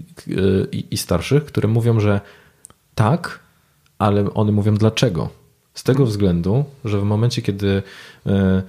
i, 0.72 0.86
i 0.92 0.98
starszych, 0.98 1.46
które 1.46 1.68
mówią, 1.68 2.00
że 2.00 2.22
tak, 2.96 3.40
ale 4.00 4.34
one 4.34 4.52
mówią 4.52 4.76
dlaczego 4.76 5.43
z 5.74 5.84
tego 5.84 6.06
względu, 6.06 6.66
że 6.86 7.00
w 7.00 7.04
momencie, 7.04 7.42
kiedy 7.42 7.84
e, 8.26 8.64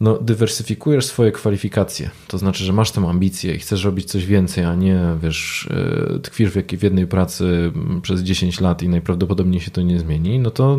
no, 0.00 0.18
dywersyfikujesz 0.18 1.06
swoje 1.06 1.32
kwalifikacje, 1.32 2.10
to 2.28 2.38
znaczy, 2.38 2.64
że 2.64 2.72
masz 2.72 2.90
tę 2.90 3.08
ambicję 3.08 3.54
i 3.54 3.58
chcesz 3.58 3.84
robić 3.84 4.06
coś 4.10 4.26
więcej, 4.26 4.64
a 4.64 4.74
nie 4.74 5.00
wiesz, 5.22 5.68
e, 5.70 6.18
tkwisz 6.18 6.50
w 6.50 6.82
jednej 6.82 7.06
pracy 7.06 7.72
przez 8.02 8.20
10 8.20 8.60
lat 8.60 8.82
i 8.82 8.88
najprawdopodobniej 8.88 9.60
się 9.60 9.70
to 9.70 9.82
nie 9.82 9.98
zmieni, 9.98 10.38
no 10.38 10.50
to 10.50 10.78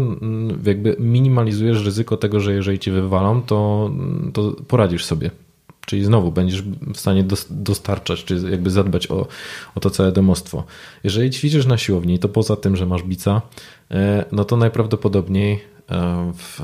jakby 0.66 0.96
minimalizujesz 1.00 1.86
ryzyko 1.86 2.18
tego, 2.18 2.40
że 2.40 2.54
jeżeli 2.54 2.80
cię 2.80 2.92
wywalą, 2.92 3.42
to, 3.42 3.92
to 4.34 4.52
poradzisz 4.52 5.06
sobie 5.06 5.32
Czyli 5.86 6.06
znowu 6.06 6.32
będziesz 6.32 6.62
w 6.94 6.98
stanie 6.98 7.26
dostarczać, 7.50 8.24
czy 8.24 8.42
jakby 8.52 8.70
zadbać 8.70 9.12
o, 9.12 9.28
o 9.76 9.80
to 9.80 9.90
całe 9.90 10.12
domostwo. 10.12 10.64
Jeżeli 11.04 11.30
ćwiczysz 11.30 11.66
na 11.66 11.78
siłowni, 11.78 12.20
to 12.20 12.30
poza 12.30 12.56
tym, 12.56 12.76
że 12.76 12.86
masz 12.86 13.04
bica, 13.04 13.42
no 14.32 14.46
to 14.46 14.58
najprawdopodobniej 14.58 15.62
e, 15.90 16.32
w, 16.38 16.60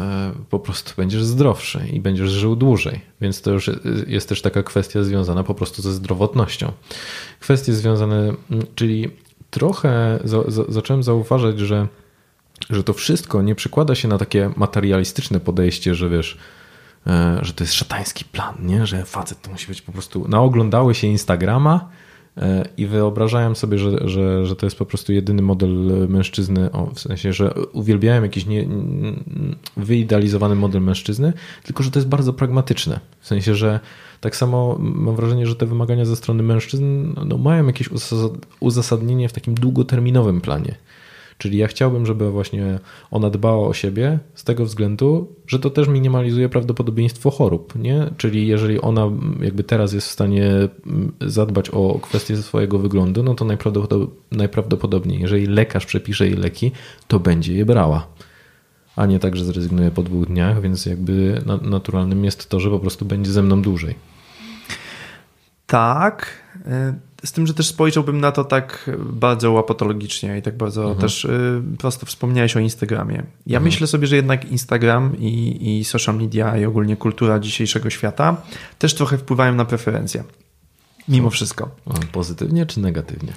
po 0.50 0.60
prostu 0.60 0.94
będziesz 0.98 1.24
zdrowszy 1.24 1.82
i 1.94 2.00
będziesz 2.00 2.30
żył 2.30 2.56
dłużej. 2.56 3.02
Więc 3.22 3.42
to 3.42 3.52
już 3.52 3.70
jest 4.08 4.30
też 4.30 4.42
taka 4.42 4.64
kwestia 4.64 5.04
związana 5.04 5.44
po 5.44 5.54
prostu 5.54 5.82
ze 5.82 5.92
zdrowotnością. 5.92 6.72
Kwestie 7.40 7.74
związane, 7.74 8.34
czyli 8.76 9.10
trochę 9.50 10.20
za, 10.24 10.44
za, 10.48 10.64
zacząłem 10.68 11.04
zauważać, 11.04 11.60
że, 11.60 11.88
że 12.70 12.84
to 12.84 12.94
wszystko 12.94 13.42
nie 13.42 13.56
przekłada 13.56 13.96
się 13.96 14.08
na 14.08 14.18
takie 14.18 14.52
materialistyczne 14.56 15.40
podejście, 15.40 15.96
że 15.96 16.10
wiesz, 16.10 16.38
E, 17.08 17.40
że 17.42 17.54
to 17.54 17.64
jest 17.64 17.74
szatański 17.74 18.26
plan, 18.26 18.56
nie? 18.60 18.86
że 18.86 19.06
facet 19.06 19.42
to 19.42 19.52
musi 19.52 19.68
być 19.68 19.82
po 19.82 19.92
prostu. 19.92 20.28
Naoglądały 20.28 20.96
się 20.96 21.08
Instagrama 21.08 21.76
e, 21.76 21.90
i 22.78 22.86
wyobrażałem 22.86 23.56
sobie, 23.56 23.78
że, 23.78 24.10
że, 24.10 24.46
że 24.46 24.56
to 24.56 24.66
jest 24.66 24.78
po 24.78 24.86
prostu 24.86 25.14
jedyny 25.14 25.42
model 25.42 25.70
mężczyzny, 26.10 26.72
o, 26.72 26.86
w 26.86 27.00
sensie, 27.00 27.34
że 27.34 27.54
uwielbiałem 27.74 28.24
jakiś 28.24 28.46
nie, 28.46 28.68
wyidealizowany 29.78 30.56
model 30.56 30.82
mężczyzny, 30.82 31.34
tylko 31.64 31.84
że 31.84 31.92
to 31.92 32.00
jest 32.00 32.10
bardzo 32.10 32.34
pragmatyczne. 32.34 33.00
W 33.20 33.28
sensie, 33.28 33.56
że 33.56 33.80
tak 34.22 34.36
samo 34.36 34.78
mam 34.80 35.16
wrażenie, 35.16 35.48
że 35.48 35.56
te 35.56 35.66
wymagania 35.66 36.06
ze 36.06 36.16
strony 36.16 36.44
mężczyzn 36.44 37.14
no, 37.26 37.38
mają 37.38 37.68
jakieś 37.68 37.90
uzasadnienie 38.60 39.30
w 39.30 39.34
takim 39.34 39.54
długoterminowym 39.56 40.42
planie. 40.42 40.76
Czyli 41.40 41.58
ja 41.58 41.68
chciałbym, 41.68 42.06
żeby 42.06 42.32
właśnie 42.32 42.80
ona 43.12 43.30
dbała 43.30 43.68
o 43.68 43.74
siebie 43.74 44.20
z 44.36 44.44
tego 44.44 44.66
względu, 44.66 45.36
że 45.48 45.60
to 45.60 45.70
też 45.70 45.88
minimalizuje 45.88 46.50
prawdopodobieństwo 46.50 47.32
chorób, 47.32 47.76
nie? 47.76 48.10
Czyli 48.18 48.48
jeżeli 48.48 48.82
ona 48.82 49.10
jakby 49.42 49.64
teraz 49.64 49.94
jest 49.94 50.08
w 50.08 50.12
stanie 50.12 50.48
mm, 50.48 51.12
zadbać 51.22 51.70
o 51.70 52.00
kwestię 52.02 52.38
swojego 52.38 52.80
wyglądu, 52.80 53.24
no 53.24 53.36
to 53.36 53.46
najprawdopodobniej, 54.32 55.22
jeżeli 55.22 55.46
lekarz 55.46 55.86
przepisze 55.86 56.28
jej 56.28 56.38
leki, 56.38 56.72
to 57.08 57.20
będzie 57.20 57.54
je 57.54 57.66
brała. 57.66 58.08
A 58.96 59.06
nie 59.06 59.20
tak, 59.20 59.36
że 59.36 59.46
zrezygnuje 59.46 59.92
po 59.92 60.04
dwóch 60.04 60.26
dniach, 60.26 60.62
więc 60.62 60.86
jakby 60.86 61.42
naturalnym 61.62 62.26
jest 62.26 62.50
to, 62.50 62.60
że 62.60 62.70
po 62.70 62.80
prostu 62.80 63.06
będzie 63.06 63.32
ze 63.32 63.44
mną 63.44 63.62
dłużej. 63.62 63.96
Tak. 65.68 66.44
Z 67.26 67.32
tym, 67.32 67.48
że 67.48 67.54
też 67.54 67.68
spojrzałbym 67.68 68.20
na 68.20 68.32
to 68.32 68.44
tak 68.44 68.90
bardzo 69.00 69.52
łapatologicznie 69.52 70.38
i 70.38 70.42
tak 70.42 70.58
bardzo 70.58 70.82
mhm. 70.82 71.00
też 71.00 71.26
y, 71.26 71.62
prosto 71.78 72.06
wspomniałeś 72.06 72.58
o 72.58 72.60
Instagramie. 72.60 73.16
Ja 73.46 73.58
mhm. 73.58 73.64
myślę 73.64 73.88
sobie, 73.88 74.08
że 74.08 74.16
jednak 74.16 74.52
Instagram 74.52 75.20
i, 75.20 75.80
i 75.80 75.86
social 75.86 76.16
media 76.16 76.58
i 76.58 76.66
ogólnie 76.66 76.98
kultura 76.98 77.40
dzisiejszego 77.40 77.90
świata 77.90 78.42
też 78.80 78.94
trochę 78.94 79.18
wpływają 79.18 79.56
na 79.56 79.66
preferencje. 79.66 80.24
Mimo 81.08 81.30
wszystko. 81.30 81.70
Pozytywnie 82.12 82.66
czy 82.66 82.80
negatywnie? 82.80 83.34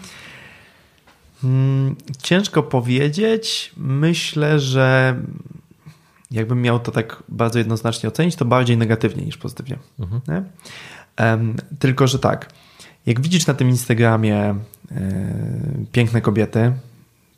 Hmm, 1.43 1.97
ciężko 2.23 2.63
powiedzieć. 2.63 3.73
Myślę, 3.77 4.61
że 4.61 5.17
jakbym 6.31 6.63
miał 6.63 6.81
to 6.81 6.93
tak 6.93 7.23
bardzo 7.29 7.59
jednoznacznie 7.59 8.09
ocenić, 8.09 8.37
to 8.37 8.45
bardziej 8.45 8.77
negatywnie 8.77 9.25
niż 9.25 9.37
pozytywnie. 9.37 9.79
Mhm. 9.99 10.45
Tylko, 11.79 12.07
że 12.07 12.19
tak 12.19 12.53
jak 13.07 13.21
widzisz 13.21 13.47
na 13.47 13.55
tym 13.55 13.69
Instagramie 13.69 14.55
yy, 14.91 14.97
piękne 15.93 16.21
kobiety, 16.21 16.73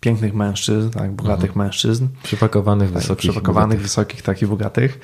pięknych 0.01 0.35
mężczyzn, 0.35 0.91
tak, 0.91 1.12
bogatych 1.12 1.51
mhm. 1.51 1.67
mężczyzn. 1.67 2.09
Przypakowanych, 2.23 2.93
tak, 2.93 2.99
wysokich. 2.99 3.31
Przypakowanych, 3.31 3.69
bogatych. 3.69 3.83
wysokich, 3.83 4.23
tak 4.23 4.43
i 4.43 4.47
bogatych. 4.47 5.01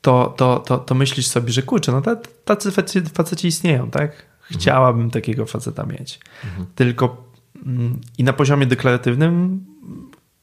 To, 0.00 0.34
to, 0.36 0.58
to, 0.58 0.78
to 0.78 0.94
myślisz 0.94 1.26
sobie, 1.26 1.52
że 1.52 1.62
kurczę, 1.62 1.92
no 1.92 2.02
tacy 2.44 2.72
faceci, 3.14 3.48
istnieją, 3.48 3.90
tak? 3.90 4.26
Chciałabym 4.42 5.02
mhm. 5.02 5.10
takiego 5.10 5.46
faceta 5.46 5.86
mieć. 5.86 6.20
Mhm. 6.44 6.66
Tylko 6.74 7.32
mm, 7.66 8.00
i 8.18 8.24
na 8.24 8.32
poziomie 8.32 8.66
deklaratywnym 8.66 9.64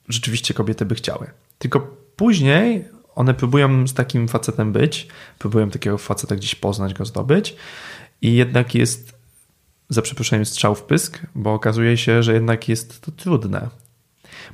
rzeczywiście 0.09 0.53
kobiety 0.53 0.85
by 0.85 0.95
chciały. 0.95 1.27
Tylko 1.57 1.79
później 2.15 2.85
one 3.15 3.33
próbują 3.33 3.87
z 3.87 3.93
takim 3.93 4.27
facetem 4.27 4.71
być, 4.71 5.07
próbują 5.39 5.69
takiego 5.69 5.97
faceta 5.97 6.35
gdzieś 6.35 6.55
poznać, 6.55 6.93
go 6.93 7.05
zdobyć 7.05 7.55
i 8.21 8.33
jednak 8.33 8.75
jest 8.75 9.13
za 9.89 10.01
przeproszeniem 10.01 10.45
strzał 10.45 10.75
w 10.75 10.83
pysk, 10.83 11.21
bo 11.35 11.53
okazuje 11.53 11.97
się, 11.97 12.23
że 12.23 12.33
jednak 12.33 12.69
jest 12.69 13.01
to 13.01 13.11
trudne. 13.11 13.69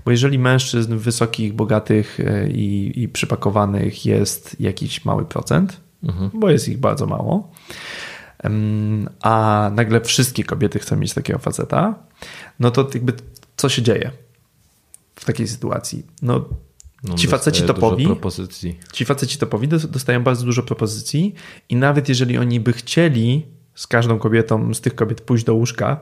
Bo 0.06 0.12
jeżeli 0.12 0.40
mężczyzn 0.40 0.98
wysokich, 0.98 1.54
bogatych 1.54 2.20
e, 2.20 2.50
i, 2.50 3.02
i 3.04 3.10
przypakowanych 3.10 4.06
jest 4.06 4.56
jakiś 4.60 5.06
mały 5.06 5.26
procent, 5.26 5.82
mhm. 6.04 6.32
bo 6.34 6.50
jest 6.50 6.68
ich 6.68 6.78
bardzo 6.78 7.06
mało, 7.06 7.52
a 9.22 9.72
nagle 9.74 10.02
wszystkie 10.02 10.44
kobiety 10.44 10.80
chcą 10.80 10.96
mieć 10.96 11.14
takiego 11.14 11.40
faceta, 11.40 11.96
no 12.60 12.72
to 12.72 12.90
jakby 12.94 13.14
co 13.58 13.70
się 13.70 13.82
dzieje 13.82 14.12
w 15.16 15.26
takiej 15.26 15.48
sytuacji? 15.48 16.06
No 16.22 16.46
no, 17.04 17.16
ci 17.16 17.28
faceci 17.28 17.64
topowi, 17.64 18.08
ci 18.94 19.06
faceci 19.06 19.38
topowi 19.38 19.68
dostają 19.68 20.24
bardzo 20.24 20.46
dużo 20.46 20.64
propozycji 20.64 21.34
i 21.70 21.76
nawet 21.76 22.10
jeżeli 22.10 22.38
oni 22.38 22.60
by 22.60 22.74
chcieli 22.74 23.46
z 23.76 23.88
każdą 23.88 24.20
kobietą, 24.20 24.74
z 24.74 24.82
tych 24.82 24.96
kobiet 24.96 25.22
pójść 25.22 25.44
do 25.44 25.54
łóżka, 25.54 26.02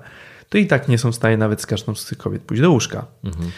to 0.50 0.58
i 0.58 0.68
tak 0.68 0.88
nie 0.88 0.98
są 0.98 1.12
w 1.12 1.16
stanie 1.16 1.38
nawet 1.38 1.62
z 1.62 1.66
każdą 1.66 1.96
z 1.96 2.06
tych 2.06 2.18
kobiet 2.18 2.42
pójść 2.42 2.62
do 2.62 2.72
łóżka. 2.72 3.06
Mhm. 3.24 3.52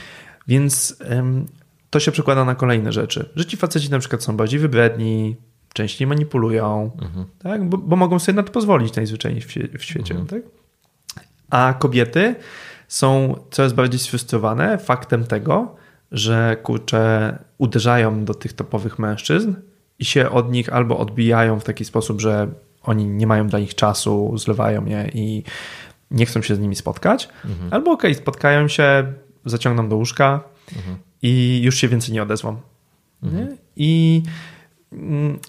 Więc 0.47 0.95
ym, 1.11 1.45
to 1.89 1.99
się 1.99 2.11
przekłada 2.11 2.45
na 2.45 2.55
kolejne 2.55 2.91
rzeczy, 2.91 3.29
że 3.35 3.45
ci 3.45 3.57
faceci 3.57 3.91
na 3.91 3.99
przykład 3.99 4.23
są 4.23 4.37
bardziej 4.37 4.59
wybredni, 4.59 5.35
częściej 5.73 6.07
manipulują, 6.07 6.91
mhm. 7.01 7.25
tak? 7.39 7.69
Bo, 7.69 7.77
bo, 7.77 7.95
mogą 7.95 8.19
sobie 8.19 8.35
na 8.35 8.43
to 8.43 8.51
pozwolić 8.51 8.95
najzwyczajniej 8.95 9.41
w, 9.41 9.47
w 9.79 9.83
świecie. 9.83 10.15
Mhm. 10.15 10.27
Tak? 10.27 10.51
A 11.49 11.73
kobiety 11.79 12.35
są 12.87 13.35
coraz 13.51 13.73
bardziej 13.73 13.99
sfrustrowane 13.99 14.77
faktem 14.77 15.23
tego, 15.23 15.75
że 16.11 16.57
kurczę 16.63 17.37
uderzają 17.57 18.25
do 18.25 18.33
tych 18.33 18.53
topowych 18.53 18.99
mężczyzn 18.99 19.53
i 19.99 20.05
się 20.05 20.29
od 20.29 20.51
nich 20.51 20.73
albo 20.73 20.97
odbijają 20.97 21.59
w 21.59 21.63
taki 21.63 21.85
sposób, 21.85 22.21
że 22.21 22.47
oni 22.83 23.05
nie 23.05 23.27
mają 23.27 23.47
dla 23.47 23.59
nich 23.59 23.75
czasu, 23.75 24.37
zlewają 24.37 24.85
je 24.85 25.09
i 25.13 25.43
nie 26.11 26.25
chcą 26.25 26.41
się 26.41 26.55
z 26.55 26.59
nimi 26.59 26.75
spotkać, 26.75 27.29
mhm. 27.45 27.73
albo 27.73 27.91
okej, 27.91 28.11
okay, 28.11 28.21
spotkają 28.21 28.67
się, 28.67 29.13
zaciągną 29.45 29.89
do 29.89 29.95
łóżka 29.95 30.43
mhm. 30.77 30.97
i 31.21 31.61
już 31.63 31.75
się 31.75 31.87
więcej 31.87 32.13
nie 32.13 32.23
odezwą. 32.23 32.61
Mhm. 33.23 33.57
I 33.75 34.23
mm, 34.91 35.39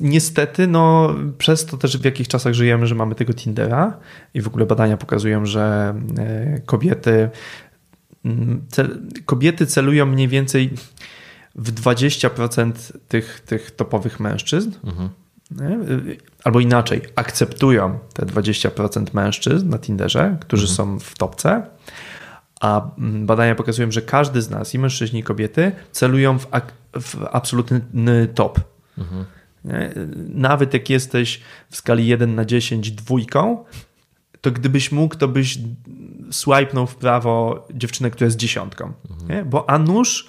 niestety, 0.00 0.66
no, 0.66 1.14
przez 1.38 1.66
to 1.66 1.76
też 1.76 1.98
w 1.98 2.04
jakich 2.04 2.28
czasach 2.28 2.54
żyjemy, 2.54 2.86
że 2.86 2.94
mamy 2.94 3.14
tego 3.14 3.34
Tindera 3.34 3.98
i 4.34 4.40
w 4.40 4.46
ogóle 4.46 4.66
badania 4.66 4.96
pokazują, 4.96 5.46
że 5.46 5.94
e, 6.18 6.60
kobiety 6.60 7.30
cel, 8.68 9.00
kobiety 9.24 9.66
celują 9.66 10.06
mniej 10.06 10.28
więcej 10.28 10.70
w 11.54 11.72
20% 11.72 12.72
tych, 13.08 13.40
tych 13.40 13.70
topowych 13.70 14.20
mężczyzn. 14.20 14.72
Mhm. 14.84 15.10
Albo 16.44 16.60
inaczej, 16.60 17.02
akceptują 17.16 17.98
te 18.14 18.26
20% 18.26 19.14
mężczyzn 19.14 19.68
na 19.68 19.78
Tinderze, 19.78 20.36
którzy 20.40 20.62
mhm. 20.62 20.76
są 20.76 20.98
w 20.98 21.18
topce. 21.18 21.66
A 22.60 22.90
badania 22.98 23.54
pokazują, 23.54 23.90
że 23.90 24.02
każdy 24.02 24.42
z 24.42 24.50
nas, 24.50 24.74
i 24.74 24.78
mężczyźni, 24.78 25.20
i 25.20 25.22
kobiety, 25.22 25.72
celują 25.92 26.38
w, 26.38 26.46
w 26.92 27.24
absolutny 27.32 28.28
top. 28.34 28.60
Mhm. 28.98 29.24
Nawet 30.28 30.74
jak 30.74 30.90
jesteś 30.90 31.40
w 31.70 31.76
skali 31.76 32.06
1 32.06 32.34
na 32.34 32.44
10 32.44 32.90
dwójką, 32.90 33.64
to 34.46 34.52
gdybyś 34.52 34.92
mógł, 34.92 35.16
to 35.16 35.28
byś 35.28 35.58
swipenął 36.30 36.86
w 36.86 36.96
prawo 36.96 37.66
dziewczynę, 37.74 38.10
która 38.10 38.24
jest 38.24 38.36
dziesiątką. 38.36 38.92
Mhm. 39.10 39.50
Bo 39.50 39.70
a 39.70 39.78
nuż 39.78 40.28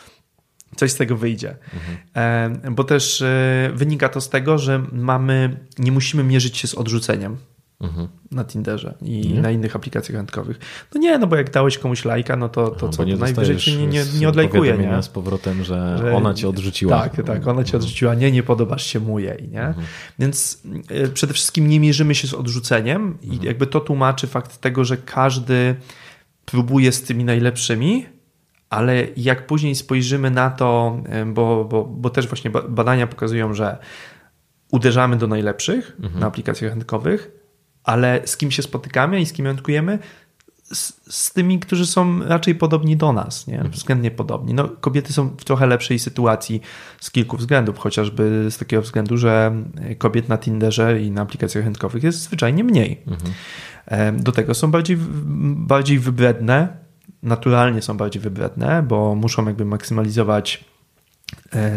coś 0.76 0.92
z 0.92 0.96
tego 0.96 1.18
wyjdzie. 1.18 1.56
Mhm. 1.74 2.76
Bo 2.76 2.84
też 2.84 3.22
e, 3.22 3.72
wynika 3.74 4.10
to 4.10 4.22
z 4.22 4.30
tego, 4.30 4.58
że 4.58 4.84
mamy, 4.92 5.60
nie 5.80 5.92
musimy 5.92 6.24
mierzyć 6.24 6.58
się 6.58 6.68
z 6.68 6.76
odrzuceniem. 6.76 7.38
Mhm. 7.80 8.08
na 8.32 8.44
Tinderze 8.44 8.94
i 9.02 9.34
nie? 9.34 9.42
na 9.42 9.52
innych 9.52 9.76
aplikacjach 9.76 10.16
randkowych. 10.16 10.60
No 10.96 11.02
nie, 11.02 11.18
no 11.18 11.28
bo 11.28 11.36
jak 11.36 11.52
dałeś 11.52 11.78
komuś 11.78 12.06
lajka, 12.06 12.36
no 12.36 12.50
to, 12.50 12.72
to 12.72 12.90
co, 12.90 13.04
nie 13.04 13.16
najwyżej 13.16 13.58
cię 13.58 13.78
nie, 13.78 13.88
nie, 13.88 14.04
nie 14.20 14.30
odlajkuje. 14.30 14.78
Nie? 14.78 15.04
z 15.04 15.10
powrotem, 15.10 15.64
że, 15.64 15.98
że, 15.98 16.16
ona 16.16 16.34
cię 16.34 16.50
odrzuciła. 16.50 17.02
Tak, 17.02 17.16
tak, 17.26 17.48
ona 17.48 17.64
cię 17.64 17.74
mhm. 17.74 17.84
odrzuciła, 17.84 18.16
nie, 18.16 18.32
nie 18.32 18.44
podobasz 18.44 18.86
się 18.86 19.00
mu 19.00 19.20
jej, 19.20 19.50
nie? 19.50 19.62
Mhm. 19.62 19.86
Więc 20.20 20.64
e, 20.90 21.08
przede 21.08 21.34
wszystkim 21.34 21.70
nie 21.70 21.80
mierzymy 21.80 22.16
się 22.16 22.28
z 22.28 22.34
odrzuceniem 22.34 23.18
i 23.22 23.30
mhm. 23.30 23.44
jakby 23.44 23.68
to 23.68 23.80
tłumaczy 23.80 24.28
fakt 24.28 24.58
tego, 24.58 24.86
że 24.86 24.98
każdy 24.98 25.76
próbuje 26.46 26.92
z 26.92 27.04
tymi 27.04 27.24
najlepszymi, 27.24 28.06
ale 28.70 29.08
jak 29.18 29.48
później 29.48 29.76
spojrzymy 29.76 30.32
na 30.32 30.50
to, 30.50 31.02
e, 31.06 31.26
bo, 31.26 31.66
bo, 31.66 31.86
bo 31.86 32.10
też 32.10 32.28
właśnie 32.28 32.52
badania 32.70 33.08
pokazują, 33.08 33.54
że 33.54 33.78
uderzamy 34.72 35.16
do 35.16 35.28
najlepszych 35.28 35.98
mhm. 36.00 36.20
na 36.20 36.28
aplikacjach 36.28 36.72
randkowych, 36.72 37.37
ale 37.88 38.22
z 38.26 38.38
kim 38.38 38.52
się 38.52 38.62
spotykamy 38.62 39.22
i 39.22 39.26
z 39.26 39.34
kim 39.34 39.46
randkujemy, 39.46 40.00
z, 40.64 40.94
z, 41.10 41.34
tymi, 41.34 41.60
którzy 41.60 41.86
są 41.86 42.24
raczej 42.24 42.56
podobni 42.56 42.98
do 42.98 43.14
nas, 43.14 43.48
nie? 43.48 43.64
względnie 43.72 44.12
podobni. 44.12 44.54
No, 44.54 44.70
kobiety 44.70 45.14
są 45.14 45.30
w 45.30 45.44
trochę 45.44 45.68
lepszej 45.68 46.00
sytuacji 46.00 46.62
z 47.00 47.12
kilku 47.12 47.38
względów, 47.38 47.80
chociażby 47.80 48.48
z 48.52 48.58
takiego 48.58 48.82
względu, 48.82 49.18
że 49.18 49.64
kobiet 49.98 50.30
na 50.30 50.38
Tinderze 50.38 51.02
i 51.02 51.12
na 51.12 51.22
aplikacjach 51.22 51.64
randkowych 51.64 52.04
jest 52.04 52.22
zwyczajnie 52.22 52.64
mniej. 52.64 53.02
Mhm. 53.08 54.24
Do 54.24 54.32
tego 54.32 54.54
są 54.54 54.72
bardziej, 54.72 54.98
bardziej 55.56 56.00
wybredne, 56.00 56.68
naturalnie 57.24 57.82
są 57.82 57.98
bardziej 57.98 58.22
wybredne, 58.22 58.84
bo 58.84 59.16
muszą 59.16 59.46
jakby 59.46 59.66
maksymalizować 59.66 60.64
e, 60.64 60.77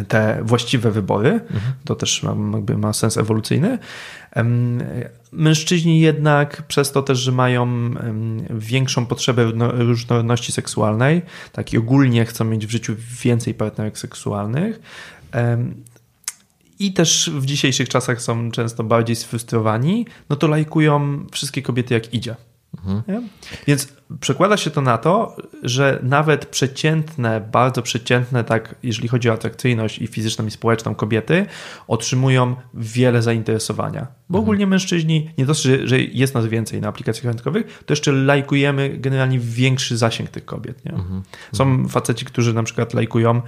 te 0.08 0.40
właściwe 0.42 0.90
wybory. 0.90 1.30
Mhm. 1.30 1.72
To 1.84 1.94
też 1.94 2.22
ma, 2.22 2.36
jakby 2.52 2.78
ma 2.78 2.92
sens 2.92 3.16
ewolucyjny. 3.16 3.78
Mężczyźni 5.32 6.00
jednak 6.00 6.62
przez 6.62 6.92
to 6.92 7.02
też, 7.02 7.18
że 7.18 7.32
mają 7.32 7.90
większą 8.50 9.06
potrzebę 9.06 9.52
różnorodności 9.72 10.52
seksualnej, 10.52 11.22
tak 11.52 11.72
i 11.72 11.78
ogólnie 11.78 12.24
chcą 12.24 12.44
mieć 12.44 12.66
w 12.66 12.70
życiu 12.70 12.94
więcej 13.22 13.54
partnerek 13.54 13.98
seksualnych. 13.98 14.80
I 16.78 16.92
też 16.92 17.30
w 17.34 17.46
dzisiejszych 17.46 17.88
czasach 17.88 18.22
są 18.22 18.50
często 18.50 18.84
bardziej 18.84 19.16
sfrustrowani, 19.16 20.06
no 20.28 20.36
to 20.36 20.46
lajkują 20.46 21.26
wszystkie 21.32 21.62
kobiety 21.62 21.94
jak 21.94 22.14
idzie. 22.14 22.36
Mhm. 22.86 23.28
Więc 23.66 23.88
przekłada 24.20 24.56
się 24.56 24.70
to 24.70 24.80
na 24.80 24.98
to, 24.98 25.36
że 25.62 25.98
nawet 26.02 26.46
przeciętne, 26.46 27.40
bardzo 27.52 27.82
przeciętne, 27.82 28.44
tak, 28.44 28.74
jeżeli 28.82 29.08
chodzi 29.08 29.30
o 29.30 29.32
atrakcyjność 29.32 29.98
i 29.98 30.06
fizyczną 30.06 30.46
i 30.46 30.50
społeczną 30.50 30.94
kobiety, 30.94 31.46
otrzymują 31.88 32.56
wiele 32.74 33.22
zainteresowania. 33.22 34.00
Bo 34.00 34.38
mhm. 34.38 34.42
ogólnie 34.44 34.66
mężczyźni, 34.66 35.30
nie 35.38 35.46
dosyć, 35.46 35.64
że, 35.64 35.88
że 35.88 36.00
jest 36.00 36.34
nas 36.34 36.46
więcej 36.46 36.80
na 36.80 36.88
aplikacjach 36.88 37.24
randkowych, 37.24 37.82
to 37.86 37.92
jeszcze 37.92 38.12
lajkujemy 38.12 38.96
generalnie 38.98 39.38
większy 39.38 39.96
zasięg 39.96 40.30
tych 40.30 40.44
kobiet. 40.44 40.84
Nie? 40.84 40.92
Mhm. 40.92 41.22
Są 41.52 41.88
faceci, 41.88 42.24
którzy 42.24 42.54
na 42.54 42.62
przykład 42.62 42.94
lajkują 42.94 43.42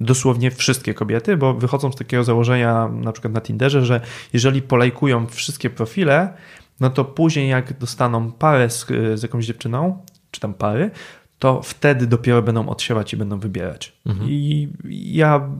dosłownie 0.00 0.50
wszystkie 0.50 0.94
kobiety, 0.94 1.36
bo 1.36 1.54
wychodzą 1.54 1.92
z 1.92 1.96
takiego 1.96 2.24
założenia 2.24 2.88
na 2.88 3.12
przykład 3.12 3.34
na 3.34 3.40
Tinderze, 3.40 3.84
że 3.84 4.00
jeżeli 4.32 4.62
polajkują 4.62 5.26
wszystkie 5.26 5.70
profile, 5.70 6.32
no 6.80 6.90
to 6.90 7.04
później 7.04 7.48
jak 7.48 7.78
dostaną 7.78 8.32
parę 8.32 8.70
z, 8.70 8.86
z 9.14 9.22
jakąś 9.22 9.46
dziewczyną, 9.46 10.02
czy 10.30 10.40
tam 10.40 10.54
pary, 10.54 10.90
to 11.38 11.62
wtedy 11.62 12.06
dopiero 12.06 12.42
będą 12.42 12.68
odsiewać 12.68 13.14
i 13.14 13.16
będą 13.16 13.38
wybierać. 13.38 13.96
Mhm. 14.06 14.30
I 14.30 14.68
ja 14.90 15.50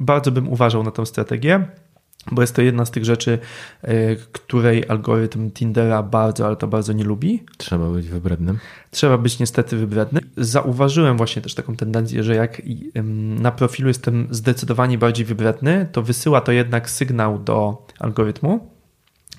bardzo 0.00 0.32
bym 0.32 0.48
uważał 0.48 0.82
na 0.82 0.90
tę 0.90 1.06
strategię, 1.06 1.64
bo 2.32 2.42
jest 2.42 2.56
to 2.56 2.62
jedna 2.62 2.84
z 2.84 2.90
tych 2.90 3.04
rzeczy, 3.04 3.38
e, 3.82 4.16
której 4.16 4.88
algorytm 4.88 5.50
Tindera 5.50 6.02
bardzo, 6.02 6.46
ale 6.46 6.56
to 6.56 6.66
bardzo 6.66 6.92
nie 6.92 7.04
lubi. 7.04 7.42
Trzeba 7.56 7.90
być 7.90 8.08
wybrednym. 8.08 8.58
Trzeba 8.90 9.18
być 9.18 9.38
niestety 9.38 9.76
wybrednym. 9.76 10.24
Zauważyłem 10.36 11.16
właśnie 11.16 11.42
też 11.42 11.54
taką 11.54 11.76
tendencję, 11.76 12.22
że 12.22 12.34
jak 12.34 12.62
na 13.40 13.52
profilu 13.52 13.88
jestem 13.88 14.28
zdecydowanie 14.30 14.98
bardziej 14.98 15.26
wybredny, 15.26 15.88
to 15.92 16.02
wysyła 16.02 16.40
to 16.40 16.52
jednak 16.52 16.90
sygnał 16.90 17.38
do 17.38 17.86
algorytmu, 17.98 18.73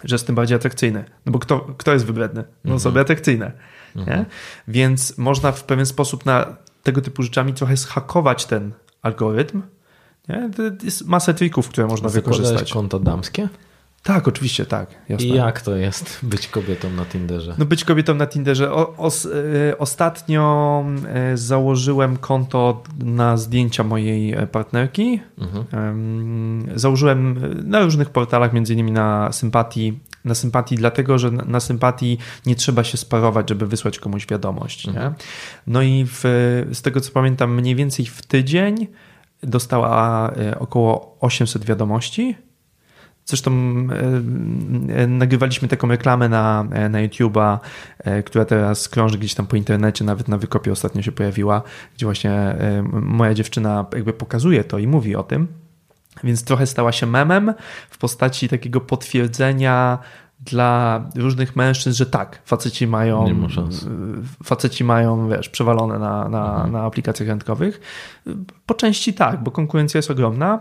że 0.05 0.19
tym 0.19 0.35
bardziej 0.35 0.55
atrakcyjny. 0.55 1.05
No 1.25 1.31
bo 1.31 1.39
kto, 1.39 1.59
kto 1.77 1.93
jest 1.93 2.05
wybredny? 2.05 2.41
No 2.41 2.49
mhm. 2.63 2.75
osoby 2.75 2.99
atrakcyjne. 2.99 3.51
Mhm. 3.95 4.25
Więc 4.67 5.17
można 5.17 5.51
w 5.51 5.63
pewien 5.63 5.85
sposób 5.85 6.25
na 6.25 6.55
tego 6.83 7.01
typu 7.01 7.23
rzeczami 7.23 7.53
trochę 7.53 7.77
zhakować 7.77 8.45
ten 8.45 8.71
algorytm. 9.01 9.61
Nie? 10.29 10.49
To 10.55 10.85
jest 10.85 11.07
masę 11.07 11.33
trików, 11.33 11.69
które 11.69 11.87
można 11.87 12.09
Zakładałeś 12.09 12.39
wykorzystać. 12.41 12.73
konto 12.73 12.99
damskie? 12.99 13.49
Tak, 14.05 14.27
oczywiście, 14.27 14.65
tak. 14.65 14.89
Jasne. 15.09 15.27
I 15.27 15.33
jak 15.33 15.61
to 15.61 15.75
jest 15.75 16.19
być 16.33 16.47
kobietą 16.47 16.89
na 16.89 17.05
Tinderze? 17.05 17.55
No 17.57 17.65
być 17.65 17.83
kobietą 17.83 18.15
na 18.15 18.27
Tinderze. 18.27 18.71
O, 18.71 18.97
os, 18.97 19.25
y, 19.25 19.77
ostatnio 19.77 20.85
y, 21.33 21.37
założyłem 21.37 22.17
konto 22.17 22.83
na 22.99 23.37
zdjęcia 23.37 23.83
mojej 23.83 24.33
e, 24.33 24.47
partnerki. 24.47 25.19
Mhm. 25.37 26.69
Y, 26.75 26.79
założyłem 26.79 27.41
na 27.69 27.79
różnych 27.79 28.09
portalach, 28.09 28.53
między 28.53 28.73
innymi 28.73 28.91
na 28.91 29.31
Sympatii. 29.31 29.99
Na 30.25 30.35
Sympatii 30.35 30.75
dlatego, 30.75 31.17
że 31.17 31.31
na, 31.31 31.43
na 31.45 31.59
Sympatii 31.59 32.17
nie 32.45 32.55
trzeba 32.55 32.83
się 32.83 32.97
sparować, 32.97 33.49
żeby 33.49 33.67
wysłać 33.67 33.99
komuś 33.99 34.27
wiadomość. 34.27 34.87
Mhm. 34.87 35.13
No 35.67 35.81
i 35.81 36.05
w, 36.07 36.21
z 36.73 36.81
tego 36.81 37.01
co 37.01 37.11
pamiętam, 37.11 37.55
mniej 37.55 37.75
więcej 37.75 38.05
w 38.05 38.21
tydzień 38.21 38.87
dostała 39.43 40.33
około 40.59 41.17
800 41.19 41.65
wiadomości 41.65 42.35
Zresztą 43.25 43.51
e, 43.51 45.01
e, 45.01 45.07
nagrywaliśmy 45.07 45.67
taką 45.67 45.87
reklamę 45.87 46.29
na, 46.29 46.65
e, 46.71 46.89
na 46.89 47.07
YouTube'a, 47.07 47.59
która 48.25 48.45
teraz 48.45 48.89
krąży 48.89 49.17
gdzieś 49.17 49.33
tam 49.33 49.47
po 49.47 49.55
internecie, 49.55 50.05
nawet 50.05 50.27
na 50.27 50.37
wykopie 50.37 50.71
ostatnio 50.71 51.01
się 51.01 51.11
pojawiła, 51.11 51.61
gdzie 51.95 52.05
właśnie 52.05 52.55
moja 52.91 53.33
dziewczyna 53.33 53.85
jakby 53.93 54.13
pokazuje 54.13 54.63
to 54.63 54.79
i 54.79 54.87
mówi 54.87 55.15
o 55.15 55.23
tym. 55.23 55.47
Więc 56.23 56.43
trochę 56.43 56.67
stała 56.67 56.91
się 56.91 57.05
memem 57.05 57.53
w 57.89 57.97
postaci 57.97 58.49
takiego 58.49 58.81
potwierdzenia 58.81 59.99
dla 60.39 61.03
różnych 61.15 61.55
mężczyzn, 61.55 61.97
że 61.97 62.05
tak, 62.05 62.41
faceci 62.45 62.87
mają, 62.87 63.47
faceci 64.43 64.83
mają, 64.83 65.29
wiesz, 65.29 65.49
przewalone 65.49 65.99
na, 65.99 66.29
na, 66.29 66.53
mhm. 66.53 66.71
na 66.71 66.83
aplikacjach 66.83 67.29
randkowych. 67.29 67.81
Po 68.65 68.73
części 68.73 69.13
tak, 69.13 69.43
bo 69.43 69.51
konkurencja 69.51 69.97
jest 69.97 70.11
ogromna 70.11 70.59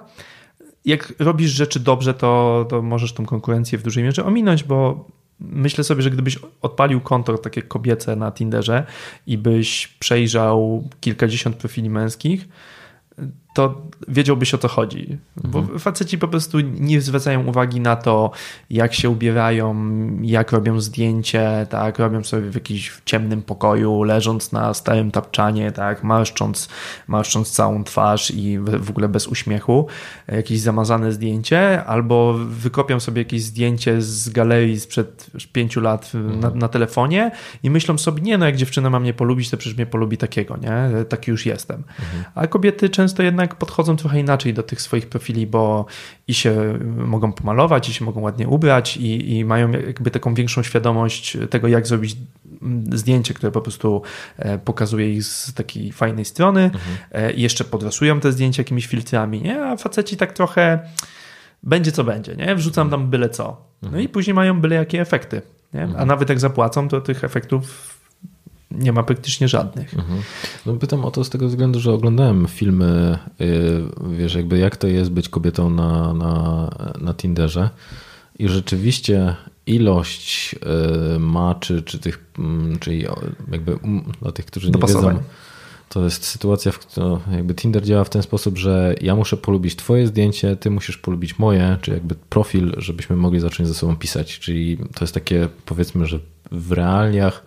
jak 0.84 1.12
robisz 1.18 1.50
rzeczy 1.50 1.80
dobrze, 1.80 2.14
to, 2.14 2.66
to 2.68 2.82
możesz 2.82 3.12
tą 3.12 3.26
konkurencję 3.26 3.78
w 3.78 3.82
dużej 3.82 4.04
mierze 4.04 4.24
ominąć, 4.24 4.64
bo 4.64 5.08
myślę 5.40 5.84
sobie, 5.84 6.02
że 6.02 6.10
gdybyś 6.10 6.38
odpalił 6.62 7.00
konto 7.00 7.38
takie 7.38 7.62
kobiece 7.62 8.16
na 8.16 8.32
Tinderze 8.32 8.86
i 9.26 9.38
byś 9.38 9.86
przejrzał 9.86 10.88
kilkadziesiąt 11.00 11.56
profili 11.56 11.90
męskich, 11.90 12.48
to 13.54 13.82
wiedziałbyś 14.08 14.54
o 14.54 14.58
co 14.58 14.68
chodzi. 14.68 15.18
Bo 15.44 15.58
mhm. 15.58 15.78
faceci 15.78 16.18
po 16.18 16.28
prostu 16.28 16.60
nie 16.60 17.00
zwracają 17.00 17.46
uwagi 17.46 17.80
na 17.80 17.96
to, 17.96 18.30
jak 18.70 18.94
się 18.94 19.10
ubierają, 19.10 19.76
jak 20.22 20.52
robią 20.52 20.80
zdjęcie, 20.80 21.66
tak, 21.70 21.98
robią 21.98 22.24
sobie 22.24 22.50
w 22.50 22.54
jakimś 22.54 22.92
ciemnym 23.04 23.42
pokoju, 23.42 24.02
leżąc 24.02 24.52
na 24.52 24.74
starym 24.74 25.10
tapczanie, 25.10 25.72
tak, 25.72 26.04
marszcząc, 26.04 26.68
marszcząc 27.08 27.50
całą 27.50 27.84
twarz 27.84 28.30
i 28.30 28.58
w 28.58 28.90
ogóle 28.90 29.08
bez 29.08 29.26
uśmiechu, 29.26 29.86
jakieś 30.28 30.60
zamazane 30.60 31.12
zdjęcie, 31.12 31.84
albo 31.84 32.34
wykopią 32.34 33.00
sobie 33.00 33.20
jakieś 33.22 33.42
zdjęcie 33.42 34.02
z 34.02 34.28
galerii 34.28 34.80
sprzed 34.80 35.30
pięciu 35.52 35.80
lat 35.80 36.12
mhm. 36.14 36.40
na, 36.40 36.50
na, 36.50 36.68
telefonie 36.68 37.30
i 37.62 37.70
myślą 37.70 37.98
sobie, 37.98 38.22
nie 38.22 38.38
no, 38.38 38.46
jak 38.46 38.56
dziewczyna 38.56 38.90
ma 38.90 39.00
mnie 39.00 39.14
polubić, 39.14 39.50
to 39.50 39.56
przecież 39.56 39.76
mnie 39.76 39.86
polubi 39.86 40.16
takiego, 40.16 40.56
nie? 40.56 41.04
Taki 41.04 41.30
już 41.30 41.46
jestem. 41.46 41.76
Mhm. 41.76 42.24
A 42.34 42.46
kobiety 42.46 42.88
często 42.88 43.22
jednak 43.22 43.54
podchodzą 43.54 43.83
trochę 43.96 44.20
inaczej 44.20 44.54
do 44.54 44.62
tych 44.62 44.82
swoich 44.82 45.08
profili, 45.08 45.46
bo 45.46 45.86
i 46.28 46.34
się 46.34 46.78
mogą 46.96 47.32
pomalować, 47.32 47.88
i 47.88 47.94
się 47.94 48.04
mogą 48.04 48.20
ładnie 48.20 48.48
ubrać, 48.48 48.96
i, 48.96 49.36
i 49.36 49.44
mają 49.44 49.70
jakby 49.70 50.10
taką 50.10 50.34
większą 50.34 50.62
świadomość 50.62 51.36
tego, 51.50 51.68
jak 51.68 51.86
zrobić 51.86 52.16
zdjęcie, 52.92 53.34
które 53.34 53.52
po 53.52 53.60
prostu 53.60 54.02
e, 54.36 54.58
pokazuje 54.58 55.12
ich 55.12 55.24
z 55.24 55.54
takiej 55.54 55.92
fajnej 55.92 56.24
strony 56.24 56.64
mhm. 56.64 56.82
E, 57.12 57.32
i 57.32 57.42
jeszcze 57.42 57.64
podrasują 57.64 58.20
te 58.20 58.32
zdjęcia 58.32 58.60
jakimiś 58.60 58.86
filtrami, 58.86 59.42
nie? 59.42 59.64
A 59.64 59.76
faceci 59.76 60.16
tak 60.16 60.32
trochę 60.32 60.80
będzie 61.62 61.92
co 61.92 62.04
będzie, 62.04 62.36
nie? 62.36 62.54
Wrzucam 62.54 62.90
tam 62.90 63.10
byle 63.10 63.28
co. 63.28 63.44
No 63.82 63.88
mhm. 63.88 64.04
i 64.04 64.08
później 64.08 64.34
mają 64.34 64.60
byle 64.60 64.76
jakie 64.76 65.00
efekty, 65.00 65.42
nie? 65.74 65.80
A 65.80 65.84
mhm. 65.84 66.08
nawet 66.08 66.28
jak 66.28 66.40
zapłacą, 66.40 66.88
to 66.88 67.00
tych 67.00 67.24
efektów 67.24 67.93
nie 68.78 68.92
ma 68.92 69.02
praktycznie 69.02 69.48
żadnych. 69.48 69.94
Mhm. 69.94 70.22
No 70.66 70.74
pytam 70.74 71.04
o 71.04 71.10
to 71.10 71.24
z 71.24 71.30
tego 71.30 71.48
względu, 71.48 71.80
że 71.80 71.92
oglądałem 71.92 72.46
filmy, 72.46 73.18
yy, 73.38 74.16
wiesz, 74.16 74.34
jakby 74.34 74.58
jak 74.58 74.76
to 74.76 74.86
jest 74.86 75.10
być 75.10 75.28
kobietą 75.28 75.70
na, 75.70 76.12
na, 76.12 76.70
na 77.00 77.14
Tinderze 77.14 77.70
i 78.38 78.48
rzeczywiście 78.48 79.36
ilość 79.66 80.52
yy, 81.12 81.18
ma, 81.18 81.54
czy, 81.54 81.82
czy 81.82 81.98
tych, 81.98 82.24
mm, 82.38 82.78
czyli 82.78 83.06
jakby 83.50 83.78
dla 84.22 84.32
tych, 84.32 84.46
którzy 84.46 84.70
nie 84.70 84.80
wiedzą, 84.86 85.18
to 85.88 86.04
jest 86.04 86.24
sytuacja, 86.24 86.72
w 86.72 86.78
której 86.78 87.18
jakby 87.32 87.54
Tinder 87.54 87.82
działa 87.82 88.04
w 88.04 88.10
ten 88.10 88.22
sposób, 88.22 88.58
że 88.58 88.94
ja 89.00 89.16
muszę 89.16 89.36
polubić 89.36 89.76
twoje 89.76 90.06
zdjęcie, 90.06 90.56
ty 90.56 90.70
musisz 90.70 90.98
polubić 90.98 91.38
moje, 91.38 91.76
czy 91.80 91.90
jakby 91.90 92.14
profil, 92.14 92.74
żebyśmy 92.78 93.16
mogli 93.16 93.40
zacząć 93.40 93.68
ze 93.68 93.74
sobą 93.74 93.96
pisać. 93.96 94.38
Czyli 94.38 94.78
to 94.94 95.04
jest 95.04 95.14
takie, 95.14 95.48
powiedzmy, 95.64 96.06
że 96.06 96.18
w 96.52 96.72
realiach 96.72 97.42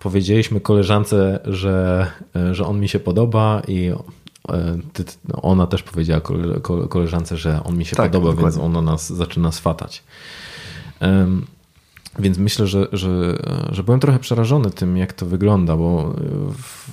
powiedzieliśmy 0.00 0.60
koleżance, 0.60 1.40
że, 1.44 2.06
że 2.52 2.66
on 2.66 2.80
mi 2.80 2.88
się 2.88 3.00
podoba 3.00 3.62
i 3.68 3.90
e, 4.48 4.78
ona 5.42 5.66
też 5.66 5.82
powiedziała 5.82 6.20
koleżance, 6.88 7.36
że 7.36 7.64
on 7.64 7.78
mi 7.78 7.84
się 7.84 7.96
tak, 7.96 8.10
podoba, 8.10 8.30
dokładnie. 8.30 8.50
więc 8.50 8.64
ona 8.64 8.82
nas 8.82 9.12
zaczyna 9.12 9.52
swatać. 9.52 10.02
Więc 12.18 12.38
myślę, 12.38 12.66
że, 12.66 12.86
że, 12.92 13.38
że 13.72 13.82
byłem 13.82 14.00
trochę 14.00 14.18
przerażony 14.18 14.70
tym, 14.70 14.96
jak 14.96 15.12
to 15.12 15.26
wygląda, 15.26 15.76
bo 15.76 16.14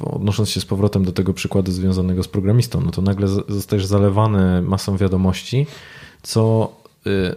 odnosząc 0.03 0.49
się 0.49 0.61
z 0.61 0.65
powrotem 0.65 1.05
do 1.05 1.11
tego 1.11 1.33
przykładu 1.33 1.71
związanego 1.71 2.23
z 2.23 2.27
programistą, 2.27 2.81
no 2.81 2.91
to 2.91 3.01
nagle 3.01 3.27
zostajesz 3.27 3.85
zalewany 3.85 4.61
masą 4.61 4.97
wiadomości, 4.97 5.67
co 6.21 6.71
y, 7.07 7.35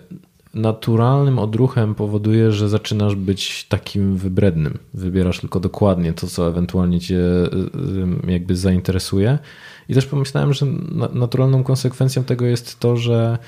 naturalnym 0.55 1.39
odruchem 1.39 1.95
powoduje, 1.95 2.53
że 2.53 2.69
zaczynasz 2.69 3.15
być 3.15 3.65
takim 3.69 4.17
wybrednym. 4.17 4.79
Wybierasz 4.95 5.41
tylko 5.41 5.61
dokładnie 5.61 6.13
to, 6.13 6.27
co 6.27 6.49
ewentualnie 6.49 7.01
cię 7.01 7.17
y, 7.17 8.29
y, 8.29 8.33
jakby 8.33 8.57
zainteresuje. 8.57 9.39
I 9.89 9.95
też 9.95 10.07
pomyślałem, 10.07 10.53
że 10.53 10.67
naturalną 11.13 11.65
konsekwencją 11.65 12.25
tego 12.25 12.47
jest 12.47 12.81
to, 12.81 12.97
że 12.97 13.39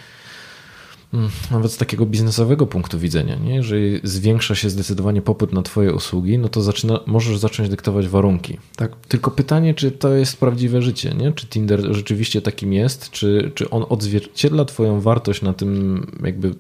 nawet 1.50 1.72
z 1.72 1.76
takiego 1.76 2.07
biznesowego 2.07 2.66
punktu 2.66 2.98
widzenia, 2.98 3.36
nie? 3.36 3.54
jeżeli 3.54 4.00
zwiększa 4.02 4.54
się 4.54 4.70
zdecydowanie 4.70 5.22
popyt 5.22 5.52
na 5.52 5.62
Twoje 5.62 5.92
usługi, 5.92 6.38
no 6.38 6.48
to 6.48 6.62
zaczyna, 6.62 7.00
możesz 7.07 7.38
zacząć 7.38 7.68
dyktować 7.68 8.09
warunki. 8.09 8.59
Tak. 8.76 8.96
Tylko 9.09 9.30
pytanie, 9.30 9.74
czy 9.74 9.90
to 9.90 10.14
jest 10.14 10.40
prawdziwe 10.40 10.82
życie, 10.82 11.14
nie? 11.14 11.32
czy 11.32 11.46
Tinder 11.46 11.94
rzeczywiście 11.94 12.42
takim 12.42 12.72
jest, 12.72 13.11
czy, 13.11 13.52
czy 13.54 13.70
on 13.70 13.84
odzwierciedla 13.88 14.64
Twoją 14.64 15.00
wartość 15.00 15.42
na 15.42 15.52
tym, 15.52 16.07
jakby 16.24 16.54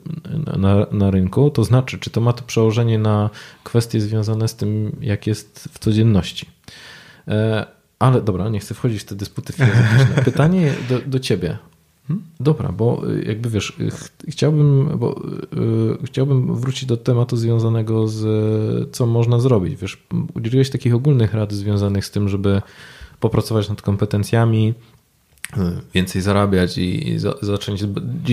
na, 0.58 0.86
na 0.92 1.10
rynku, 1.10 1.50
to 1.50 1.64
znaczy, 1.64 1.98
czy 1.98 2.10
to 2.10 2.20
ma 2.20 2.32
to 2.32 2.44
przełożenie 2.44 2.98
na 2.98 3.30
kwestie 3.64 4.00
związane 4.00 4.48
z 4.48 4.54
tym, 4.54 4.96
jak 5.00 5.26
jest 5.26 5.68
w 5.72 5.78
codzienności. 5.78 6.46
E, 7.28 7.66
ale 7.98 8.22
dobra, 8.22 8.48
nie 8.48 8.60
chcę 8.60 8.74
wchodzić 8.74 9.02
w 9.02 9.04
te 9.04 9.14
dysputy 9.14 9.52
filozoficzne. 9.52 10.22
Pytanie 10.24 10.74
do, 10.88 10.98
do 10.98 11.18
ciebie. 11.18 11.58
Hmm? 12.08 12.24
Dobra, 12.40 12.72
bo 12.72 13.02
y, 13.10 13.24
jakby 13.24 13.50
wiesz, 13.50 13.76
y, 13.80 13.90
ch 13.90 14.10
chciałbym, 14.28 14.98
bo, 14.98 15.22
y, 16.02 16.06
chciałbym 16.06 16.54
wrócić 16.54 16.86
do 16.86 16.96
tematu 16.96 17.36
związanego 17.36 18.08
z 18.08 18.96
co 18.96 19.06
można 19.06 19.40
zrobić. 19.40 19.80
Wiesz, 19.80 20.06
udzieliłeś 20.34 20.70
takich 20.70 20.94
ogólnych 20.94 21.34
rad 21.34 21.52
związanych 21.52 22.04
z 22.06 22.10
tym, 22.10 22.28
żeby 22.28 22.62
popracować 23.20 23.68
nad 23.68 23.82
kompetencjami, 23.82 24.74
y, 25.56 25.60
więcej 25.94 26.22
zarabiać 26.22 26.78
i, 26.78 27.08
i 27.08 27.18
za 27.18 27.34
zacząć 27.42 27.84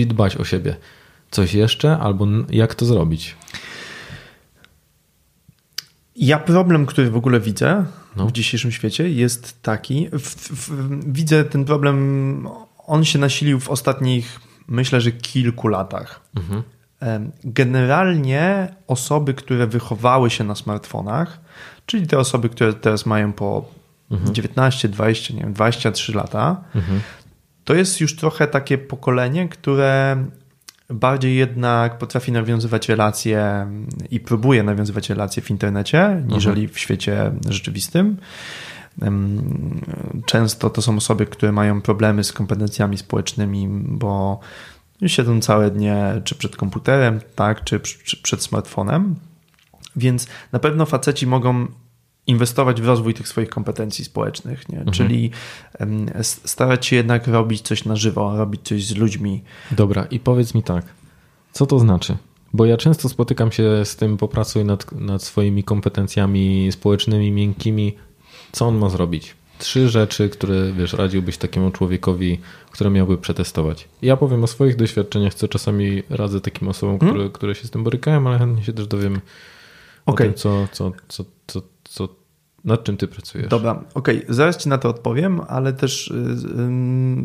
dbać 0.06 0.36
o 0.36 0.44
siebie. 0.44 0.76
Coś 1.30 1.54
jeszcze, 1.54 1.98
albo 1.98 2.26
jak 2.50 2.74
to 2.74 2.86
zrobić? 2.86 3.36
Ja 6.16 6.38
problem, 6.38 6.86
który 6.86 7.10
w 7.10 7.16
ogóle 7.16 7.40
widzę 7.40 7.84
no. 8.16 8.26
w 8.26 8.32
dzisiejszym 8.32 8.72
świecie 8.72 9.10
jest 9.10 9.62
taki, 9.62 10.08
w, 10.12 10.34
w, 10.68 10.70
widzę 11.12 11.44
ten 11.44 11.64
problem 11.64 12.48
on 12.86 13.04
się 13.04 13.18
nasilił 13.18 13.60
w 13.60 13.68
ostatnich, 13.68 14.40
myślę, 14.68 15.00
że 15.00 15.12
kilku 15.12 15.68
latach. 15.68 16.20
Mhm. 16.36 16.62
Generalnie 17.44 18.74
osoby, 18.86 19.34
które 19.34 19.66
wychowały 19.66 20.30
się 20.30 20.44
na 20.44 20.54
smartfonach, 20.54 21.40
czyli 21.86 22.06
te 22.06 22.18
osoby, 22.18 22.48
które 22.48 22.72
teraz 22.72 23.06
mają 23.06 23.32
po 23.32 23.64
mhm. 24.10 24.34
19, 24.34 24.88
20, 24.88 25.34
nie 25.34 25.40
wiem, 25.40 25.52
23 25.52 26.14
lata, 26.14 26.64
mhm. 26.74 27.00
to 27.64 27.74
jest 27.74 28.00
już 28.00 28.16
trochę 28.16 28.46
takie 28.46 28.78
pokolenie, 28.78 29.48
które 29.48 30.24
bardziej 30.90 31.36
jednak 31.36 31.98
potrafi 31.98 32.32
nawiązywać 32.32 32.88
relacje 32.88 33.66
i 34.10 34.20
próbuje 34.20 34.62
nawiązywać 34.62 35.08
relacje 35.08 35.42
w 35.42 35.50
internecie, 35.50 36.22
niżeli 36.26 36.60
mhm. 36.60 36.74
w 36.74 36.78
świecie 36.78 37.32
rzeczywistym. 37.48 38.16
Często 40.26 40.70
to 40.70 40.82
są 40.82 40.96
osoby, 40.96 41.26
które 41.26 41.52
mają 41.52 41.80
problemy 41.80 42.24
z 42.24 42.32
kompetencjami 42.32 42.98
społecznymi, 42.98 43.68
bo 43.70 44.40
siedzą 45.06 45.40
całe 45.40 45.70
dnie 45.70 46.20
czy 46.24 46.34
przed 46.34 46.56
komputerem, 46.56 47.20
tak, 47.34 47.64
czy 47.64 47.80
przed 48.22 48.42
smartfonem. 48.42 49.14
Więc 49.96 50.26
na 50.52 50.58
pewno 50.58 50.86
faceci 50.86 51.26
mogą 51.26 51.66
inwestować 52.26 52.80
w 52.82 52.86
rozwój 52.86 53.14
tych 53.14 53.28
swoich 53.28 53.48
kompetencji 53.48 54.04
społecznych, 54.04 54.68
nie? 54.68 54.78
Mhm. 54.78 54.92
czyli 54.92 55.30
starać 56.22 56.86
się 56.86 56.96
jednak 56.96 57.26
robić 57.26 57.60
coś 57.60 57.84
na 57.84 57.96
żywo, 57.96 58.36
robić 58.36 58.60
coś 58.64 58.86
z 58.86 58.96
ludźmi. 58.96 59.42
Dobra, 59.70 60.04
i 60.04 60.20
powiedz 60.20 60.54
mi 60.54 60.62
tak, 60.62 60.84
co 61.52 61.66
to 61.66 61.78
znaczy? 61.78 62.16
Bo 62.52 62.64
ja 62.64 62.76
często 62.76 63.08
spotykam 63.08 63.52
się 63.52 63.84
z 63.84 63.96
tym, 63.96 64.16
popracuj 64.16 64.64
nad, 64.64 64.92
nad 64.92 65.22
swoimi 65.22 65.64
kompetencjami 65.64 66.68
społecznymi, 66.72 67.32
miękkimi, 67.32 67.94
co 68.54 68.66
on 68.66 68.78
ma 68.78 68.88
zrobić? 68.88 69.34
Trzy 69.58 69.88
rzeczy, 69.88 70.28
które 70.28 70.72
wiesz, 70.72 70.92
radziłbyś 70.92 71.38
takiemu 71.38 71.70
człowiekowi, 71.70 72.40
które 72.70 72.90
miałby 72.90 73.18
przetestować. 73.18 73.88
Ja 74.02 74.16
powiem 74.16 74.44
o 74.44 74.46
swoich 74.46 74.76
doświadczeniach, 74.76 75.34
co 75.34 75.48
czasami 75.48 76.02
radzę 76.10 76.40
takim 76.40 76.68
osobom, 76.68 76.98
hmm? 76.98 77.16
które, 77.16 77.30
które 77.30 77.54
się 77.54 77.66
z 77.66 77.70
tym 77.70 77.84
borykają, 77.84 78.28
ale 78.28 78.38
chętnie 78.38 78.64
się 78.64 78.72
też 78.72 78.86
dowiem 78.86 79.20
okay. 80.06 80.26
o 80.26 80.30
tym, 80.30 80.38
co, 80.38 80.68
co, 80.72 80.92
co, 81.08 81.24
co, 81.46 81.62
co, 81.84 82.08
nad 82.64 82.84
czym 82.84 82.96
ty 82.96 83.08
pracujesz. 83.08 83.48
Dobra, 83.48 83.84
okej, 83.94 84.22
okay. 84.22 84.34
zaraz 84.34 84.56
ci 84.56 84.68
na 84.68 84.78
to 84.78 84.88
odpowiem, 84.88 85.40
ale 85.48 85.72
też 85.72 86.12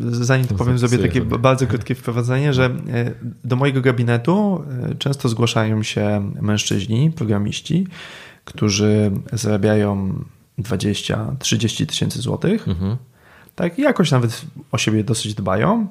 yy, 0.02 0.14
zanim 0.24 0.46
to 0.46 0.54
powiem, 0.54 0.78
zrobię 0.78 0.98
takie 0.98 1.20
sobie. 1.20 1.38
bardzo 1.38 1.66
krótkie 1.66 1.94
wprowadzenie, 1.94 2.52
że 2.52 2.76
yy, 2.86 3.14
do 3.44 3.56
mojego 3.56 3.80
gabinetu 3.80 4.64
yy, 4.88 4.94
często 4.94 5.28
zgłaszają 5.28 5.82
się 5.82 6.32
mężczyźni, 6.40 7.10
programiści, 7.10 7.86
którzy 8.44 9.10
zarabiają 9.32 10.24
20-30 10.62 11.86
tysięcy 11.86 12.20
złotych. 12.20 12.68
Mhm. 12.68 12.96
Tak, 13.54 13.78
jakoś 13.78 14.10
nawet 14.10 14.42
o 14.72 14.78
siebie 14.78 15.04
dosyć 15.04 15.34
dbają 15.34 15.86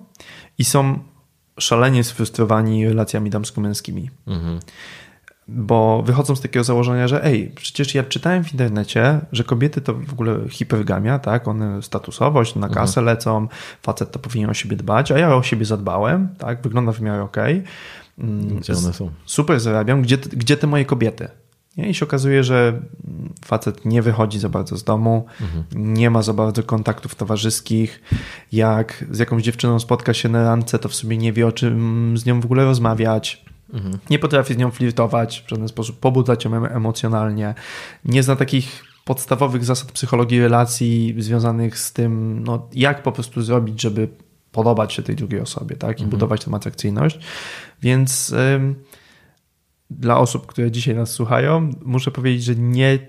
i 0.58 0.66
są 0.66 1.00
szalenie 1.60 2.04
sfrustrowani 2.04 2.88
relacjami 2.88 3.30
damsko-męskimi. 3.30 4.10
Mhm. 4.28 4.60
Bo 5.48 6.04
wychodzą 6.06 6.36
z 6.36 6.42
takiego 6.42 6.64
założenia, 6.64 7.08
że 7.08 7.26
ej, 7.26 7.52
przecież 7.56 7.96
ja 7.96 8.04
czytałem 8.04 8.44
w 8.44 8.52
internecie, 8.52 9.22
że 9.32 9.44
kobiety 9.44 9.82
to 9.82 9.94
w 9.94 10.14
ogóle 10.14 10.50
hipergamia, 10.50 11.20
tak? 11.20 11.48
One 11.48 11.84
statusowość, 11.84 12.56
na 12.56 12.70
kasę 12.70 13.02
mhm. 13.02 13.06
lecą, 13.06 13.48
facet 13.82 14.12
to 14.12 14.20
powinien 14.20 14.50
o 14.50 14.54
siebie 14.54 14.78
dbać, 14.78 15.12
a 15.12 15.18
ja 15.18 15.36
o 15.36 15.44
siebie 15.44 15.66
zadbałem, 15.66 16.30
tak? 16.38 16.62
Wygląda 16.62 16.92
w 16.92 17.02
miarę 17.02 17.24
okej. 17.24 17.64
Okay. 18.18 18.60
Gdzie 18.60 18.74
one 18.74 18.94
są? 18.94 19.12
Super 19.26 19.60
zarabiam. 19.60 20.02
Gdzie, 20.02 20.18
gdzie 20.18 20.58
te 20.58 20.68
moje 20.68 20.86
kobiety? 20.86 21.28
Nie? 21.78 21.90
I 21.90 21.94
się 21.94 22.06
okazuje, 22.06 22.44
że 22.44 22.82
facet 23.46 23.86
nie 23.86 24.02
wychodzi 24.02 24.40
za 24.40 24.50
bardzo 24.50 24.78
z 24.78 24.84
domu, 24.84 25.26
mhm. 25.42 25.94
nie 25.94 26.10
ma 26.10 26.22
za 26.22 26.34
bardzo 26.34 26.64
kontaktów 26.64 27.16
towarzyskich. 27.16 28.02
Jak 28.52 29.06
z 29.12 29.20
jakąś 29.20 29.44
dziewczyną 29.44 29.80
spotka 29.80 30.14
się 30.14 30.30
na 30.30 30.44
randce, 30.44 30.80
to 30.80 30.90
w 30.90 30.96
sumie 30.96 31.18
nie 31.18 31.34
wie, 31.34 31.48
o 31.48 31.52
czym 31.52 32.18
z 32.18 32.26
nią 32.26 32.42
w 32.42 32.46
ogóle 32.46 32.66
rozmawiać. 32.66 33.46
Mhm. 33.74 33.98
Nie 34.10 34.20
potrafi 34.20 34.54
z 34.54 34.58
nią 34.58 34.72
flirtować, 34.72 35.44
w 35.48 35.50
żaden 35.50 35.68
sposób 35.68 36.00
pobudzać 36.00 36.46
ją 36.46 36.66
emocjonalnie. 36.66 37.56
Nie 38.06 38.24
zna 38.24 38.36
takich 38.36 38.84
podstawowych 39.06 39.66
zasad 39.66 39.92
psychologii 39.92 40.40
relacji 40.42 41.16
związanych 41.18 41.80
z 41.80 41.94
tym, 41.94 42.44
no, 42.44 42.68
jak 42.74 43.04
po 43.04 43.12
prostu 43.12 43.42
zrobić, 43.42 43.82
żeby 43.82 44.08
podobać 44.52 44.94
się 44.94 45.04
tej 45.04 45.16
drugiej 45.16 45.42
osobie, 45.42 45.76
tak? 45.76 45.90
I 45.90 46.04
mhm. 46.04 46.10
budować 46.10 46.46
tę 46.46 46.52
atrakcyjność. 46.56 47.20
Więc 47.82 48.36
dla 49.90 50.18
osób, 50.18 50.46
które 50.46 50.72
dzisiaj 50.72 50.96
nas 50.96 51.12
słuchają, 51.12 51.72
muszę 51.82 52.12
powiedzieć, 52.12 52.44
że 52.44 52.56
nie 52.56 53.00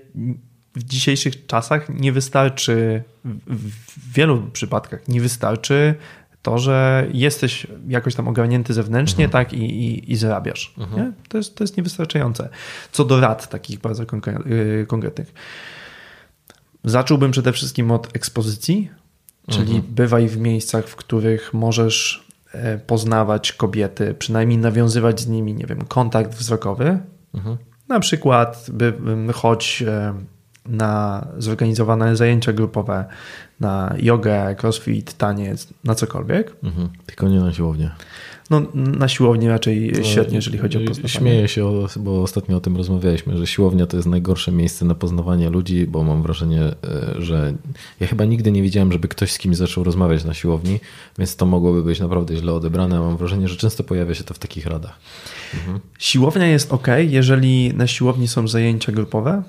w 0.75 0.83
dzisiejszych 0.83 1.45
czasach 1.45 1.89
nie 1.89 2.11
wystarczy, 2.11 3.03
w 3.25 4.13
wielu 4.13 4.41
przypadkach 4.53 5.07
nie 5.07 5.21
wystarczy 5.21 5.95
to, 6.41 6.57
że 6.57 7.07
jesteś 7.13 7.67
jakoś 7.87 8.15
tam 8.15 8.27
ogarnięty 8.27 8.73
zewnętrznie, 8.73 9.25
mhm. 9.25 9.45
tak, 9.45 9.53
i, 9.53 9.63
i, 9.63 10.11
i 10.11 10.15
zarabiasz. 10.15 10.73
Mhm. 10.77 11.13
To, 11.29 11.37
jest, 11.37 11.55
to 11.55 11.63
jest 11.63 11.77
niewystarczające. 11.77 12.49
Co 12.91 13.05
do 13.05 13.19
rad 13.19 13.49
takich 13.49 13.79
bardzo 13.79 14.03
y, 14.03 14.85
konkretnych. 14.87 15.33
Zacząłbym 16.83 17.31
przede 17.31 17.53
wszystkim 17.53 17.91
od 17.91 18.15
ekspozycji, 18.15 18.89
czyli 19.49 19.75
mhm. 19.75 19.93
bywaj 19.93 20.27
w 20.27 20.37
miejscach, 20.37 20.87
w 20.87 20.95
których 20.95 21.53
możesz 21.53 22.27
poznawać 22.87 23.53
kobiety, 23.53 24.15
przynajmniej 24.19 24.57
nawiązywać 24.57 25.21
z 25.21 25.27
nimi, 25.27 25.53
nie 25.53 25.65
wiem, 25.65 25.85
kontakt 25.85 26.35
wzrokowy. 26.35 26.99
Mhm. 27.33 27.57
Na 27.87 27.99
przykład 27.99 28.65
by, 28.73 28.93
chodź 29.33 29.83
e, 29.87 30.13
na 30.65 31.27
zorganizowane 31.37 32.15
zajęcia 32.15 32.53
grupowe, 32.53 33.05
na 33.59 33.95
jogę, 33.99 34.55
crossfit, 34.61 35.13
taniec, 35.13 35.67
na 35.83 35.95
cokolwiek. 35.95 36.55
Mhm. 36.63 36.89
Tylko 37.05 37.29
nie 37.29 37.39
na 37.39 37.53
siłownię. 37.53 37.91
No, 38.51 38.61
na 38.73 39.07
siłowni 39.07 39.47
raczej 39.47 39.91
no, 39.97 40.03
średnio, 40.03 40.35
jeżeli 40.35 40.57
chodzi 40.57 40.77
o 40.77 40.81
poznawanie. 40.87 41.09
Śmieję 41.09 41.47
się, 41.47 41.87
bo 41.99 42.21
ostatnio 42.21 42.57
o 42.57 42.61
tym 42.61 42.77
rozmawialiśmy, 42.77 43.37
że 43.37 43.47
siłownia 43.47 43.85
to 43.85 43.97
jest 43.97 44.09
najgorsze 44.09 44.51
miejsce 44.51 44.85
na 44.85 44.95
poznawanie 44.95 45.49
ludzi, 45.49 45.87
bo 45.87 46.03
mam 46.03 46.21
wrażenie, 46.21 46.61
e, 46.61 46.73
że 47.19 47.53
ja 47.99 48.07
chyba 48.07 48.25
nigdy 48.25 48.51
nie 48.51 48.61
widziałem, 48.61 48.91
żeby 48.91 49.07
ktoś 49.07 49.31
z 49.31 49.37
kimś 49.37 49.57
zaczął 49.57 49.83
rozmawiać 49.83 50.23
na 50.23 50.33
siłowni, 50.33 50.79
więc 51.17 51.35
to 51.35 51.45
mogłoby 51.45 51.83
być 51.83 51.99
naprawdę 51.99 52.35
źle 52.35 52.53
odebrane. 52.53 52.99
Mam 52.99 53.17
wrażenie, 53.17 53.47
że 53.47 53.55
często 53.55 53.83
pojawia 53.83 54.13
się 54.13 54.23
to 54.23 54.33
w 54.33 54.39
takich 54.39 54.65
radach. 54.65 54.99
Mhm. 55.53 55.79
Siłownia 55.99 56.47
jest 56.47 56.73
ok, 56.73 56.87
jeżeli 57.09 57.73
na 57.73 57.87
siłowni 57.87 58.27
są 58.27 58.47
zajęcia 58.47 58.91
grupowe, 58.91 59.43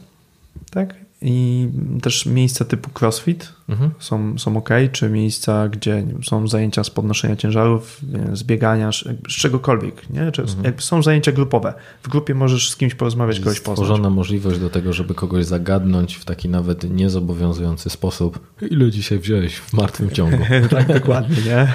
tak? 0.71 0.95
I 1.23 1.69
też 2.03 2.27
miejsca 2.27 2.65
typu 2.65 2.91
crossfit 3.01 3.53
Mhm. 3.69 3.91
są, 3.99 4.39
są 4.39 4.57
ok, 4.57 4.69
czy 4.93 5.09
miejsca, 5.11 5.69
gdzie 5.69 6.07
są 6.25 6.49
zajęcia 6.49 6.85
z 6.85 6.91
podnoszenia 6.91 7.37
ciężarów, 7.37 8.01
z 8.33 8.43
biegania, 8.43 8.91
z 9.29 9.33
czegokolwiek. 9.33 10.11
Nie? 10.11 10.33
Czy 10.33 10.43
Mhm. 10.43 10.75
są 10.79 11.03
zajęcia 11.03 11.33
grupowe. 11.33 11.75
W 12.03 12.09
grupie 12.09 12.35
możesz 12.35 12.71
z 12.71 12.77
kimś 12.77 12.95
porozmawiać, 12.95 13.41
kogoś 13.41 13.61
poznać. 13.61 13.77
Stworzona 13.87 14.11
możliwość 14.11 14.59
do 14.59 14.71
tego, 14.71 14.93
żeby 14.93 15.15
kogoś 15.15 15.45
zagadnąć 15.45 16.15
w 16.17 16.25
taki 16.25 16.49
nawet 16.49 16.91
niezobowiązujący 16.91 17.91
sposób. 17.91 18.39
Ile 18.71 18.91
dzisiaj 18.91 19.19
wziąłeś 19.19 19.57
w 19.57 19.73
martwym 19.73 20.11
ciągu? 20.11 20.45
tak, 20.71 20.89
dokładnie, 20.89 21.37
nie? 21.47 21.73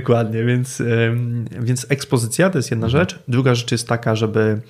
Dokładnie, 0.00 0.44
więc, 0.44 0.82
więc 1.60 1.86
ekspozycja 1.88 2.50
to 2.50 2.58
jest 2.58 2.70
jedna 2.70 2.88
rzecz. 2.88 3.18
Druga 3.28 3.54
rzecz 3.54 3.72
jest 3.72 3.88
taka, 3.88 4.16
żeby 4.16 4.60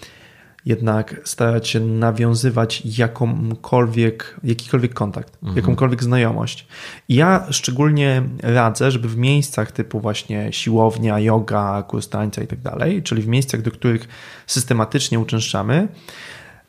jednak 0.64 1.20
starać 1.24 1.68
się 1.68 1.80
nawiązywać 1.80 2.82
jakąkolwiek, 2.98 4.40
jakikolwiek 4.44 4.94
kontakt, 4.94 5.38
jakąkolwiek 5.56 6.02
znajomość. 6.02 6.66
I 7.08 7.14
ja 7.14 7.46
szczególnie 7.50 8.22
radzę, 8.42 8.90
żeby 8.90 9.08
w 9.08 9.16
miejscach 9.16 9.72
typu 9.72 10.00
właśnie 10.00 10.52
siłownia, 10.52 11.18
yoga, 11.18 11.82
kurs 11.82 12.08
tańca 12.08 12.42
i 12.42 12.46
tak 12.46 12.60
dalej, 12.60 13.02
czyli 13.02 13.22
w 13.22 13.28
miejscach, 13.28 13.62
do 13.62 13.70
których 13.70 14.08
systematycznie 14.46 15.20
uczęszczamy, 15.20 15.88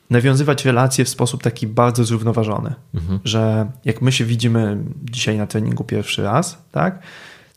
nawiązywać 0.09 0.65
relacje 0.65 1.05
w 1.05 1.09
sposób 1.09 1.43
taki 1.43 1.67
bardzo 1.67 2.03
zrównoważony, 2.03 2.73
że 3.23 3.71
jak 3.85 4.01
my 4.01 4.11
się 4.11 4.25
widzimy 4.25 4.77
dzisiaj 5.03 5.37
na 5.37 5.47
treningu 5.47 5.83
pierwszy 5.83 6.23
raz, 6.23 6.57
tak, 6.71 6.99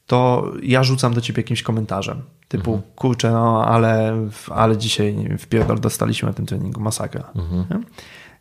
to 0.07 0.53
ja 0.63 0.85
rzucam 0.85 1.15
do 1.15 1.21
ciebie 1.21 1.41
jakimś 1.41 1.63
komentarzem, 1.63 2.23
typu 2.49 2.83
kurczę, 2.97 3.31
no 3.31 3.65
ale, 3.65 4.23
ale 4.51 4.77
dzisiaj 4.77 5.17
w 5.39 5.47
pierdol 5.47 5.81
dostaliśmy 5.81 6.29
na 6.29 6.33
tym 6.33 6.47
treningu, 6.47 6.81
masakra. 6.81 7.33
Nie? 7.71 7.81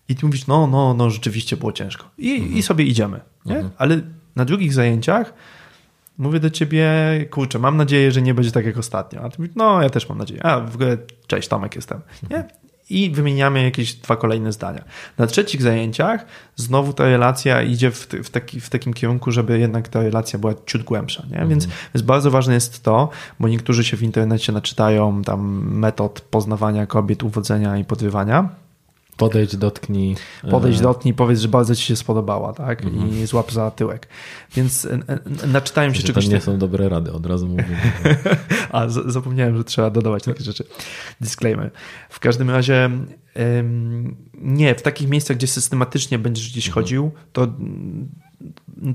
I 0.10 0.16
ty 0.16 0.26
mówisz, 0.26 0.48
no, 0.48 0.68
no, 0.68 0.94
no, 0.94 1.10
rzeczywiście 1.10 1.58
było 1.58 1.72
ciężko. 1.72 2.06
I, 2.18 2.58
i 2.58 2.64
sobie 2.64 2.86
idziemy. 2.86 3.20
Nie? 3.46 3.56
Ale 3.78 4.02
na 4.36 4.46
drugich 4.46 4.74
zajęciach 4.74 5.34
mówię 6.18 6.40
do 6.40 6.50
ciebie, 6.50 6.86
kurczę, 7.32 7.60
mam 7.60 7.78
nadzieję, 7.78 8.12
że 8.12 8.22
nie 8.22 8.34
będzie 8.34 8.52
tak 8.52 8.66
jak 8.66 8.78
ostatnio. 8.78 9.22
A 9.22 9.30
ty 9.30 9.36
mówisz, 9.40 9.56
no, 9.56 9.82
ja 9.82 9.90
też 9.90 10.10
mam 10.10 10.18
nadzieję. 10.18 10.46
A, 10.46 10.60
w 10.60 10.76
ogóle, 10.76 10.98
cześć, 11.28 11.48
Tomek 11.48 11.76
jestem. 11.76 12.02
Nie? 12.30 12.48
I 12.90 13.10
wymieniamy 13.10 13.64
jakieś 13.64 13.94
dwa 13.94 14.16
kolejne 14.16 14.52
zdania. 14.52 14.84
Na 15.18 15.28
trzecich 15.28 15.62
zajęciach 15.62 16.26
znowu 16.56 16.94
ta 16.94 17.04
relacja 17.04 17.62
idzie 17.62 17.92
w, 17.92 18.08
w, 18.24 18.30
taki, 18.30 18.62
w 18.62 18.70
takim 18.70 18.94
kierunku, 18.94 19.32
żeby 19.32 19.60
jednak 19.60 19.88
ta 19.88 20.02
relacja 20.04 20.40
była 20.40 20.54
ciut 20.66 20.84
głębsza. 20.84 21.24
Nie? 21.32 21.48
Więc, 21.48 21.68
więc 21.96 22.06
bardzo 22.06 22.32
ważne 22.32 22.54
jest 22.54 22.84
to, 22.84 23.10
bo 23.40 23.48
niektórzy 23.48 23.84
się 23.84 23.98
w 23.98 24.04
internecie 24.04 24.52
naczytają 24.52 25.22
tam 25.22 25.70
metod 25.72 26.22
poznawania 26.22 26.86
kobiet, 26.86 27.24
uwodzenia 27.24 27.78
i 27.78 27.86
podrywania. 27.86 28.65
Podejdź, 29.18 29.58
dotknij. 29.58 30.16
Podejdź 30.52 30.80
e, 30.80 30.82
do 30.82 31.00
niej, 31.06 31.14
powiedz, 31.14 31.40
że 31.40 31.48
bardzo 31.48 31.76
ci 31.76 31.84
się 31.84 31.96
spodobała, 31.96 32.54
tak? 32.54 32.82
I 32.86 33.26
złap 33.26 33.52
za 33.52 33.72
tyłek. 33.72 34.08
Więc 34.56 34.86
e, 34.86 35.00
e, 35.44 35.48
naczytają 35.48 35.94
się 35.94 36.02
że 36.02 36.08
czegoś 36.08 36.26
To 36.26 36.32
nie 36.32 36.38
takiego. 36.38 36.52
są 36.52 36.60
dobre 36.60 36.90
rady, 36.90 37.12
od 37.12 37.26
razu 37.26 37.48
mówię. 37.48 37.66
A, 38.72 38.90
zapomniałem, 38.90 39.58
że 39.58 39.64
trzeba 39.64 39.90
dodawać 39.90 40.24
takie 40.24 40.44
rzeczy. 40.44 40.64
Disclaimer. 41.22 41.72
W 42.10 42.20
każdym 42.20 42.50
razie 42.50 42.90
nie, 44.34 44.76
w 44.76 44.82
takich 44.82 45.10
miejscach, 45.10 45.38
gdzie 45.38 45.48
systematycznie 45.48 46.20
będziesz 46.20 46.52
gdzieś 46.52 46.70
chodził, 46.70 47.12
to, 47.34 47.48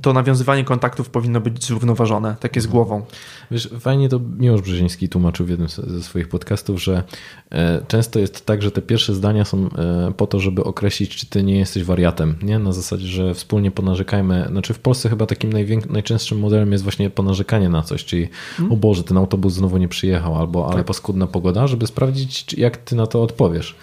to 0.02 0.12
nawiązywanie 0.12 0.64
kontaktów 0.64 1.10
powinno 1.10 1.40
być 1.40 1.64
zrównoważone, 1.64 2.36
takie 2.40 2.60
z 2.60 2.66
głową. 2.66 3.02
Wiesz, 3.50 3.70
fajnie 3.80 4.08
to 4.08 4.20
Miłosz 4.38 4.62
Brzeziński 4.62 5.08
tłumaczył 5.08 5.46
w 5.46 5.48
jednym 5.48 5.68
ze 5.68 6.02
swoich 6.02 6.28
podcastów, 6.28 6.82
że 6.82 7.02
e, 7.50 7.82
często 7.88 8.18
jest 8.18 8.46
tak, 8.46 8.62
że 8.62 8.70
te 8.70 8.82
pierwsze 8.82 9.14
zdania 9.14 9.44
są 9.44 9.68
e, 9.68 10.12
po 10.16 10.26
to, 10.26 10.40
żeby 10.40 10.64
określić, 10.64 11.16
czy 11.16 11.26
ty 11.26 11.42
nie 11.42 11.58
jesteś 11.58 11.84
wariatem. 11.84 12.34
Nie? 12.42 12.58
Na 12.58 12.72
zasadzie, 12.72 13.06
że 13.06 13.34
wspólnie 13.34 13.70
ponarzekajmy. 13.70 14.46
Znaczy 14.50 14.74
w 14.74 14.78
Polsce 14.78 15.08
chyba 15.08 15.26
takim 15.26 15.50
najczęstszym 15.90 16.38
modelem 16.38 16.72
jest 16.72 16.84
właśnie 16.84 17.10
ponarzekanie 17.10 17.68
na 17.68 17.82
coś, 17.82 18.04
czyli 18.04 18.28
o 18.70 18.76
Boże, 18.76 19.04
ten 19.04 19.16
autobus 19.16 19.52
znowu 19.52 19.78
nie 19.78 19.88
przyjechał, 19.88 20.36
albo 20.36 20.72
ale 20.72 20.84
paskudna 20.84 21.26
pogoda, 21.26 21.66
żeby 21.66 21.86
sprawdzić, 21.86 22.54
jak 22.54 22.76
ty 22.76 22.96
na 22.96 23.06
to 23.06 23.22
odpowiesz. 23.22 23.76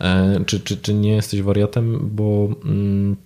E, 0.00 0.40
Czy, 0.46 0.60
czy, 0.60 0.76
czy 0.76 0.94
nie 0.94 1.12
jesteś 1.14 1.42
wariatem, 1.42 2.10
bo... 2.12 2.48
Mm, 2.64 3.16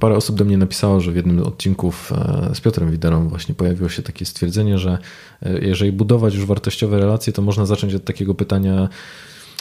Parę 0.00 0.16
osób 0.16 0.36
do 0.36 0.44
mnie 0.44 0.58
napisało, 0.58 1.00
że 1.00 1.12
w 1.12 1.16
jednym 1.16 1.40
z 1.40 1.42
odcinków 1.42 2.12
e, 2.12 2.54
z 2.54 2.60
Piotrem 2.60 2.90
Widerą 2.90 3.28
właśnie 3.28 3.54
pojawiło 3.54 3.88
się 3.88 4.02
takie 4.02 4.24
stwierdzenie, 4.24 4.78
że 4.78 4.98
e, 5.42 5.58
jeżeli 5.58 5.92
budować 5.92 6.34
już 6.34 6.44
wartościowe 6.44 6.98
relacje, 6.98 7.32
to 7.32 7.42
można 7.42 7.66
zacząć 7.66 7.94
od 7.94 8.04
takiego 8.04 8.34
pytania, 8.34 8.88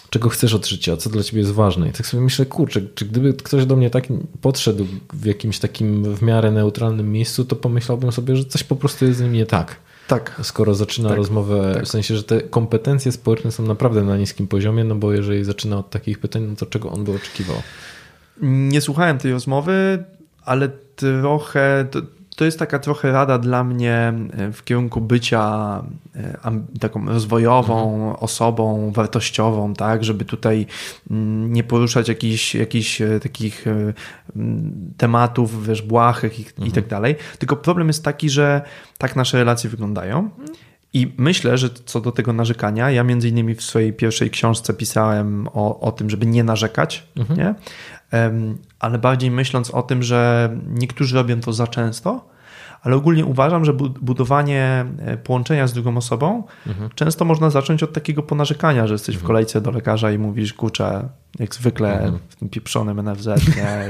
czego 0.10 0.30
chcesz 0.30 0.54
od 0.54 0.68
życia, 0.68 0.98
co 0.98 1.10
dla 1.10 1.24
ciebie 1.24 1.40
jest 1.40 1.52
ważne. 1.52 1.90
I 1.90 1.92
tak 1.92 2.08
sobie 2.08 2.24
myślę, 2.24 2.46
kurczę, 2.46 2.82
czy 2.96 3.06
gdyby 3.06 3.34
ktoś 3.34 3.66
do 3.66 3.76
mnie 3.76 3.90
tak 3.90 4.04
podszedł 4.42 4.86
w 5.14 5.26
jakimś 5.26 5.60
takim 5.60 6.16
w 6.16 6.22
miarę 6.22 6.52
neutralnym 6.52 7.12
miejscu, 7.12 7.46
to 7.46 7.56
pomyślałbym 7.56 8.12
sobie, 8.12 8.36
że 8.36 8.46
coś 8.46 8.64
po 8.64 8.76
prostu 8.76 9.06
jest 9.06 9.18
z 9.18 9.22
nim 9.22 9.34
nie 9.34 9.46
tak. 9.46 9.76
Tak. 10.08 10.42
Skoro 10.44 10.76
zaczyna 10.76 11.10
Tak, 11.10 11.18
rozmowę, 11.18 11.72
tak. 11.74 11.86
w 11.86 11.88
sensie, 11.88 12.16
że 12.16 12.24
te 12.24 12.42
kompetencje 12.42 13.12
społeczne 13.12 13.52
są 13.52 13.64
naprawdę 13.64 14.04
na 14.04 14.18
niskim 14.18 14.48
poziomie, 14.48 14.84
no 14.84 14.96
bo 14.96 15.14
jeżeli 15.14 15.44
zaczyna 15.44 15.78
od 15.78 15.90
takich 15.90 16.20
pytań, 16.20 16.44
no 16.50 16.56
to 16.56 16.66
czego 16.66 16.92
on 16.92 17.04
by 17.04 17.12
oczekiwał? 17.12 17.56
Nie 18.42 18.82
słuchałem 18.82 19.18
tej 19.18 19.32
rozmowy, 19.32 20.04
ale 20.46 20.70
trochę. 20.96 21.86
To, 21.92 22.02
to 22.36 22.46
jest 22.46 22.60
taka 22.60 22.80
trochę 22.80 23.12
rada 23.12 23.38
dla 23.38 23.64
mnie 23.64 24.14
e, 24.34 24.52
w 24.52 24.64
kierunku 24.64 25.02
bycia 25.02 25.84
e, 26.16 26.62
taką 26.80 27.06
rozwojową 27.06 28.20
osobą, 28.20 28.92
wartościową, 28.92 29.74
tak, 29.74 30.04
żeby 30.04 30.26
tutaj 30.26 30.66
mm, 31.12 31.54
nie 31.54 31.64
poruszać 31.64 32.10
jakichś, 32.10 32.56
jakichś 32.56 33.02
e, 33.02 33.20
takich 33.20 33.66
tematów, 34.98 35.68
wiesz, 35.68 35.82
błahych 35.82 36.40
i, 36.40 36.46
i 36.68 36.72
tak 36.72 36.88
dalej. 36.88 37.16
Tylko 37.40 37.56
problem 37.56 37.88
jest 37.88 38.04
taki, 38.04 38.30
że 38.30 38.62
tak 38.98 39.16
nasze 39.16 39.38
relacje 39.38 39.70
wyglądają. 39.70 40.30
I 40.94 41.14
myślę, 41.18 41.58
że 41.58 41.70
co 41.86 42.02
do 42.02 42.12
tego 42.12 42.34
narzekania, 42.34 42.92
ja 42.92 43.04
między 43.04 43.30
innymi 43.30 43.56
w 43.56 43.64
swojej 43.64 43.94
pierwszej 43.94 44.30
książce 44.30 44.74
pisałem 44.74 45.48
o, 45.54 45.80
o 45.80 45.92
tym, 45.92 46.10
żeby 46.10 46.26
nie 46.26 46.44
narzekać, 46.44 47.08
nie? 47.38 47.56
Ale 48.80 48.98
bardziej 49.00 49.32
myśląc 49.32 49.72
o 49.72 49.82
tym, 49.82 50.04
że 50.04 50.50
niektórzy 50.68 51.16
robią 51.16 51.40
to 51.42 51.54
za 51.54 51.68
często, 51.68 52.30
ale 52.82 52.96
ogólnie 52.96 53.26
uważam, 53.26 53.66
że 53.66 53.74
bu- 53.74 53.90
budowanie 53.90 54.86
e, 55.00 55.18
połączenia 55.18 55.68
z 55.68 55.74
drugą 55.74 55.98
osobą 55.98 56.44
często 56.96 57.26
można 57.26 57.50
zacząć 57.50 57.84
od 57.84 57.94
takiego 57.94 58.24
ponarzekania, 58.24 58.88
że 58.88 58.94
jesteś 58.94 59.16
w 59.16 59.24
kolejce 59.24 59.62
do 59.62 59.72
lekarza 59.72 60.12
i 60.12 60.18
mówisz, 60.18 60.54
kurczę, 60.54 61.10
jak 61.40 61.56
zwykle 61.56 62.12
w 62.30 62.36
tym 62.36 62.50
pieprzonym 62.50 63.10
NFZ, 63.10 63.28
nie? 63.28 63.90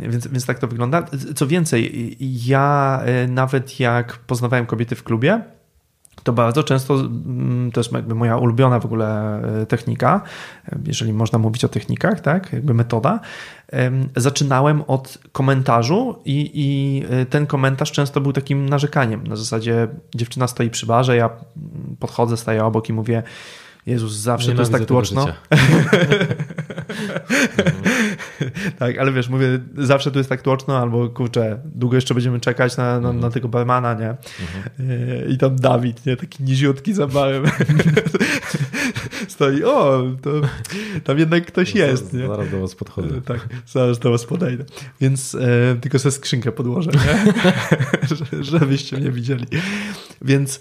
Więc, 0.00 0.26
więc 0.28 0.46
tak 0.46 0.58
to 0.58 0.68
wygląda. 0.68 1.02
Co 1.34 1.46
więcej, 1.46 2.16
ja 2.46 3.00
e, 3.04 3.28
nawet 3.28 3.80
jak 3.80 4.16
poznawałem 4.18 4.66
kobiety 4.66 4.94
w 4.94 5.02
klubie, 5.04 5.40
to 6.22 6.32
bardzo 6.32 6.62
często, 6.62 6.94
mm, 6.94 7.72
to 7.72 7.80
jest 7.80 7.92
jakby 7.92 8.14
moja 8.14 8.36
ulubiona 8.36 8.80
w 8.80 8.84
ogóle 8.84 9.40
e, 9.62 9.66
technika, 9.66 10.20
jeżeli 10.86 11.12
można 11.12 11.38
mówić 11.38 11.64
o 11.64 11.68
technikach, 11.68 12.20
tak, 12.20 12.52
jakby 12.52 12.74
metoda. 12.74 13.20
Em, 13.68 14.08
Zaczynałem 14.16 14.82
od 14.86 15.18
komentarzu 15.32 16.22
i, 16.24 16.50
i 16.54 17.02
e, 17.10 17.26
ten 17.26 17.46
komentarz 17.46 17.92
często 17.92 18.20
był 18.20 18.32
takim 18.32 18.68
narzekaniem. 18.68 19.26
Na 19.26 19.36
zasadzie 19.36 19.88
dziewczyna 20.14 20.46
stoi 20.46 20.70
przy 20.70 20.86
barze, 20.86 21.16
ja 21.16 21.30
podchodzę, 22.00 22.36
staję 22.36 22.64
obok 22.64 22.88
i 22.88 22.92
mówię 22.92 23.22
Jezus, 23.86 24.12
zawsze 24.12 24.52
to 24.52 24.62
jest 24.62 24.72
tak 24.72 24.84
tłoczno. 24.84 25.26
tak, 28.78 28.98
ale 28.98 29.12
wiesz, 29.12 29.28
mówię, 29.28 29.58
zawsze 29.78 30.10
tu 30.10 30.18
jest 30.18 30.28
tak 30.28 30.42
tłoczno, 30.42 30.78
albo 30.78 31.08
kurczę, 31.08 31.58
długo 31.64 31.96
jeszcze 31.96 32.14
będziemy 32.14 32.40
czekać 32.40 32.76
na, 32.76 33.00
na, 33.00 33.12
na 33.12 33.30
tego 33.30 33.48
barmana, 33.48 33.94
nie? 33.94 34.16
Yy, 34.78 35.26
I 35.28 35.38
tam 35.38 35.56
Dawid, 35.56 36.06
nie? 36.06 36.16
Taki 36.16 36.42
niziutki 36.42 36.94
za 36.94 37.06
barem. 37.06 37.44
Stoi, 39.28 39.64
o, 39.64 40.02
to 40.22 40.30
tam 41.04 41.18
jednak 41.18 41.46
ktoś 41.46 41.74
jest, 41.74 42.12
nie? 42.12 42.26
Zaraz 42.26 42.50
do 42.50 42.60
was 42.60 42.74
podchodzę. 42.74 43.20
Tak, 43.22 43.48
zaraz 43.66 43.98
do 43.98 44.10
was 44.10 44.24
podejdę. 44.24 44.64
Więc 45.00 45.34
e, 45.34 45.76
tylko 45.80 45.98
sobie 45.98 46.12
skrzynkę 46.12 46.52
podłożę, 46.52 46.90
nie? 46.90 47.32
Że- 48.16 48.44
Żebyście 48.44 48.96
mnie 48.96 49.10
widzieli. 49.10 49.46
Więc, 50.22 50.60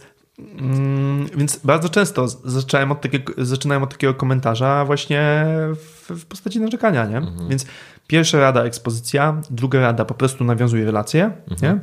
więc 1.38 1.60
bardzo 1.64 1.90
często 1.90 2.28
zacząłem 2.28 2.92
od 2.92 3.02
takiego, 3.02 3.34
zaczynałem 3.38 3.84
od 3.84 3.90
takiego 3.90 4.14
komentarza 4.14 4.86
właśnie 4.86 5.46
w, 5.76 6.10
w 6.10 6.26
postaci 6.26 6.60
narzekania, 6.60 7.06
nie? 7.06 7.22
Więc 7.50 7.66
pierwsza 8.08 8.40
rada 8.40 8.64
ekspozycja, 8.64 9.42
druga 9.50 9.80
rada 9.80 10.06
po 10.06 10.14
prostu 10.14 10.44
nawiązuje 10.44 10.86
relacje, 10.86 11.32
nie? 11.62 11.80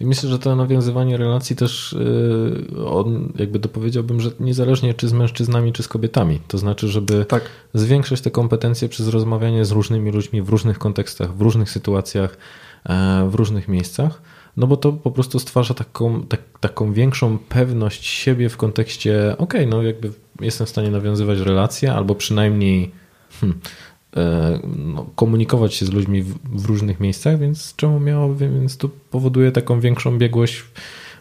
I 0.00 0.06
myślę, 0.06 0.30
że 0.30 0.38
to 0.38 0.56
nawiązywanie 0.56 1.16
relacji 1.16 1.56
też, 1.56 1.96
yy, 2.76 2.86
on, 2.86 3.32
jakby 3.36 3.58
dopowiedziałbym, 3.58 4.20
że 4.20 4.30
niezależnie 4.40 4.94
czy 4.94 5.08
z 5.08 5.12
mężczyznami, 5.12 5.72
czy 5.72 5.82
z 5.82 5.88
kobietami. 5.88 6.40
To 6.48 6.58
znaczy, 6.58 6.88
żeby 6.88 7.24
Tak. 7.24 7.42
zwiększać 7.74 8.20
te 8.20 8.30
kompetencje 8.30 8.88
przez 8.88 9.08
rozmawianie 9.08 9.64
z 9.64 9.70
różnymi 9.70 10.10
ludźmi 10.10 10.42
w 10.42 10.48
różnych 10.48 10.78
kontekstach, 10.78 11.36
w 11.36 11.40
różnych 11.40 11.70
sytuacjach, 11.70 12.36
e, 12.84 13.28
w 13.30 13.34
różnych 13.34 13.68
miejscach. 13.68 14.22
No 14.56 14.66
bo 14.66 14.76
to 14.76 14.92
po 14.92 15.10
prostu 15.10 15.38
stwarza 15.38 15.74
taką, 15.74 16.22
tak, 16.22 16.40
taką 16.60 16.92
większą 16.92 17.38
pewność 17.38 18.06
siebie 18.06 18.48
w 18.48 18.56
kontekście, 18.56 19.34
okej, 19.38 19.66
no 19.66 19.82
jakby 19.82 20.12
jestem 20.40 20.66
w 20.66 20.70
stanie 20.70 20.90
nawiązywać 20.90 21.38
relacje, 21.38 21.92
albo 21.92 22.14
przynajmniej 22.14 22.90
hmm, 23.40 23.60
e, 24.16 24.60
no, 24.76 25.06
komunikować 25.14 25.74
się 25.74 25.86
z 25.86 25.90
ludźmi 25.90 26.22
w, 26.22 26.34
w, 26.62 26.64
różnych 26.64 27.00
miejscach, 27.00 27.38
więc 27.38 27.76
czemu 27.76 28.00
miałoby, 28.00 28.48
więc 28.48 28.76
to 28.76 28.88
powoduje 29.10 29.52
taką 29.52 29.80
większą 29.80 30.18
biegłość 30.18 30.64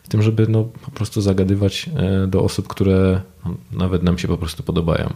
w 0.03 0.09
tym, 0.09 0.21
żeby 0.21 0.47
no, 0.47 0.63
po 0.63 0.91
prostu 0.91 1.21
zagadywać 1.21 1.89
e, 1.95 2.27
do 2.27 2.43
osób, 2.43 2.67
które 2.67 3.21
no, 3.45 3.55
nawet 3.71 4.03
nam 4.03 4.17
się 4.17 4.27
po 4.27 4.37
prostu 4.37 4.63
podobają. 4.63 5.13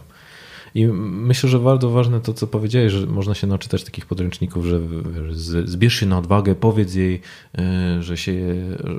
I 0.74 0.86
myślę, 0.86 1.48
że 1.48 1.58
bardzo 1.58 1.90
ważne 1.90 2.20
to, 2.20 2.34
co 2.34 2.46
powiedziałeś, 2.46 2.92
że 2.92 3.06
można 3.06 3.34
się 3.34 3.46
naczytać 3.46 3.84
takich 3.84 4.06
podręczników, 4.06 4.64
że 4.64 4.80
zbierz 5.64 5.94
się 5.94 6.06
na 6.06 6.18
odwagę, 6.18 6.54
powiedz 6.54 6.94
jej, 6.94 7.20
e, 7.58 8.02
że 8.02 8.16
się, 8.16 8.32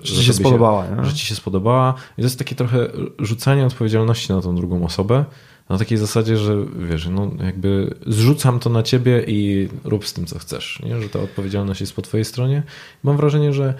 że, 0.01 0.15
że 0.15 0.23
się 0.23 0.33
spodobała. 0.33 0.87
Się, 0.87 1.05
że 1.05 1.13
ci 1.13 1.25
się 1.25 1.35
spodobała. 1.35 1.93
I 2.17 2.21
to 2.21 2.25
jest 2.25 2.39
takie 2.39 2.55
trochę 2.55 2.87
rzucanie 3.19 3.65
odpowiedzialności 3.65 4.33
na 4.33 4.41
tą 4.41 4.55
drugą 4.55 4.85
osobę. 4.85 5.25
Na 5.69 5.77
takiej 5.77 5.97
zasadzie, 5.97 6.37
że 6.37 6.55
wiesz, 6.89 7.07
no 7.07 7.31
jakby 7.43 7.95
zrzucam 8.07 8.59
to 8.59 8.69
na 8.69 8.83
ciebie 8.83 9.23
i 9.27 9.69
rób 9.83 10.07
z 10.07 10.13
tym, 10.13 10.25
co 10.25 10.39
chcesz. 10.39 10.81
Nie? 10.83 11.01
Że 11.01 11.09
ta 11.09 11.19
odpowiedzialność 11.19 11.81
jest 11.81 11.93
po 11.93 12.01
twojej 12.01 12.25
stronie. 12.25 12.63
Mam 13.03 13.17
wrażenie, 13.17 13.53
że 13.53 13.73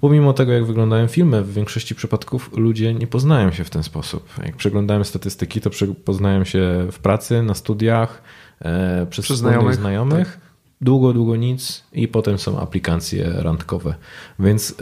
Pomimo 0.00 0.32
tego, 0.32 0.52
jak 0.52 0.64
wyglądają 0.64 1.08
filmy, 1.08 1.42
w 1.42 1.52
większości 1.52 1.94
przypadków 1.94 2.50
ludzie 2.56 2.94
nie 2.94 3.06
poznają 3.06 3.52
się 3.52 3.64
w 3.64 3.70
ten 3.70 3.82
sposób. 3.82 4.28
Jak 4.46 4.56
przeglądałem 4.56 5.04
statystyki, 5.04 5.60
to 5.60 5.70
poznają 6.04 6.44
się 6.44 6.86
w 6.92 6.98
pracy, 6.98 7.42
na 7.42 7.54
studiach, 7.54 8.22
e, 8.60 9.06
przez, 9.10 9.24
przez 9.24 9.38
znajomych. 9.38 9.74
znajomych. 9.74 10.28
Tak. 10.28 10.50
Długo, 10.80 11.12
długo 11.12 11.36
nic 11.36 11.84
i 11.92 12.08
potem 12.08 12.38
są 12.38 12.60
aplikacje 12.60 13.32
randkowe. 13.36 13.94
Więc 14.38 14.70
e, 14.70 14.74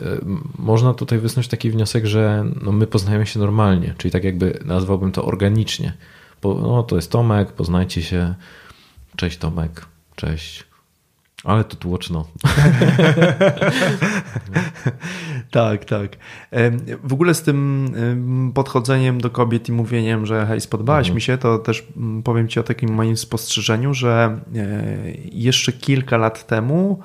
można 0.59 0.95
tutaj 0.95 1.19
wysnuć 1.19 1.49
taki 1.49 1.71
wniosek, 1.71 2.07
że 2.07 2.45
no, 2.63 2.73
my 2.73 2.87
poznajemy 2.87 3.27
się 3.27 3.39
normalnie, 3.39 3.95
czyli 3.99 4.13
tak 4.13 4.25
jakby 4.25 4.59
nazwałbym 4.65 5.13
to 5.13 5.25
organicznie. 5.25 5.93
Po, 6.41 6.55
no, 6.55 6.83
to 6.83 6.97
jest 6.97 7.11
Tomek, 7.11 7.53
poznajcie 7.53 8.03
się. 8.03 8.35
Cześć 9.17 9.39
Tomek, 9.39 9.87
cześć. 10.17 10.68
Ale 11.49 11.65
to 11.65 11.77
tłoczno. 11.77 12.21
tak, 15.51 15.85
tak. 15.85 16.17
W 17.03 17.13
ogóle 17.13 17.35
z 17.35 17.43
tym 17.43 17.91
podchodzeniem 18.55 19.21
do 19.21 19.31
kobiet 19.31 19.69
i 19.69 19.73
mówieniem, 19.73 20.27
że 20.27 20.47
hej, 20.47 20.61
spodobałaś 20.61 21.07
mhm. 21.07 21.15
mi 21.15 21.21
się, 21.21 21.39
to 21.39 21.59
też 21.59 21.87
mm, 21.97 22.23
powiem 22.23 22.49
Ci 22.49 22.61
o 22.61 22.63
takim 22.63 22.95
moim 22.95 23.17
spostrzeżeniu, 23.17 23.95
że 23.95 24.41
e, 24.57 24.85
jeszcze 25.33 25.73
kilka 25.73 26.17
lat 26.17 26.47
temu 26.47 27.01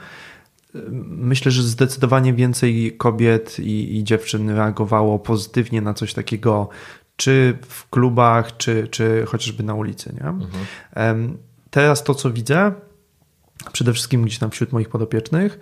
myślę, 1.07 1.51
że 1.51 1.63
zdecydowanie 1.63 2.33
więcej 2.33 2.95
kobiet 2.97 3.59
i, 3.59 3.97
i 3.97 4.03
dziewczyn 4.03 4.49
reagowało 4.49 5.19
pozytywnie 5.19 5.81
na 5.81 5.93
coś 5.93 6.13
takiego, 6.13 6.69
czy 7.15 7.57
w 7.67 7.89
klubach, 7.89 8.57
czy, 8.57 8.87
czy 8.87 9.23
chociażby 9.27 9.63
na 9.63 9.73
ulicy. 9.73 10.13
Nie? 10.13 10.27
Mhm. 10.27 11.37
Teraz 11.69 12.03
to, 12.03 12.15
co 12.15 12.31
widzę, 12.31 12.71
przede 13.71 13.93
wszystkim 13.93 14.23
gdzieś 14.23 14.39
tam 14.39 14.51
wśród 14.51 14.71
moich 14.71 14.89
podopiecznych, 14.89 15.59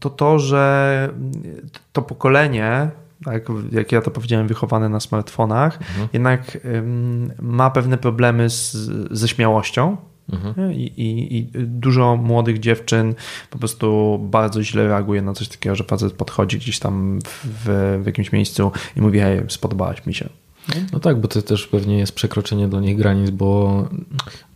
to 0.00 0.10
to, 0.10 0.38
że 0.38 1.14
to 1.92 2.02
pokolenie, 2.02 2.90
tak, 3.24 3.42
jak 3.72 3.92
ja 3.92 4.02
to 4.02 4.10
powiedziałem, 4.10 4.48
wychowane 4.48 4.88
na 4.88 5.00
smartfonach, 5.00 5.78
mhm. 5.80 6.08
jednak 6.12 6.58
ma 7.42 7.70
pewne 7.70 7.98
problemy 7.98 8.50
z, 8.50 8.72
ze 9.10 9.28
śmiałością. 9.28 9.96
Mhm. 10.32 10.72
I, 10.72 10.82
i, 10.82 11.38
I, 11.38 11.50
dużo 11.54 12.16
młodych 12.16 12.60
dziewczyn 12.60 13.14
po 13.50 13.58
prostu 13.58 14.18
bardzo 14.30 14.62
źle 14.62 14.88
reaguje 14.88 15.22
na 15.22 15.32
coś 15.32 15.48
takiego, 15.48 15.76
że 15.76 15.84
facet 15.84 16.12
podchodzi 16.12 16.58
gdzieś 16.58 16.78
tam 16.78 17.18
w, 17.44 17.98
w 18.02 18.06
jakimś 18.06 18.32
miejscu 18.32 18.72
i 18.96 19.00
mówi: 19.00 19.18
Hej, 19.20 19.42
spodobałaś 19.48 20.06
mi 20.06 20.14
się. 20.14 20.28
No 20.92 21.00
tak, 21.00 21.20
bo 21.20 21.28
to 21.28 21.42
też 21.42 21.66
pewnie 21.66 21.98
jest 21.98 22.12
przekroczenie 22.12 22.68
dla 22.68 22.80
nich 22.80 22.96
granic, 22.96 23.30
bo 23.30 23.88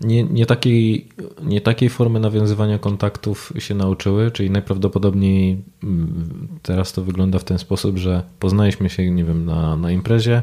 nie, 0.01 0.25
nie, 0.25 0.47
takiej, 0.47 1.09
nie 1.43 1.61
takiej 1.61 1.89
formy 1.89 2.21
nawiązywania 2.21 2.79
kontaktów 2.79 3.53
się 3.59 3.75
nauczyły, 3.75 4.31
czyli 4.31 4.51
najprawdopodobniej 4.51 5.63
mm, 5.83 6.49
teraz 6.63 6.93
to 6.93 7.05
wygląda 7.05 7.39
w 7.39 7.45
ten 7.45 7.59
sposób, 7.59 7.99
że 7.99 8.23
poznaliśmy 8.39 8.91
się, 8.91 9.11
nie 9.11 9.25
wiem, 9.25 9.45
na, 9.45 9.77
na 9.77 9.91
imprezie 9.91 10.43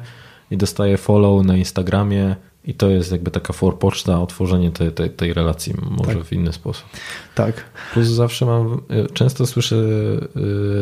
i 0.51 0.57
dostaję 0.57 0.97
follow 0.97 1.45
na 1.45 1.57
Instagramie 1.57 2.35
i 2.65 2.73
to 2.73 2.89
jest 2.89 3.11
jakby 3.11 3.31
taka 3.31 3.53
forpoczta, 3.53 4.21
otworzenie 4.21 4.71
tej, 4.71 4.91
tej, 4.91 5.09
tej 5.09 5.33
relacji 5.33 5.73
może 5.89 6.15
tak. 6.15 6.23
w 6.23 6.33
inny 6.33 6.53
sposób. 6.53 6.85
Tak. 7.35 7.63
Plus 7.93 8.07
zawsze 8.07 8.45
mam, 8.45 8.81
często 9.13 9.45
słyszę 9.45 9.75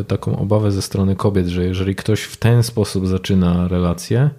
y, 0.00 0.04
taką 0.04 0.38
obawę 0.38 0.72
ze 0.72 0.82
strony 0.82 1.16
kobiet, 1.16 1.46
że 1.46 1.64
jeżeli 1.64 1.94
ktoś 1.94 2.22
w 2.22 2.36
ten 2.36 2.62
sposób 2.62 3.06
zaczyna 3.06 3.68
relację, 3.68 4.30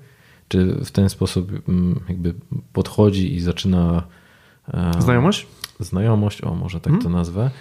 czy 0.47 0.85
w 0.85 0.91
ten 0.91 1.09
sposób 1.09 1.51
mm, 1.69 1.99
jakby 2.09 2.33
podchodzi 2.73 3.35
i 3.35 3.39
zaczyna. 3.39 4.03
E, 4.73 5.01
znajomość? 5.01 5.47
Znajomość, 5.79 6.43
o 6.43 6.55
może 6.55 6.79
tak 6.79 6.93
hmm? 6.93 7.03
to 7.03 7.09
nazwę. 7.09 7.51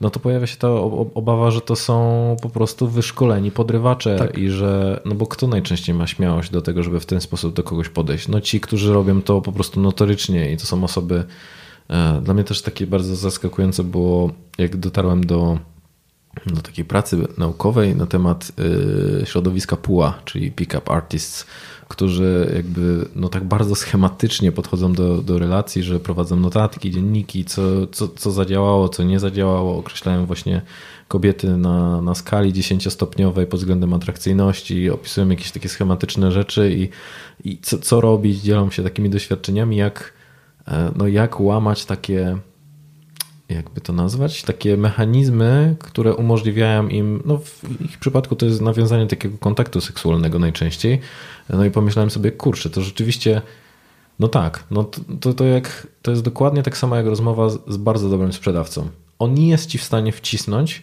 No 0.00 0.10
to 0.10 0.20
pojawia 0.20 0.46
się 0.46 0.56
ta 0.56 0.68
obawa, 1.14 1.50
że 1.50 1.60
to 1.60 1.76
są 1.76 2.36
po 2.42 2.48
prostu 2.48 2.88
wyszkoleni 2.88 3.50
podrywacze 3.50 4.16
tak. 4.16 4.38
i 4.38 4.50
że, 4.50 5.00
no 5.04 5.14
bo 5.14 5.26
kto 5.26 5.46
najczęściej 5.46 5.94
ma 5.94 6.06
śmiałość 6.06 6.50
do 6.50 6.62
tego, 6.62 6.82
żeby 6.82 7.00
w 7.00 7.06
ten 7.06 7.20
sposób 7.20 7.54
do 7.54 7.62
kogoś 7.62 7.88
podejść? 7.88 8.28
No 8.28 8.40
ci, 8.40 8.60
którzy 8.60 8.92
robią 8.92 9.22
to 9.22 9.40
po 9.40 9.52
prostu 9.52 9.80
notorycznie 9.80 10.52
i 10.52 10.56
to 10.56 10.66
są 10.66 10.84
osoby, 10.84 11.24
e, 11.88 12.20
dla 12.20 12.34
mnie 12.34 12.44
też 12.44 12.62
takie 12.62 12.86
bardzo 12.86 13.16
zaskakujące 13.16 13.84
było, 13.84 14.30
jak 14.58 14.76
dotarłem 14.76 15.26
do, 15.26 15.58
do 16.46 16.62
takiej 16.62 16.84
pracy 16.84 17.18
naukowej 17.38 17.96
na 17.96 18.06
temat 18.06 18.52
e, 19.22 19.26
środowiska 19.26 19.76
PUA, 19.76 20.18
czyli 20.24 20.52
Pick 20.52 20.74
Up 20.78 20.92
Artists, 20.92 21.46
którzy 21.88 22.52
jakby 22.56 23.08
no 23.14 23.28
tak 23.28 23.44
bardzo 23.44 23.74
schematycznie 23.74 24.52
podchodzą 24.52 24.92
do, 24.92 25.22
do 25.22 25.38
relacji, 25.38 25.82
że 25.82 26.00
prowadzą 26.00 26.36
notatki, 26.36 26.90
dzienniki, 26.90 27.44
co, 27.44 27.86
co, 27.86 28.08
co 28.08 28.30
zadziałało, 28.30 28.88
co 28.88 29.02
nie 29.02 29.20
zadziałało, 29.20 29.78
określają 29.78 30.26
właśnie 30.26 30.62
kobiety 31.08 31.56
na, 31.56 32.02
na 32.02 32.14
skali 32.14 32.52
dziesięciostopniowej 32.52 33.46
pod 33.46 33.60
względem 33.60 33.94
atrakcyjności, 33.94 34.90
opisują 34.90 35.28
jakieś 35.28 35.52
takie 35.52 35.68
schematyczne 35.68 36.32
rzeczy 36.32 36.72
i, 36.72 36.88
i 37.50 37.58
co, 37.58 37.78
co 37.78 38.00
robić, 38.00 38.40
dzielą 38.40 38.70
się 38.70 38.82
takimi 38.82 39.10
doświadczeniami, 39.10 39.76
jak, 39.76 40.12
e, 40.68 40.92
no 40.96 41.08
jak 41.08 41.40
łamać 41.40 41.84
takie 41.84 42.38
jakby 43.48 43.80
to 43.80 43.92
nazwać, 43.92 44.42
takie 44.42 44.76
mechanizmy, 44.76 45.76
które 45.78 46.14
umożliwiają 46.14 46.88
im, 46.88 47.22
no 47.24 47.38
w 47.38 47.80
ich 47.80 47.98
przypadku 47.98 48.36
to 48.36 48.46
jest 48.46 48.60
nawiązanie 48.60 49.06
takiego 49.06 49.38
kontaktu 49.38 49.80
seksualnego 49.80 50.38
najczęściej. 50.38 51.00
No 51.48 51.64
i 51.64 51.70
pomyślałem 51.70 52.10
sobie, 52.10 52.32
kurczę, 52.32 52.70
to 52.70 52.82
rzeczywiście, 52.82 53.42
no 54.18 54.28
tak, 54.28 54.64
no 54.70 54.84
to, 54.84 55.00
to, 55.20 55.34
to, 55.34 55.44
jak, 55.44 55.86
to 56.02 56.10
jest 56.10 56.22
dokładnie 56.22 56.62
tak 56.62 56.76
samo 56.76 56.96
jak 56.96 57.06
rozmowa 57.06 57.48
z, 57.48 57.58
z 57.66 57.76
bardzo 57.76 58.10
dobrym 58.10 58.32
sprzedawcą. 58.32 58.88
On 59.18 59.34
nie 59.34 59.48
jest 59.48 59.66
ci 59.66 59.78
w 59.78 59.84
stanie 59.84 60.12
wcisnąć 60.12 60.82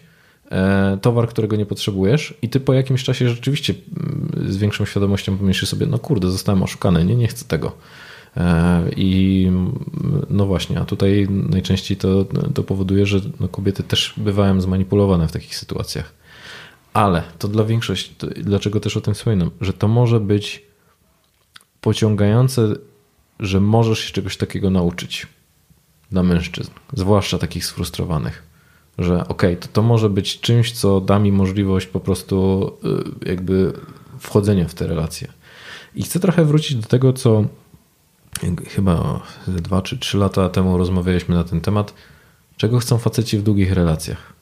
e, 0.50 0.98
towar, 1.02 1.28
którego 1.28 1.56
nie 1.56 1.66
potrzebujesz 1.66 2.34
i 2.42 2.48
ty 2.48 2.60
po 2.60 2.72
jakimś 2.72 3.04
czasie 3.04 3.28
rzeczywiście 3.28 3.74
mm, 3.74 4.52
z 4.52 4.56
większą 4.56 4.84
świadomością 4.84 5.38
pomyślisz 5.38 5.70
sobie, 5.70 5.86
no 5.86 5.98
kurde, 5.98 6.30
zostałem 6.30 6.62
oszukany, 6.62 7.04
nie, 7.04 7.16
nie 7.16 7.28
chcę 7.28 7.44
tego. 7.44 7.72
E, 8.36 8.82
I 8.96 9.50
no 10.30 10.46
właśnie, 10.46 10.80
a 10.80 10.84
tutaj 10.84 11.26
najczęściej 11.30 11.96
to, 11.96 12.26
to 12.54 12.62
powoduje, 12.62 13.06
że 13.06 13.20
no 13.40 13.48
kobiety 13.48 13.82
też 13.82 14.14
bywają 14.16 14.60
zmanipulowane 14.60 15.28
w 15.28 15.32
takich 15.32 15.56
sytuacjach. 15.56 16.12
Ale 16.96 17.22
to 17.38 17.48
dla 17.48 17.64
większości, 17.64 18.14
to 18.18 18.26
dlaczego 18.26 18.80
też 18.80 18.96
o 18.96 19.00
tym 19.00 19.14
wspominam, 19.14 19.50
że 19.60 19.72
to 19.72 19.88
może 19.88 20.20
być 20.20 20.62
pociągające, 21.80 22.74
że 23.40 23.60
możesz 23.60 23.98
się 23.98 24.12
czegoś 24.12 24.36
takiego 24.36 24.70
nauczyć 24.70 25.26
dla 26.10 26.22
mężczyzn, 26.22 26.70
zwłaszcza 26.92 27.38
takich 27.38 27.66
sfrustrowanych, 27.66 28.42
że 28.98 29.14
okej, 29.14 29.28
okay, 29.28 29.56
to, 29.56 29.68
to 29.72 29.82
może 29.82 30.10
być 30.10 30.40
czymś, 30.40 30.72
co 30.72 31.00
da 31.00 31.18
mi 31.18 31.32
możliwość 31.32 31.86
po 31.86 32.00
prostu 32.00 32.72
y, 33.24 33.28
jakby 33.28 33.72
wchodzenia 34.18 34.68
w 34.68 34.74
te 34.74 34.86
relacje. 34.86 35.28
I 35.94 36.02
chcę 36.02 36.20
trochę 36.20 36.44
wrócić 36.44 36.76
do 36.76 36.88
tego, 36.88 37.12
co 37.12 37.44
chyba 38.68 39.20
dwa 39.48 39.82
czy 39.82 39.98
trzy 39.98 40.18
lata 40.18 40.48
temu 40.48 40.78
rozmawialiśmy 40.78 41.34
na 41.34 41.44
ten 41.44 41.60
temat, 41.60 41.94
czego 42.56 42.78
chcą 42.78 42.98
faceci 42.98 43.38
w 43.38 43.42
długich 43.42 43.72
relacjach. 43.72 44.35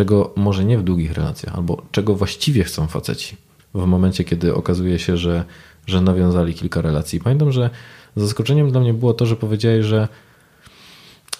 Czego 0.00 0.32
może 0.36 0.64
nie 0.64 0.78
w 0.78 0.82
długich 0.82 1.12
relacjach, 1.12 1.54
albo 1.54 1.82
czego 1.92 2.14
właściwie 2.14 2.64
chcą 2.64 2.86
faceci 2.86 3.36
w 3.74 3.86
momencie, 3.86 4.24
kiedy 4.24 4.54
okazuje 4.54 4.98
się, 4.98 5.16
że, 5.16 5.44
że 5.86 6.00
nawiązali 6.00 6.54
kilka 6.54 6.80
relacji. 6.80 7.20
Pamiętam, 7.20 7.52
że 7.52 7.70
zaskoczeniem 8.16 8.70
dla 8.70 8.80
mnie 8.80 8.94
było 8.94 9.14
to, 9.14 9.26
że 9.26 9.36
powiedziałeś, 9.36 9.86
że 9.86 10.08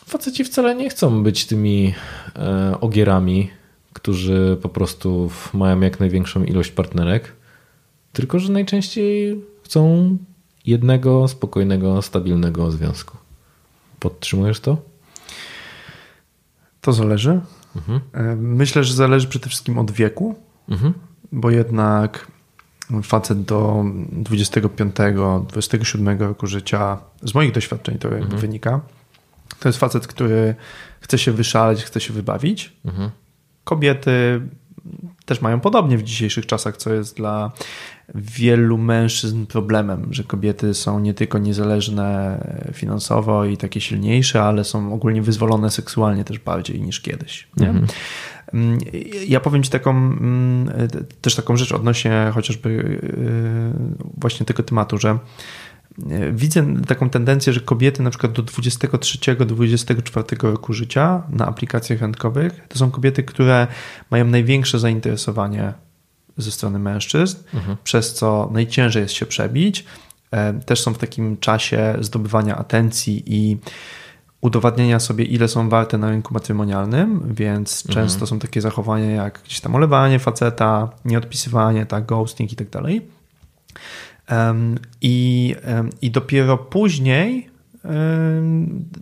faceci 0.06 0.44
wcale 0.44 0.74
nie 0.74 0.90
chcą 0.90 1.22
być 1.22 1.46
tymi 1.46 1.94
e, 2.36 2.80
ogierami, 2.80 3.50
którzy 3.92 4.58
po 4.62 4.68
prostu 4.68 5.30
mają 5.54 5.80
jak 5.80 6.00
największą 6.00 6.44
ilość 6.44 6.70
partnerek, 6.70 7.32
tylko 8.12 8.38
że 8.38 8.52
najczęściej 8.52 9.40
chcą 9.64 10.16
jednego 10.66 11.28
spokojnego, 11.28 12.02
stabilnego 12.02 12.70
związku. 12.70 13.16
Podtrzymujesz 14.00 14.60
to? 14.60 14.76
To 16.80 16.92
zależy. 16.92 17.40
Mhm. 17.76 18.00
E, 18.12 18.36
myślę, 18.36 18.84
że 18.84 18.94
zależy 18.94 19.28
przede 19.28 19.48
wszystkim 19.48 19.78
od 19.78 19.90
wieku, 19.90 20.34
mhm. 20.68 20.94
bo 21.32 21.50
jednak 21.50 22.26
facet 23.02 23.42
do 23.42 23.84
25-27 24.22 26.20
roku 26.20 26.46
życia, 26.46 26.98
z 27.22 27.34
moich 27.34 27.52
doświadczeń 27.52 27.98
to 27.98 28.08
mhm. 28.08 28.40
wynika, 28.40 28.80
To 29.60 29.68
jest 29.68 29.78
facet, 29.78 30.06
który 30.06 30.54
chce 31.00 31.18
się 31.18 31.32
wyszaleć, 31.32 31.84
chce 31.84 32.00
się 32.00 32.12
wybawić. 32.12 32.76
Mhm. 32.84 33.10
Kobiety 33.64 34.40
też 35.24 35.40
mają 35.40 35.60
podobnie 35.60 35.98
w 35.98 36.02
dzisiejszych 36.02 36.46
czasach, 36.46 36.76
co 36.76 36.94
jest 36.94 37.16
dla 37.16 37.52
wielu 38.14 38.78
mężczyzn 38.78 39.46
problemem, 39.46 40.06
że 40.10 40.24
kobiety 40.24 40.74
są 40.74 41.00
nie 41.00 41.14
tylko 41.14 41.38
niezależne 41.38 42.38
finansowo 42.72 43.44
i 43.44 43.56
takie 43.56 43.80
silniejsze, 43.80 44.42
ale 44.42 44.64
są 44.64 44.94
ogólnie 44.94 45.22
wyzwolone 45.22 45.70
seksualnie 45.70 46.24
też 46.24 46.38
bardziej 46.38 46.80
niż 46.80 47.00
kiedyś. 47.00 47.48
Mhm. 47.60 47.86
Ja 49.28 49.40
powiem 49.40 49.62
Ci 49.62 49.70
taką 49.70 49.90
mm, 49.90 50.70
też 51.20 51.34
taką 51.34 51.56
rzecz 51.56 51.72
odnośnie 51.72 52.30
chociażby 52.34 52.72
yy, 52.72 53.72
właśnie 54.16 54.46
tego 54.46 54.62
tematu, 54.62 54.98
że 54.98 55.18
yy, 55.98 56.32
widzę 56.32 56.76
taką 56.86 57.10
tendencję, 57.10 57.52
że 57.52 57.60
kobiety 57.60 58.02
na 58.02 58.10
przykład 58.10 58.32
do 58.32 58.42
23-24 58.42 60.42
roku 60.42 60.72
życia 60.72 61.22
na 61.28 61.46
aplikacjach 61.46 62.00
randkowych 62.00 62.66
to 62.68 62.78
są 62.78 62.90
kobiety, 62.90 63.22
które 63.22 63.66
mają 64.10 64.24
największe 64.24 64.78
zainteresowanie 64.78 65.72
ze 66.40 66.50
strony 66.50 66.78
mężczyzn, 66.78 67.36
mhm. 67.54 67.76
przez 67.84 68.14
co 68.14 68.48
najciężej 68.52 69.02
jest 69.02 69.14
się 69.14 69.26
przebić. 69.26 69.84
Yy, 70.32 70.38
też 70.66 70.80
są 70.80 70.94
w 70.94 70.98
takim 70.98 71.36
czasie 71.36 71.96
zdobywania 72.00 72.56
atencji 72.56 73.22
i 73.26 73.58
udowadniania 74.40 75.00
sobie, 75.00 75.24
ile 75.24 75.48
są 75.48 75.68
warte 75.68 75.98
na 75.98 76.10
rynku 76.10 76.34
matrymonialnym, 76.34 77.34
więc 77.34 77.86
mhm. 77.86 77.94
często 77.94 78.26
są 78.26 78.38
takie 78.38 78.60
zachowania 78.60 79.10
jak 79.10 79.40
gdzieś 79.44 79.60
tam 79.60 79.74
olewanie 79.74 80.18
faceta, 80.18 80.88
nieodpisywanie, 81.04 81.86
tak, 81.86 82.06
ghosting 82.06 82.52
i 82.52 82.56
tak 82.56 82.70
dalej. 82.70 83.06
I, 85.00 85.54
I 86.02 86.10
dopiero 86.10 86.58
później 86.58 87.50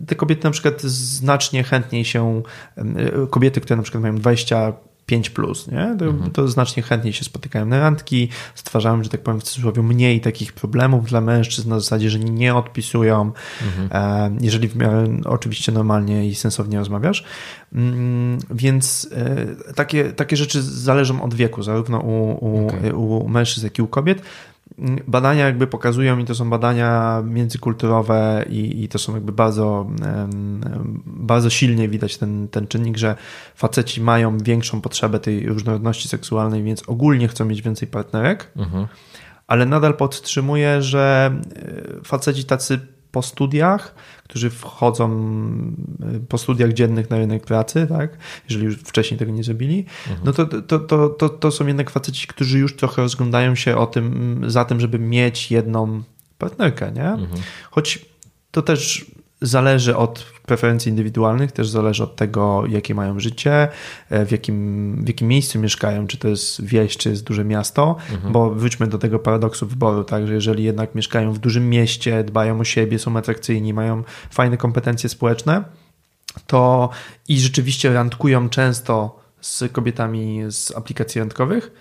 te 0.07 0.15
kobiety 0.15 0.43
na 0.43 0.51
przykład 0.51 0.81
znacznie 0.81 1.63
chętniej 1.63 2.05
się, 2.05 2.41
kobiety, 3.29 3.61
które 3.61 3.77
na 3.77 3.83
przykład 3.83 4.01
mają 4.01 4.15
20 4.15 4.73
5, 5.09 5.29
plus, 5.29 5.67
nie? 5.67 5.95
To, 5.99 6.05
mhm. 6.05 6.31
to, 6.31 6.47
znacznie 6.47 6.83
chętniej 6.83 7.13
się 7.13 7.23
spotykają 7.23 7.65
na 7.65 7.79
randki, 7.79 8.29
stwarzają, 8.55 9.03
że 9.03 9.09
tak 9.09 9.23
powiem, 9.23 9.39
w 9.39 9.43
cudzysłowie 9.43 9.83
mniej 9.83 10.21
takich 10.21 10.53
problemów 10.53 11.05
dla 11.05 11.21
mężczyzn 11.21 11.69
na 11.69 11.79
zasadzie, 11.79 12.09
że 12.09 12.19
nie 12.19 12.55
odpisują, 12.55 13.31
mhm. 13.61 13.89
E, 13.91 14.37
jeżeli 14.41 14.67
w 14.67 14.75
miarę 14.75 15.07
oczywiście 15.25 15.71
normalnie 15.71 16.27
i 16.27 16.35
sensownie 16.35 16.77
rozmawiasz. 16.77 17.23
Mm, 17.73 18.37
więc 18.51 19.09
e, 19.15 19.73
takie, 19.73 20.13
takie 20.13 20.37
rzeczy 20.37 20.61
zależą 20.61 21.21
od 21.21 21.33
wieku, 21.33 21.63
zarówno 21.63 21.99
u, 21.99 22.45
u, 22.45 22.67
okay. 22.67 22.95
u 22.95 23.29
mężczyzn, 23.29 23.65
jak 23.65 23.79
i 23.79 23.81
u 23.81 23.87
kobiet 23.87 24.21
badania 25.07 25.45
jakby 25.45 25.67
pokazują 25.67 26.17
i 26.17 26.25
to 26.25 26.35
są 26.35 26.49
badania 26.49 27.21
międzykulturowe 27.25 28.45
i, 28.49 28.83
i 28.83 28.87
to 28.87 28.99
są 28.99 29.13
jakby 29.13 29.31
bardzo, 29.31 29.89
bardzo 31.05 31.49
silnie 31.49 31.89
widać 31.89 32.17
ten, 32.17 32.47
ten 32.47 32.67
czynnik, 32.67 32.97
że 32.97 33.15
faceci 33.55 34.01
mają 34.01 34.37
większą 34.37 34.81
potrzebę 34.81 35.19
tej 35.19 35.47
różnorodności 35.47 36.07
seksualnej, 36.07 36.63
więc 36.63 36.89
ogólnie 36.89 37.27
chcą 37.27 37.45
mieć 37.45 37.61
więcej 37.61 37.87
partnerek, 37.87 38.51
mhm. 38.55 38.87
ale 39.47 39.65
nadal 39.65 39.93
podtrzymuję, 39.97 40.81
że 40.81 41.31
e, 41.55 42.03
faceci 42.03 42.45
tacy 42.45 42.79
po 43.11 43.21
studiach, 43.21 43.95
którzy 44.23 44.49
wchodzą 44.49 45.09
y, 46.15 46.19
po 46.19 46.37
studiach 46.37 46.73
dziennych 46.73 47.09
na 47.09 47.17
rynek 47.17 47.45
pracy, 47.45 47.87
tak? 47.89 48.17
jeżeli 48.49 48.65
już 48.65 48.75
wcześniej 48.75 49.17
tego 49.17 49.31
nie 49.31 49.43
zrobili, 49.43 49.85
mhm. 50.09 50.19
no 50.25 50.33
to, 50.33 50.45
to, 50.45 50.79
to, 50.79 51.09
to, 51.09 51.29
to 51.29 51.51
są 51.51 51.67
jednak 51.67 51.89
faceci, 51.89 52.27
którzy 52.27 52.59
już 52.59 52.75
trochę 52.75 53.01
rozglądają 53.01 53.55
się 53.55 53.77
o 53.77 53.87
tym, 53.87 54.41
za 54.47 54.65
tym, 54.65 54.79
żeby 54.79 54.99
mieć 54.99 55.51
jedną 55.51 56.03
partnerkę, 56.37 56.91
nie? 56.91 57.09
Mhm. 57.09 57.41
Choć 57.71 58.05
to 58.51 58.61
też 58.61 59.05
zależy 59.41 59.95
od 59.95 60.25
preferencji 60.45 60.89
indywidualnych, 60.89 61.51
też 61.51 61.69
zależy 61.69 62.03
od 62.03 62.15
tego, 62.15 62.63
jakie 62.67 62.95
mają 62.95 63.19
życie, 63.19 63.67
e, 64.09 64.25
w 64.25 64.31
jakim, 64.31 64.95
w 65.03 65.07
jakim 65.07 65.27
miejscu 65.27 65.59
mieszkają, 65.59 66.07
czy 66.07 66.17
to 66.17 66.27
jest 66.27 66.65
wieś, 66.65 66.97
czy 66.97 67.09
jest 67.09 67.23
duże 67.23 67.45
miasto, 67.45 67.95
mhm. 68.11 68.33
bo 68.33 68.49
wróćmy 68.49 68.87
do 68.87 68.97
tego 68.97 69.19
paradoksu 69.19 69.67
wyboru, 69.67 70.03
tak, 70.03 70.27
że 70.27 70.33
jeżeli 70.33 70.63
jednak 70.63 70.95
mieszkają 70.95 71.33
w 71.33 71.39
dużym 71.39 71.69
mieście, 71.69 72.23
dbają 72.23 72.59
o 72.59 72.63
siebie, 72.63 72.99
są 72.99 73.17
atrakcyjni, 73.17 73.73
mają 73.73 74.03
fajne 74.31 74.57
kompetencje 74.57 75.09
społeczne, 75.09 75.63
to 76.47 76.89
i 77.27 77.39
rzeczywiście 77.39 77.93
randkują 77.93 78.49
często 78.49 79.19
z 79.41 79.63
kobietami 79.71 80.41
z 80.49 80.77
aplikacji 80.77 81.19
randkowych, 81.19 81.71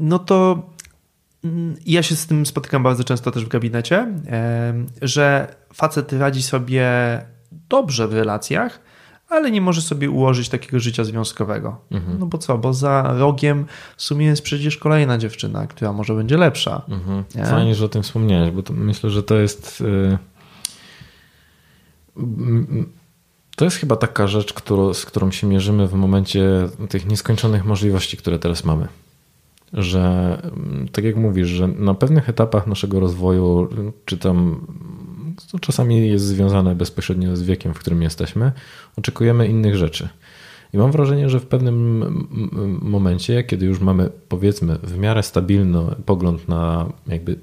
no 0.00 0.18
to 0.18 0.62
ja 1.86 2.02
się 2.02 2.16
z 2.16 2.26
tym 2.26 2.46
spotykam 2.46 2.82
bardzo 2.82 3.04
często 3.04 3.30
też 3.30 3.44
w 3.44 3.48
gabinecie, 3.48 4.14
że 5.02 5.54
facet 5.72 6.12
radzi 6.12 6.42
sobie 6.42 6.86
dobrze 7.68 8.08
w 8.08 8.14
relacjach, 8.14 8.80
ale 9.28 9.50
nie 9.50 9.60
może 9.60 9.82
sobie 9.82 10.10
ułożyć 10.10 10.48
takiego 10.48 10.80
życia 10.80 11.04
związkowego. 11.04 11.80
Mhm. 11.90 12.18
No 12.18 12.26
bo 12.26 12.38
co, 12.38 12.58
bo 12.58 12.74
za 12.74 13.14
rogiem 13.18 13.66
w 13.96 14.02
sumie 14.02 14.26
jest 14.26 14.42
przecież 14.42 14.76
kolejna 14.76 15.18
dziewczyna, 15.18 15.66
która 15.66 15.92
może 15.92 16.14
będzie 16.14 16.36
lepsza. 16.36 16.82
Mhm. 16.88 17.24
Fajnie, 17.46 17.74
że 17.74 17.84
o 17.84 17.88
tym 17.88 18.02
wspomniałeś, 18.02 18.50
bo 18.50 18.62
myślę, 18.74 19.10
że 19.10 19.22
to 19.22 19.34
jest. 19.34 19.80
Yy... 19.80 20.18
To 23.56 23.64
jest 23.64 23.76
chyba 23.76 23.96
taka 23.96 24.26
rzecz, 24.26 24.52
którą, 24.52 24.94
z 24.94 25.06
którą 25.06 25.30
się 25.30 25.46
mierzymy 25.46 25.88
w 25.88 25.94
momencie 25.94 26.68
tych 26.88 27.06
nieskończonych 27.06 27.64
możliwości, 27.64 28.16
które 28.16 28.38
teraz 28.38 28.64
mamy. 28.64 28.88
Że 29.72 30.36
tak 30.92 31.04
jak 31.04 31.16
mówisz, 31.16 31.48
że 31.48 31.68
na 31.68 31.94
pewnych 31.94 32.28
etapach 32.28 32.66
naszego 32.66 33.00
rozwoju, 33.00 33.68
czy 34.04 34.18
tam 34.18 34.66
to 35.52 35.58
czasami 35.58 36.08
jest 36.08 36.24
związane 36.24 36.74
bezpośrednio 36.74 37.36
z 37.36 37.42
wiekiem, 37.42 37.74
w 37.74 37.78
którym 37.78 38.02
jesteśmy, 38.02 38.52
oczekujemy 38.96 39.48
innych 39.48 39.76
rzeczy. 39.76 40.08
I 40.74 40.78
mam 40.78 40.92
wrażenie, 40.92 41.30
że 41.30 41.40
w 41.40 41.46
pewnym 41.46 42.04
momencie, 42.82 43.44
kiedy 43.44 43.66
już 43.66 43.80
mamy 43.80 44.10
powiedzmy 44.28 44.78
w 44.82 44.98
miarę 44.98 45.22
stabilny 45.22 45.78
pogląd 46.06 46.48
na 46.48 46.92
jakby 47.06 47.38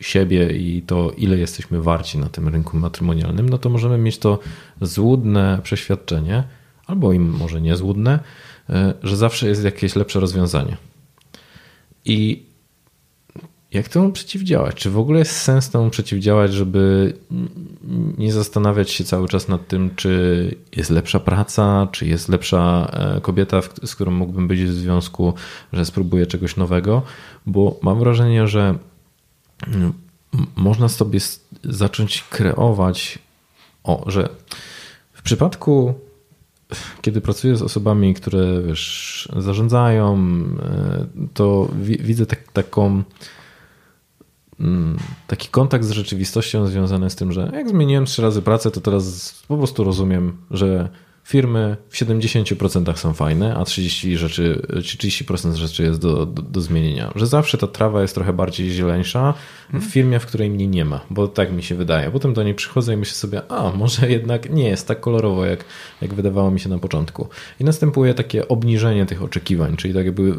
siebie 0.00 0.52
i 0.52 0.82
to, 0.82 1.12
ile 1.16 1.38
jesteśmy 1.38 1.82
warci 1.82 2.18
na 2.18 2.28
tym 2.28 2.48
rynku 2.48 2.76
matrymonialnym, 2.76 3.48
no 3.48 3.58
to 3.58 3.70
możemy 3.70 3.98
mieć 3.98 4.18
to 4.18 4.38
złudne 4.80 5.60
przeświadczenie, 5.62 6.44
albo 6.86 7.12
im 7.12 7.30
może 7.30 7.60
niezłudne, 7.60 8.18
e, 8.70 8.94
że 9.02 9.16
zawsze 9.16 9.48
jest 9.48 9.64
jakieś 9.64 9.96
lepsze 9.96 10.20
rozwiązanie. 10.20 10.76
I 12.04 12.46
jak 13.72 13.88
temu 13.88 14.12
przeciwdziałać? 14.12 14.76
Czy 14.76 14.90
w 14.90 14.98
ogóle 14.98 15.18
jest 15.18 15.36
sens 15.36 15.70
temu 15.70 15.90
przeciwdziałać, 15.90 16.52
żeby 16.52 17.12
nie 18.18 18.32
zastanawiać 18.32 18.90
się 18.90 19.04
cały 19.04 19.28
czas 19.28 19.48
nad 19.48 19.68
tym, 19.68 19.90
czy 19.96 20.54
jest 20.76 20.90
lepsza 20.90 21.20
praca, 21.20 21.88
czy 21.92 22.06
jest 22.06 22.28
lepsza 22.28 22.90
e, 22.92 23.20
kobieta, 23.20 23.60
z 23.84 23.94
którą 23.94 24.10
mógłbym 24.10 24.48
być 24.48 24.64
w 24.64 24.72
związku, 24.72 25.34
że 25.72 25.84
spróbuję 25.84 26.26
czegoś 26.26 26.56
nowego? 26.56 27.02
Bo 27.46 27.78
mam 27.82 27.98
wrażenie, 27.98 28.46
że 28.46 28.78
mm, 29.66 29.92
można 30.56 30.88
sobie 30.88 31.20
zacząć 31.64 32.24
kreować, 32.30 33.18
o, 33.84 34.04
że 34.06 34.28
w 35.12 35.22
przypadku 35.22 35.94
kiedy 37.02 37.20
pracuję 37.20 37.56
z 37.56 37.62
osobami, 37.62 38.14
które 38.14 38.62
wiesz, 38.62 39.28
zarządzają, 39.36 40.16
e, 40.62 41.06
to 41.34 41.68
widzę 41.76 42.26
tak, 42.26 42.52
taką 42.52 43.02
Mm, 44.62 44.96
taki 45.26 45.48
kontakt 45.48 45.84
z 45.84 45.90
rzeczywistością 45.90 46.66
związany 46.66 47.10
z 47.10 47.16
tym, 47.16 47.32
że 47.32 47.50
jak 47.52 47.68
zmieniłem 47.68 48.04
trzy 48.04 48.22
razy 48.22 48.42
pracę, 48.42 48.70
to 48.70 48.80
teraz 48.80 49.34
po 49.48 49.58
prostu 49.58 49.84
rozumiem, 49.84 50.36
że 50.50 50.88
firmy 51.24 51.76
w 51.88 51.96
70% 51.96 52.96
są 52.96 53.12
fajne, 53.12 53.54
a 53.56 53.62
30%, 53.62 54.16
rzeczy, 54.16 54.62
30% 54.68 55.54
rzeczy 55.54 55.82
jest 55.82 56.00
do, 56.00 56.26
do, 56.26 56.42
do, 56.42 56.60
zmienienia. 56.60 57.12
Że 57.16 57.26
zawsze 57.26 57.58
ta 57.58 57.66
trawa 57.66 58.02
jest 58.02 58.14
trochę 58.14 58.32
bardziej 58.32 58.70
zieleńsza 58.70 59.34
w 59.72 59.84
firmie, 59.84 60.20
w 60.20 60.26
której 60.26 60.50
mnie 60.50 60.66
nie 60.66 60.84
ma, 60.84 61.00
bo 61.10 61.28
tak 61.28 61.52
mi 61.52 61.62
się 61.62 61.74
wydaje. 61.74 62.10
Potem 62.10 62.34
do 62.34 62.42
niej 62.42 62.54
przychodzę 62.54 62.94
i 62.94 62.96
myślę 62.96 63.14
sobie, 63.14 63.42
a 63.48 63.70
może 63.70 64.10
jednak 64.10 64.50
nie 64.50 64.68
jest 64.68 64.88
tak 64.88 65.00
kolorowo, 65.00 65.44
jak, 65.44 65.64
jak 66.00 66.14
wydawało 66.14 66.50
mi 66.50 66.60
się 66.60 66.68
na 66.68 66.78
początku. 66.78 67.28
I 67.60 67.64
następuje 67.64 68.14
takie 68.14 68.48
obniżenie 68.48 69.06
tych 69.06 69.22
oczekiwań, 69.22 69.76
czyli 69.76 69.94
tak 69.94 70.04
jakby 70.04 70.34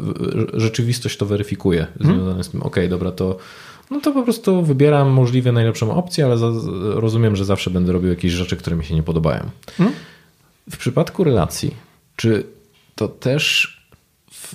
rzeczywistość 0.52 1.16
to 1.16 1.26
weryfikuje, 1.26 1.86
mhm. 2.00 2.16
związane 2.16 2.44
z 2.44 2.48
tym, 2.48 2.62
ok, 2.62 2.76
dobra, 2.88 3.12
to 3.12 3.38
no 3.90 4.00
to 4.00 4.12
po 4.12 4.22
prostu 4.22 4.62
wybieram 4.62 5.08
możliwie 5.08 5.52
najlepszą 5.52 5.94
opcję, 5.94 6.24
ale 6.24 6.36
rozumiem, 6.94 7.36
że 7.36 7.44
zawsze 7.44 7.70
będę 7.70 7.92
robił 7.92 8.10
jakieś 8.10 8.32
rzeczy, 8.32 8.56
które 8.56 8.76
mi 8.76 8.84
się 8.84 8.94
nie 8.94 9.02
podobają. 9.02 9.50
Hmm? 9.76 9.94
W 10.70 10.76
przypadku 10.76 11.24
relacji, 11.24 11.74
czy 12.16 12.46
to 12.94 13.08
też 13.08 13.74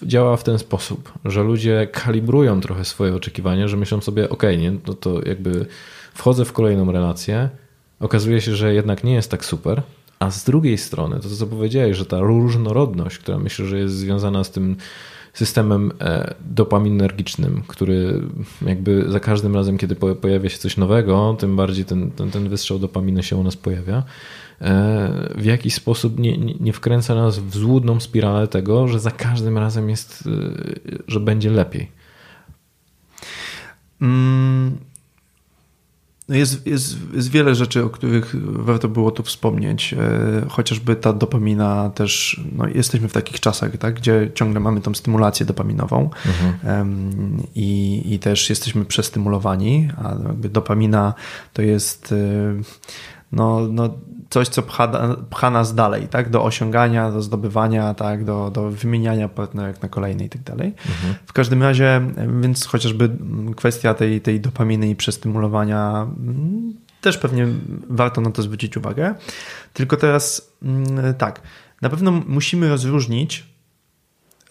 działa 0.03 0.37
w 0.37 0.43
ten 0.43 0.59
sposób, 0.59 1.13
że 1.25 1.43
ludzie 1.43 1.87
kalibrują 1.91 2.61
trochę 2.61 2.85
swoje 2.85 3.15
oczekiwania, 3.15 3.67
że 3.67 3.77
myślą 3.77 4.01
sobie, 4.01 4.29
ok, 4.29 4.43
nie, 4.57 4.71
no 4.87 4.93
to 4.93 5.21
jakby 5.25 5.65
wchodzę 6.13 6.45
w 6.45 6.53
kolejną 6.53 6.91
relację, 6.91 7.49
okazuje 7.99 8.41
się, 8.41 8.55
że 8.55 8.73
jednak 8.73 9.03
nie 9.03 9.13
jest 9.13 9.31
tak 9.31 9.45
super, 9.45 9.81
a 10.19 10.31
z 10.31 10.43
drugiej 10.43 10.77
strony, 10.77 11.19
to 11.19 11.29
co 11.29 11.47
powiedziałeś, 11.47 11.97
że 11.97 12.05
ta 12.05 12.19
różnorodność, 12.19 13.17
która 13.17 13.37
myślę, 13.37 13.65
że 13.65 13.79
jest 13.79 13.95
związana 13.95 14.43
z 14.43 14.51
tym 14.51 14.75
systemem 15.33 15.91
e, 16.01 16.33
dopaminergicznym, 16.41 17.63
który 17.67 18.21
jakby 18.61 19.11
za 19.11 19.19
każdym 19.19 19.55
razem, 19.55 19.77
kiedy 19.77 19.95
pojawia 19.95 20.49
się 20.49 20.57
coś 20.57 20.77
nowego, 20.77 21.35
tym 21.39 21.55
bardziej 21.55 21.85
ten, 21.85 22.11
ten, 22.11 22.31
ten 22.31 22.49
wystrzał 22.49 22.79
dopaminy 22.79 23.23
się 23.23 23.35
u 23.35 23.43
nas 23.43 23.57
pojawia. 23.57 24.03
E, 24.61 25.33
w 25.35 25.45
jakiś 25.45 25.73
sposób 25.73 26.19
nie, 26.19 26.37
nie, 26.37 26.73
wkręca 26.73 27.15
nas 27.15 27.39
w 27.39 27.57
złudną 27.57 27.99
spiralę 27.99 28.47
tego, 28.47 28.87
że 28.87 28.99
za 28.99 29.11
każdym 29.11 29.57
razem 29.57 29.89
jest, 29.89 30.23
e, 30.27 30.99
że 31.07 31.19
będzie 31.19 31.51
lepiej. 31.51 31.91
Mm, 34.01 34.77
no 36.29 36.35
jest, 36.35 36.67
jest, 36.67 36.97
jest 37.13 37.29
wiele 37.29 37.55
rzeczy, 37.55 37.83
o 37.83 37.89
których 37.89 38.35
warto 38.63 38.87
było 38.87 39.11
tu 39.11 39.23
wspomnieć. 39.23 39.93
E, 39.93 39.97
chociażby 40.49 40.95
ta 40.95 41.13
dopamina 41.13 41.89
też, 41.89 42.41
no 42.51 42.67
jesteśmy 42.67 43.09
w 43.09 43.13
takich 43.13 43.39
czasach, 43.39 43.77
tak, 43.77 43.93
gdzie 43.93 44.31
ciągle 44.35 44.59
mamy 44.59 44.81
tą 44.81 44.93
stymulację 44.93 45.45
dopaminową 45.45 46.09
mhm. 46.25 47.37
i, 47.55 48.01
i 48.05 48.19
też 48.19 48.49
jesteśmy 48.49 48.85
przestymulowani, 48.85 49.89
a 50.03 50.09
jakby 50.27 50.49
dopamina 50.49 51.13
to 51.53 51.61
jest 51.61 52.13
no, 53.31 53.67
no 53.71 53.89
coś, 54.29 54.47
co 54.47 54.61
pcha, 54.61 55.15
pcha 55.29 55.49
nas 55.49 55.75
dalej, 55.75 56.07
tak? 56.07 56.29
Do 56.29 56.43
osiągania, 56.43 57.11
do 57.11 57.21
zdobywania, 57.21 57.93
tak? 57.93 58.23
Do, 58.23 58.51
do 58.51 58.69
wymieniania 58.69 59.29
partnerek 59.29 59.81
na 59.81 59.89
kolejne 59.89 60.25
i 60.25 60.29
tak 60.29 60.41
dalej. 60.41 60.67
Mhm. 60.67 61.15
W 61.25 61.33
każdym 61.33 61.63
razie, 61.63 62.01
więc 62.41 62.65
chociażby 62.65 63.09
kwestia 63.55 63.93
tej, 63.93 64.21
tej 64.21 64.39
dopaminy 64.39 64.89
i 64.89 64.95
przestymulowania 64.95 66.07
mm, 66.19 66.73
też 67.01 67.17
pewnie 67.17 67.47
warto 67.89 68.21
na 68.21 68.31
to 68.31 68.41
zwrócić 68.41 68.77
uwagę. 68.77 69.15
Tylko 69.73 69.97
teraz 69.97 70.51
mm, 70.63 71.13
tak, 71.13 71.41
na 71.81 71.89
pewno 71.89 72.11
musimy 72.11 72.69
rozróżnić 72.69 73.45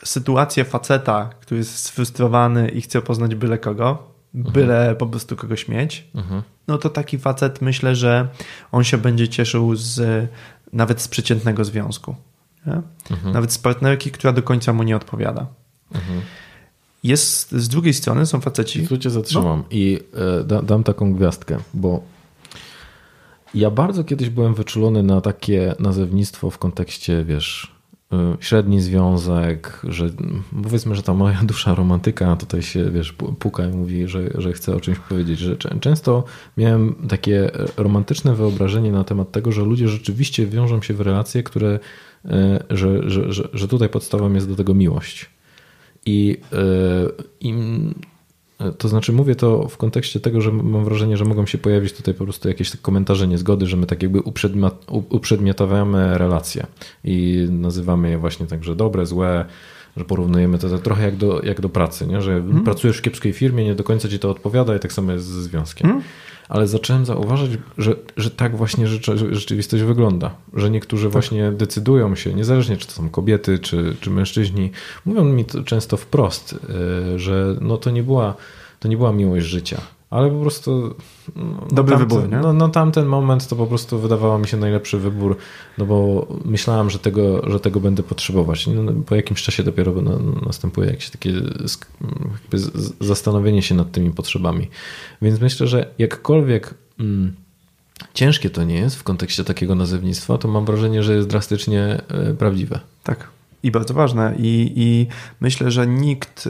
sytuację 0.05 0.65
faceta, 0.65 1.31
który 1.41 1.59
jest 1.59 1.79
sfrustrowany 1.79 2.69
i 2.69 2.81
chce 2.81 3.03
poznać 3.03 3.35
byle 3.35 3.59
kogo, 3.59 4.18
Mhm. 4.35 4.53
byle 4.53 4.97
po 4.99 5.07
prostu 5.07 5.37
kogoś 5.37 5.69
mieć, 5.69 6.09
mhm. 6.15 6.43
no 6.69 6.79
to 6.79 6.91
taki 6.91 7.19
facet 7.19 7.63
myślę, 7.63 7.97
że 7.97 8.29
on 8.73 8.85
się 8.85 8.99
będzie 8.99 9.29
cieszył 9.29 9.77
z 9.77 10.29
nawet 10.73 11.01
z 11.01 11.09
przeciętnego 11.09 11.65
związku. 11.65 12.15
Mhm. 13.11 13.33
Nawet 13.33 13.53
z 13.53 13.59
partnerki, 13.59 14.11
która 14.11 14.33
do 14.33 14.43
końca 14.43 14.73
mu 14.73 14.83
nie 14.83 14.97
odpowiada. 14.97 15.47
Jest 17.03 17.53
z 17.53 17.69
drugiej 17.69 17.95
strony 17.95 18.27
są 18.27 18.41
faceci. 18.41 18.89
Tu 18.89 18.99
cię 18.99 19.11
zatrzymam 19.11 19.59
no. 19.59 19.65
i 19.71 20.01
e, 20.41 20.45
da, 20.45 20.63
dam 20.63 20.85
taką 20.85 21.13
gwiazdkę, 21.15 21.59
bo 21.75 22.03
ja 23.55 23.71
bardzo 23.71 24.05
kiedyś 24.05 24.31
byłem 24.31 24.55
wyczulony 24.55 25.03
na 25.03 25.21
takie 25.21 25.75
nazewnictwo 25.79 26.51
w 26.51 26.59
kontekście, 26.59 27.25
wiesz, 27.25 27.78
średni 28.41 28.81
związek, 28.81 29.81
że 29.85 30.11
powiedzmy, 30.63 30.95
że 30.95 31.03
ta 31.03 31.15
moja 31.15 31.43
dusza 31.53 31.75
romantyka 31.75 32.37
tutaj 32.37 32.63
się, 32.63 32.91
wiesz, 32.91 33.13
puka 33.39 33.67
i 33.67 33.69
mówi, 33.69 34.09
że, 34.09 34.31
że 34.35 34.53
chce 34.53 34.77
o 34.77 34.81
czymś 34.81 34.99
powiedzieć, 34.99 35.39
że 35.39 35.57
często 35.57 36.25
miałem 36.57 36.95
takie 37.09 37.51
romantyczne 37.77 38.35
wyobrażenie 38.35 38.93
na 38.93 39.05
temat 39.05 39.33
tego, 39.33 39.53
że 39.53 39.63
ludzie 39.63 39.89
rzeczywiście 39.89 40.47
wiążą 40.47 40.83
się 40.83 40.95
w 40.95 41.01
relacje, 41.01 41.43
które, 41.43 41.79
y, 42.25 42.29
że, 42.71 43.11
że, 43.11 43.33
że, 43.33 43.49
że 43.53 43.69
tutaj 43.69 43.89
podstawą 43.89 44.33
jest 44.33 44.49
do 44.49 44.57
tego 44.57 44.75
miłość. 44.75 45.31
I, 46.07 46.37
y, 46.53 47.25
i 47.41 47.55
to 48.79 48.89
znaczy 48.89 49.13
mówię 49.13 49.35
to 49.35 49.69
w 49.69 49.77
kontekście 49.77 50.21
tego, 50.21 50.41
że 50.41 50.53
mam 50.53 50.85
wrażenie, 50.85 51.17
że 51.17 51.25
mogą 51.25 51.47
się 51.47 51.59
pojawić 51.59 51.93
tutaj 51.93 52.15
po 52.15 52.25
prostu 52.25 52.49
jakieś 52.49 52.77
komentarze 52.77 53.29
niezgody, 53.29 53.67
że 53.67 53.77
my 53.77 53.87
tak 53.87 54.03
jakby 54.03 54.21
uprzedmiotawiamy 55.11 56.19
relacje 56.19 56.67
i 57.05 57.47
nazywamy 57.51 58.11
je 58.11 58.19
właśnie 58.19 58.47
tak, 58.47 58.65
że 58.65 58.77
dobre, 58.77 59.07
złe, 59.07 59.45
że 59.97 60.05
porównujemy 60.05 60.59
to 60.59 60.79
trochę 60.79 61.05
jak 61.05 61.17
do, 61.17 61.43
jak 61.43 61.61
do 61.61 61.69
pracy, 61.69 62.07
nie? 62.07 62.23
że 62.23 62.31
hmm. 62.31 62.65
pracujesz 62.65 62.99
w 62.99 63.03
kiepskiej 63.03 63.33
firmie, 63.33 63.65
nie 63.65 63.75
do 63.75 63.85
końca 63.85 64.09
ci 64.09 64.19
to 64.19 64.31
odpowiada 64.31 64.77
i 64.77 64.81
tak 64.81 64.93
samo 64.93 65.13
jest 65.13 65.27
ze 65.27 65.43
związkiem. 65.43 65.89
Hmm 65.89 66.05
ale 66.49 66.67
zacząłem 66.67 67.07
zauważać, 67.07 67.51
że, 67.79 67.95
że 68.17 68.31
tak 68.31 68.57
właśnie 68.57 68.87
rzeczywistość 69.31 69.83
wygląda. 69.83 70.35
Że 70.55 70.71
niektórzy 70.71 71.05
tak. 71.05 71.13
właśnie 71.13 71.53
decydują 71.53 72.15
się, 72.15 72.35
niezależnie 72.35 72.77
czy 72.77 72.87
to 72.87 72.93
są 72.93 73.09
kobiety, 73.09 73.59
czy, 73.59 73.97
czy 74.01 74.11
mężczyźni, 74.11 74.71
mówią 75.05 75.25
mi 75.25 75.45
to 75.45 75.63
często 75.63 75.97
wprost, 75.97 76.55
e, 77.15 77.19
że 77.19 77.57
no 77.61 77.77
to 77.77 77.91
nie 77.91 78.03
była, 78.03 78.35
to 78.81 78.89
nie 78.89 78.97
była 78.97 79.13
miłość 79.13 79.47
życia 79.47 79.81
ale 80.11 80.31
po 80.31 80.41
prostu. 80.41 80.95
No, 81.37 81.67
Dobry 81.73 81.97
tamten, 81.97 81.99
wybór, 81.99 82.31
nie? 82.31 82.37
No, 82.37 82.53
no 82.53 82.69
tamten 82.69 83.07
moment 83.07 83.49
to 83.49 83.57
po 83.57 83.67
prostu 83.67 83.99
wydawało 83.99 84.39
mi 84.39 84.49
się 84.49 84.57
najlepszy 84.57 84.99
wybór, 84.99 85.37
no 85.79 85.87
bo 85.87 86.27
myślałem, 86.45 86.91
że 86.91 86.99
tego, 86.99 87.51
że 87.51 87.61
tego 87.61 87.81
będę 87.81 88.03
potrzebować. 88.03 88.67
No, 88.67 88.83
no 88.83 88.93
po 89.07 89.15
jakimś 89.15 89.43
czasie 89.43 89.63
dopiero 89.63 89.93
następuje 90.47 90.91
jakieś 90.91 91.11
takie 91.11 91.33
zastanowienie 93.01 93.63
się 93.63 93.75
nad 93.75 93.93
tymi 93.93 94.11
potrzebami. 94.11 94.69
Więc 95.23 95.41
myślę, 95.41 95.67
że 95.67 95.95
jakkolwiek. 95.99 96.75
Mm, 97.01 97.35
ciężkie 98.15 98.51
to 98.51 98.65
nie 98.65 98.75
jest 98.75 98.97
w 98.97 99.03
kontekście 99.03 99.45
takiego 99.45 99.75
nazewnictwa, 99.75 100.39
to 100.39 100.49
mam 100.49 100.65
wrażenie, 100.65 101.03
że 101.03 101.15
jest 101.15 101.29
drastycznie 101.29 102.03
e, 102.09 102.35
prawdziwe. 102.35 102.81
Tak, 103.03 103.29
i 103.63 103.71
bardzo 103.71 103.95
ważne. 103.95 104.35
I, 104.39 104.73
i 104.77 105.07
myślę, 105.41 105.71
że 105.71 105.87
nikt, 105.87 106.49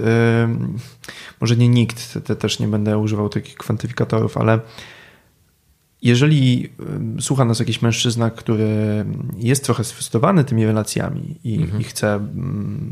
może 1.41 1.57
nie 1.57 1.69
nikt, 1.69 2.19
te 2.25 2.37
też 2.37 2.59
nie 2.59 2.69
będę 2.69 2.99
używał 2.99 3.29
takich 3.29 3.55
kwantyfikatorów, 3.55 4.37
ale 4.37 4.61
jeżeli 6.03 6.73
słucha 7.21 7.45
nas 7.45 7.59
jakiś 7.59 7.83
mężczyzna, 7.83 8.31
który 8.31 9.05
jest 9.37 9.65
trochę 9.65 9.85
sfrustrowany 9.85 10.45
tymi 10.45 10.67
relacjami 10.67 11.39
i, 11.45 11.57
mhm. 11.57 11.81
i, 11.81 11.85
chce 11.85 12.21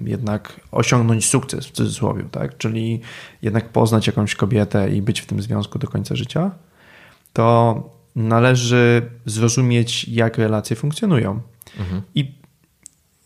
jednak 0.04 0.60
osiągnąć 0.72 1.26
sukces 1.26 1.66
w 1.66 1.70
cudzysłowie, 1.70 2.24
tak? 2.30 2.56
czyli 2.56 3.00
jednak 3.42 3.68
poznać 3.68 4.06
jakąś 4.06 4.34
kobietę 4.34 4.90
i 4.90 5.02
być 5.02 5.20
w 5.20 5.26
tym 5.26 5.42
związku 5.42 5.78
do 5.78 5.88
końca 5.88 6.16
życia, 6.16 6.50
to 7.32 7.82
należy 8.16 9.10
zrozumieć, 9.26 10.08
jak 10.08 10.38
relacje 10.38 10.76
funkcjonują. 10.76 11.40
Mhm. 11.78 12.02
I 12.14 12.34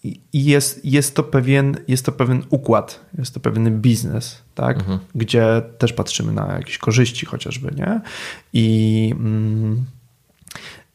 i 0.04 0.20
jest, 0.32 0.84
jest, 0.84 1.16
to 1.16 1.22
pewien, 1.22 1.76
jest 1.88 2.06
to 2.06 2.12
pewien 2.12 2.42
układ, 2.50 3.00
jest 3.18 3.34
to 3.34 3.40
pewien 3.40 3.80
biznes, 3.80 4.42
tak? 4.54 4.76
Mhm. 4.76 4.98
gdzie 5.14 5.62
też 5.78 5.92
patrzymy 5.92 6.32
na 6.32 6.52
jakieś 6.52 6.78
korzyści 6.78 7.26
chociażby, 7.26 7.74
nie? 7.76 8.00
I, 8.52 9.14
mm, 9.18 9.84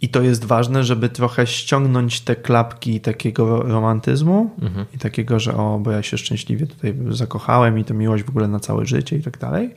I 0.02 0.10
to 0.10 0.22
jest 0.22 0.45
ważne, 0.45 0.84
żeby 0.84 1.10
trochę 1.10 1.48
ściągnąć 1.48 2.22
te 2.22 2.36
klapki 2.36 3.02
takiego 3.02 3.61
romantyzmu 3.61 4.52
mhm. 4.61 4.86
i 4.95 4.98
takiego, 4.98 5.40
że 5.40 5.57
o, 5.57 5.80
bo 5.80 5.91
ja 5.91 6.03
się 6.03 6.18
szczęśliwie 6.18 6.68
tutaj 6.68 6.95
zakochałem 7.10 7.80
i 7.80 7.84
to 7.84 7.94
miłość 7.94 8.23
w 8.23 8.30
ogóle 8.30 8.48
na 8.48 8.60
całe 8.60 8.86
życie 8.86 9.18
i 9.18 9.22
tak 9.22 9.38
dalej. 9.38 9.73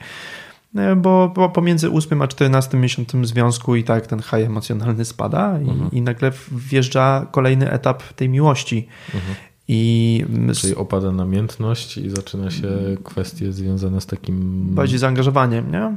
E, 0.77 0.97
bo, 0.97 1.33
bo 1.35 1.49
pomiędzy 1.49 1.91
8 1.91 2.23
a 2.23 2.29
14 2.29 2.77
miesiącem 2.77 3.27
związku 3.27 3.77
i 3.77 3.85
tak 3.85 4.07
ten 4.07 4.23
high 4.23 4.47
emocjonalny 4.47 5.05
spada 5.05 5.57
mhm. 5.57 5.91
i, 5.93 5.97
i, 5.97 6.03
nagle 6.03 6.33
wjeżdża 6.53 7.27
kolejny 7.31 7.71
etap 7.71 8.13
tej 8.13 8.29
miłości. 8.29 8.87
Mhm. 9.15 9.35
I 9.71 10.25
Czyli 10.55 10.75
opada 10.75 11.13
namiętność 11.13 11.99
i 11.99 12.11
zaczyna 12.11 12.51
się 12.51 12.69
kwestie 13.05 13.53
związane 13.53 14.01
z 14.01 14.07
takim... 14.07 14.67
Bardziej 14.75 14.99
zaangażowaniem, 14.99 15.73
nie? 15.73 15.97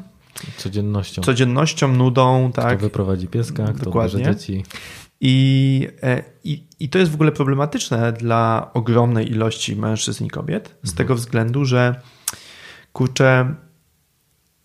Codziennością. 0.58 1.22
Codziennością, 1.22 1.88
nudą, 1.88 2.52
tak. 2.52 2.78
Kto 2.78 2.78
wyprowadzi 2.78 3.28
pieska, 3.28 3.74
kto 3.74 3.86
Dokładnie. 3.86 4.24
dzieci. 4.24 4.64
I, 5.22 5.88
e, 6.04 6.24
i, 6.44 6.64
I 6.80 6.90
to 6.90 7.00
jest 7.00 7.12
w 7.12 7.16
ogóle 7.16 7.32
problematyczne 7.32 8.14
dla 8.14 8.70
ogromnej 8.74 9.32
ilości 9.32 9.76
mężczyzn 9.76 10.26
i 10.26 10.30
kobiet, 10.30 10.68
z 10.68 10.90
mhm. 10.90 10.98
tego 10.98 11.16
względu, 11.16 11.66
że 11.66 12.02
kurczę, 12.94 13.56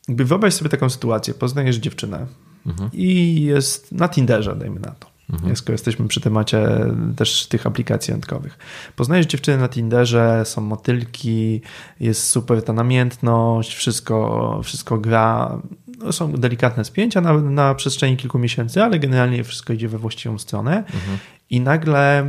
jakby 0.08 0.24
wyobraź 0.24 0.54
sobie 0.54 0.70
taką 0.70 0.90
sytuację, 0.90 1.34
poznajesz 1.34 1.76
dziewczynę 1.76 2.26
mhm. 2.66 2.90
i 2.92 3.40
jest 3.42 3.92
na 3.92 4.08
Tinderze, 4.08 4.56
dajmy 4.56 4.80
na 4.80 4.90
to. 4.90 5.16
Mhm. 5.32 5.56
Skoro 5.56 5.72
jesteśmy 5.72 6.08
przy 6.08 6.20
temacie 6.20 6.68
też 7.16 7.46
tych 7.46 7.66
aplikacji 7.66 8.12
randkowych. 8.12 8.58
Poznajesz 8.96 9.26
dziewczynę 9.26 9.56
na 9.56 9.68
Tinderze, 9.68 10.42
są 10.44 10.60
motylki, 10.60 11.60
jest 12.00 12.28
super 12.28 12.62
ta 12.62 12.72
namiętność, 12.72 13.74
wszystko, 13.74 14.60
wszystko 14.64 14.98
gra. 14.98 15.58
No, 15.98 16.12
są 16.12 16.32
delikatne 16.32 16.84
spięcia 16.84 17.20
na, 17.20 17.40
na 17.40 17.74
przestrzeni 17.74 18.16
kilku 18.16 18.38
miesięcy, 18.38 18.82
ale 18.82 18.98
generalnie 18.98 19.44
wszystko 19.44 19.72
idzie 19.72 19.88
we 19.88 19.98
właściwą 19.98 20.38
stronę. 20.38 20.76
Mhm. 20.76 21.18
I 21.50 21.60
nagle 21.60 22.26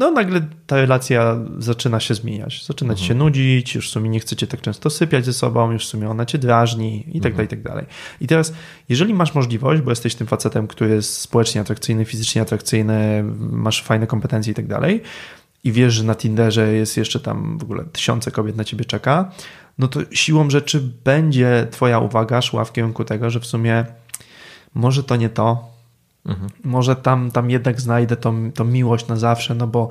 no 0.00 0.10
nagle 0.10 0.40
ta 0.66 0.76
relacja 0.76 1.36
zaczyna 1.58 2.00
się 2.00 2.14
zmieniać. 2.14 2.66
Zaczyna 2.66 2.90
mhm. 2.90 2.96
ci 2.96 3.04
się 3.04 3.12
mhm. 3.12 3.26
nudzić, 3.26 3.74
już 3.74 3.88
w 3.88 3.92
sumie 3.92 4.10
nie 4.10 4.20
chcecie 4.20 4.46
tak 4.46 4.60
często 4.60 4.90
sypiać 4.90 5.24
ze 5.24 5.32
sobą, 5.32 5.70
już 5.70 5.86
w 5.86 5.88
sumie 5.88 6.10
ona 6.10 6.26
cię 6.26 6.38
drażni 6.38 7.04
i 7.16 7.20
tak 7.20 7.32
mhm. 7.32 7.34
dalej, 7.34 7.46
i 7.46 7.48
tak 7.48 7.62
dalej. 7.62 7.86
I 8.20 8.26
teraz, 8.26 8.52
jeżeli 8.88 9.14
masz 9.14 9.34
możliwość, 9.34 9.82
bo 9.82 9.90
jesteś 9.90 10.14
tym 10.14 10.26
facetem, 10.26 10.66
który 10.66 10.90
jest 10.94 11.18
społecznie 11.18 11.60
atrakcyjny, 11.60 12.04
fizycznie 12.04 12.42
atrakcyjny, 12.42 13.24
masz 13.38 13.82
fajne 13.82 14.06
kompetencje 14.06 14.52
i 14.52 14.54
tak 14.54 14.66
dalej, 14.66 15.02
i 15.64 15.72
wiesz, 15.72 15.94
że 15.94 16.04
na 16.04 16.14
Tinderze 16.14 16.72
jest 16.72 16.96
jeszcze 16.96 17.20
tam 17.20 17.58
w 17.58 17.62
ogóle 17.62 17.84
tysiące 17.84 18.30
kobiet 18.30 18.56
na 18.56 18.64
ciebie 18.64 18.84
czeka, 18.84 19.30
no 19.78 19.88
to 19.88 20.00
siłą 20.12 20.50
rzeczy 20.50 20.82
będzie 21.04 21.66
twoja 21.70 21.98
uwaga 21.98 22.42
szła 22.42 22.64
w 22.64 22.72
kierunku 22.72 23.04
tego, 23.04 23.30
że 23.30 23.40
w 23.40 23.46
sumie 23.46 23.84
może 24.74 25.04
to 25.04 25.16
nie 25.16 25.28
to, 25.28 25.70
Mhm. 26.30 26.50
Może 26.64 26.96
tam, 26.96 27.30
tam 27.30 27.50
jednak 27.50 27.80
znajdę 27.80 28.16
tą, 28.16 28.52
tą 28.52 28.64
miłość 28.64 29.06
na 29.06 29.16
zawsze, 29.16 29.54
no 29.54 29.66
bo 29.66 29.88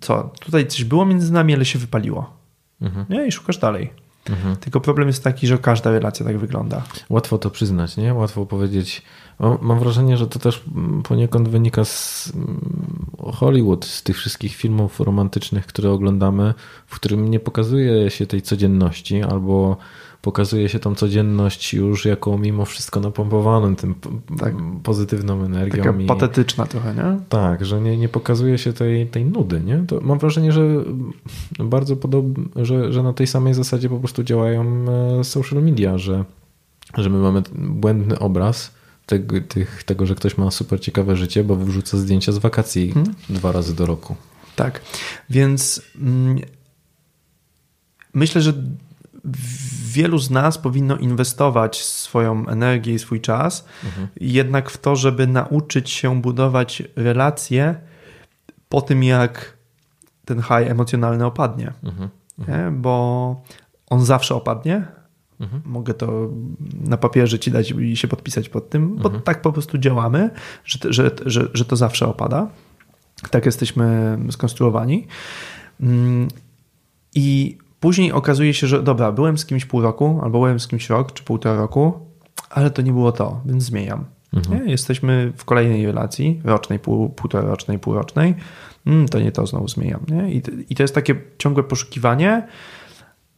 co, 0.00 0.30
tutaj 0.40 0.66
coś 0.66 0.84
było 0.84 1.06
między 1.06 1.32
nami, 1.32 1.54
ale 1.54 1.64
się 1.64 1.78
wypaliło. 1.78 2.30
Mhm. 2.80 3.06
Nie? 3.08 3.26
I 3.26 3.32
szukasz 3.32 3.58
dalej. 3.58 3.90
Mhm. 4.30 4.56
Tylko 4.56 4.80
problem 4.80 5.08
jest 5.08 5.24
taki, 5.24 5.46
że 5.46 5.58
każda 5.58 5.90
relacja 5.90 6.26
tak 6.26 6.38
wygląda. 6.38 6.82
Łatwo 7.10 7.38
to 7.38 7.50
przyznać, 7.50 7.96
nie? 7.96 8.14
Łatwo 8.14 8.46
powiedzieć. 8.46 9.02
Mam 9.60 9.78
wrażenie, 9.78 10.16
że 10.16 10.26
to 10.26 10.38
też 10.38 10.64
poniekąd 11.04 11.48
wynika 11.48 11.84
z 11.84 12.32
mm, 12.34 13.06
Hollywood, 13.34 13.84
z 13.84 14.02
tych 14.02 14.16
wszystkich 14.16 14.56
filmów 14.56 15.00
romantycznych, 15.00 15.66
które 15.66 15.90
oglądamy, 15.90 16.54
w 16.86 16.94
którym 16.94 17.30
nie 17.30 17.40
pokazuje 17.40 18.10
się 18.10 18.26
tej 18.26 18.42
codzienności 18.42 19.22
albo 19.22 19.76
pokazuje 20.28 20.68
się 20.68 20.78
tą 20.78 20.94
codzienność 20.94 21.74
już 21.74 22.04
jako 22.04 22.38
mimo 22.38 22.64
wszystko 22.64 23.00
napompowaną 23.00 23.76
tym 23.76 23.94
tak. 24.38 24.54
pozytywną 24.82 25.44
energią. 25.44 25.84
Taka 25.84 26.00
i... 26.00 26.06
patetyczna 26.06 26.66
trochę, 26.66 26.94
nie? 26.94 27.20
Tak, 27.28 27.64
że 27.64 27.80
nie, 27.80 27.96
nie 27.96 28.08
pokazuje 28.08 28.58
się 28.58 28.72
tej, 28.72 29.06
tej 29.06 29.24
nudy, 29.24 29.60
nie? 29.60 29.84
To 29.86 30.00
mam 30.00 30.18
wrażenie, 30.18 30.52
że 30.52 30.84
bardzo 31.58 31.96
podobnie, 31.96 32.44
że, 32.56 32.92
że 32.92 33.02
na 33.02 33.12
tej 33.12 33.26
samej 33.26 33.54
zasadzie 33.54 33.88
po 33.88 33.98
prostu 33.98 34.22
działają 34.22 34.84
e, 35.20 35.24
social 35.24 35.62
media, 35.62 35.98
że, 35.98 36.24
że 36.98 37.10
my 37.10 37.18
mamy 37.18 37.42
błędny 37.54 38.18
obraz 38.18 38.70
tego, 39.06 39.40
tych, 39.40 39.84
tego, 39.84 40.06
że 40.06 40.14
ktoś 40.14 40.38
ma 40.38 40.50
super 40.50 40.80
ciekawe 40.80 41.16
życie, 41.16 41.44
bo 41.44 41.56
wyrzuca 41.56 41.98
zdjęcia 41.98 42.32
z 42.32 42.38
wakacji 42.38 42.92
hmm? 42.92 43.14
dwa 43.30 43.52
razy 43.52 43.74
do 43.76 43.86
roku. 43.86 44.16
Tak, 44.56 44.80
więc 45.30 45.82
mm, 46.00 46.38
myślę, 48.14 48.40
że 48.40 48.52
wielu 49.92 50.18
z 50.18 50.30
nas 50.30 50.58
powinno 50.58 50.96
inwestować 50.96 51.82
swoją 51.84 52.48
energię 52.48 52.94
i 52.94 52.98
swój 52.98 53.20
czas, 53.20 53.64
mhm. 53.84 54.08
jednak 54.20 54.70
w 54.70 54.78
to, 54.78 54.96
żeby 54.96 55.26
nauczyć 55.26 55.90
się 55.90 56.20
budować 56.22 56.82
relacje 56.96 57.74
po 58.68 58.80
tym, 58.80 59.04
jak 59.04 59.56
ten 60.24 60.42
high 60.42 60.70
emocjonalny 60.70 61.26
opadnie. 61.26 61.72
Mhm. 61.84 62.08
Mhm. 62.38 62.82
Bo 62.82 63.42
on 63.90 64.04
zawsze 64.04 64.34
opadnie. 64.34 64.86
Mhm. 65.40 65.62
Mogę 65.64 65.94
to 65.94 66.28
na 66.80 66.96
papierze 66.96 67.38
ci 67.38 67.50
dać 67.50 67.70
i 67.70 67.96
się 67.96 68.08
podpisać 68.08 68.48
pod 68.48 68.70
tym, 68.70 68.96
bo 68.96 69.04
mhm. 69.04 69.22
tak 69.22 69.42
po 69.42 69.52
prostu 69.52 69.78
działamy, 69.78 70.30
że, 70.64 70.78
że, 70.92 71.10
że, 71.26 71.48
że 71.54 71.64
to 71.64 71.76
zawsze 71.76 72.08
opada. 72.08 72.48
Tak 73.30 73.46
jesteśmy 73.46 74.18
skonstruowani. 74.30 75.06
Mm, 75.80 76.28
I 77.14 77.58
Później 77.80 78.12
okazuje 78.12 78.54
się, 78.54 78.66
że 78.66 78.82
dobra, 78.82 79.12
byłem 79.12 79.38
z 79.38 79.46
kimś 79.46 79.64
pół 79.64 79.80
roku, 79.80 80.20
albo 80.22 80.38
byłem 80.38 80.60
z 80.60 80.68
kimś 80.68 80.90
rok, 80.90 81.12
czy 81.12 81.24
półtora 81.24 81.56
roku, 81.56 81.92
ale 82.50 82.70
to 82.70 82.82
nie 82.82 82.92
było 82.92 83.12
to, 83.12 83.40
więc 83.46 83.62
zmieniam. 83.62 84.04
Mhm. 84.32 84.68
Jesteśmy 84.68 85.32
w 85.36 85.44
kolejnej 85.44 85.86
relacji, 85.86 86.40
rocznej, 86.44 86.78
pół, 86.78 87.08
półtora 87.08 87.48
rocznej, 87.48 87.78
półrocznej, 87.78 88.34
mm, 88.86 89.08
to 89.08 89.20
nie 89.20 89.32
to 89.32 89.46
znowu 89.46 89.68
zmieniam. 89.68 90.00
Nie? 90.08 90.32
I, 90.32 90.42
I 90.68 90.74
to 90.74 90.82
jest 90.82 90.94
takie 90.94 91.14
ciągłe 91.38 91.62
poszukiwanie, 91.62 92.46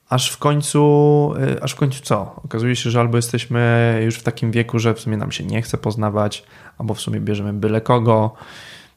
aż 0.08 0.30
w 0.30 0.38
końcu, 0.38 1.32
y, 1.56 1.62
aż 1.62 1.72
w 1.72 1.76
końcu 1.76 2.02
co? 2.02 2.40
Okazuje 2.44 2.76
się, 2.76 2.90
że 2.90 3.00
albo 3.00 3.18
jesteśmy 3.18 4.00
już 4.04 4.16
w 4.16 4.22
takim 4.22 4.50
wieku, 4.50 4.78
że 4.78 4.94
w 4.94 5.00
sumie 5.00 5.16
nam 5.16 5.32
się 5.32 5.44
nie 5.44 5.62
chce 5.62 5.78
poznawać, 5.78 6.44
albo 6.78 6.94
w 6.94 7.00
sumie 7.00 7.20
bierzemy 7.20 7.52
byle 7.52 7.80
kogo, 7.80 8.34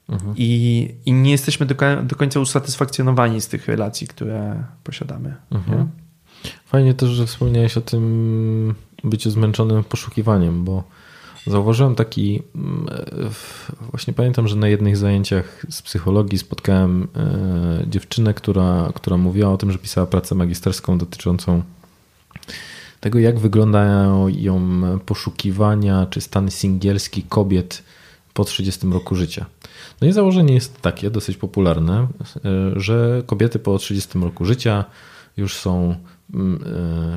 Mhm. 0.10 0.34
I, 0.38 0.90
I 1.06 1.14
nie 1.14 1.32
jesteśmy 1.32 1.66
do, 1.66 1.76
do, 2.04 2.16
końca 2.16 2.40
usatysfakcjonowani 2.40 3.42
z 3.42 3.48
tych 3.48 3.68
relacji, 3.68 4.08
które 4.08 4.64
posiadamy. 4.84 5.36
Mhm. 5.52 5.90
Fajnie 6.66 6.94
też, 6.94 7.10
że 7.10 7.26
wspomniałeś 7.26 7.78
o 7.78 7.82
tym 7.82 8.76
byciu 9.04 9.32
zmęczonym 9.32 9.84
poszukiwaniem, 9.84 10.64
bo 10.64 10.84
zauważyłem 11.48 11.96
taki. 11.96 12.42
Mm, 12.56 12.88
właśnie 13.92 14.14
pamiętam, 14.14 14.48
że 14.48 14.56
na 14.56 14.68
jednych 14.68 14.98
zajęciach 14.98 15.66
z 15.70 15.82
psychologii 15.82 16.38
spotkałem 16.38 17.08
e, 17.16 17.88
dziewczynę, 17.88 18.34
która, 18.34 18.92
która 18.96 19.18
mówiła 19.18 19.52
o 19.52 19.58
tym, 19.58 19.72
że 19.72 19.78
pisała 19.78 20.08
pracę 20.08 20.36
magisterską 20.36 20.98
dotyczącą 20.98 21.62
tego, 23.00 23.20
jak 23.20 23.40
wyglądają 23.40 24.28
ją 24.28 24.82
poszukiwania 25.06 26.08
czy 26.10 26.22
stan 26.22 26.52
singielski 26.52 27.24
kobiet 27.24 27.84
po 28.34 28.44
30 28.44 28.88
roku 28.88 29.16
życia. 29.16 29.46
No 30.02 30.08
i 30.08 30.12
założenie 30.12 30.54
jest 30.54 30.82
takie, 30.82 31.10
dosyć 31.10 31.38
popularne, 31.38 32.08
e, 32.46 32.80
że 32.80 33.24
kobiety 33.26 33.60
po 33.60 33.78
30 33.78 34.20
roku 34.20 34.46
życia 34.46 34.86
już 35.38 35.56
są 35.56 35.96
mm, 36.34 36.64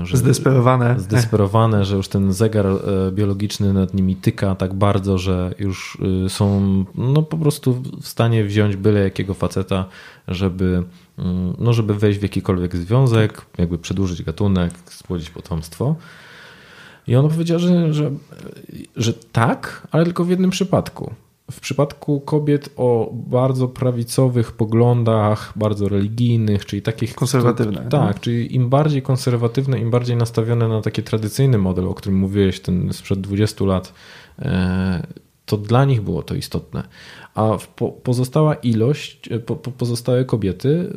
e, 0.03 0.07
że, 0.07 0.17
zdesperowane. 0.17 1.01
zdesperowane, 1.01 1.85
że 1.85 1.97
już 1.97 2.09
ten 2.09 2.33
zegar 2.33 2.67
e, 2.67 2.77
biologiczny 3.13 3.73
nad 3.73 3.95
nimi 3.95 4.17
tyka 4.17 4.55
tak 4.55 4.75
bardzo, 4.75 5.19
że 5.19 5.55
już 5.59 5.99
są 6.29 6.85
no, 6.95 7.23
po 7.23 7.37
prostu 7.37 7.83
w 8.03 8.09
stanie 8.09 8.45
wziąć 8.45 8.77
byle 8.77 9.01
jakiego 9.01 9.35
faceta, 9.35 9.85
żeby, 10.29 10.83
mm, 11.19 11.55
no, 11.59 11.73
żeby 11.73 11.95
wejść 11.95 12.19
w 12.19 12.23
jakikolwiek 12.23 12.77
związek, 12.77 13.47
jakby 13.59 13.79
przedłużyć 13.79 14.23
gatunek, 14.23 14.75
spłodzić 14.87 15.31
potomstwo. 15.31 15.97
I 17.07 17.17
ona 17.17 17.29
powiedziała, 17.29 17.59
że, 17.59 17.93
że, 17.93 18.11
że 18.97 19.13
tak, 19.13 19.87
ale 19.91 20.05
tylko 20.05 20.25
w 20.25 20.31
jednym 20.31 20.51
przypadku 20.51 21.15
w 21.51 21.61
przypadku 21.61 22.21
kobiet 22.21 22.71
o 22.77 23.11
bardzo 23.13 23.69
prawicowych 23.69 24.53
poglądach, 24.53 25.53
bardzo 25.57 25.89
religijnych, 25.89 26.67
czyli 26.67 26.83
takich. 26.83 27.15
Konserwatywne. 27.15 27.85
To, 27.85 27.91
tak, 27.91 28.21
czyli 28.21 28.55
im 28.55 28.69
bardziej 28.69 29.03
konserwatywne, 29.03 29.81
im 29.81 29.91
bardziej 29.91 30.17
nastawione 30.17 30.69
na 30.69 30.83
taki 30.83 31.03
tradycyjny 31.03 31.59
model, 31.59 31.89
o 31.89 31.95
którym 31.95 32.19
mówiłeś, 32.19 32.61
ten 32.61 32.93
sprzed 32.93 33.21
20 33.21 33.65
lat, 33.65 33.93
e, 34.39 35.07
to 35.47 35.57
dla 35.57 35.85
nich 35.85 36.03
było 36.03 36.23
to 36.23 36.35
istotne. 36.35 36.83
A 37.35 37.59
pozostała 38.03 38.55
ilość, 38.55 39.29
e, 39.33 39.39
pozostałe 39.79 40.25
kobiety 40.25 40.93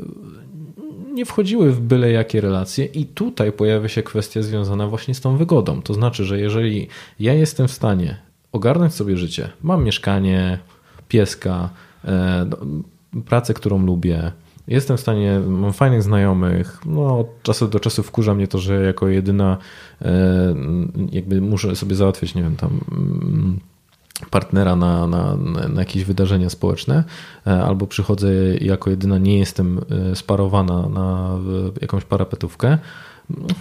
nie 1.14 1.26
wchodziły 1.26 1.72
w 1.72 1.82
byle 1.82 2.12
jakie 2.12 2.42
relacje, 2.42 2.86
i 2.86 3.06
tutaj 3.06 3.52
pojawia 3.52 3.88
się 3.88 4.04
kwestia 4.04 4.42
związana 4.42 4.88
właśnie 4.88 5.16
z 5.16 5.22
tą 5.22 5.38
wygodą. 5.38 5.82
To 5.82 5.94
znaczy, 5.94 6.26
że 6.26 6.40
jeżeli 6.40 6.88
ja 7.20 7.34
jestem 7.34 7.68
w 7.68 7.72
stanie 7.72 8.29
ogarnąć 8.52 8.94
sobie 8.94 9.18
życie. 9.18 9.50
Mam 9.64 9.84
mieszkanie, 9.84 10.60
pieska, 11.08 11.70
e, 12.06 12.50
pracę, 13.26 13.54
którą 13.54 13.86
lubię. 13.86 14.32
Jestem 14.68 14.98
w 14.98 15.00
stanie, 15.00 15.40
mam 15.40 15.74
fajnych 15.74 16.04
znajomych. 16.04 16.82
No, 16.86 17.20
od 17.20 17.44
czasu 17.44 17.68
do 17.68 17.80
czasu 17.80 18.04
wkurza 18.04 18.34
mnie 18.34 18.48
to, 18.48 18.58
że 18.58 18.84
jako 18.84 19.08
jedyna 19.08 19.58
e, 20.02 20.56
jakby 21.12 21.42
muszę 21.42 21.76
sobie 21.76 21.96
załatwić, 21.96 22.36
nie 22.36 22.44
wiem, 22.44 22.56
tam 22.56 22.80
mm, 22.92 23.60
partnera 24.30 24.76
na, 24.76 25.08
na, 25.08 25.36
na 25.70 25.82
jakieś 25.82 26.04
wydarzenia 26.04 26.50
społeczne, 26.50 27.04
e, 27.48 27.64
albo 27.64 27.88
przychodzę 27.88 28.34
jako 28.62 28.90
jedyna, 28.90 29.18
nie 29.18 29.40
jestem 29.40 29.80
sparowana 30.14 30.90
na 30.90 31.38
jakąś 31.82 32.04
parapetówkę. 32.06 32.78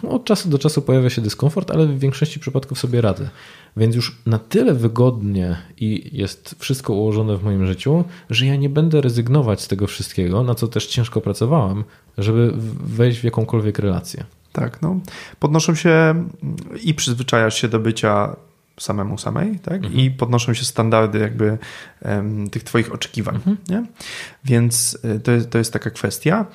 Od 0.09 0.25
czasu 0.25 0.49
do 0.49 0.59
czasu 0.59 0.83
pojawia 0.83 1.11
się 1.11 1.23
dyskomfort, 1.23 1.71
ale 1.71 1.87
w 1.87 1.99
większości 1.99 2.41
przypadków 2.41 2.79
sobie 2.79 3.01
radzę. 3.01 3.29
Więc 3.77 3.97
już 3.97 4.17
na 4.27 4.39
tyle 4.39 4.75
wygodnie 4.75 5.57
i 5.77 6.11
jest 6.19 6.55
wszystko 6.59 6.93
ułożone 6.93 7.37
w 7.37 7.45
moim 7.45 7.67
życiu, 7.67 8.05
że 8.31 8.47
ja 8.47 8.57
nie 8.57 8.69
będę 8.69 9.01
rezygnować 9.01 9.61
z 9.61 9.69
tego 9.69 9.87
wszystkiego, 9.87 10.43
na 10.43 10.55
co 10.55 10.69
też 10.69 10.87
ciężko 10.87 11.21
pracowałem, 11.21 11.85
żeby 12.19 12.53
wejść 12.85 13.21
w 13.21 13.25
jakąkolwiek 13.25 13.79
relację. 13.79 14.25
Tak, 14.53 14.83
no. 14.83 15.01
Podnoszą 15.41 15.75
się 15.75 16.25
i 16.85 16.95
przyzwyczajasz 16.95 17.61
się 17.61 17.69
do 17.69 17.79
bycia 17.79 18.37
samemu 18.81 19.19
samej, 19.19 19.59
tak? 19.59 19.75
Mhm. 19.75 19.95
I 19.95 20.11
podnoszą 20.11 20.55
się 20.55 20.65
standardy 20.65 21.19
jakby 21.19 21.59
um, 22.03 22.51
tych 22.51 22.63
twoich 22.63 22.95
oczekiwań, 22.95 23.35
mhm. 23.35 23.57
nie? 23.69 23.87
Więc 24.45 24.99
y, 25.05 25.21
to 25.21 25.33
jest, 25.33 25.51
to 25.51 25.59
jest 25.59 25.73
taka 25.73 25.91
kwestia. 25.91 26.47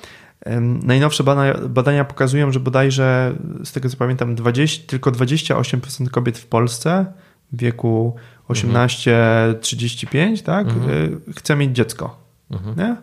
Najnowsze 0.82 1.24
badania, 1.68 2.04
pokazują, 2.04 2.52
że 2.52 2.60
bodajże, 2.60 3.34
z 3.64 3.72
tego 3.72 3.88
co 3.88 3.96
pamiętam, 3.96 4.34
20, 4.34 4.82
tylko 4.86 5.10
28% 5.10 6.08
kobiet 6.08 6.38
w 6.38 6.46
Polsce 6.46 7.06
w 7.52 7.60
wieku 7.60 8.14
18-35 8.48 10.42
tak, 10.42 10.66
mhm. 10.66 10.90
Y, 10.90 11.20
chce 11.36 11.56
mieć 11.56 11.76
dziecko. 11.76 12.16
Mhm. 12.50 12.76
Nie? 12.78 12.96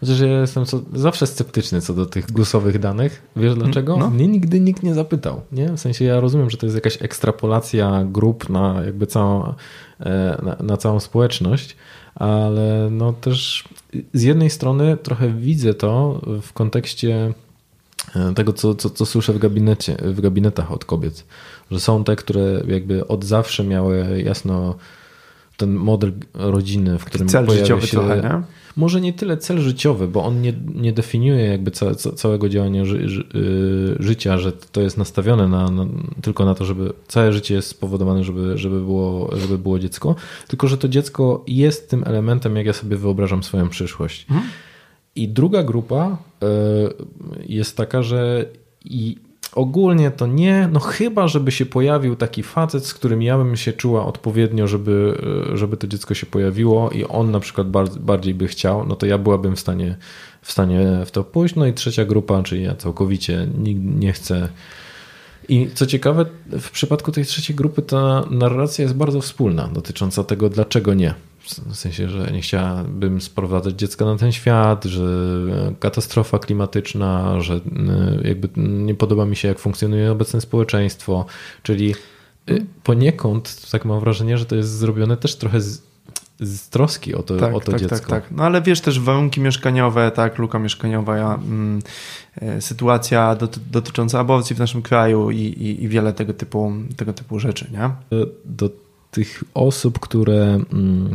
Chociaż 0.00 0.20
ja 0.20 0.40
jestem 0.40 0.64
co, 0.64 0.80
zawsze 0.92 1.26
sceptyczny 1.26 1.80
co 1.80 1.94
do 1.94 2.06
tych 2.06 2.32
głosowych 2.32 2.78
danych. 2.78 3.22
Wiesz 3.36 3.54
dlaczego? 3.54 3.96
No. 3.96 4.10
Mnie 4.10 4.28
nigdy 4.28 4.60
nikt 4.60 4.82
nie 4.82 4.94
zapytał. 4.94 5.40
Nie? 5.52 5.68
W 5.68 5.80
sensie 5.80 6.04
ja 6.04 6.20
rozumiem, 6.20 6.50
że 6.50 6.56
to 6.56 6.66
jest 6.66 6.76
jakaś 6.76 7.02
ekstrapolacja 7.02 8.04
grup 8.04 8.48
na 8.48 8.82
jakby 8.84 9.06
całą, 9.06 9.54
e, 10.00 10.42
na, 10.42 10.56
na 10.60 10.76
całą 10.76 11.00
społeczność, 11.00 11.76
ale 12.14 12.88
no 12.90 13.12
też 13.12 13.64
z 14.14 14.22
jednej 14.22 14.50
strony 14.50 14.96
trochę 14.96 15.28
widzę 15.28 15.74
to 15.74 16.20
w 16.42 16.52
kontekście 16.52 17.32
e, 18.16 18.34
tego, 18.34 18.52
co, 18.52 18.74
co, 18.74 18.90
co 18.90 19.06
słyszę 19.06 19.32
w, 19.32 19.38
gabinecie, 19.38 19.96
w 20.02 20.20
gabinetach 20.20 20.72
od 20.72 20.84
kobiet, 20.84 21.24
że 21.70 21.80
są 21.80 22.04
te, 22.04 22.16
które 22.16 22.62
jakby 22.66 23.06
od 23.06 23.24
zawsze 23.24 23.64
miały 23.64 24.22
jasno 24.24 24.74
ten 25.60 25.74
model 25.74 26.12
rodziny, 26.34 26.98
w 26.98 27.04
którym 27.04 27.28
Cel 27.28 27.46
pojawia 27.46 27.80
się... 27.80 27.86
Trochę, 27.86 28.16
nie? 28.16 28.60
może 28.76 29.00
nie 29.00 29.12
tyle 29.12 29.36
cel 29.36 29.58
życiowy, 29.58 30.08
bo 30.08 30.24
on 30.24 30.40
nie, 30.40 30.52
nie 30.74 30.92
definiuje 30.92 31.44
jakby 31.44 31.70
ca, 31.70 31.94
całego 31.94 32.48
działania 32.48 32.84
ży, 32.84 33.08
ży, 33.08 33.24
y, 34.00 34.02
życia, 34.02 34.38
że 34.38 34.52
to 34.52 34.80
jest 34.80 34.98
nastawione 34.98 35.48
na, 35.48 35.70
na, 35.70 35.86
tylko 36.22 36.44
na 36.44 36.54
to, 36.54 36.64
żeby 36.64 36.92
całe 37.08 37.32
życie 37.32 37.54
jest 37.54 37.68
spowodowane, 37.68 38.24
żeby, 38.24 38.58
żeby, 38.58 38.80
było, 38.80 39.30
żeby 39.36 39.58
było 39.58 39.78
dziecko, 39.78 40.16
tylko 40.48 40.68
że 40.68 40.78
to 40.78 40.88
dziecko 40.88 41.44
jest 41.46 41.90
tym 41.90 42.04
elementem, 42.06 42.56
jak 42.56 42.66
ja 42.66 42.72
sobie 42.72 42.96
wyobrażam 42.96 43.42
swoją 43.42 43.68
przyszłość. 43.68 44.26
Mhm. 44.30 44.50
I 45.16 45.28
druga 45.28 45.62
grupa 45.62 46.18
y, 46.42 46.46
jest 47.48 47.76
taka, 47.76 48.02
że 48.02 48.44
i 48.84 49.16
ogólnie 49.54 50.10
to 50.10 50.26
nie, 50.26 50.68
no 50.72 50.80
chyba, 50.80 51.28
żeby 51.28 51.52
się 51.52 51.66
pojawił 51.66 52.16
taki 52.16 52.42
facet, 52.42 52.86
z 52.86 52.94
którym 52.94 53.22
ja 53.22 53.38
bym 53.38 53.56
się 53.56 53.72
czuła 53.72 54.06
odpowiednio, 54.06 54.68
żeby, 54.68 55.22
żeby 55.54 55.76
to 55.76 55.86
dziecko 55.86 56.14
się 56.14 56.26
pojawiło 56.26 56.90
i 56.90 57.04
on 57.04 57.30
na 57.30 57.40
przykład 57.40 57.68
bardziej 58.00 58.34
by 58.34 58.48
chciał, 58.48 58.86
no 58.86 58.96
to 58.96 59.06
ja 59.06 59.18
byłabym 59.18 59.56
w 59.56 59.60
stanie, 59.60 59.96
w 60.42 60.52
stanie 60.52 60.86
w 61.06 61.10
to 61.10 61.24
pójść. 61.24 61.54
No 61.54 61.66
i 61.66 61.72
trzecia 61.72 62.04
grupa, 62.04 62.42
czyli 62.42 62.62
ja 62.62 62.74
całkowicie 62.74 63.48
nie, 63.58 63.74
nie 63.74 64.12
chcę. 64.12 64.48
I 65.48 65.68
co 65.74 65.86
ciekawe, 65.86 66.26
w 66.46 66.70
przypadku 66.70 67.12
tej 67.12 67.24
trzeciej 67.24 67.56
grupy 67.56 67.82
ta 67.82 68.24
narracja 68.30 68.82
jest 68.82 68.94
bardzo 68.94 69.20
wspólna, 69.20 69.68
dotycząca 69.68 70.24
tego, 70.24 70.48
dlaczego 70.48 70.94
nie. 70.94 71.14
W 71.58 71.76
sensie, 71.76 72.08
że 72.08 72.30
nie 72.32 72.40
chciałabym 72.40 73.20
sprowadzać 73.20 73.74
dziecka 73.74 74.04
na 74.04 74.16
ten 74.16 74.32
świat, 74.32 74.84
że 74.84 75.04
katastrofa 75.80 76.38
klimatyczna, 76.38 77.40
że 77.40 77.54
y, 77.54 77.60
jakby 78.28 78.48
nie 78.56 78.94
podoba 78.94 79.26
mi 79.26 79.36
się, 79.36 79.48
jak 79.48 79.58
funkcjonuje 79.58 80.12
obecne 80.12 80.40
społeczeństwo. 80.40 81.26
Czyli 81.62 81.94
y, 82.50 82.66
poniekąd, 82.82 83.70
tak 83.70 83.84
mam 83.84 84.00
wrażenie, 84.00 84.38
że 84.38 84.46
to 84.46 84.56
jest 84.56 84.70
zrobione 84.70 85.16
też 85.16 85.36
trochę 85.36 85.60
z, 85.60 85.82
z 86.40 86.68
troski 86.68 87.14
o 87.14 87.22
to, 87.22 87.36
tak, 87.36 87.54
o 87.54 87.60
to 87.60 87.72
tak, 87.72 87.80
dziecko. 87.80 87.96
Tak, 87.96 88.08
tak. 88.08 88.30
No 88.30 88.42
ale 88.42 88.62
wiesz 88.62 88.80
też 88.80 89.00
warunki 89.00 89.40
mieszkaniowe, 89.40 90.10
tak, 90.10 90.38
luka 90.38 90.58
mieszkaniowa, 90.58 91.34
mm, 91.34 91.82
e, 92.36 92.60
sytuacja 92.60 93.34
doty, 93.34 93.60
dotycząca 93.70 94.18
aborcji 94.18 94.56
w 94.56 94.58
naszym 94.58 94.82
kraju 94.82 95.30
i, 95.30 95.36
i, 95.36 95.84
i, 95.84 95.88
wiele 95.88 96.12
tego 96.12 96.32
typu, 96.32 96.72
tego 96.96 97.12
typu 97.12 97.38
rzeczy, 97.38 97.70
nie? 97.72 97.90
Do, 98.10 98.26
do 98.44 98.70
tych 99.10 99.44
osób, 99.54 99.98
które 99.98 100.44
mm, 100.72 101.14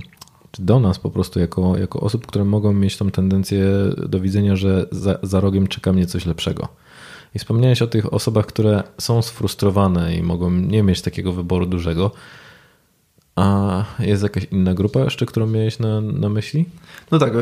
czy 0.56 0.62
do 0.62 0.80
nas 0.80 1.00
po 1.00 1.10
prostu 1.10 1.40
jako, 1.40 1.78
jako 1.78 2.00
osób, 2.00 2.28
które 2.28 2.46
mogą 2.46 2.74
mieć 2.74 2.98
tą 2.98 3.12
tendencję 3.12 3.66
do 4.08 4.20
widzenia, 4.20 4.56
że 4.56 4.86
za, 4.92 5.18
za 5.24 5.40
rogiem 5.40 5.68
czeka 5.68 5.94
mnie 5.94 6.06
coś 6.06 6.26
lepszego. 6.26 6.68
I 7.36 7.40
wspomniałeś 7.40 7.82
o 7.82 7.88
tych 7.88 8.14
osobach, 8.14 8.46
które 8.46 8.84
są 8.98 9.22
sfrustrowane 9.22 10.16
i 10.16 10.24
mogą 10.24 10.52
nie 10.52 10.84
mieć 10.84 11.02
takiego 11.02 11.34
wyboru 11.34 11.66
dużego. 11.66 12.12
A 13.36 13.84
jest 14.00 14.24
jakaś 14.24 14.44
inna 14.44 14.74
grupa 14.74 15.00
jeszcze, 15.00 15.26
którą 15.26 15.48
miałeś 15.48 15.80
na, 15.80 16.02
na 16.02 16.30
myśli? 16.30 16.66
No 17.12 17.20
tak, 17.20 17.34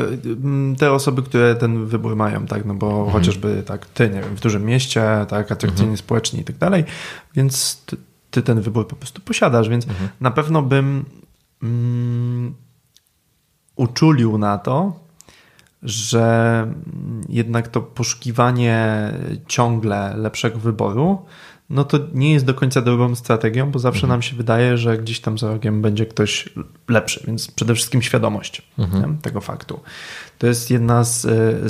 te 0.78 0.92
osoby, 0.92 1.22
które 1.22 1.54
ten 1.54 1.86
wybór 1.86 2.16
mają, 2.16 2.46
tak, 2.46 2.64
no 2.64 2.74
bo 2.74 2.90
mhm. 2.90 3.10
chociażby 3.10 3.62
tak, 3.66 3.86
ty, 3.86 4.08
nie 4.08 4.20
wiem, 4.20 4.36
w 4.36 4.40
dużym 4.40 4.64
mieście, 4.64 5.26
tak, 5.28 5.52
atrakcyjnie 5.52 5.82
mhm. 5.82 5.96
społecznie 5.96 6.40
i 6.40 6.44
tak 6.44 6.56
dalej, 6.56 6.84
więc 7.34 7.82
ty, 7.86 7.96
ty, 8.30 8.42
ten 8.42 8.60
wybór 8.60 8.88
po 8.88 8.96
prostu 8.96 9.20
posiadasz, 9.20 9.68
więc 9.68 9.88
mhm. 9.88 10.08
na 10.20 10.30
pewno 10.30 10.62
bym 10.62 11.04
mm, 11.62 12.54
uczulił 13.76 14.38
na 14.38 14.58
to, 14.58 15.04
że 15.82 16.66
jednak 17.28 17.68
to 17.68 17.80
poszukiwanie 17.80 19.10
ciągle 19.48 20.16
lepszego 20.16 20.58
wyboru, 20.58 21.18
no 21.70 21.84
to 21.84 21.98
nie 22.14 22.32
jest 22.32 22.44
do 22.44 22.54
końca 22.54 22.82
dobrą 22.82 23.14
strategią, 23.14 23.70
bo 23.70 23.78
zawsze 23.78 23.98
mhm. 23.98 24.10
nam 24.10 24.22
się 24.22 24.36
wydaje, 24.36 24.78
że 24.78 24.98
gdzieś 24.98 25.20
tam 25.20 25.38
za 25.38 25.48
rogiem 25.48 25.82
będzie 25.82 26.06
ktoś 26.06 26.48
lepszy, 26.88 27.24
więc 27.26 27.50
przede 27.50 27.74
wszystkim 27.74 28.02
świadomość 28.02 28.62
mhm. 28.78 29.18
tego 29.18 29.40
faktu. 29.40 29.80
To 30.38 30.46
jest 30.46 30.70
jedna 30.70 31.04
z, 31.04 31.22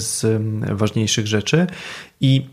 z 0.03 0.43
ważniejszych 0.79 1.27
rzeczy 1.27 1.67
i 2.21 2.47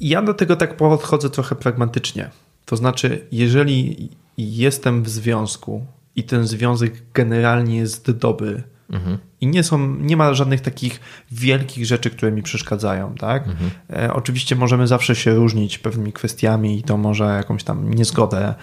ja 0.00 0.22
do 0.22 0.34
tego 0.34 0.56
tak 0.56 0.76
podchodzę 0.76 1.30
trochę 1.30 1.54
pragmatycznie. 1.54 2.30
To 2.64 2.76
znaczy, 2.76 3.26
jeżeli 3.32 4.08
jestem 4.38 5.02
w 5.02 5.08
związku 5.08 5.86
i 6.16 6.24
ten 6.24 6.46
związek 6.46 7.02
generalnie 7.14 7.76
jest 7.76 8.10
dobry, 8.10 8.62
Mhm. 8.90 9.18
I 9.40 9.46
nie 9.46 9.62
są, 9.62 9.96
nie 9.96 10.16
ma 10.16 10.34
żadnych 10.34 10.60
takich 10.60 11.00
wielkich 11.32 11.86
rzeczy, 11.86 12.10
które 12.10 12.32
mi 12.32 12.42
przeszkadzają, 12.42 13.14
tak? 13.14 13.48
Mhm. 13.48 13.70
E, 13.90 14.12
oczywiście 14.12 14.56
możemy 14.56 14.86
zawsze 14.86 15.16
się 15.16 15.34
różnić 15.34 15.78
pewnymi 15.78 16.12
kwestiami 16.12 16.78
i 16.78 16.82
to 16.82 16.96
może 16.96 17.24
jakąś 17.24 17.64
tam 17.64 17.94
niezgodę 17.94 18.54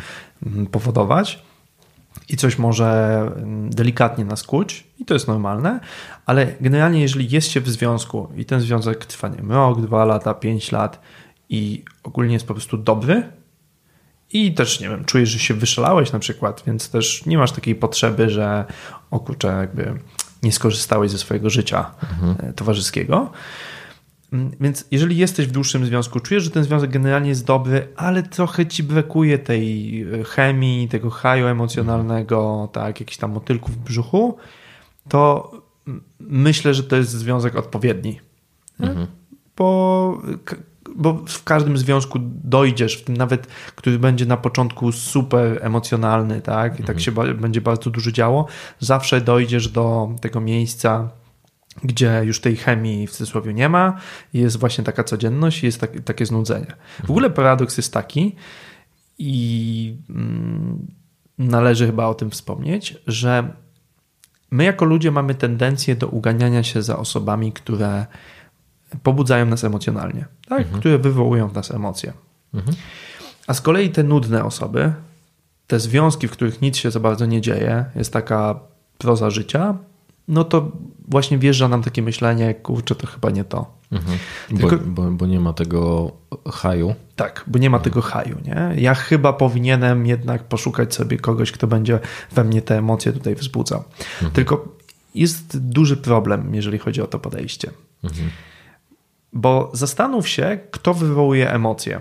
mm, 0.45 0.65
powodować 0.65 1.43
i 2.29 2.37
coś 2.37 2.57
może 2.57 3.21
mm, 3.35 3.69
delikatnie 3.69 4.25
nas 4.25 4.43
kłuć 4.43 4.87
i 4.99 5.05
to 5.05 5.13
jest 5.13 5.27
normalne, 5.27 5.79
ale 6.25 6.47
generalnie 6.61 7.01
jeżeli 7.01 7.29
jest 7.29 7.47
się 7.47 7.61
w 7.61 7.69
związku 7.69 8.29
i 8.35 8.45
ten 8.45 8.61
związek 8.61 9.05
trwa 9.05 9.27
nie 9.27 9.37
wiem, 9.37 9.51
rok, 9.51 9.81
dwa 9.81 10.05
lata, 10.05 10.33
pięć 10.33 10.71
lat 10.71 11.01
i 11.49 11.83
ogólnie 12.03 12.33
jest 12.33 12.47
po 12.47 12.53
prostu 12.53 12.77
dobry, 12.77 13.23
i 14.33 14.53
też, 14.53 14.79
nie 14.79 14.89
wiem, 14.89 15.05
czujesz, 15.05 15.29
że 15.29 15.39
się 15.39 15.53
wyszalałeś 15.53 16.11
na 16.11 16.19
przykład, 16.19 16.63
więc 16.67 16.89
też 16.89 17.25
nie 17.25 17.37
masz 17.37 17.51
takiej 17.51 17.75
potrzeby, 17.75 18.29
że 18.29 18.65
o 19.13 19.19
kurczę, 19.19 19.47
jakby 19.47 19.99
nie 20.43 20.51
skorzystałeś 20.51 21.11
ze 21.11 21.17
swojego 21.17 21.49
życia 21.49 21.91
mhm. 22.01 22.53
towarzyskiego. 22.53 23.31
Mm, 24.33 24.51
więc 24.59 24.85
jeżeli 24.91 25.17
jesteś 25.17 25.47
w 25.47 25.51
dłuższym 25.51 25.85
związku, 25.85 26.19
czujesz, 26.19 26.43
że 26.43 26.51
ten 26.51 26.63
związek 26.63 26.91
generalnie 26.91 27.29
jest 27.29 27.45
dobry, 27.45 27.87
ale 27.95 28.23
trochę 28.23 28.65
ci 28.65 28.83
brakuje 28.83 29.39
tej 29.39 30.01
e, 30.01 30.23
chemii, 30.23 30.87
tego 30.87 31.09
haju 31.09 31.47
emocjonalnego, 31.47 32.69
tak, 32.73 32.99
jakichś 32.99 33.17
tam 33.17 33.31
motylków 33.31 33.75
w 33.75 33.77
brzuchu, 33.79 34.37
to 35.09 35.51
myślę, 36.19 36.73
że 36.73 36.83
to 36.83 36.95
jest 36.95 37.11
związek 37.11 37.55
odpowiedni. 37.55 38.19
Mhm. 38.79 39.07
Bo 39.57 40.21
bo 40.95 41.13
w 41.27 41.43
każdym 41.43 41.77
związku 41.77 42.19
dojdziesz, 42.43 42.97
w 42.97 43.03
tym 43.03 43.17
nawet, 43.17 43.47
który 43.75 43.99
będzie 43.99 44.25
na 44.25 44.37
początku 44.37 44.91
super 44.91 45.59
emocjonalny, 45.61 46.41
tak, 46.41 46.73
i 46.73 46.83
tak 46.83 46.97
mhm. 46.97 46.99
się 46.99 47.11
będzie 47.33 47.61
bardzo 47.61 47.89
dużo 47.89 48.11
działo, 48.11 48.47
zawsze 48.79 49.21
dojdziesz 49.21 49.67
do 49.67 50.09
tego 50.21 50.41
miejsca, 50.41 51.09
gdzie 51.83 52.21
już 52.23 52.41
tej 52.41 52.55
chemii 52.55 53.07
w 53.07 53.11
cudzysłowie 53.11 53.53
nie 53.53 53.69
ma, 53.69 53.97
jest 54.33 54.59
właśnie 54.59 54.83
taka 54.83 55.03
codzienność, 55.03 55.63
jest 55.63 55.81
tak, 55.81 55.91
takie 56.05 56.25
znudzenie. 56.25 56.75
W 57.03 57.09
ogóle 57.09 57.29
paradoks 57.29 57.77
jest 57.77 57.93
taki 57.93 58.35
i 59.17 59.97
mm, 60.09 60.87
należy 61.37 61.85
chyba 61.85 62.05
o 62.05 62.13
tym 62.13 62.29
wspomnieć, 62.29 62.97
że 63.07 63.53
my 64.51 64.63
jako 64.63 64.85
ludzie 64.85 65.11
mamy 65.11 65.35
tendencję 65.35 65.95
do 65.95 66.07
uganiania 66.07 66.63
się 66.63 66.81
za 66.81 66.97
osobami, 66.97 67.51
które 67.51 68.05
pobudzają 69.03 69.45
nas 69.45 69.63
emocjonalnie, 69.63 70.25
tak? 70.49 70.59
Mhm. 70.59 70.79
które 70.79 70.97
wywołują 70.97 71.47
w 71.47 71.53
nas 71.53 71.71
emocje. 71.71 72.13
Mhm. 72.53 72.75
A 73.47 73.53
z 73.53 73.61
kolei 73.61 73.89
te 73.89 74.03
nudne 74.03 74.43
osoby, 74.43 74.93
te 75.67 75.79
związki, 75.79 76.27
w 76.27 76.31
których 76.31 76.61
nic 76.61 76.77
się 76.77 76.91
za 76.91 76.99
bardzo 76.99 77.25
nie 77.25 77.41
dzieje, 77.41 77.85
jest 77.95 78.13
taka 78.13 78.59
proza 78.97 79.29
życia, 79.29 79.77
no 80.27 80.43
to 80.43 80.71
właśnie 81.07 81.37
wjeżdża 81.37 81.67
nam 81.67 81.83
takie 81.83 82.01
myślenie, 82.01 82.53
kurczę, 82.53 82.95
to 82.95 83.07
chyba 83.07 83.29
nie 83.29 83.43
to. 83.43 83.73
Mhm. 83.91 84.17
Tylko, 84.47 84.77
bo, 84.77 85.01
bo, 85.03 85.11
bo, 85.11 85.25
nie 85.25 85.39
ma 85.39 85.53
tego 85.53 86.11
haju. 86.51 86.95
Tak, 87.15 87.43
bo 87.47 87.59
nie 87.59 87.69
ma 87.69 87.79
tego 87.79 88.01
haju. 88.01 88.37
Nie? 88.45 88.81
Ja 88.81 88.95
chyba 88.95 89.33
powinienem 89.33 90.05
jednak 90.05 90.43
poszukać 90.43 90.95
sobie 90.95 91.17
kogoś, 91.17 91.51
kto 91.51 91.67
będzie 91.67 91.99
we 92.31 92.43
mnie 92.43 92.61
te 92.61 92.77
emocje 92.77 93.13
tutaj 93.13 93.35
wzbudzał. 93.35 93.83
Mhm. 94.13 94.31
Tylko 94.31 94.65
jest 95.15 95.57
duży 95.57 95.97
problem, 95.97 96.55
jeżeli 96.55 96.77
chodzi 96.77 97.01
o 97.01 97.07
to 97.07 97.19
podejście. 97.19 97.71
Mhm. 98.03 98.29
Bo 99.33 99.71
zastanów 99.73 100.29
się, 100.29 100.59
kto 100.71 100.93
wywołuje 100.93 101.51
emocje. 101.51 101.99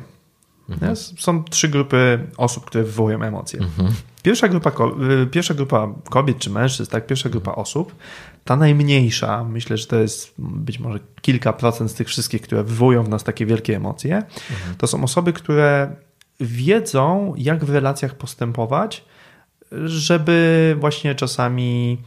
Mhm. 0.68 0.96
Są 0.96 1.44
trzy 1.44 1.68
grupy 1.68 2.26
osób, 2.36 2.64
które 2.64 2.84
wywołują 2.84 3.22
emocje. 3.22 3.60
Mhm. 3.60 3.94
Pierwsza, 4.22 4.48
grupa, 4.48 4.70
y, 5.22 5.26
pierwsza 5.26 5.54
grupa 5.54 5.88
kobiet 6.10 6.38
czy 6.38 6.50
mężczyzn, 6.50 6.90
tak, 6.90 7.06
pierwsza 7.06 7.28
grupa 7.28 7.50
mhm. 7.50 7.62
osób, 7.62 7.94
ta 8.44 8.56
najmniejsza, 8.56 9.44
myślę, 9.44 9.76
że 9.76 9.86
to 9.86 9.96
jest 9.96 10.34
być 10.38 10.78
może 10.78 10.98
kilka 11.20 11.52
procent 11.52 11.90
z 11.90 11.94
tych 11.94 12.08
wszystkich, 12.08 12.42
które 12.42 12.64
wywołują 12.64 13.02
w 13.02 13.08
nas 13.08 13.24
takie 13.24 13.46
wielkie 13.46 13.76
emocje, 13.76 14.16
mhm. 14.16 14.76
to 14.78 14.86
są 14.86 15.04
osoby, 15.04 15.32
które 15.32 15.96
wiedzą, 16.40 17.34
jak 17.36 17.64
w 17.64 17.70
relacjach 17.70 18.14
postępować, 18.14 19.04
żeby 19.84 20.76
właśnie 20.80 21.14
czasami 21.14 21.98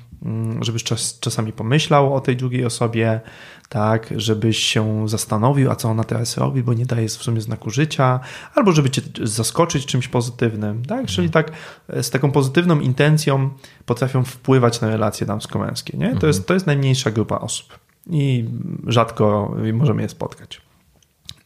żebyś 0.61 0.83
czas, 0.83 1.19
czasami 1.19 1.53
pomyślał 1.53 2.15
o 2.15 2.21
tej 2.21 2.37
drugiej 2.37 2.65
osobie, 2.65 3.21
tak, 3.69 4.13
żebyś 4.17 4.57
się 4.57 5.09
zastanowił, 5.09 5.71
a 5.71 5.75
co 5.75 5.89
ona 5.89 6.03
teraz 6.03 6.37
robi, 6.37 6.63
bo 6.63 6.73
nie 6.73 6.85
daje 6.85 7.07
w 7.07 7.11
sumie 7.11 7.41
znaku 7.41 7.69
życia, 7.69 8.19
albo 8.55 8.71
żeby 8.71 8.89
cię 8.89 9.01
zaskoczyć 9.23 9.85
czymś 9.85 10.07
pozytywnym, 10.07 10.85
tak, 10.85 11.05
czyli 11.05 11.29
tak 11.29 11.51
e, 11.89 12.03
z 12.03 12.09
taką 12.09 12.31
pozytywną 12.31 12.79
intencją 12.79 13.49
potrafią 13.85 14.23
wpływać 14.23 14.81
na 14.81 14.87
relacje 14.87 15.27
damsko-męskie, 15.27 15.97
nie? 15.97 16.15
To, 16.15 16.27
jest, 16.27 16.39
mhm. 16.39 16.43
to 16.43 16.53
jest 16.53 16.67
najmniejsza 16.67 17.11
grupa 17.11 17.39
osób 17.39 17.79
i 18.09 18.45
rzadko 18.87 19.55
możemy 19.73 20.01
je 20.01 20.09
spotkać. 20.09 20.61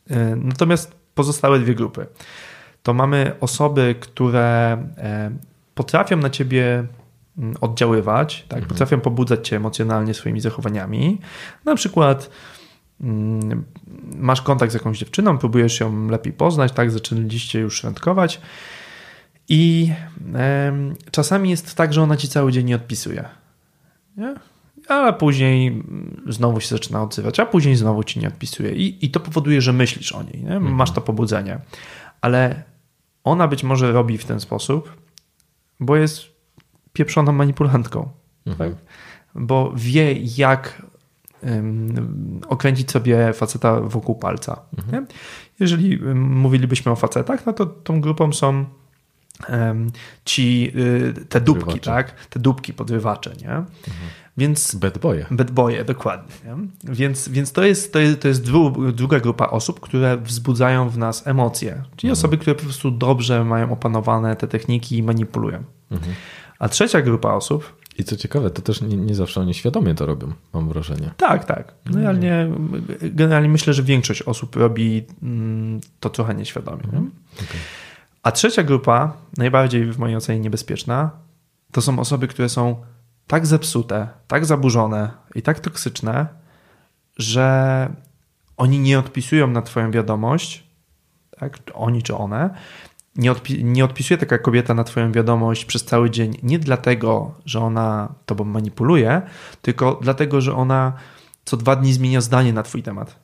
E, 0.09 0.35
natomiast 0.35 0.95
pozostałe 1.15 1.59
dwie 1.59 1.75
grupy 1.75 2.05
to 2.83 2.93
mamy 2.93 3.35
osoby, 3.39 3.95
które 3.99 4.77
e, 4.97 5.31
potrafią 5.75 6.17
na 6.17 6.29
ciebie 6.29 6.83
Mm, 6.83 6.98
oddziaływać, 7.61 8.45
tak? 8.47 8.59
Mhm. 8.59 8.69
potrafią 8.69 8.99
pobudzać 8.99 9.47
cię 9.47 9.55
emocjonalnie 9.55 10.13
swoimi 10.13 10.41
zachowaniami. 10.41 11.21
Na 11.65 11.75
przykład 11.75 12.29
mm, 13.01 13.63
masz 14.15 14.41
kontakt 14.41 14.71
z 14.71 14.75
jakąś 14.75 14.97
dziewczyną, 14.97 15.37
próbujesz 15.37 15.79
ją 15.79 16.07
lepiej 16.07 16.33
poznać, 16.33 16.71
tak, 16.71 16.91
zaczęliście 16.91 17.59
już 17.59 17.83
randkować 17.83 18.41
i 19.49 19.91
czasami 21.11 21.49
jest 21.49 21.75
tak, 21.75 21.93
że 21.93 22.01
ona 22.01 22.17
ci 22.17 22.27
cały 22.27 22.51
dzień 22.51 22.65
nie 22.65 22.75
odpisuje. 22.75 23.29
Nie? 24.17 24.35
ale 24.89 25.13
później 25.13 25.83
znowu 26.27 26.59
się 26.59 26.67
zaczyna 26.67 27.03
odzywać, 27.03 27.39
a 27.39 27.45
później 27.45 27.75
znowu 27.75 28.03
ci 28.03 28.19
nie 28.19 28.27
odpisuje. 28.27 28.71
I, 28.71 29.05
i 29.05 29.09
to 29.09 29.19
powoduje, 29.19 29.61
że 29.61 29.73
myślisz 29.73 30.11
o 30.11 30.23
niej, 30.23 30.43
nie? 30.43 30.59
masz 30.59 30.91
to 30.91 31.01
pobudzenie. 31.01 31.59
Ale 32.21 32.63
ona 33.23 33.47
być 33.47 33.63
może 33.63 33.91
robi 33.91 34.17
w 34.17 34.25
ten 34.25 34.39
sposób, 34.39 34.93
bo 35.79 35.95
jest 35.95 36.38
pieprzoną 36.93 37.31
manipulantką. 37.31 38.09
Tak? 38.57 38.71
Bo 39.35 39.73
wie, 39.75 40.13
jak 40.13 40.81
um, 41.43 42.41
okręcić 42.47 42.91
sobie 42.91 43.33
faceta 43.33 43.81
wokół 43.81 44.15
palca. 44.15 44.61
Nie? 44.91 45.05
Jeżeli 45.59 45.99
mówilibyśmy 46.15 46.91
o 46.91 46.95
facetach, 46.95 47.45
no 47.45 47.53
to 47.53 47.65
tą 47.65 48.01
grupą 48.01 48.33
są 48.33 48.65
um, 49.49 49.91
ci, 50.25 50.71
y, 50.75 51.13
te 51.29 51.41
dupki, 51.41 51.65
Podrywacze. 51.65 51.91
tak? 51.91 52.27
Te 52.27 52.39
dupki, 52.39 52.73
podrywacze, 52.73 53.33
nie? 53.41 53.63
Więc 54.37 54.75
Bad 54.75 54.97
boye. 54.97 55.25
Bad 55.31 55.51
boye, 55.51 55.85
dokładnie. 55.85 56.35
Nie? 56.45 56.55
Więc, 56.93 57.29
więc 57.29 57.51
to 57.51 57.63
jest, 57.63 57.93
to 57.93 57.99
jest, 57.99 58.21
to 58.21 58.27
jest 58.27 58.43
dru, 58.43 58.91
druga 58.91 59.19
grupa 59.19 59.47
osób, 59.47 59.79
które 59.79 60.17
wzbudzają 60.17 60.89
w 60.89 60.97
nas 60.97 61.27
emocje. 61.27 61.83
Czyli 61.95 62.11
osoby, 62.11 62.37
które 62.37 62.55
po 62.55 62.63
prostu 62.63 62.91
dobrze 62.91 63.45
mają 63.45 63.71
opanowane 63.71 64.35
te 64.35 64.47
techniki 64.47 64.97
i 64.97 65.03
manipulują. 65.03 65.63
A 66.59 66.69
trzecia 66.69 67.01
grupa 67.01 67.33
osób, 67.33 67.79
I 67.97 68.03
co 68.03 68.15
ciekawe, 68.15 68.49
to 68.49 68.61
też 68.61 68.81
nie, 68.81 68.97
nie 68.97 69.15
zawsze 69.15 69.41
oni 69.41 69.53
świadomie 69.53 69.95
to 69.95 70.05
robią, 70.05 70.33
mam 70.53 70.69
wrażenie. 70.69 71.11
tak, 71.17 71.45
tak. 71.45 71.73
Generalnie, 71.85 72.49
generalnie 73.01 73.49
myślę, 73.49 73.73
że 73.73 73.83
większość 73.83 74.21
osób 74.21 74.55
robi 74.55 75.05
mm, 75.23 75.81
to 75.99 76.09
trochę 76.09 76.35
nieświadomie. 76.35 76.83
Nie? 76.93 77.01
A 78.23 78.31
trzecia 78.31 78.63
grupa, 78.63 79.13
najbardziej 79.37 79.91
w 79.91 79.97
mojej 79.97 80.15
ocenie 80.15 80.39
niebezpieczna, 80.39 81.11
to 81.71 81.81
są 81.81 81.99
osoby, 81.99 82.27
które 82.27 82.49
są 82.49 82.75
tak 83.27 83.45
zepsute, 83.45 84.07
tak 84.27 84.45
zaburzone 84.45 85.11
i 85.35 85.41
tak 85.41 85.59
toksyczne, 85.59 86.27
że 87.17 87.89
oni 88.57 88.79
nie 88.79 88.99
odpisują 88.99 89.47
na 89.47 89.61
Twoją 89.61 89.91
wiadomość, 89.91 90.63
tak, 91.39 91.57
oni 91.73 92.03
czy 92.03 92.15
one, 92.15 92.49
nie, 93.19 93.31
odpi- 93.31 93.63
nie 93.63 93.85
odpisuje 93.85 94.17
taka 94.17 94.37
kobieta 94.37 94.73
na 94.73 94.83
Twoją 94.83 95.11
wiadomość 95.11 95.65
przez 95.65 95.85
cały 95.85 96.09
dzień 96.09 96.37
nie 96.43 96.59
dlatego, 96.59 97.35
że 97.45 97.59
ona 97.59 98.13
Tobą 98.25 98.43
manipuluje, 98.43 99.21
tylko 99.61 99.99
dlatego, 100.01 100.41
że 100.41 100.55
ona 100.55 100.93
co 101.45 101.57
dwa 101.57 101.75
dni 101.75 101.93
zmienia 101.93 102.21
zdanie 102.21 102.53
na 102.53 102.63
Twój 102.63 102.83
temat. 102.83 103.19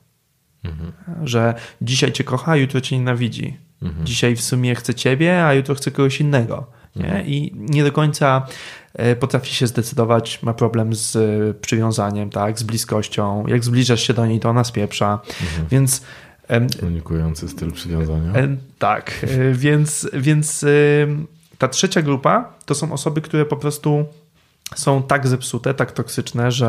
Że 1.24 1.54
dzisiaj 1.82 2.12
Cię 2.12 2.24
kocha, 2.24 2.52
a 2.52 2.56
jutro 2.56 2.80
Cię 2.80 2.98
nienawidzi. 2.98 3.56
Dzisiaj 4.04 4.36
w 4.36 4.40
sumie 4.40 4.74
chce 4.74 4.94
Ciebie, 4.94 5.44
a 5.46 5.54
jutro 5.54 5.74
chce 5.74 5.90
kogoś 5.90 6.20
innego. 6.20 6.66
Nie? 6.96 7.24
I 7.26 7.52
nie 7.54 7.84
do 7.84 7.92
końca 7.92 8.46
e, 8.94 9.16
potrafi 9.16 9.54
się 9.54 9.66
zdecydować, 9.66 10.42
ma 10.42 10.54
problem 10.54 10.94
z 10.94 11.16
e, 11.16 11.54
przywiązaniem, 11.54 12.30
tak, 12.30 12.58
z 12.58 12.62
bliskością. 12.62 13.46
Jak 13.46 13.64
zbliżasz 13.64 14.02
się 14.02 14.14
do 14.14 14.26
niej, 14.26 14.40
to 14.40 14.48
ona 14.50 14.64
spieprza. 14.64 15.20
Więc 15.70 15.98
em, 16.00 16.06
Unikujący 16.82 17.48
styl 17.48 17.72
przywiązania. 17.72 18.32
Tak, 18.78 19.12
e, 19.22 19.52
więc, 19.52 20.10
więc 20.12 20.64
ta 21.58 21.68
trzecia 21.68 22.02
grupa 22.02 22.54
to 22.64 22.74
są 22.74 22.92
osoby, 22.92 23.20
które 23.20 23.44
po 23.44 23.56
prostu 23.56 24.04
są 24.74 25.02
tak 25.02 25.26
zepsute, 25.26 25.74
tak 25.74 25.92
toksyczne, 25.92 26.52
że, 26.52 26.68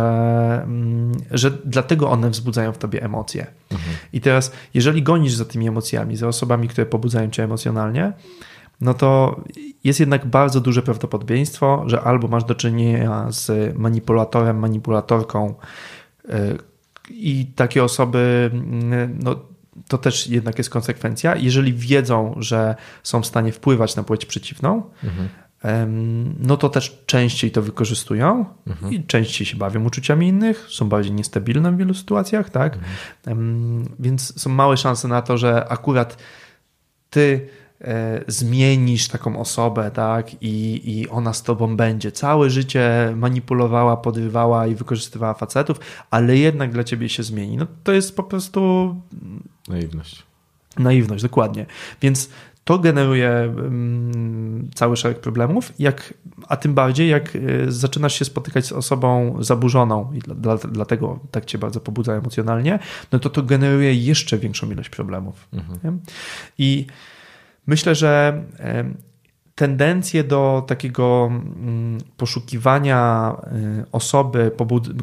mm, 0.63 1.11
że 1.31 1.51
dlatego 1.65 2.09
one 2.09 2.29
wzbudzają 2.29 2.73
w 2.73 2.77
tobie 2.77 3.03
emocje. 3.03 3.47
I 4.13 4.21
teraz, 4.21 4.51
jeżeli 4.73 5.03
gonisz 5.03 5.33
za 5.33 5.45
tymi 5.45 5.67
emocjami, 5.67 6.17
za 6.17 6.27
osobami, 6.27 6.67
które 6.67 6.85
pobudzają 6.85 7.29
cię 7.29 7.43
emocjonalnie, 7.43 8.13
no 8.81 8.93
to 8.93 9.41
jest 9.83 9.99
jednak 9.99 10.25
bardzo 10.25 10.61
duże 10.61 10.81
prawdopodobieństwo, 10.81 11.83
że 11.85 12.01
albo 12.01 12.27
masz 12.27 12.43
do 12.43 12.55
czynienia 12.55 13.31
z 13.31 13.77
manipulatorem, 13.77 14.59
manipulatorką, 14.59 15.53
e, 16.29 16.55
i 17.09 17.45
takie 17.55 17.83
osoby, 17.83 18.49
mm, 18.53 19.19
no, 19.23 19.35
to 19.87 19.97
też 19.97 20.27
jednak 20.27 20.57
jest 20.57 20.69
konsekwencja. 20.69 21.35
Jeżeli 21.35 21.73
wiedzą, 21.73 22.35
że 22.37 22.75
są 23.03 23.21
w 23.21 23.25
stanie 23.25 23.51
wpływać 23.51 23.95
na 23.95 24.03
płeć 24.03 24.25
przeciwną, 24.25 24.83
em, 25.63 26.35
no 26.39 26.57
to 26.57 26.69
też 26.69 27.03
częściej 27.05 27.51
to 27.51 27.61
wykorzystują 27.61 28.45
i 28.91 29.03
częściej 29.03 29.47
się 29.47 29.57
bawią 29.57 29.85
uczuciami 29.85 30.27
innych, 30.27 30.67
są 30.69 30.89
bardziej 30.89 31.11
niestabilne 31.13 31.71
w 31.71 31.77
wielu 31.77 31.93
sytuacjach, 31.93 32.49
tak? 32.49 32.77
Em, 33.25 33.85
Więc 33.99 34.41
są 34.41 34.49
małe 34.49 34.77
szanse 34.77 35.07
na 35.07 35.21
to, 35.21 35.37
że 35.37 35.67
akurat 35.69 36.17
ty 37.09 37.47
e, 37.81 38.23
zmienisz 38.27 39.07
taką 39.07 39.39
osobę, 39.39 39.91
tak, 39.91 40.43
i, 40.43 40.81
i 40.99 41.09
ona 41.09 41.33
z 41.33 41.43
tobą 41.43 41.77
będzie. 41.77 42.11
Całe 42.11 42.49
życie 42.49 43.13
manipulowała, 43.15 43.97
podrywała 43.97 44.67
i 44.67 44.75
wykorzystywała 44.75 45.33
facetów, 45.33 45.79
ale 46.11 46.37
jednak 46.37 46.71
dla 46.71 46.83
ciebie 46.83 47.09
się 47.09 47.23
zmieni. 47.23 47.57
No 47.57 47.67
to 47.83 47.91
jest 47.91 48.15
po 48.15 48.23
prostu 48.23 48.95
Naiwność. 49.67 50.23
naiwność, 50.79 51.23
dokładnie. 51.23 51.65
Więc 52.01 52.29
to 52.63 52.79
generuje 52.79 53.29
mm, 53.29 54.69
cały 54.75 54.97
szereg 54.97 55.19
problemów, 55.19 55.73
jak, 55.79 56.13
a 56.47 56.57
tym 56.57 56.73
bardziej 56.73 57.09
jak 57.09 57.35
y, 57.35 57.71
zaczynasz 57.71 58.19
się 58.19 58.25
spotykać 58.25 58.65
z 58.65 58.71
osobą 58.71 59.37
zaburzoną 59.39 60.13
i 60.13 60.19
dla, 60.19 60.35
dla, 60.35 60.57
dlatego 60.57 61.19
tak 61.31 61.45
cię 61.45 61.57
bardzo 61.57 61.79
pobudza 61.79 62.13
emocjonalnie, 62.13 62.79
no 63.11 63.19
to 63.19 63.29
to 63.29 63.43
generuje 63.43 63.93
jeszcze 63.93 64.37
większą 64.37 64.71
ilość 64.71 64.89
problemów. 64.89 65.47
Nie? 65.83 65.93
I 66.57 66.85
myślę, 67.67 67.95
że 67.95 68.43
em, 69.61 69.77
tendencje 69.77 70.23
do 70.23 70.63
takiego 70.67 71.29
mm, 71.31 71.97
poszukiwania 72.17 73.31
y, 73.81 73.85
osoby, 73.91 74.51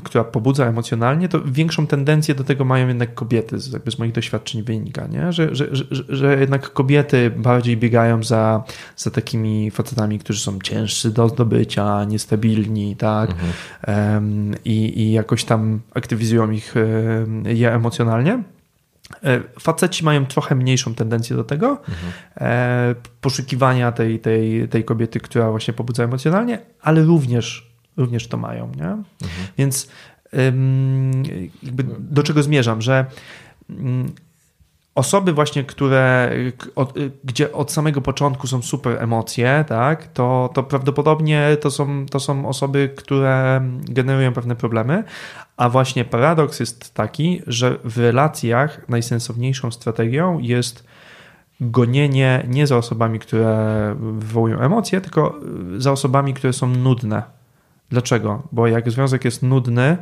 która 0.05 0.25
pobudza 0.25 0.67
emocjonalnie, 0.67 1.29
to 1.29 1.41
większą 1.45 1.87
tendencję 1.87 2.35
do 2.35 2.45
tego 2.45 2.65
mają 2.65 2.89
jednak 2.89 3.15
kobiety, 3.15 3.59
z, 3.59 3.73
jakby 3.73 3.91
z 3.91 3.99
moich 3.99 4.13
doświadczeń 4.13 4.63
wynika, 4.63 5.07
nie? 5.07 5.33
Że, 5.33 5.55
że, 5.55 5.69
że, 5.73 5.85
że 6.09 6.41
jednak 6.41 6.73
kobiety 6.73 7.31
bardziej 7.31 7.77
biegają 7.77 8.23
za, 8.23 8.65
za 8.97 9.11
takimi 9.11 9.71
facetami, 9.71 10.19
którzy 10.19 10.41
są 10.41 10.59
cięższy 10.59 11.11
do 11.11 11.29
zdobycia, 11.29 12.05
niestabilni, 12.05 12.97
tak? 12.97 13.35
Em, 13.83 14.55
i, 14.65 15.01
I 15.01 15.13
jakoś 15.13 15.45
tam 15.45 15.81
aktywizują 15.95 16.51
ich 16.51 16.75
em, 16.77 17.45
je 17.47 17.75
emocjonalnie. 17.75 18.54
E, 19.25 19.41
Faceci 19.61 20.05
mają 20.05 20.27
trochę 20.27 20.55
mniejszą 20.55 20.95
tendencję 20.95 21.37
do 21.37 21.45
tego, 21.45 21.81
e, 22.37 22.95
poszukiwania 23.21 23.93
tej, 23.93 24.21
tej, 24.21 24.69
tej 24.69 24.85
kobiety, 24.85 25.21
która 25.21 25.51
właśnie 25.51 25.75
pobudza 25.75 26.05
emocjonalnie, 26.05 26.59
ale 26.81 27.03
również, 27.03 27.73
również 27.97 28.29
to 28.29 28.37
mają. 28.37 28.73
Nie? 28.77 28.97
Więc 29.59 29.89
ym, 30.39 31.23
jakby 31.63 31.85
do 31.99 32.23
czego 32.23 32.43
zmierzam, 32.43 32.83
że 32.83 33.07
ym, 33.71 34.13
osoby 34.95 35.33
właśnie, 35.33 35.65
które, 35.65 36.33
od, 36.75 36.97
y, 36.97 37.11
gdzie 37.25 37.53
od 37.53 37.73
samego 37.73 38.01
początku 38.01 38.47
są 38.47 38.63
super 38.63 39.03
emocje, 39.03 39.65
tak, 39.69 40.07
to, 40.07 40.51
to 40.55 40.63
prawdopodobnie 40.63 41.57
to 41.61 41.71
są, 41.71 42.07
to 42.07 42.21
są 42.21 42.49
osoby, 42.49 42.93
które 42.97 43.63
generują 43.89 44.33
pewne 44.33 44.57
problemy, 44.57 45.05
a 45.57 45.69
właśnie 45.69 46.05
paradoks 46.05 46.61
jest 46.61 46.95
taki, 46.95 47.43
że 47.47 47.79
w 47.85 47.99
relacjach 47.99 48.89
najsensowniejszą 48.89 49.71
strategią 49.71 50.39
jest 50.39 50.85
gonienie 51.61 52.47
nie 52.49 52.67
za 52.67 52.77
osobami, 52.77 53.19
które 53.19 53.97
wywołują 54.01 54.61
emocje, 54.61 55.01
tylko 55.01 55.41
za 55.77 55.93
osobami, 55.93 56.35
które 56.35 56.53
są 56.53 56.67
nudne. 56.67 57.23
Dlaczego? 57.91 58.43
Bo 58.53 58.67
jak 58.67 58.91
związek 58.91 59.25
jest 59.25 59.43
nudny, 59.43 59.97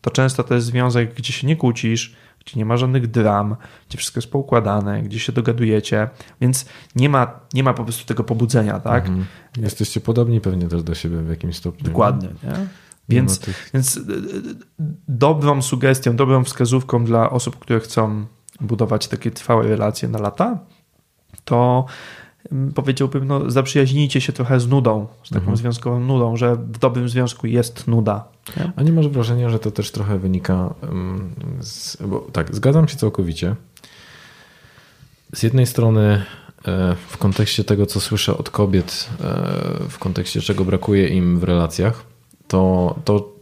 to 0.00 0.10
często 0.10 0.44
to 0.44 0.54
jest 0.54 0.66
związek, 0.66 1.14
gdzie 1.14 1.32
się 1.32 1.46
nie 1.46 1.56
kłócisz, 1.56 2.16
gdzie 2.40 2.58
nie 2.58 2.64
ma 2.64 2.76
żadnych 2.76 3.06
dram, 3.06 3.56
gdzie 3.88 3.98
wszystko 3.98 4.18
jest 4.18 4.30
poukładane, 4.30 5.02
gdzie 5.02 5.18
się 5.18 5.32
dogadujecie, 5.32 6.08
więc 6.40 6.66
nie 6.96 7.08
ma, 7.08 7.40
nie 7.54 7.62
ma 7.62 7.74
po 7.74 7.84
prostu 7.84 8.06
tego 8.06 8.24
pobudzenia, 8.24 8.80
tak? 8.80 9.06
Mhm. 9.06 9.26
Jesteście 9.56 10.00
podobni 10.00 10.40
pewnie 10.40 10.68
też 10.68 10.82
do 10.82 10.94
siebie 10.94 11.16
w 11.16 11.30
jakimś 11.30 11.56
stopniu. 11.56 11.84
Dokładnie, 11.84 12.28
nie? 12.28 12.66
Więc, 13.08 13.40
ma 13.40 13.44
tych- 13.46 13.70
więc 13.74 13.96
y, 13.96 14.00
y, 14.00 14.02
dobrą 15.08 15.62
sugestią, 15.62 16.16
dobrą 16.16 16.44
wskazówką 16.44 17.04
dla 17.04 17.30
osób, 17.30 17.56
które 17.58 17.80
chcą 17.80 18.26
budować 18.60 19.08
takie 19.08 19.30
trwałe 19.30 19.66
relacje 19.66 20.08
na 20.08 20.18
lata, 20.18 20.58
to 21.44 21.86
mm, 22.52 22.72
powiedziałbym, 22.72 23.26
no, 23.26 23.50
zaprzyjaźnijcie 23.50 24.20
się 24.20 24.32
trochę 24.32 24.60
z 24.60 24.68
nudą, 24.68 25.06
z 25.24 25.30
taką 25.30 25.56
związkową 25.56 26.00
nudą, 26.00 26.36
że 26.36 26.56
w 26.56 26.78
dobrym 26.78 27.08
związku 27.08 27.46
jest 27.46 27.86
nuda. 27.86 28.28
Nie? 28.56 28.72
A 28.76 28.82
nie 28.82 28.92
masz 28.92 29.08
wrażenia, 29.08 29.50
że 29.50 29.58
to 29.58 29.70
też 29.70 29.90
trochę 29.90 30.18
wynika 30.18 30.74
em, 30.82 31.30
z, 31.60 31.96
bo 32.02 32.26
tak, 32.32 32.54
zgadzam 32.54 32.88
się 32.88 32.96
całkowicie. 32.96 33.56
Z 35.34 35.42
jednej 35.42 35.66
strony 35.66 36.22
e, 36.68 36.96
w 37.08 37.18
kontekście 37.18 37.64
tego, 37.64 37.86
co 37.86 38.00
słyszę 38.00 38.38
od 38.38 38.50
kobiet, 38.50 39.08
e, 39.20 39.24
w 39.88 39.98
kontekście 39.98 40.40
czego 40.40 40.64
brakuje 40.64 41.08
im 41.08 41.38
w 41.38 41.44
relacjach, 41.44 42.04
to, 42.48 42.94
to, 43.04 43.32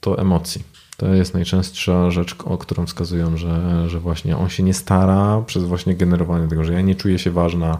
to 0.00 0.18
emocji. 0.18 0.62
To 0.96 1.06
jest 1.14 1.34
najczęstsza 1.34 2.10
rzecz, 2.10 2.36
o 2.44 2.58
którą 2.58 2.86
wskazują, 2.86 3.36
że, 3.36 3.84
że 3.88 4.00
właśnie 4.00 4.36
on 4.36 4.48
się 4.48 4.62
nie 4.62 4.74
stara 4.74 5.42
przez 5.46 5.64
właśnie 5.64 5.94
generowanie 5.94 6.48
tego, 6.48 6.64
że 6.64 6.72
ja 6.72 6.80
nie 6.80 6.94
czuję 6.94 7.18
się 7.18 7.30
ważna, 7.30 7.78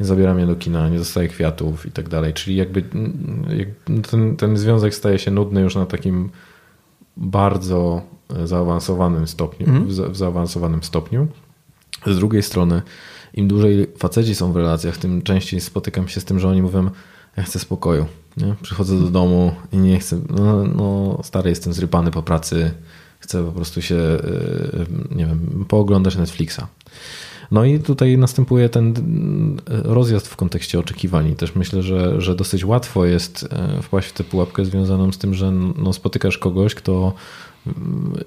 nie 0.00 0.06
zabiera 0.06 0.34
mnie 0.34 0.46
do 0.46 0.56
kina, 0.56 0.88
nie 0.88 0.98
dostaję 0.98 1.28
kwiatów 1.28 1.86
i 1.86 1.90
tak 1.90 2.08
dalej. 2.08 2.32
Czyli 2.34 2.56
jakby 2.56 2.84
mm, 2.94 3.44
jak 3.58 3.68
ten, 4.10 4.36
ten 4.36 4.56
związek 4.56 4.94
staje 4.94 5.18
się 5.18 5.30
nudny 5.30 5.60
już 5.60 5.74
na 5.74 5.86
takim 5.86 6.30
bardzo 7.16 8.02
zaawansowanym 8.44 9.26
stopniu, 9.26 9.66
Mhm. 9.66 9.86
w, 9.86 9.92
za- 9.92 10.08
w 10.08 10.16
zaawansowanym 10.16 10.82
stopniu. 10.82 11.26
Z 12.06 12.16
drugiej 12.16 12.42
strony, 12.42 12.82
im 13.34 13.48
dłużej 13.48 13.86
faceci 13.98 14.34
są 14.34 14.52
w 14.52 14.56
relacjach, 14.56 14.96
tym 14.96 15.22
częściej 15.22 15.60
spotykam 15.60 16.08
się 16.08 16.20
z 16.20 16.24
tym, 16.24 16.38
że 16.38 16.48
oni 16.48 16.62
mówią, 16.62 16.90
ja 17.36 17.42
chcę 17.42 17.58
spokoju. 17.58 18.06
Nie? 18.36 18.54
Przychodzę 18.62 19.00
do 19.00 19.10
domu 19.10 19.52
i 19.72 19.76
nie 19.76 19.98
chcę, 19.98 20.20
no, 20.30 20.64
no 20.64 21.20
stary, 21.22 21.50
jestem 21.50 21.72
zrypany 21.72 22.10
po 22.10 22.22
pracy, 22.22 22.70
chcę 23.18 23.44
po 23.44 23.52
prostu 23.52 23.82
się, 23.82 23.94
yy, 23.94 24.86
nie 25.16 25.26
wiem, 25.26 25.64
pooglądać 25.68 26.16
Netflixa. 26.16 26.60
No 27.52 27.64
i 27.64 27.78
tutaj 27.78 28.18
następuje 28.18 28.68
ten 28.68 28.86
mm, 28.96 29.56
rozjazd 29.66 30.28
w 30.28 30.36
kontekście 30.36 30.78
oczekiwań. 30.78 31.28
I 31.28 31.36
Też 31.36 31.54
myślę, 31.54 31.82
że, 31.82 32.20
że 32.20 32.34
dosyć 32.34 32.64
łatwo 32.64 33.04
jest 33.04 33.48
e, 33.50 33.82
wpaść 33.82 34.08
w 34.08 34.12
tę 34.12 34.24
pułapkę 34.24 34.64
związaną 34.64 35.12
z 35.12 35.18
tym, 35.18 35.34
że 35.34 35.50
no, 35.78 35.92
spotykasz 35.92 36.38
kogoś, 36.38 36.74
kto 36.74 37.12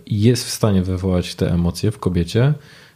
jest 0.07 0.45
w 0.45 0.49
stanie 0.49 0.81
wywołać 0.81 1.35
te 1.35 1.53
emocje 1.53 1.91
w 1.91 1.99
kobiecie. 1.99 2.53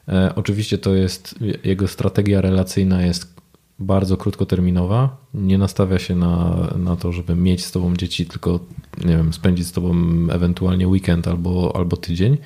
E, 0.07 0.34
Oczywiście 0.36 0.77
to 0.77 0.94
jest, 0.94 1.36
jego 1.64 1.88
strategia 1.88 2.41
relacyjna 2.41 3.06
jest 3.06 3.39
bardzo 3.80 4.18
krótkoterminowa. 4.18 5.18
Nie 5.34 5.57
nastawia 5.57 5.99
się 5.99 6.15
na, 6.15 6.68
na 6.77 6.95
to, 6.95 7.11
żeby 7.11 7.35
mieć 7.35 7.65
z 7.65 7.72
tobą 7.72 7.95
dzieci, 7.95 8.26
tylko 8.26 8.60
nie 9.06 9.18
wiem, 9.18 9.34
spędzić 9.34 9.68
z 9.68 9.72
tobą 9.72 9.95
ewentualnie 10.31 10.88
weekend 10.88 11.27
albo, 11.27 11.76
albo 11.76 11.97
tydzień. 11.97 12.38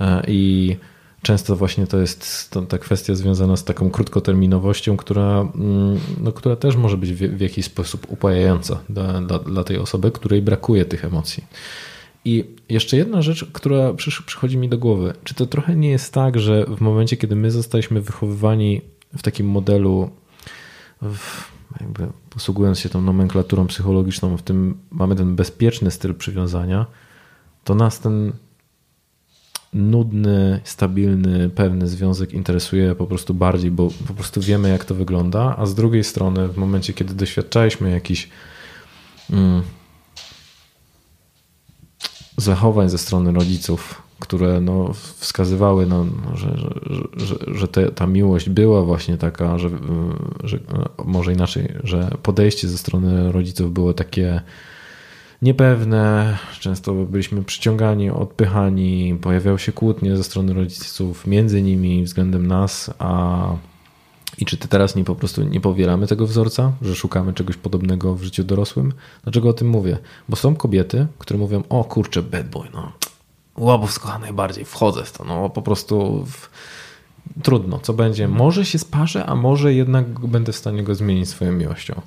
E, 0.00 0.22
I 0.28 0.76
często 1.22 1.56
właśnie 1.56 1.86
to 1.86 1.98
jest 1.98 2.50
ta 2.68 2.78
kwestia 2.78 3.14
związana 3.14 3.56
z 3.56 3.64
taką 3.64 3.90
krótkoterminowością, 3.90 4.96
która, 4.96 5.40
mm, 5.40 5.98
no, 6.20 6.32
która 6.32 6.56
też 6.56 6.76
może 6.76 6.96
być 6.96 7.12
w, 7.12 7.18
w 7.18 7.40
jakiś 7.40 7.64
sposób 7.64 8.06
upajająca 8.08 8.78
dla, 8.88 9.20
dla, 9.20 9.38
dla 9.38 9.64
tej 9.64 9.78
osoby, 9.78 10.10
której 10.10 10.42
brakuje 10.42 10.84
tych 10.84 11.04
emocji. 11.04 11.44
I 12.24 12.44
jeszcze 12.68 12.96
jedna 12.96 13.22
rzecz, 13.22 13.44
która 13.52 13.94
przychodzi 14.26 14.58
mi 14.58 14.68
do 14.68 14.78
głowy. 14.78 15.12
Czy 15.24 15.34
to 15.34 15.46
trochę 15.46 15.76
nie 15.76 15.90
jest 15.90 16.14
tak, 16.14 16.38
że 16.38 16.64
w 16.64 16.80
momencie, 16.80 17.16
kiedy 17.16 17.36
my 17.36 17.50
zostaliśmy 17.50 18.00
wychowywani 18.00 18.80
w 19.16 19.22
takim 19.22 19.46
modelu, 19.46 20.10
jakby 21.80 22.08
posługując 22.30 22.78
się 22.78 22.88
tą 22.88 23.00
nomenklaturą 23.00 23.66
psychologiczną, 23.66 24.36
w 24.36 24.42
tym 24.42 24.78
mamy 24.90 25.16
ten 25.16 25.36
bezpieczny 25.36 25.90
styl 25.90 26.14
przywiązania, 26.14 26.86
to 27.64 27.74
nas 27.74 28.00
ten 28.00 28.32
nudny, 29.72 30.60
stabilny, 30.64 31.50
pewny 31.50 31.88
związek 31.88 32.32
interesuje 32.32 32.94
po 32.94 33.06
prostu 33.06 33.34
bardziej, 33.34 33.70
bo 33.70 33.88
po 34.08 34.14
prostu 34.14 34.40
wiemy, 34.40 34.68
jak 34.68 34.84
to 34.84 34.94
wygląda, 34.94 35.56
a 35.58 35.66
z 35.66 35.74
drugiej 35.74 36.04
strony, 36.04 36.48
w 36.48 36.56
momencie, 36.56 36.92
kiedy 36.92 37.14
doświadczaliśmy 37.14 37.90
jakichś 37.90 38.28
mm, 39.30 39.62
zachowań 42.36 42.90
ze 42.90 42.98
strony 42.98 43.32
rodziców, 43.32 44.02
które 44.22 44.60
no, 44.60 44.92
wskazywały, 45.16 45.86
no, 45.86 46.06
że, 46.34 46.56
że, 46.56 47.04
że, 47.16 47.36
że 47.54 47.68
te, 47.68 47.90
ta 47.90 48.06
miłość 48.06 48.48
była 48.48 48.82
właśnie 48.82 49.16
taka, 49.16 49.58
że, 49.58 49.70
że 50.44 50.58
może 51.04 51.32
inaczej, 51.32 51.72
że 51.84 52.10
podejście 52.22 52.68
ze 52.68 52.78
strony 52.78 53.32
rodziców 53.32 53.72
było 53.72 53.94
takie 53.94 54.40
niepewne, 55.42 56.38
często 56.60 56.94
byliśmy 56.94 57.44
przyciągani, 57.44 58.10
odpychani, 58.10 59.18
pojawiały 59.20 59.58
się 59.58 59.72
kłótnie 59.72 60.16
ze 60.16 60.24
strony 60.24 60.54
rodziców 60.54 61.26
między 61.26 61.62
nimi 61.62 62.04
względem 62.04 62.46
nas, 62.46 62.90
a 62.98 63.42
i 64.38 64.44
czy 64.44 64.56
teraz 64.56 64.96
nie 64.96 65.04
po 65.04 65.14
prostu 65.14 65.42
nie 65.42 65.60
powielamy 65.60 66.06
tego 66.06 66.26
wzorca, 66.26 66.72
że 66.82 66.94
szukamy 66.94 67.32
czegoś 67.32 67.56
podobnego 67.56 68.14
w 68.14 68.22
życiu 68.22 68.44
dorosłym? 68.44 68.92
Dlaczego 69.24 69.48
o 69.48 69.52
tym 69.52 69.68
mówię? 69.68 69.98
Bo 70.28 70.36
są 70.36 70.54
kobiety, 70.54 71.06
które 71.18 71.38
mówią, 71.38 71.62
o 71.68 71.84
kurczę, 71.84 72.22
bad 72.22 72.48
boy, 72.48 72.68
no 72.74 72.92
łabowsko 73.56 74.18
najbardziej, 74.18 74.64
wchodzę 74.64 75.04
w 75.04 75.12
to, 75.12 75.24
no 75.24 75.50
po 75.50 75.62
prostu 75.62 76.24
w... 76.26 76.50
trudno, 77.42 77.78
co 77.78 77.92
będzie? 77.92 78.28
Może 78.28 78.64
się 78.64 78.78
sparzę, 78.78 79.26
a 79.26 79.34
może 79.34 79.74
jednak 79.74 80.26
będę 80.26 80.52
w 80.52 80.56
stanie 80.56 80.82
go 80.82 80.94
zmienić 80.94 81.28
swoją 81.28 81.52
miłością. 81.52 82.02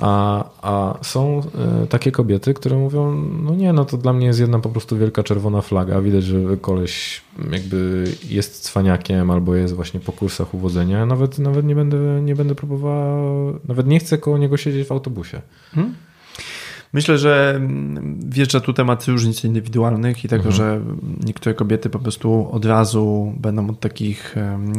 A, 0.00 0.44
a 0.62 0.94
są 1.02 1.42
e, 1.82 1.86
takie 1.86 2.12
kobiety, 2.12 2.54
które 2.54 2.76
mówią, 2.76 3.12
no 3.42 3.54
nie, 3.54 3.72
no 3.72 3.84
to 3.84 3.96
dla 3.96 4.12
mnie 4.12 4.26
jest 4.26 4.40
jedna 4.40 4.58
po 4.58 4.68
prostu 4.68 4.98
wielka 4.98 5.22
czerwona 5.22 5.62
flaga. 5.62 6.00
Widać, 6.00 6.24
że 6.24 6.56
koleś 6.60 7.22
jakby 7.52 8.04
jest 8.28 8.62
cwaniakiem 8.62 9.30
albo 9.30 9.54
jest 9.54 9.74
właśnie 9.74 10.00
po 10.00 10.12
kursach 10.12 10.54
uwodzenia. 10.54 11.06
Nawet, 11.06 11.38
nawet 11.38 11.66
nie, 11.66 11.74
będę, 11.74 11.96
nie 12.22 12.34
będę 12.34 12.54
próbował, 12.54 13.18
nawet 13.68 13.86
nie 13.86 13.98
chcę 13.98 14.18
koło 14.18 14.38
niego 14.38 14.56
siedzieć 14.56 14.88
w 14.88 14.92
autobusie. 14.92 15.42
Myślę, 16.92 17.18
że 17.18 17.52
mm, 17.56 18.30
wjeżdża 18.30 18.60
tu 18.60 18.72
temat 18.72 19.04
różnic 19.04 19.44
indywidualnych 19.44 20.24
i 20.24 20.28
tego, 20.28 20.52
że 20.52 20.80
niektóre 21.24 21.54
kobiety 21.54 21.90
po 21.90 21.98
prostu 21.98 22.48
od 22.52 22.64
razu 22.64 23.34
będą 23.36 23.70
od 23.70 23.80
takich 23.80 24.34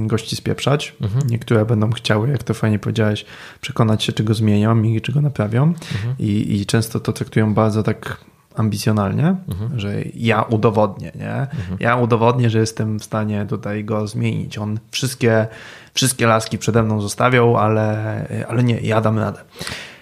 gości 0.08 0.36
spieprzać. 0.36 0.96
Niektóre 1.30 1.66
będą 1.66 1.92
chciały, 1.92 2.30
jak 2.30 2.44
to 2.44 2.54
fajnie 2.54 2.80
powiedziałeś, 2.80 3.26
przekonać 3.62 4.04
się, 4.04 4.14
czy 4.14 4.24
go 4.24 4.34
zmienią 4.34 4.84
i 4.84 5.02
czy 5.02 5.12
go 5.12 5.22
naprawią. 5.22 5.74
I, 6.20 6.56
I 6.62 6.66
często 6.66 7.00
to 7.00 7.14
traktują 7.14 7.54
bardzo 7.54 7.84
tak 7.84 8.18
ambicjonalnie, 8.56 9.36
że 9.76 9.96
ja 10.16 10.42
udowodnię, 10.42 11.12
nie? 11.16 11.48
Ja 11.80 11.96
udowodnię, 11.96 12.50
że 12.50 12.60
jestem 12.60 13.00
w 13.00 13.04
stanie 13.04 13.46
tutaj 13.50 13.86
go 13.86 14.08
zmienić. 14.08 14.58
On 14.58 14.80
wszystkie, 14.92 15.48
wszystkie 15.94 16.28
laski 16.28 16.58
przede 16.58 16.84
mną 16.84 17.02
zostawiał, 17.02 17.58
ale, 17.58 18.46
ale 18.48 18.64
nie, 18.64 18.80
ja 18.80 19.02
dam 19.02 19.20
radę. 19.20 19.40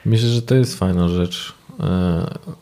Myślę, 0.06 0.30
że 0.30 0.42
to 0.42 0.56
jest 0.56 0.80
fajna 0.80 1.10
rzecz. 1.10 1.57
E, 1.80 2.58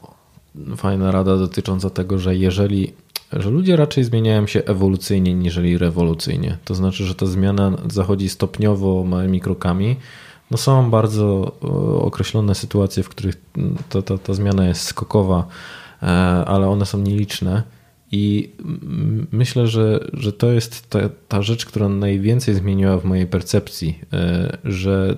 Fajna 0.78 1.12
rada 1.12 1.38
dotycząca 1.38 1.90
tego, 1.90 2.20
że 2.20 2.36
jeżeli 2.36 2.94
że 3.34 3.50
ludzie 3.50 3.76
raczej 3.76 4.04
zmieniają 4.04 4.48
się 4.48 4.64
ewolucyjnie 4.66 5.34
niżeli 5.34 5.78
rewolucyjnie. 5.78 6.58
To 6.66 6.76
znaczy, 6.76 7.06
że 7.06 7.16
ta 7.16 7.26
zmiana 7.26 7.72
zachodzi 7.92 8.30
stopniowo, 8.30 9.04
małymi 9.04 9.42
krokami. 9.42 9.96
No 10.52 10.58
są 10.58 10.92
bardzo 10.92 11.52
e, 11.64 11.68
określone 12.02 12.56
sytuacje, 12.56 13.04
w 13.04 13.10
których 13.10 13.36
ta, 13.90 14.02
ta, 14.02 14.18
ta 14.18 14.34
zmiana 14.34 14.68
jest 14.68 14.82
skokowa, 14.82 15.48
e, 16.04 16.06
ale 16.46 16.70
one 16.70 16.86
są 16.86 16.98
nieliczne. 16.98 17.64
I 18.12 18.52
myślę, 19.32 19.68
że, 19.68 20.08
że 20.14 20.34
to 20.34 20.52
jest 20.52 20.90
ta, 20.90 21.00
ta 21.28 21.42
rzecz, 21.42 21.66
która 21.66 21.90
najwięcej 21.90 22.56
zmieniła 22.56 22.98
w 22.98 23.06
mojej 23.06 23.28
percepcji, 23.28 24.00
że 24.64 25.18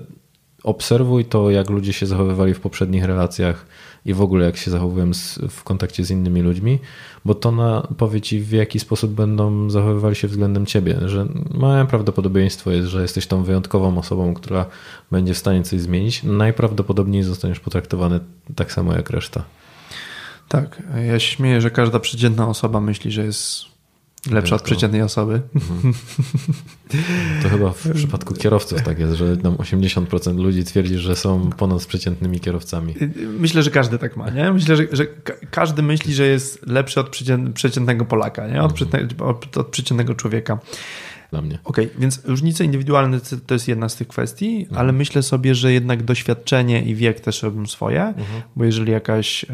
obserwuj 0.64 1.26
to, 1.26 1.52
jak 1.52 1.70
ludzie 1.70 1.94
się 1.94 2.06
zachowywali 2.06 2.54
w 2.54 2.60
poprzednich 2.60 3.04
relacjach 3.04 3.66
i 4.08 4.14
w 4.14 4.22
ogóle 4.22 4.46
jak 4.46 4.58
się 4.58 4.72
zachowują 4.72 5.14
z, 5.14 5.40
w 5.50 5.64
kontakcie 5.64 6.06
z 6.06 6.12
innymi 6.12 6.42
ludźmi, 6.42 6.80
bo 7.26 7.36
to 7.36 7.52
na, 7.52 7.88
powie 7.98 8.22
ci, 8.22 8.40
w 8.42 8.52
jaki 8.52 8.80
sposób 8.80 9.12
będą 9.12 9.70
zachowywali 9.70 10.16
się 10.16 10.28
względem 10.28 10.66
ciebie. 10.66 10.98
Że 11.06 11.28
małe 11.54 11.88
prawdopodobieństwo 11.88 12.72
jest, 12.72 12.88
że 12.88 13.02
jesteś 13.02 13.28
tą 13.28 13.44
wyjątkową 13.44 13.98
osobą, 13.98 14.34
która 14.34 14.66
będzie 15.12 15.34
w 15.34 15.38
stanie 15.38 15.64
coś 15.64 15.80
zmienić. 15.80 16.24
Najprawdopodobniej 16.24 17.24
zostaniesz 17.24 17.60
potraktowany 17.60 18.20
tak 18.56 18.72
samo 18.72 18.94
jak 18.94 19.10
reszta. 19.10 19.44
Tak, 20.48 20.84
ja 21.08 21.20
się 21.20 21.36
śmieję, 21.36 21.62
że 21.62 21.72
każda 21.72 22.00
przeciętna 22.00 22.48
osoba 22.48 22.82
myśli, 22.82 23.12
że 23.12 23.26
jest 23.26 23.66
lepsza 24.32 24.56
od 24.56 24.62
przeciętnej 24.62 25.02
osoby. 25.02 25.42
To 27.44 27.50
chyba 27.50 27.72
w 27.72 27.88
przypadku 27.96 28.34
kierowców 28.34 28.82
tak 28.82 29.00
jest, 29.00 29.14
że 29.14 29.38
tam 29.38 29.56
80% 29.56 30.38
ludzi 30.38 30.64
twierdzi, 30.64 30.98
że 30.98 31.16
są 31.16 31.50
ponadprzeciętnymi 31.50 32.40
kierowcami. 32.40 32.94
Myślę, 33.40 33.64
że 33.64 33.72
każdy 33.72 33.98
tak 33.98 34.18
ma, 34.18 34.30
nie? 34.30 34.54
Myślę, 34.54 34.76
że, 34.76 34.88
że 34.92 35.06
ka- 35.06 35.34
każdy 35.52 35.82
myśli, 35.82 36.14
że 36.14 36.28
jest 36.28 36.68
lepszy 36.68 37.00
od 37.00 37.10
przecię- 37.10 37.54
przeciętnego 37.54 38.06
Polaka, 38.06 38.48
nie? 38.48 38.62
Od, 38.64 38.74
przeciętnego, 38.74 39.26
od, 39.26 39.58
od 39.58 39.68
przeciętnego 39.68 40.16
człowieka. 40.16 40.60
Dla 41.32 41.42
mnie. 41.42 41.60
Okej, 41.64 41.90
więc 42.00 42.22
różnice 42.26 42.66
indywidualne 42.66 43.20
to- 43.48 43.54
jest 43.56 43.68
jedna 43.68 43.90
z 43.90 43.96
tych 43.96 44.08
kwestii, 44.08 44.68
ale 44.76 44.92
myślę 44.94 45.24
sobie, 45.24 45.56
że 45.56 45.74
jednak 45.74 46.04
doświadczenie 46.04 46.82
i 46.84 46.96
wiek 46.96 47.20
też 47.20 47.44
robią 47.44 47.66
swoje, 47.66 48.14
bo 48.56 48.66
jeżeli 48.66 48.92
jakaś. 48.92 49.46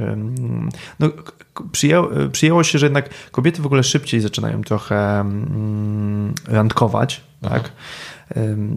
No, 1.00 1.10
k- 1.10 1.32
k- 1.54 1.64
przyjęło, 1.72 2.10
przyjęło 2.32 2.64
się, 2.64 2.80
że 2.80 2.86
jednak 2.86 3.10
kobiety 3.32 3.62
w 3.62 3.66
ogóle 3.66 3.84
szybciej 3.84 4.22
zaczynają 4.22 4.62
trochę 4.62 5.20
mm, 5.20 6.34
randkować, 6.48 7.22
tak? 7.41 7.72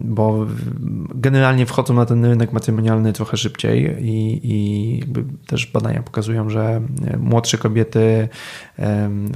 Bo 0.03 0.45
generalnie 1.15 1.65
wchodzą 1.65 1.93
na 1.93 2.05
ten 2.05 2.25
rynek 2.25 2.53
matrymonialny 2.53 3.13
trochę 3.13 3.37
szybciej 3.37 4.05
i, 4.05 4.39
i 4.43 5.03
też 5.47 5.65
badania 5.65 6.03
pokazują, 6.03 6.49
że 6.49 6.81
e, 7.07 7.17
młodsze 7.17 7.57
kobiety 7.57 8.29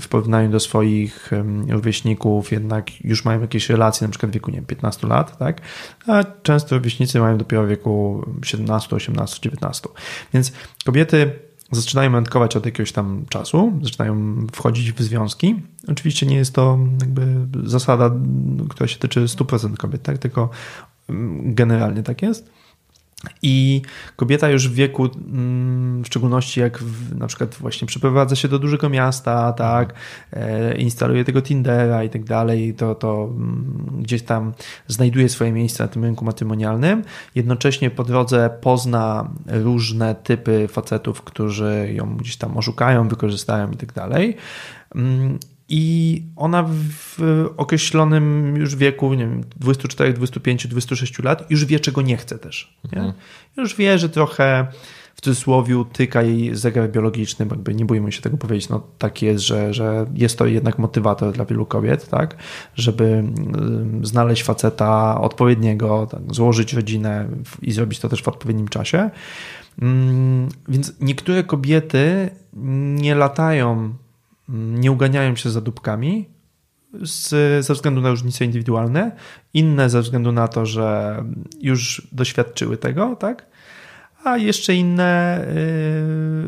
w 0.02 0.08
porównaniu 0.10 0.50
do 0.50 0.60
swoich 0.60 1.32
rówieśników 1.70 2.52
jednak 2.52 3.06
już 3.06 3.26
mają 3.26 3.42
jakieś 3.42 3.70
relacje, 3.70 4.08
na 4.08 4.12
przykład 4.12 4.32
w 4.32 4.34
wieku 4.34 4.52
nie 4.52 4.58
wiem, 4.58 4.66
15 4.66 5.08
lat, 5.08 5.38
tak? 5.38 5.62
a 6.08 6.24
często 6.44 6.76
rówieśnicy 6.76 7.20
mają 7.20 7.38
dopiero 7.38 7.64
w 7.64 7.68
wieku 7.68 8.26
17, 8.46 8.96
18, 8.96 9.40
19. 9.42 9.90
Więc 10.34 10.52
kobiety 10.86 11.51
zaczynają 11.72 12.12
randkować 12.12 12.56
od 12.56 12.66
jakiegoś 12.66 12.92
tam 12.92 13.26
czasu, 13.30 13.74
zaczynają 13.82 14.48
wchodzić 14.52 14.92
w 14.92 15.02
związki. 15.02 15.56
Oczywiście 15.88 16.26
nie 16.26 16.36
jest 16.36 16.56
to 16.56 16.80
jakby 17.00 17.48
zasada, 17.64 18.12
która 18.70 18.88
się 18.88 18.98
tyczy 18.98 19.26
100% 19.26 19.78
kobiet, 19.78 20.04
tak? 20.04 20.18
tylko 20.18 20.50
mm, 21.10 21.56
generalnie 21.56 22.04
tak 22.04 22.22
jest. 22.22 22.61
I 23.42 23.82
kobieta 24.16 24.50
już 24.50 24.70
w 24.70 24.74
wieku, 24.74 25.06
mm, 25.06 26.04
w 26.04 26.08
szczególności 26.08 26.60
jak 26.60 26.78
w, 26.80 27.18
na 27.18 27.28
przykład 27.28 27.56
właśnie 27.56 27.88
przeprowadza 27.88 28.36
się 28.36 28.48
do 28.48 28.60
dużego 28.60 28.90
miasta, 28.90 29.54
tak, 29.54 29.94
e, 30.34 30.76
instaluje 30.76 31.26
tego 31.26 31.42
Tindera 31.42 32.04
i 32.04 32.10
tak 32.10 32.24
dalej, 32.24 32.74
to, 32.74 32.96
to 32.96 33.24
mm, 33.24 33.86
gdzieś 34.00 34.22
tam 34.22 34.54
znajduje 34.88 35.30
swoje 35.30 35.52
miejsce 35.52 35.84
na 35.84 35.88
tym 35.88 36.04
rynku 36.04 36.26
matrymonialnym. 36.26 37.04
Jednocześnie 37.36 37.90
po 37.90 38.04
drodze 38.04 38.50
pozna 38.62 39.30
różne 39.48 40.16
typy 40.16 40.68
facetów, 40.68 41.22
którzy 41.22 41.90
ją 41.94 42.18
gdzieś 42.18 42.38
tam 42.38 42.58
oszukają, 42.58 43.08
wykorzystają 43.08 43.72
i 43.72 43.78
tak 43.78 43.94
dalej. 43.94 44.38
I 45.74 46.24
ona 46.36 46.66
w 46.70 47.20
określonym 47.58 48.56
już 48.56 48.76
wieku, 48.76 49.14
nie 49.14 49.28
wiem, 49.28 49.44
24, 49.56 50.14
25, 50.14 50.68
26 50.68 51.20
lat, 51.20 51.52
już 51.52 51.66
wie, 51.66 51.80
czego 51.80 52.02
nie 52.02 52.18
chce 52.18 52.40
też. 52.40 52.78
Nie? 52.84 52.98
Mhm. 52.98 53.14
Już 53.58 53.76
wie, 53.76 54.00
że 54.00 54.10
trochę 54.10 54.68
w 55.16 55.22
cudzysłowie 55.22 55.84
tyka 55.94 56.22
jej 56.22 56.56
zegar 56.56 56.92
biologiczny, 56.92 57.46
bo 57.46 57.56
jakby 57.56 57.76
nie 57.76 57.86
bójmy 57.86 58.12
się 58.12 58.22
tego 58.22 58.38
powiedzieć, 58.38 58.70
no 58.70 58.84
tak 58.98 59.22
jest, 59.22 59.44
że, 59.44 59.74
że 59.74 60.06
jest 60.14 60.38
to 60.38 60.46
jednak 60.46 60.80
motywator 60.80 61.34
dla 61.34 61.46
wielu 61.46 61.66
kobiet, 61.66 62.10
tak, 62.10 62.36
żeby 62.76 63.24
znaleźć 64.04 64.44
faceta 64.44 65.22
odpowiedniego, 65.22 66.08
tak, 66.12 66.22
złożyć 66.34 66.74
rodzinę 66.74 67.28
i 67.62 67.72
zrobić 67.72 68.00
to 68.00 68.10
też 68.10 68.24
w 68.24 68.28
odpowiednim 68.28 68.68
czasie. 68.68 69.10
Mm, 69.82 70.50
więc 70.68 70.94
niektóre 71.02 71.44
kobiety 71.44 72.30
nie 72.94 73.16
latają 73.16 73.94
nie 74.50 74.92
uganiają 74.92 75.36
się 75.36 75.50
za 75.50 75.62
dupkami 75.62 76.30
z, 76.94 77.30
ze 77.66 77.74
względu 77.74 78.02
na 78.02 78.10
różnice 78.10 78.46
indywidualne, 78.46 79.12
inne 79.54 79.90
ze 79.90 80.02
względu 80.02 80.32
na 80.32 80.48
to, 80.48 80.66
że 80.66 81.18
już 81.62 82.08
doświadczyły 82.12 82.78
tego, 82.78 83.16
tak? 83.16 83.48
A 84.24 84.38
jeszcze 84.38 84.76
inne, 84.76 85.42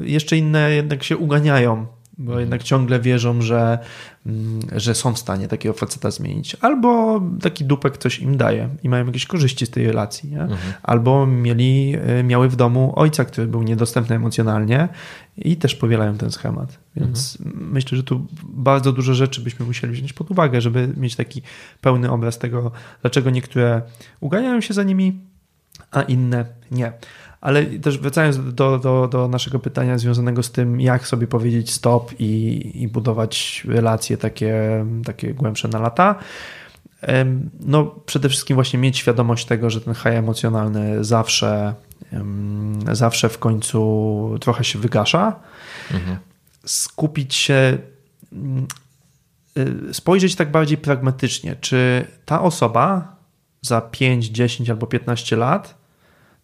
y, 0.03 0.09
jeszcze 0.09 0.37
inne 0.37 0.71
jednak 0.71 1.03
się 1.03 1.17
uganiają 1.17 1.87
bo 2.17 2.39
jednak 2.39 2.63
ciągle 2.63 2.99
wierzą, 2.99 3.41
że, 3.41 3.79
mm, 4.25 4.59
że 4.75 4.95
są 4.95 5.13
w 5.13 5.19
stanie 5.19 5.47
takiego 5.47 5.73
faceta 5.73 6.11
zmienić. 6.11 6.55
Albo 6.61 7.21
taki 7.41 7.65
dupek 7.65 7.97
coś 7.97 8.19
im 8.19 8.37
daje 8.37 8.69
i 8.83 8.89
mają 8.89 9.05
jakieś 9.05 9.25
korzyści 9.25 9.65
z 9.65 9.69
tej 9.69 9.87
relacji. 9.87 10.29
Nie? 10.29 10.41
Mhm. 10.41 10.73
Albo 10.83 11.27
mieli, 11.27 11.95
e, 12.01 12.23
miały 12.23 12.49
w 12.49 12.55
domu 12.55 12.93
ojca, 12.95 13.25
który 13.25 13.47
był 13.47 13.63
niedostępny 13.63 14.15
emocjonalnie 14.15 14.89
i 15.37 15.57
też 15.57 15.75
powielają 15.75 16.17
ten 16.17 16.31
schemat. 16.31 16.79
Więc 16.95 17.37
mhm. 17.45 17.71
myślę, 17.71 17.97
że 17.97 18.03
tu 18.03 18.27
bardzo 18.43 18.91
dużo 18.91 19.13
rzeczy 19.13 19.41
byśmy 19.41 19.65
musieli 19.65 19.93
wziąć 19.93 20.13
pod 20.13 20.31
uwagę, 20.31 20.61
żeby 20.61 20.93
mieć 20.97 21.15
taki 21.15 21.41
pełny 21.81 22.11
obraz 22.11 22.37
tego, 22.37 22.71
dlaczego 23.01 23.29
niektóre 23.29 23.81
uganiają 24.19 24.61
się 24.61 24.73
za 24.73 24.83
nimi, 24.83 25.19
a 25.91 26.01
inne 26.01 26.45
nie. 26.71 26.93
Ale 27.43 27.65
też 27.65 27.97
wracając 27.97 28.53
do, 28.53 28.79
do, 28.79 29.07
do 29.07 29.27
naszego 29.27 29.59
pytania 29.59 29.97
związanego 29.97 30.43
z 30.43 30.51
tym, 30.51 30.81
jak 30.81 31.07
sobie 31.07 31.27
powiedzieć 31.27 31.71
stop 31.71 32.13
i, 32.19 32.71
i 32.75 32.87
budować 32.87 33.63
relacje 33.67 34.17
takie, 34.17 34.85
takie 35.05 35.33
głębsze 35.33 35.67
na 35.67 35.79
lata, 35.79 36.15
no 37.59 37.85
przede 37.85 38.29
wszystkim 38.29 38.55
właśnie 38.55 38.79
mieć 38.79 38.97
świadomość 38.97 39.45
tego, 39.45 39.69
że 39.69 39.81
ten 39.81 39.93
high 39.93 40.05
emocjonalny 40.05 41.03
zawsze, 41.03 41.73
zawsze 42.91 43.29
w 43.29 43.39
końcu 43.39 44.37
trochę 44.41 44.63
się 44.63 44.79
wygasza. 44.79 45.39
Mhm. 45.91 46.17
Skupić 46.65 47.35
się, 47.35 47.77
y, 49.57 49.93
spojrzeć 49.93 50.35
tak 50.35 50.51
bardziej 50.51 50.77
pragmatycznie, 50.77 51.55
czy 51.55 52.07
ta 52.25 52.41
osoba 52.41 53.15
za 53.61 53.81
5, 53.81 54.25
10 54.25 54.69
albo 54.69 54.87
15 54.87 55.35
lat 55.35 55.82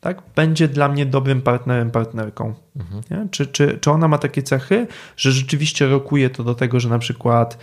tak, 0.01 0.21
będzie 0.35 0.67
dla 0.67 0.89
mnie 0.89 1.05
dobrym 1.05 1.41
partnerem, 1.41 1.91
partnerką. 1.91 2.53
Mhm. 2.75 3.29
Czy, 3.29 3.47
czy, 3.47 3.77
czy 3.81 3.91
ona 3.91 4.07
ma 4.07 4.17
takie 4.17 4.43
cechy, 4.43 4.87
że 5.17 5.31
rzeczywiście 5.31 5.87
rokuje 5.87 6.29
to 6.29 6.43
do 6.43 6.55
tego, 6.55 6.79
że 6.79 6.89
na 6.89 6.99
przykład 6.99 7.57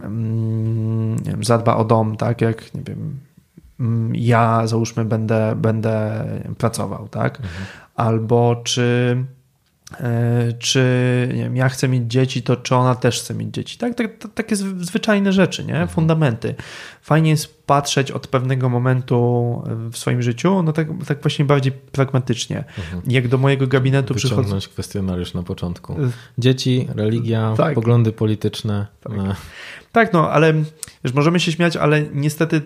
mm, 0.00 1.16
wiem, 1.16 1.44
zadba 1.44 1.76
o 1.76 1.84
dom, 1.84 2.16
tak 2.16 2.40
jak 2.40 2.74
nie 2.74 2.82
wiem, 2.82 3.18
mm, 3.80 4.12
ja 4.16 4.66
załóżmy 4.66 5.04
będę, 5.04 5.54
będę 5.56 6.24
pracował, 6.58 7.08
tak? 7.08 7.36
Mhm. 7.36 7.64
Albo 7.94 8.60
czy 8.64 9.16
czy 10.58 11.28
nie 11.34 11.42
wiem, 11.42 11.56
ja 11.56 11.68
chcę 11.68 11.88
mieć 11.88 12.02
dzieci, 12.06 12.42
to 12.42 12.56
czy 12.56 12.74
ona 12.74 12.94
też 12.94 13.20
chce 13.20 13.34
mieć 13.34 13.54
dzieci. 13.54 13.78
Tak, 13.78 13.94
tak, 13.94 14.10
takie 14.34 14.56
zwyczajne 14.56 15.32
rzeczy, 15.32 15.64
nie? 15.64 15.72
Mhm. 15.72 15.88
fundamenty. 15.88 16.54
Fajnie 17.02 17.30
jest 17.30 17.66
patrzeć 17.66 18.10
od 18.10 18.26
pewnego 18.26 18.68
momentu 18.68 19.62
w 19.92 19.98
swoim 19.98 20.22
życiu, 20.22 20.62
no 20.62 20.72
tak, 20.72 20.88
tak 21.06 21.22
właśnie 21.22 21.44
bardziej 21.44 21.72
pragmatycznie. 21.72 22.64
Mhm. 22.78 23.02
Jak 23.06 23.28
do 23.28 23.38
mojego 23.38 23.66
gabinetu 23.66 24.14
przychodzą... 24.14 24.36
Wyciągnąć 24.36 24.68
kwestionariusz 24.68 25.34
na 25.34 25.42
początku. 25.42 25.96
Dzieci, 26.38 26.88
religia, 26.94 27.54
tak. 27.56 27.74
poglądy 27.74 28.12
polityczne. 28.12 28.86
Tak. 29.00 29.16
No. 29.16 29.34
tak, 29.92 30.12
no 30.12 30.30
ale 30.30 30.52
wiesz, 31.04 31.14
możemy 31.14 31.40
się 31.40 31.52
śmiać, 31.52 31.76
ale 31.76 32.02
niestety 32.02 32.62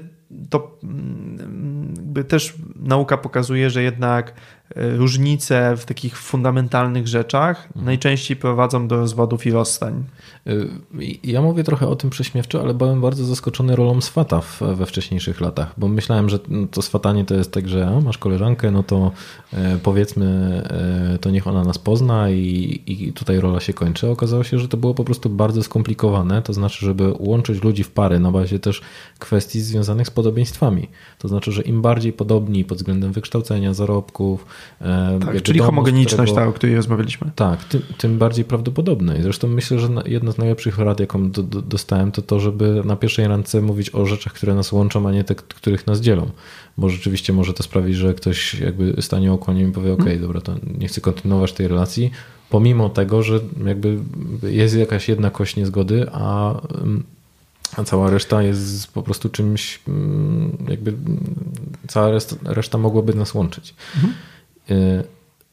to 0.51 0.79
mm, 0.83 2.25
też 2.29 2.55
nauka 2.77 3.17
pokazuje, 3.17 3.71
że 3.71 3.83
jednak 3.83 4.31
e, 4.31 4.35
różnice 4.77 5.77
w 5.77 5.85
takich 5.85 6.19
fundamentalnych 6.19 7.09
rzeczach 7.09 7.67
mhm. 7.67 7.87
najczęściej 7.87 8.37
prowadzą 8.37 8.89
do 8.89 8.97
rozwodów 8.97 9.47
i 9.47 9.51
rozstań. 9.51 10.05
Y, 10.47 10.69
ja 11.25 11.43
mówię 11.43 11.65
trochę 11.65 11.89
o 11.89 11.97
tym 11.97 12.11
prześmiewczo, 12.11 12.61
ale 12.61 12.75
byłem 12.75 13.01
bardzo 13.01 13.25
zaskoczony 13.25 13.77
rolą 13.77 14.01
swata 14.01 14.43
we 14.61 14.87
wcześniejszych 14.87 15.41
latach, 15.41 15.75
bo 15.77 15.89
myślałem, 15.89 16.29
że 16.29 16.39
no, 16.49 16.67
to 16.71 16.83
swatanie 16.83 17.25
to 17.25 17.35
jest 17.35 17.53
tak, 17.53 17.69
że 17.69 18.01
masz 18.05 18.19
koleżankę, 18.19 18.71
no 18.71 18.83
to 18.83 19.13
e, 19.53 19.79
powiedzmy, 19.83 20.27
e, 21.15 21.19
to 21.19 21.31
niech 21.31 21.47
ona 21.47 21.65
nas 21.65 21.79
pozna 21.79 22.31
i, 22.31 22.83
i 22.87 23.13
tutaj 23.13 23.41
rola 23.41 23.61
się 23.61 23.73
kończy. 23.73 24.09
Okazało 24.09 24.45
się, 24.45 24.59
że 24.59 24.69
to 24.69 24.77
było 24.77 24.95
po 24.95 25.05
prostu 25.05 25.31
bardzo 25.31 25.63
skomplikowane, 25.63 26.43
to 26.43 26.53
znaczy, 26.53 26.87
żeby 26.87 27.15
łączyć 27.19 27.63
ludzi 27.63 27.85
w 27.85 27.91
pary 27.91 28.21
na 28.21 28.31
bazie 28.31 28.59
też 28.59 28.83
kwestii 29.19 29.61
związanych 29.61 30.07
z 30.07 30.11
podobieństwami. 30.11 30.89
To 31.19 31.29
znaczy, 31.29 31.53
że 31.53 31.63
im 31.63 31.83
bardziej 31.83 32.13
podobni 32.13 32.65
pod 32.65 32.79
względem 32.79 33.13
wykształcenia, 33.13 33.75
zarobków. 33.75 34.47
E, 34.81 35.19
tak, 35.25 35.43
czyli 35.43 35.61
homogeniczność, 35.61 36.33
którego, 36.33 36.51
ta, 36.51 36.57
o 36.57 36.59
której 36.59 36.77
rozmawialiśmy. 36.77 37.31
Tak, 37.35 37.65
tym, 37.65 37.83
tym, 37.99 38.19
bardziej 38.19 38.45
prawdopodobne. 38.45 39.19
I 39.19 39.23
zresztą 39.23 39.49
myślę, 39.49 39.79
że 39.79 39.89
jedna 40.07 40.33
z 40.33 40.39
najlepszych 40.39 40.79
rad, 40.79 41.01
jaką 41.01 41.31
do, 41.31 41.43
do, 41.43 41.63
dostałem, 41.63 42.13
to 42.13 42.23
to, 42.23 42.41
żeby 42.41 42.83
na 42.85 42.97
pierwszej 42.97 43.29
randce 43.29 43.61
mówić 43.61 43.95
o 43.95 44.07
rzeczach, 44.07 44.33
które 44.33 44.55
nas 44.55 44.73
łączą, 44.73 45.09
a 45.09 45.13
nie 45.13 45.25
te, 45.25 45.35
których 45.35 45.87
nas 45.87 46.01
dzielą. 46.01 46.31
Bo 46.79 46.89
rzeczywiście 46.89 47.33
może 47.33 47.55
to 47.55 47.63
sprawić, 47.63 47.97
że 47.97 48.15
ktoś 48.15 48.55
jakby 48.55 49.03
stanie 49.03 49.33
okłoniem 49.33 49.71
i 49.71 49.73
powie, 49.73 49.93
ok, 49.93 50.05
hmm. 50.05 50.21
dobra, 50.21 50.41
to 50.41 50.55
nie 50.79 50.89
chcę 50.89 51.01
kontynuować 51.01 51.53
tej 51.53 51.69
relacji, 51.69 52.11
pomimo 52.51 52.89
tego, 52.89 53.23
że 53.23 53.41
jakby 53.67 53.99
jest 54.43 54.77
jakaś 54.77 55.09
jedna 55.09 55.31
kość 55.31 55.57
niezgody, 55.57 56.07
a 56.13 56.55
a 57.77 57.85
cała 57.85 58.11
reszta 58.11 58.43
jest 58.43 58.93
po 58.93 59.03
prostu 59.03 59.29
czymś, 59.29 59.81
mm, 59.89 60.57
jakby 60.69 60.95
cała 61.89 62.11
reszta, 62.11 62.37
reszta 62.45 62.79
mogłaby 62.79 63.15
nas 63.15 63.35
łączyć. 63.35 63.75
Mhm. 63.97 64.15
Y, 64.71 65.05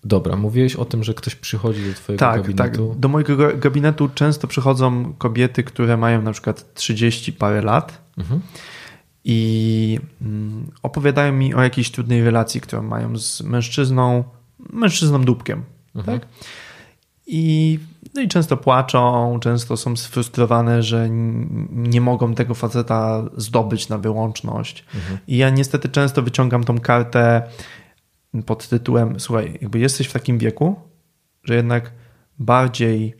dobra, 0.03 0.35
mówiłeś 0.35 0.75
o 0.75 0.85
tym, 0.85 1.03
że 1.03 1.13
ktoś 1.13 1.35
przychodzi 1.35 1.85
do 1.87 1.93
Twojego 1.93 2.19
tak, 2.19 2.41
gabinetu. 2.41 2.87
Tak, 2.89 2.99
do 2.99 3.07
mojego 3.07 3.37
gabinetu 3.57 4.09
często 4.15 4.47
przychodzą 4.47 5.13
kobiety, 5.13 5.63
które 5.63 5.97
mają 5.97 6.21
na 6.21 6.31
przykład 6.31 6.73
30 6.73 7.33
parę 7.33 7.61
lat 7.61 8.01
mhm. 8.17 8.41
i 9.23 9.99
mm, 10.21 10.71
opowiadają 10.83 11.33
mi 11.33 11.53
o 11.53 11.61
jakiejś 11.61 11.91
trudnej 11.91 12.23
relacji, 12.23 12.61
którą 12.61 12.81
mają 12.81 13.17
z 13.17 13.41
mężczyzną, 13.41 14.23
mężczyzną 14.73 15.21
dupkiem. 15.21 15.63
Mhm. 15.95 16.19
Tak? 16.19 16.29
I, 17.27 17.79
no 18.13 18.21
i 18.21 18.27
często 18.27 18.57
płaczą, 18.57 19.37
często 19.41 19.77
są 19.77 19.95
sfrustrowane, 19.95 20.83
że 20.83 21.09
nie 21.71 22.01
mogą 22.01 22.35
tego 22.35 22.55
faceta 22.55 23.23
zdobyć 23.37 23.89
na 23.89 23.97
wyłączność. 23.97 24.85
Mhm. 24.95 25.17
I 25.27 25.37
ja 25.37 25.49
niestety 25.49 25.89
często 25.89 26.21
wyciągam 26.21 26.63
tą 26.63 26.79
kartę 26.79 27.41
pod 28.43 28.67
tytułem: 28.67 29.19
Słuchaj, 29.19 29.57
jakby 29.61 29.79
jesteś 29.79 30.07
w 30.07 30.13
takim 30.13 30.37
wieku, 30.37 30.75
że 31.43 31.55
jednak 31.55 31.91
bardziej 32.39 33.15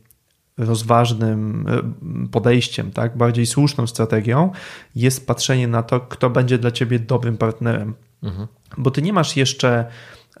rozważnym 0.58 1.66
e, 1.68 2.28
podejściem, 2.28 2.90
tak, 2.90 3.16
bardziej 3.16 3.46
słuszną 3.46 3.86
strategią 3.86 4.50
jest 4.94 5.26
patrzenie 5.26 5.68
na 5.68 5.82
to, 5.82 6.00
kto 6.00 6.30
będzie 6.30 6.58
dla 6.58 6.70
ciebie 6.70 6.98
dobrym 6.98 7.36
partnerem. 7.36 7.94
Mhm. 8.22 8.48
Bo 8.78 8.90
ty 8.90 9.02
nie 9.02 9.12
masz 9.12 9.36
jeszcze 9.36 9.86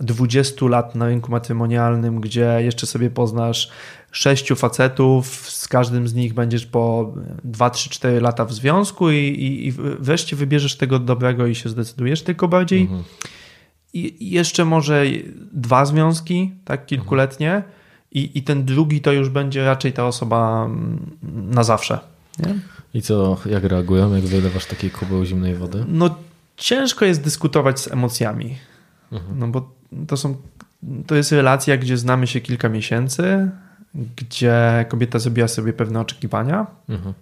20 0.00 0.66
lat 0.66 0.94
na 0.94 1.06
rynku 1.06 1.30
matrymonialnym, 1.30 2.20
gdzie 2.20 2.58
jeszcze 2.60 2.86
sobie 2.86 3.10
poznasz 3.10 3.70
sześciu 4.12 4.56
facetów, 4.56 5.50
z 5.50 5.68
każdym 5.68 6.08
z 6.08 6.14
nich 6.14 6.34
będziesz 6.34 6.66
po 6.66 7.14
2, 7.44 7.70
3, 7.70 7.90
4 7.90 8.20
lata 8.20 8.44
w 8.44 8.52
związku 8.52 9.10
i, 9.10 9.16
i, 9.16 9.66
i 9.66 9.72
wreszcie 9.98 10.36
wybierzesz 10.36 10.76
tego 10.76 10.98
dobrego 10.98 11.46
i 11.46 11.54
się 11.54 11.68
zdecydujesz, 11.68 12.22
tylko 12.22 12.48
bardziej 12.48 12.82
mhm. 12.82 13.02
I 13.96 14.30
jeszcze 14.30 14.64
może 14.64 15.04
dwa 15.52 15.84
związki, 15.84 16.52
tak, 16.64 16.86
kilkuletnie 16.86 17.62
i, 18.12 18.38
i 18.38 18.42
ten 18.42 18.64
drugi 18.64 19.00
to 19.00 19.12
już 19.12 19.28
będzie 19.28 19.64
raczej 19.64 19.92
ta 19.92 20.06
osoba 20.06 20.64
mm, 20.64 21.16
na 21.50 21.64
zawsze. 21.64 21.98
Nie? 22.38 22.54
I 22.94 23.02
co, 23.02 23.38
jak 23.46 23.64
reagują, 23.64 24.14
jak 24.14 24.24
wylewasz 24.24 24.66
takiej 24.66 24.90
kubeł 24.90 25.24
zimnej 25.24 25.54
wody? 25.54 25.84
No 25.88 26.14
ciężko 26.56 27.04
jest 27.04 27.22
dyskutować 27.22 27.80
z 27.80 27.92
emocjami. 27.92 28.56
Mhm. 29.12 29.38
No 29.38 29.48
bo 29.48 29.70
to 30.06 30.16
są, 30.16 30.36
to 31.06 31.14
jest 31.14 31.32
relacja, 31.32 31.76
gdzie 31.76 31.96
znamy 31.96 32.26
się 32.26 32.40
kilka 32.40 32.68
miesięcy, 32.68 33.50
gdzie 34.16 34.86
kobieta 34.88 35.18
zrobiła 35.18 35.48
sobie 35.48 35.72
pewne 35.72 36.00
oczekiwania, 36.00 36.66
Mhm. 36.88 37.14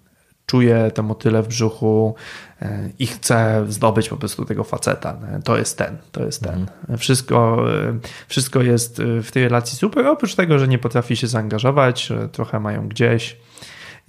Czuje 0.46 0.90
te 0.94 1.02
motyle 1.02 1.42
w 1.42 1.48
brzuchu 1.48 2.14
e, 2.62 2.90
i 2.98 3.06
chce 3.06 3.64
zdobyć 3.68 4.08
po 4.08 4.16
prostu 4.16 4.44
tego 4.44 4.64
faceta. 4.64 5.16
To 5.44 5.56
jest 5.56 5.78
ten, 5.78 5.96
to 6.12 6.24
jest 6.24 6.42
ten. 6.42 6.66
Wszystko, 6.98 7.64
e, 7.72 7.98
wszystko 8.28 8.62
jest 8.62 9.00
e, 9.00 9.22
w 9.22 9.32
tej 9.32 9.44
relacji 9.44 9.78
super, 9.78 10.06
oprócz 10.06 10.34
tego, 10.34 10.58
że 10.58 10.68
nie 10.68 10.78
potrafi 10.78 11.16
się 11.16 11.26
zaangażować, 11.26 12.12
trochę 12.32 12.60
mają 12.60 12.88
gdzieś 12.88 13.36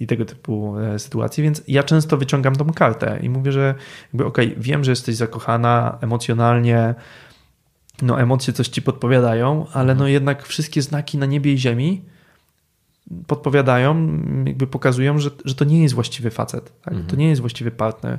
i 0.00 0.06
tego 0.06 0.24
typu 0.24 0.74
sytuacje, 0.98 1.44
więc 1.44 1.62
ja 1.68 1.82
często 1.82 2.16
wyciągam 2.16 2.56
tą 2.56 2.72
kartę 2.72 3.18
i 3.22 3.28
mówię, 3.28 3.52
że 3.52 3.74
jakby 4.12 4.26
okej, 4.26 4.54
wiem, 4.58 4.84
że 4.84 4.92
jesteś 4.92 5.16
zakochana 5.16 5.98
emocjonalnie, 6.00 6.94
no 8.02 8.20
emocje 8.20 8.52
coś 8.52 8.68
ci 8.68 8.82
podpowiadają, 8.82 9.66
ale 9.72 9.94
no 9.94 10.08
jednak 10.08 10.46
wszystkie 10.46 10.82
znaki 10.82 11.18
na 11.18 11.26
niebie 11.26 11.52
i 11.52 11.58
ziemi 11.58 12.02
podpowiadają, 13.26 14.08
jakby 14.46 14.66
pokazują, 14.66 15.18
że, 15.18 15.30
że 15.44 15.54
to 15.54 15.64
nie 15.64 15.82
jest 15.82 15.94
właściwy 15.94 16.30
facet, 16.30 16.80
tak? 16.82 16.94
to 17.08 17.16
nie 17.16 17.28
jest 17.28 17.40
właściwy 17.40 17.70
partner 17.70 18.18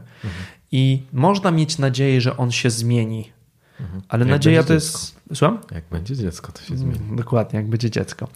i 0.72 1.04
można 1.14 1.52
mieć 1.52 1.78
nadzieję, 1.78 2.22
że 2.22 2.38
on 2.38 2.52
się 2.52 2.70
zmieni, 2.70 3.32
ale 4.10 4.26
Jak 4.26 4.30
nadzieja 4.32 4.64
to 4.64 4.74
jest... 4.74 5.22
Słucham? 5.34 5.60
Jak 5.72 5.84
będzie 5.92 6.16
dziecko, 6.16 6.52
to 6.52 6.62
się 6.62 6.78
zmieni. 6.78 7.00
Mm, 7.00 7.16
Dokładnie, 7.16 7.60
jak 7.60 7.70
będzie 7.70 7.90
dziecko. 7.90 8.28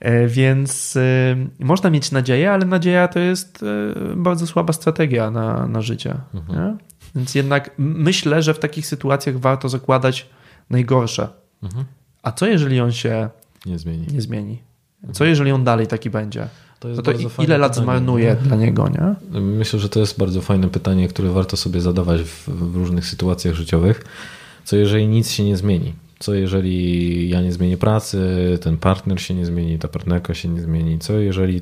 E, 0.00 0.26
Więc 0.28 0.96
y, 0.96 1.36
można 1.58 1.90
mieć 1.90 2.10
nadzieję, 2.10 2.52
ale 2.52 2.66
nadzieja 2.66 3.08
to 3.08 3.18
jest 3.18 3.62
y, 3.62 4.16
bardzo 4.16 4.46
słaba 4.46 4.72
strategia 4.72 5.30
na, 5.30 5.66
na 5.66 5.82
życie. 5.82 6.14
Nie? 6.48 6.76
Więc 7.14 7.34
jednak 7.34 7.70
myślę, 7.78 8.42
że 8.42 8.54
w 8.54 8.58
takich 8.58 8.86
sytuacjach 8.86 9.38
warto 9.38 9.68
zakładać 9.68 10.28
najgorsze. 10.70 11.28
A 12.22 12.32
co 12.32 12.46
jeżeli 12.46 12.80
on 12.80 12.92
się 12.92 13.28
Nie 13.66 13.78
zmieni. 13.78 14.06
nie 14.12 14.20
zmieni? 14.20 14.62
Co 15.12 15.24
jeżeli 15.24 15.52
on 15.52 15.64
dalej 15.64 15.86
taki 15.86 16.10
będzie? 16.10 16.48
To 16.80 16.88
jest 16.88 16.96
No 17.06 17.12
to 17.12 17.42
ile 17.42 17.58
lat 17.58 17.70
pytanie. 17.72 17.84
zmarnuje 17.84 18.36
dla 18.42 18.56
niego, 18.56 18.88
nie? 18.88 19.40
Myślę, 19.40 19.78
że 19.78 19.88
to 19.88 20.00
jest 20.00 20.18
bardzo 20.18 20.40
fajne 20.40 20.68
pytanie, 20.68 21.08
które 21.08 21.30
warto 21.30 21.56
sobie 21.56 21.80
zadawać 21.80 22.20
w, 22.22 22.48
w 22.48 22.76
różnych 22.76 23.06
sytuacjach 23.06 23.54
życiowych. 23.54 24.04
Co 24.64 24.76
jeżeli 24.76 25.08
nic 25.08 25.30
się 25.30 25.44
nie 25.44 25.56
zmieni? 25.56 25.94
Co 26.18 26.34
jeżeli 26.34 27.28
ja 27.28 27.42
nie 27.42 27.52
zmienię 27.52 27.76
pracy, 27.76 28.18
ten 28.62 28.76
partner 28.76 29.20
się 29.20 29.34
nie 29.34 29.46
zmieni, 29.46 29.78
ta 29.78 29.88
partnerka 29.88 30.34
się 30.34 30.48
nie 30.48 30.60
zmieni? 30.60 30.98
Co 30.98 31.12
jeżeli 31.12 31.60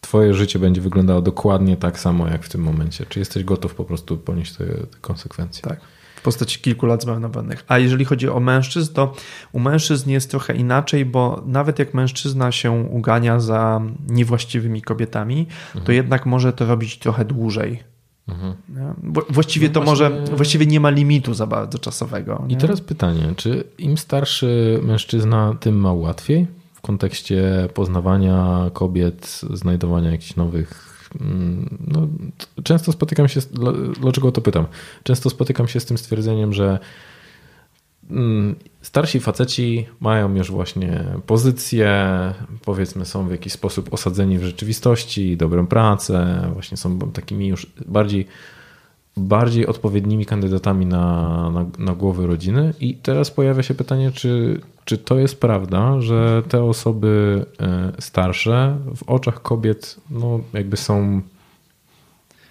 twoje 0.00 0.34
życie 0.34 0.58
będzie 0.58 0.80
wyglądało 0.80 1.22
dokładnie 1.22 1.76
tak 1.76 1.98
samo 1.98 2.28
jak 2.28 2.44
w 2.44 2.48
tym 2.48 2.60
momencie? 2.62 3.06
Czy 3.08 3.18
jesteś 3.18 3.44
gotów 3.44 3.74
po 3.74 3.84
prostu 3.84 4.16
ponieść 4.16 4.52
te, 4.52 4.64
te 4.64 4.86
konsekwencje? 5.00 5.62
Tak. 5.62 5.80
W 6.22 6.24
postaci 6.24 6.60
kilku 6.60 6.86
lat 6.86 7.02
zmarnowanych. 7.02 7.64
A 7.68 7.78
jeżeli 7.78 8.04
chodzi 8.04 8.28
o 8.28 8.40
mężczyzn, 8.40 8.94
to 8.94 9.14
u 9.52 9.60
mężczyzn 9.60 10.10
jest 10.10 10.30
trochę 10.30 10.54
inaczej, 10.54 11.04
bo 11.04 11.42
nawet 11.46 11.78
jak 11.78 11.94
mężczyzna 11.94 12.52
się 12.52 12.70
ugania 12.72 13.40
za 13.40 13.80
niewłaściwymi 14.08 14.82
kobietami, 14.82 15.46
to 15.84 15.92
jednak 15.92 16.26
może 16.26 16.52
to 16.52 16.66
robić 16.66 16.98
trochę 16.98 17.24
dłużej. 17.24 17.82
Mhm. 18.28 18.54
Właściwie 19.30 19.68
No 19.68 19.74
to 19.74 19.82
właśnie- 19.82 20.08
może, 20.08 20.24
właściwie 20.36 20.66
nie 20.66 20.80
ma 20.80 20.90
limitu 20.90 21.34
za 21.34 21.46
bardzo 21.46 21.78
czasowego. 21.78 22.44
I 22.48 22.52
nie? 22.52 22.56
teraz 22.60 22.80
pytanie, 22.80 23.34
czy 23.36 23.64
im 23.78 23.98
starszy 23.98 24.80
mężczyzna, 24.82 25.54
tym 25.60 25.76
ma 25.80 25.92
łatwiej 25.92 26.46
w 26.74 26.80
kontekście 26.80 27.68
poznawania 27.74 28.70
kobiet, 28.72 29.40
znajdowania 29.50 30.10
jakichś 30.10 30.36
nowych. 30.36 30.91
No, 31.86 32.08
często 32.64 32.92
spotykam 32.92 33.28
się, 33.28 33.40
dlaczego 34.00 34.32
to 34.32 34.40
pytam? 34.40 34.66
Często 35.02 35.30
spotykam 35.30 35.68
się 35.68 35.80
z 35.80 35.84
tym 35.84 35.98
stwierdzeniem, 35.98 36.52
że 36.52 36.78
mm, 38.10 38.56
starsi 38.82 39.20
faceci 39.20 39.86
mają 40.00 40.34
już 40.34 40.50
właśnie 40.50 41.04
pozycję, 41.26 42.04
powiedzmy 42.64 43.04
są 43.04 43.28
w 43.28 43.30
jakiś 43.30 43.52
sposób 43.52 43.94
osadzeni 43.94 44.38
w 44.38 44.44
rzeczywistości, 44.44 45.36
dobrą 45.36 45.66
pracę, 45.66 46.48
właśnie 46.52 46.76
są 46.76 46.98
takimi 46.98 47.48
już 47.48 47.66
bardziej 47.86 48.26
bardziej 49.16 49.66
odpowiednimi 49.66 50.26
kandydatami 50.26 50.86
na, 50.86 51.50
na, 51.50 51.66
na 51.78 51.94
głowy 51.94 52.26
rodziny. 52.26 52.74
I 52.80 52.94
teraz 52.94 53.30
pojawia 53.30 53.62
się 53.62 53.74
pytanie, 53.74 54.12
czy, 54.12 54.60
czy 54.84 54.98
to 54.98 55.18
jest 55.18 55.40
prawda, 55.40 56.00
że 56.00 56.42
te 56.48 56.64
osoby 56.64 57.44
e, 57.60 57.92
starsze 57.98 58.78
w 58.96 59.02
oczach 59.02 59.42
kobiet 59.42 59.96
no, 60.10 60.40
jakby 60.52 60.76
są 60.76 61.20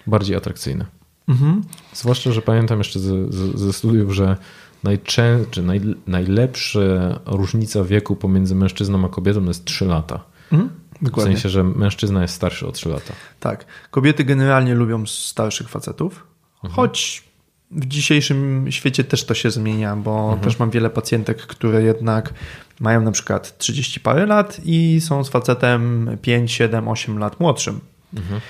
bardziej 0.08 0.36
atrakcyjne. 0.36 0.86
Mhm. 1.28 1.62
Zwłaszcza, 1.94 2.32
że 2.32 2.42
pamiętam 2.42 2.78
jeszcze 2.78 3.00
ze, 3.00 3.32
ze, 3.32 3.58
ze 3.58 3.74
studiów, 3.74 4.14
że 4.14 4.38
najczę, 4.84 5.46
czy 5.52 5.64
naj, 5.64 5.82
najlepsza 6.08 6.80
różnica 7.26 7.84
wieku 7.84 8.16
pomiędzy 8.16 8.56
mężczyzną 8.56 9.06
a 9.06 9.10
kobietą 9.10 9.44
jest 9.44 9.66
3 9.66 9.86
lata. 9.86 10.20
Mhm. 10.52 10.70
W 11.02 11.06
Dokładnie. 11.06 11.34
sensie, 11.34 11.50
że 11.50 11.64
mężczyzna 11.64 12.22
jest 12.22 12.34
starszy 12.34 12.68
o 12.68 12.72
3 12.72 12.90
lata. 12.90 13.14
Tak. 13.40 13.66
Kobiety 13.92 14.24
generalnie 14.24 14.76
lubią 14.76 15.08
starszych 15.08 15.70
facetów, 15.70 16.31
Mhm. 16.64 16.74
choć 16.76 17.24
w 17.72 17.86
dzisiejszym 17.86 18.66
świecie 18.70 19.04
też 19.04 19.24
to 19.26 19.34
się 19.34 19.52
zmienia, 19.52 19.96
bo 19.96 20.22
Mhm. 20.24 20.40
też 20.40 20.60
mam 20.60 20.70
wiele 20.70 20.90
pacjentek, 20.90 21.42
które 21.42 21.84
jednak 21.84 22.34
mają 22.80 23.02
na 23.02 23.12
przykład 23.12 23.58
30 23.58 24.00
parę 24.00 24.26
lat 24.26 24.62
i 24.66 25.02
są 25.02 25.24
z 25.24 25.30
facetem 25.30 26.10
5, 26.22 26.52
7, 26.52 26.88
8 26.88 27.18
lat 27.20 27.40
młodszym. 27.40 27.80
Mhm. 28.14 28.42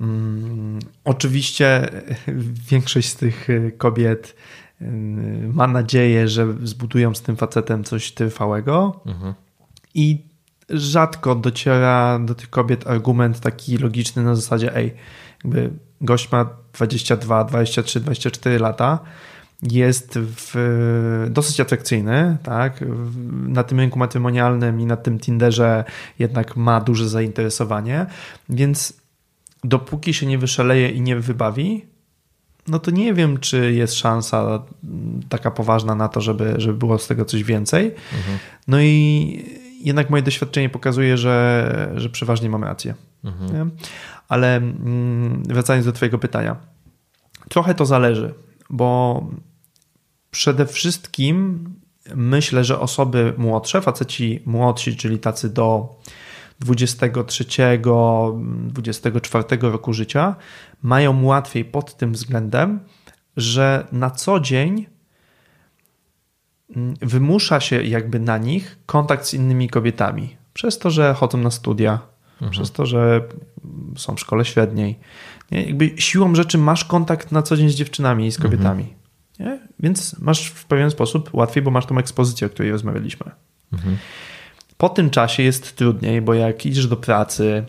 Mm, 0.00 0.78
oczywiście 1.04 1.88
większość 2.70 3.08
z 3.08 3.16
tych 3.16 3.50
y, 3.50 3.72
kobiet 3.78 4.36
y, 4.82 4.84
ma 5.52 5.66
nadzieję, 5.66 6.28
że 6.28 6.46
zbudują 6.62 7.14
z 7.14 7.22
tym 7.22 7.36
facetem 7.36 7.84
coś 7.84 8.12
trwałego 8.12 9.00
Mhm. 9.06 9.34
i 9.94 10.18
rzadko 10.70 11.34
dociera 11.34 12.18
do 12.18 12.34
tych 12.34 12.50
kobiet 12.50 12.86
argument 12.86 13.40
taki 13.40 13.76
logiczny 13.78 14.22
na 14.22 14.34
zasadzie 14.36 14.76
ej, 14.76 14.94
jakby 15.44 15.70
gość 16.02 16.32
ma 16.32 16.46
22, 16.72 17.44
23, 17.44 18.00
24 18.00 18.58
lata, 18.58 18.98
jest 19.62 20.18
w, 20.18 21.26
dosyć 21.30 21.60
atrakcyjny, 21.60 22.36
tak? 22.42 22.84
Na 23.48 23.62
tym 23.64 23.80
rynku 23.80 23.98
matrymonialnym 23.98 24.80
i 24.80 24.86
na 24.86 24.96
tym 24.96 25.18
Tinderze 25.18 25.84
jednak 26.18 26.56
ma 26.56 26.80
duże 26.80 27.08
zainteresowanie, 27.08 28.06
więc 28.48 28.92
dopóki 29.64 30.14
się 30.14 30.26
nie 30.26 30.38
wyszaleje 30.38 30.90
i 30.90 31.00
nie 31.00 31.16
wybawi, 31.16 31.92
no 32.68 32.78
to 32.78 32.90
nie 32.90 33.14
wiem, 33.14 33.38
czy 33.38 33.72
jest 33.72 33.94
szansa 33.94 34.62
taka 35.28 35.50
poważna 35.50 35.94
na 35.94 36.08
to, 36.08 36.20
żeby, 36.20 36.54
żeby 36.58 36.78
było 36.78 36.98
z 36.98 37.06
tego 37.06 37.24
coś 37.24 37.44
więcej. 37.44 37.94
No 38.68 38.80
i 38.80 39.44
jednak 39.80 40.10
moje 40.10 40.22
doświadczenie 40.22 40.68
pokazuje, 40.68 41.16
że, 41.16 41.92
że 41.96 42.08
przeważnie 42.10 42.50
mamy 42.50 42.66
rację. 42.66 42.94
Nie? 43.52 43.66
Ale 44.32 44.56
mm, 44.56 45.42
wracając 45.48 45.86
do 45.86 45.92
Twojego 45.92 46.18
pytania, 46.18 46.56
trochę 47.48 47.74
to 47.74 47.86
zależy, 47.86 48.34
bo 48.70 49.22
przede 50.30 50.66
wszystkim 50.66 51.64
myślę, 52.14 52.64
że 52.64 52.80
osoby 52.80 53.34
młodsze, 53.36 53.80
faceci 53.80 54.42
młodsi, 54.46 54.96
czyli 54.96 55.18
tacy 55.18 55.50
do 55.50 55.96
23, 56.60 57.44
24 58.68 59.44
roku 59.60 59.92
życia, 59.92 60.36
mają 60.82 61.24
łatwiej 61.24 61.64
pod 61.64 61.96
tym 61.96 62.12
względem, 62.12 62.80
że 63.36 63.86
na 63.92 64.10
co 64.10 64.40
dzień 64.40 64.86
mm, 66.76 66.94
wymusza 67.00 67.60
się 67.60 67.82
jakby 67.82 68.20
na 68.20 68.38
nich 68.38 68.78
kontakt 68.86 69.26
z 69.26 69.34
innymi 69.34 69.68
kobietami. 69.68 70.36
Przez 70.54 70.78
to, 70.78 70.90
że 70.90 71.14
chodzą 71.14 71.38
na 71.38 71.50
studia, 71.50 72.11
przez 72.50 72.72
to, 72.72 72.86
że 72.86 73.22
są 73.96 74.16
w 74.16 74.20
szkole 74.20 74.44
średniej. 74.44 74.98
Nie? 75.50 75.62
Jakby 75.62 75.90
siłą 75.96 76.34
rzeczy 76.34 76.58
masz 76.58 76.84
kontakt 76.84 77.32
na 77.32 77.42
co 77.42 77.56
dzień 77.56 77.70
z 77.70 77.74
dziewczynami 77.74 78.26
i 78.26 78.32
z 78.32 78.38
kobietami. 78.38 78.94
Nie? 79.38 79.60
Więc 79.80 80.18
masz 80.18 80.46
w 80.46 80.64
pewien 80.64 80.90
sposób 80.90 81.30
łatwiej, 81.34 81.62
bo 81.62 81.70
masz 81.70 81.86
tą 81.86 81.98
ekspozycję, 81.98 82.46
o 82.46 82.50
której 82.50 82.72
rozmawialiśmy. 82.72 83.30
Po 84.76 84.88
tym 84.88 85.10
czasie 85.10 85.42
jest 85.42 85.76
trudniej, 85.76 86.22
bo 86.22 86.34
jak 86.34 86.66
idziesz 86.66 86.86
do 86.86 86.96
pracy 86.96 87.64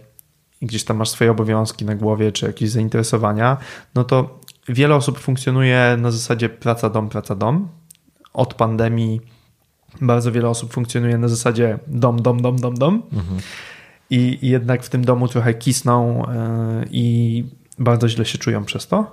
i 0.62 0.66
gdzieś 0.66 0.84
tam 0.84 0.98
masz 0.98 1.10
swoje 1.10 1.32
obowiązki 1.32 1.86
na 1.86 1.96
głowie, 1.96 2.32
czy 2.32 2.46
jakieś 2.46 2.70
zainteresowania, 2.70 3.58
no 3.96 4.04
to 4.04 4.40
wiele 4.70 4.96
osób 4.96 5.20
funkcjonuje 5.20 5.98
na 6.00 6.12
zasadzie 6.12 6.50
praca, 6.50 6.90
dom, 6.90 7.10
praca, 7.10 7.36
dom. 7.36 7.70
Od 8.34 8.54
pandemii 8.54 9.22
bardzo 10.02 10.32
wiele 10.32 10.50
osób 10.50 10.74
funkcjonuje 10.74 11.18
na 11.18 11.28
zasadzie 11.28 11.80
dom, 11.88 12.22
dom, 12.22 12.42
dom, 12.42 12.60
dom, 12.60 12.76
dom. 12.76 13.04
I, 14.10 14.40
I 14.42 14.50
jednak 14.50 14.84
w 14.84 14.90
tym 14.90 15.06
domu 15.06 15.28
trochę 15.28 15.54
kisną 15.54 16.24
yy, 16.80 16.88
i 16.92 17.46
bardzo 17.80 18.10
źle 18.10 18.26
się 18.26 18.38
czują 18.38 18.66
przez 18.66 18.88
to. 18.88 19.12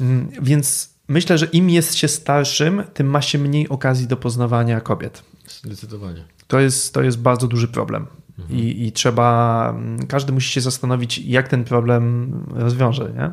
Mm, 0.00 0.28
Więc 0.42 0.94
myślę, 1.08 1.38
że 1.38 1.46
im 1.46 1.70
jest 1.70 1.94
się 1.94 2.08
starszym, 2.08 2.82
tym 2.94 3.06
ma 3.06 3.22
się 3.22 3.38
mniej 3.38 3.68
okazji 3.68 4.06
do 4.06 4.16
poznawania 4.16 4.80
kobiet. 4.80 5.22
Zdecydowanie. 5.48 6.24
To 6.46 6.60
jest, 6.60 6.94
to 6.94 7.02
jest 7.02 7.18
bardzo 7.20 7.46
duży 7.46 7.68
problem. 7.68 8.06
I, 8.50 8.86
I 8.86 8.92
trzeba, 8.92 9.70
mm, 9.70 10.06
każdy 10.06 10.32
musi 10.32 10.52
się 10.52 10.60
zastanowić, 10.60 11.18
jak 11.18 11.48
ten 11.48 11.64
problem 11.64 12.32
rozwiąże. 12.54 13.12
Nie? 13.16 13.30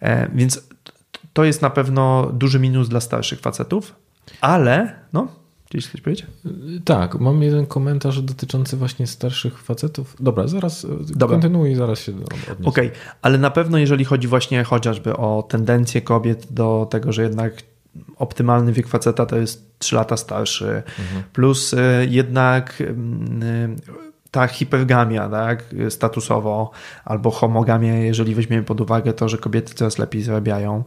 E, 0.00 0.30
więc 0.34 0.68
to 1.32 1.44
jest 1.44 1.62
na 1.62 1.70
pewno 1.70 2.30
duży 2.32 2.58
minus 2.60 2.88
dla 2.88 3.00
starszych 3.00 3.40
facetów. 3.40 3.94
Ale, 4.40 4.94
no, 5.12 5.28
chcieliś 5.68 5.86
coś 5.88 6.00
powiedzieć? 6.00 6.26
Tak, 6.84 7.20
mam 7.20 7.42
jeden 7.42 7.66
komentarz 7.66 8.22
dotyczący 8.22 8.76
właśnie 8.76 9.06
starszych 9.06 9.62
facetów. 9.62 10.16
Dobra, 10.20 10.46
zaraz 10.46 10.86
Dobra. 11.16 11.34
kontynuuj, 11.34 11.74
zaraz 11.74 12.00
się 12.00 12.12
odniosę. 12.12 12.52
Okej, 12.52 12.86
okay. 12.86 12.90
ale 13.22 13.38
na 13.38 13.50
pewno 13.50 13.78
jeżeli 13.78 14.04
chodzi 14.04 14.28
właśnie 14.28 14.64
chociażby 14.64 15.16
o 15.16 15.42
tendencję 15.48 16.02
kobiet 16.02 16.46
do 16.50 16.86
tego, 16.90 17.12
że 17.12 17.22
jednak 17.22 17.52
optymalny 18.16 18.72
wiek 18.72 18.88
faceta 18.88 19.26
to 19.26 19.36
jest 19.36 19.78
3 19.78 19.96
lata 19.96 20.16
starszy, 20.16 20.82
mhm. 20.98 21.22
plus 21.32 21.72
y, 21.72 21.78
jednak 22.08 22.80
mm, 22.80 23.42
y, 23.42 23.76
ta 24.30 24.46
hipergamia, 24.46 25.28
tak, 25.28 25.64
statusowo, 25.88 26.70
albo 27.04 27.30
homogamia, 27.30 27.94
jeżeli 27.94 28.34
weźmiemy 28.34 28.62
pod 28.62 28.80
uwagę 28.80 29.12
to, 29.12 29.28
że 29.28 29.38
kobiety 29.38 29.74
coraz 29.74 29.98
lepiej 29.98 30.22
zarabiają, 30.22 30.84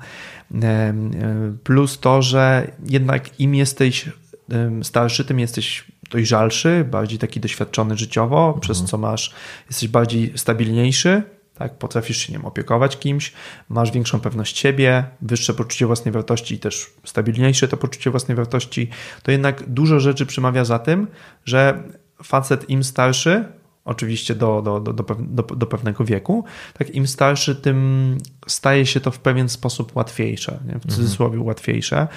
plus 1.64 2.00
to, 2.00 2.22
że 2.22 2.72
jednak 2.86 3.40
im 3.40 3.56
jesteś 3.56 4.10
starszy, 4.84 5.26
tym 5.26 5.40
jesteś 5.40 5.86
dojrzalszy, 6.12 6.86
bardziej 6.92 7.20
taki 7.20 7.40
doświadczony 7.40 7.98
życiowo, 7.98 8.46
mhm. 8.46 8.62
przez 8.62 8.84
co 8.84 8.98
masz, 8.98 9.34
jesteś 9.70 9.90
bardziej 9.90 10.34
stabilniejszy, 10.36 11.24
tak, 11.58 11.78
potrafisz 11.78 12.18
się 12.18 12.34
nim 12.34 12.46
opiekować 12.46 13.00
kimś, 13.00 13.34
masz 13.70 13.92
większą 13.92 14.20
pewność 14.20 14.58
siebie, 14.60 15.04
wyższe 15.22 15.54
poczucie 15.54 15.86
własnej 15.86 16.12
wartości 16.12 16.56
i 16.56 16.60
też 16.60 16.94
stabilniejsze 17.04 17.68
to 17.68 17.78
poczucie 17.78 18.12
własnej 18.12 18.38
wartości, 18.38 18.90
to 19.24 19.32
jednak 19.32 19.70
dużo 19.70 20.00
rzeczy 20.00 20.26
przemawia 20.26 20.66
za 20.66 20.80
tym, 20.80 21.08
że 21.46 21.84
facet 22.24 22.70
im 22.70 22.84
starszy, 22.84 23.46
oczywiście 23.92 24.36
do, 24.36 24.62
do, 24.62 24.80
do, 24.80 24.94
do, 24.94 25.44
do 25.44 25.68
pewnego 25.68 26.06
wieku, 26.06 26.44
tak 26.78 26.90
im 26.90 27.08
starszy, 27.08 27.56
tym 27.56 28.18
staje 28.48 28.86
się 28.86 29.00
to 29.00 29.12
w 29.12 29.20
pewien 29.20 29.50
sposób 29.50 29.96
łatwiejsze, 29.96 30.52
nie? 30.52 30.72
w 30.72 30.76
mhm. 30.76 30.90
cudzysłowie 30.90 31.34
mhm. 31.34 31.48
łatwiejsze. 31.48 32.08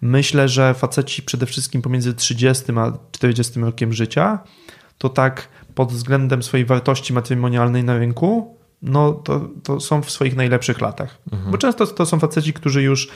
Myślę, 0.00 0.48
że 0.48 0.74
faceci 0.74 1.22
przede 1.22 1.46
wszystkim 1.46 1.82
pomiędzy 1.82 2.14
30 2.14 2.64
a 2.76 2.92
40 3.12 3.60
rokiem 3.60 3.92
życia, 3.92 4.38
to 4.98 5.08
tak 5.08 5.48
pod 5.74 5.92
względem 5.92 6.42
swojej 6.42 6.66
wartości 6.66 7.12
matrymonialnej 7.12 7.84
na 7.84 7.98
rynku, 7.98 8.56
no 8.82 9.12
to, 9.12 9.48
to 9.62 9.80
są 9.80 10.02
w 10.02 10.10
swoich 10.10 10.36
najlepszych 10.36 10.80
latach. 10.80 11.18
Mhm. 11.32 11.50
Bo 11.50 11.58
często 11.58 11.86
to 11.86 12.06
są 12.06 12.18
faceci, 12.18 12.52
którzy 12.52 12.82
już 12.82 13.08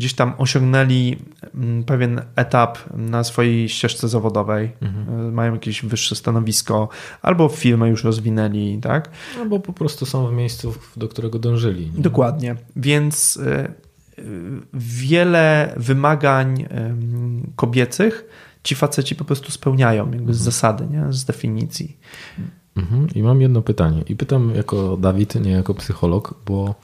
gdzieś 0.00 0.14
tam 0.14 0.32
osiągnęli 0.38 1.16
mm, 1.54 1.84
pewien 1.84 2.20
etap 2.36 2.78
na 2.94 3.24
swojej 3.24 3.68
ścieżce 3.68 4.08
zawodowej, 4.08 4.72
mhm. 4.80 5.28
E, 5.28 5.32
mają 5.32 5.52
jakieś 5.52 5.84
wyższe 5.84 6.14
stanowisko, 6.14 6.88
albo 7.22 7.48
firmę 7.48 7.88
już 7.88 8.04
rozwinęli, 8.04 8.78
tak? 8.82 9.10
Albo 9.38 9.60
po 9.60 9.72
prostu 9.72 10.06
są 10.06 10.26
w 10.26 10.32
miejscu, 10.32 10.74
do 10.96 11.08
którego 11.08 11.38
dążyli. 11.38 11.90
Nie? 11.96 12.02
Dokładnie. 12.02 12.56
Więc 12.76 13.38
e, 13.46 13.64
e, 13.64 13.72
wiele 14.74 15.74
wymagań 15.76 16.66
kobiecych 17.56 18.24
ci 18.62 18.74
faceci 18.74 19.14
po 19.14 19.24
prostu 19.24 19.52
spełniają, 19.52 20.04
jakby 20.04 20.18
mhm. 20.18 20.34
z 20.34 20.38
zasady, 20.38 20.86
nie? 20.90 21.12
z 21.12 21.24
definicji. 21.24 21.96
Mhm. 22.76 23.08
I 23.14 23.22
mam 23.22 23.40
jedno 23.40 23.62
pytanie. 23.62 24.02
I 24.08 24.16
pytam 24.16 24.54
jako 24.54 24.96
Dawid, 24.96 25.34
nie 25.34 25.50
jako 25.50 25.74
psycholog, 25.74 26.34
bo 26.46 26.74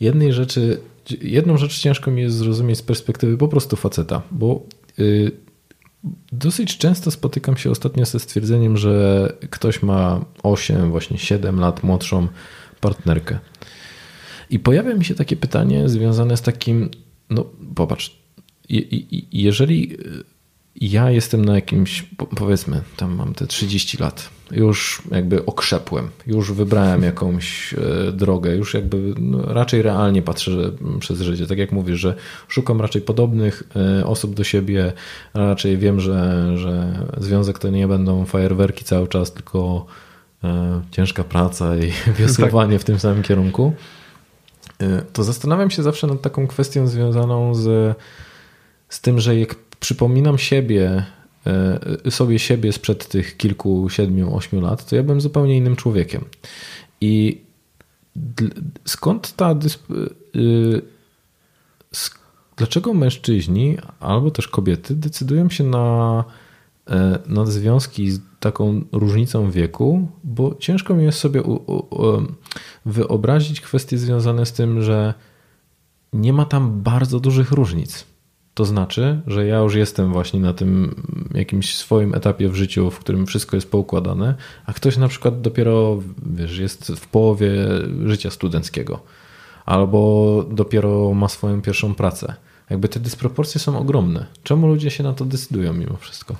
jednej 0.00 0.32
rzeczy 0.32 0.80
jedną 1.20 1.56
rzecz 1.56 1.78
ciężko 1.78 2.10
mi 2.10 2.22
jest 2.22 2.36
zrozumieć 2.36 2.78
z 2.78 2.82
perspektywy 2.82 3.38
po 3.38 3.48
prostu 3.48 3.76
faceta, 3.76 4.22
bo 4.30 4.62
y, 4.98 5.32
dosyć 6.32 6.78
często 6.78 7.10
spotykam 7.10 7.56
się 7.56 7.70
ostatnio 7.70 8.04
ze 8.04 8.20
stwierdzeniem, 8.20 8.76
że 8.76 9.28
ktoś 9.50 9.82
ma 9.82 10.24
8, 10.42 10.90
właśnie 10.90 11.18
7 11.18 11.60
lat 11.60 11.82
młodszą 11.82 12.28
partnerkę. 12.80 13.38
I 14.50 14.58
pojawia 14.58 14.94
mi 14.94 15.04
się 15.04 15.14
takie 15.14 15.36
pytanie 15.36 15.88
związane 15.88 16.36
z 16.36 16.42
takim, 16.42 16.90
no 17.30 17.44
popatrz, 17.74 18.22
jeżeli 19.32 19.96
ja 20.80 21.10
jestem 21.10 21.44
na 21.44 21.54
jakimś, 21.54 22.06
powiedzmy, 22.36 22.82
tam 22.96 23.14
mam 23.14 23.34
te 23.34 23.46
30 23.46 23.98
lat, 23.98 24.30
już 24.50 25.02
jakby 25.10 25.46
okrzepłem, 25.46 26.08
już 26.26 26.52
wybrałem 26.52 27.02
jakąś 27.02 27.74
e, 27.74 28.12
drogę, 28.12 28.56
już 28.56 28.74
jakby 28.74 29.14
no, 29.18 29.52
raczej 29.52 29.82
realnie 29.82 30.22
patrzę 30.22 30.50
przez 31.00 31.20
życie. 31.20 31.46
Tak 31.46 31.58
jak 31.58 31.72
mówisz, 31.72 32.00
że 32.00 32.14
szukam 32.48 32.80
raczej 32.80 33.02
podobnych 33.02 33.62
e, 34.00 34.06
osób 34.06 34.34
do 34.34 34.44
siebie, 34.44 34.92
raczej 35.34 35.78
wiem, 35.78 36.00
że, 36.00 36.52
że 36.58 37.04
związek 37.16 37.58
to 37.58 37.70
nie 37.70 37.88
będą 37.88 38.24
fajerwerki 38.24 38.84
cały 38.84 39.08
czas, 39.08 39.32
tylko 39.32 39.86
e, 40.44 40.82
ciężka 40.90 41.24
praca 41.24 41.76
i 41.76 41.92
wiosłowanie 42.20 42.78
w 42.78 42.84
tym 42.84 42.98
samym 42.98 43.22
kierunku. 43.22 43.72
To 45.12 45.24
zastanawiam 45.24 45.70
się 45.70 45.82
zawsze 45.82 46.06
nad 46.06 46.22
taką 46.22 46.46
kwestią 46.46 46.86
związaną 46.86 47.54
z, 47.54 47.96
z 48.88 49.00
tym, 49.00 49.20
że 49.20 49.38
jak 49.38 49.54
przypominam 49.82 50.38
siebie, 50.38 51.04
e, 52.06 52.10
sobie 52.10 52.38
siebie 52.38 52.72
sprzed 52.72 53.08
tych 53.08 53.36
kilku, 53.36 53.88
siedmiu, 53.90 54.36
ośmiu 54.36 54.60
lat, 54.60 54.86
to 54.86 54.96
ja 54.96 55.02
byłem 55.02 55.20
zupełnie 55.20 55.56
innym 55.56 55.76
człowiekiem. 55.76 56.24
I 57.00 57.42
skąd 58.84 59.36
ta. 59.36 59.54
Y, 60.36 60.82
dlaczego 62.56 62.94
mężczyźni 62.94 63.76
albo 64.00 64.30
też 64.30 64.48
kobiety 64.48 64.94
decydują 64.94 65.50
się 65.50 65.64
na, 65.64 66.24
e, 66.90 67.18
na 67.26 67.46
związki 67.46 68.10
z 68.10 68.20
taką 68.40 68.84
różnicą 68.92 69.50
wieku? 69.50 70.08
Bo 70.24 70.54
ciężko 70.54 70.94
mi 70.94 71.04
jest 71.04 71.18
sobie 71.18 71.42
wyobrazić 72.86 73.60
kwestie 73.60 73.98
związane 73.98 74.46
z 74.46 74.52
tym, 74.52 74.82
że 74.82 75.14
nie 76.12 76.32
ma 76.32 76.44
tam 76.44 76.82
bardzo 76.82 77.20
dużych 77.20 77.50
różnic. 77.50 78.11
To 78.54 78.64
znaczy, 78.64 79.20
że 79.26 79.46
ja 79.46 79.58
już 79.58 79.74
jestem 79.74 80.12
właśnie 80.12 80.40
na 80.40 80.52
tym 80.52 80.94
jakimś 81.34 81.76
swoim 81.76 82.14
etapie 82.14 82.48
w 82.48 82.54
życiu, 82.54 82.90
w 82.90 82.98
którym 82.98 83.26
wszystko 83.26 83.56
jest 83.56 83.70
poukładane, 83.70 84.34
a 84.66 84.72
ktoś 84.72 84.96
na 84.96 85.08
przykład 85.08 85.40
dopiero, 85.40 86.02
wiesz, 86.26 86.58
jest 86.58 86.92
w 86.92 87.08
połowie 87.08 87.50
życia 88.04 88.30
studenckiego 88.30 89.00
albo 89.66 90.44
dopiero 90.50 91.14
ma 91.14 91.28
swoją 91.28 91.62
pierwszą 91.62 91.94
pracę. 91.94 92.34
Jakby 92.70 92.88
te 92.88 93.00
dysproporcje 93.00 93.60
są 93.60 93.78
ogromne. 93.78 94.26
Czemu 94.42 94.66
ludzie 94.66 94.90
się 94.90 95.02
na 95.02 95.12
to 95.12 95.24
decydują 95.24 95.72
mimo 95.72 95.96
wszystko? 95.96 96.36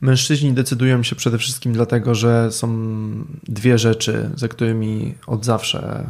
Mężczyźni 0.00 0.52
decydują 0.52 1.02
się 1.02 1.16
przede 1.16 1.38
wszystkim 1.38 1.72
dlatego, 1.72 2.14
że 2.14 2.52
są 2.52 2.68
dwie 3.42 3.78
rzeczy, 3.78 4.30
za 4.34 4.48
którymi 4.48 5.14
od 5.26 5.44
zawsze 5.44 6.06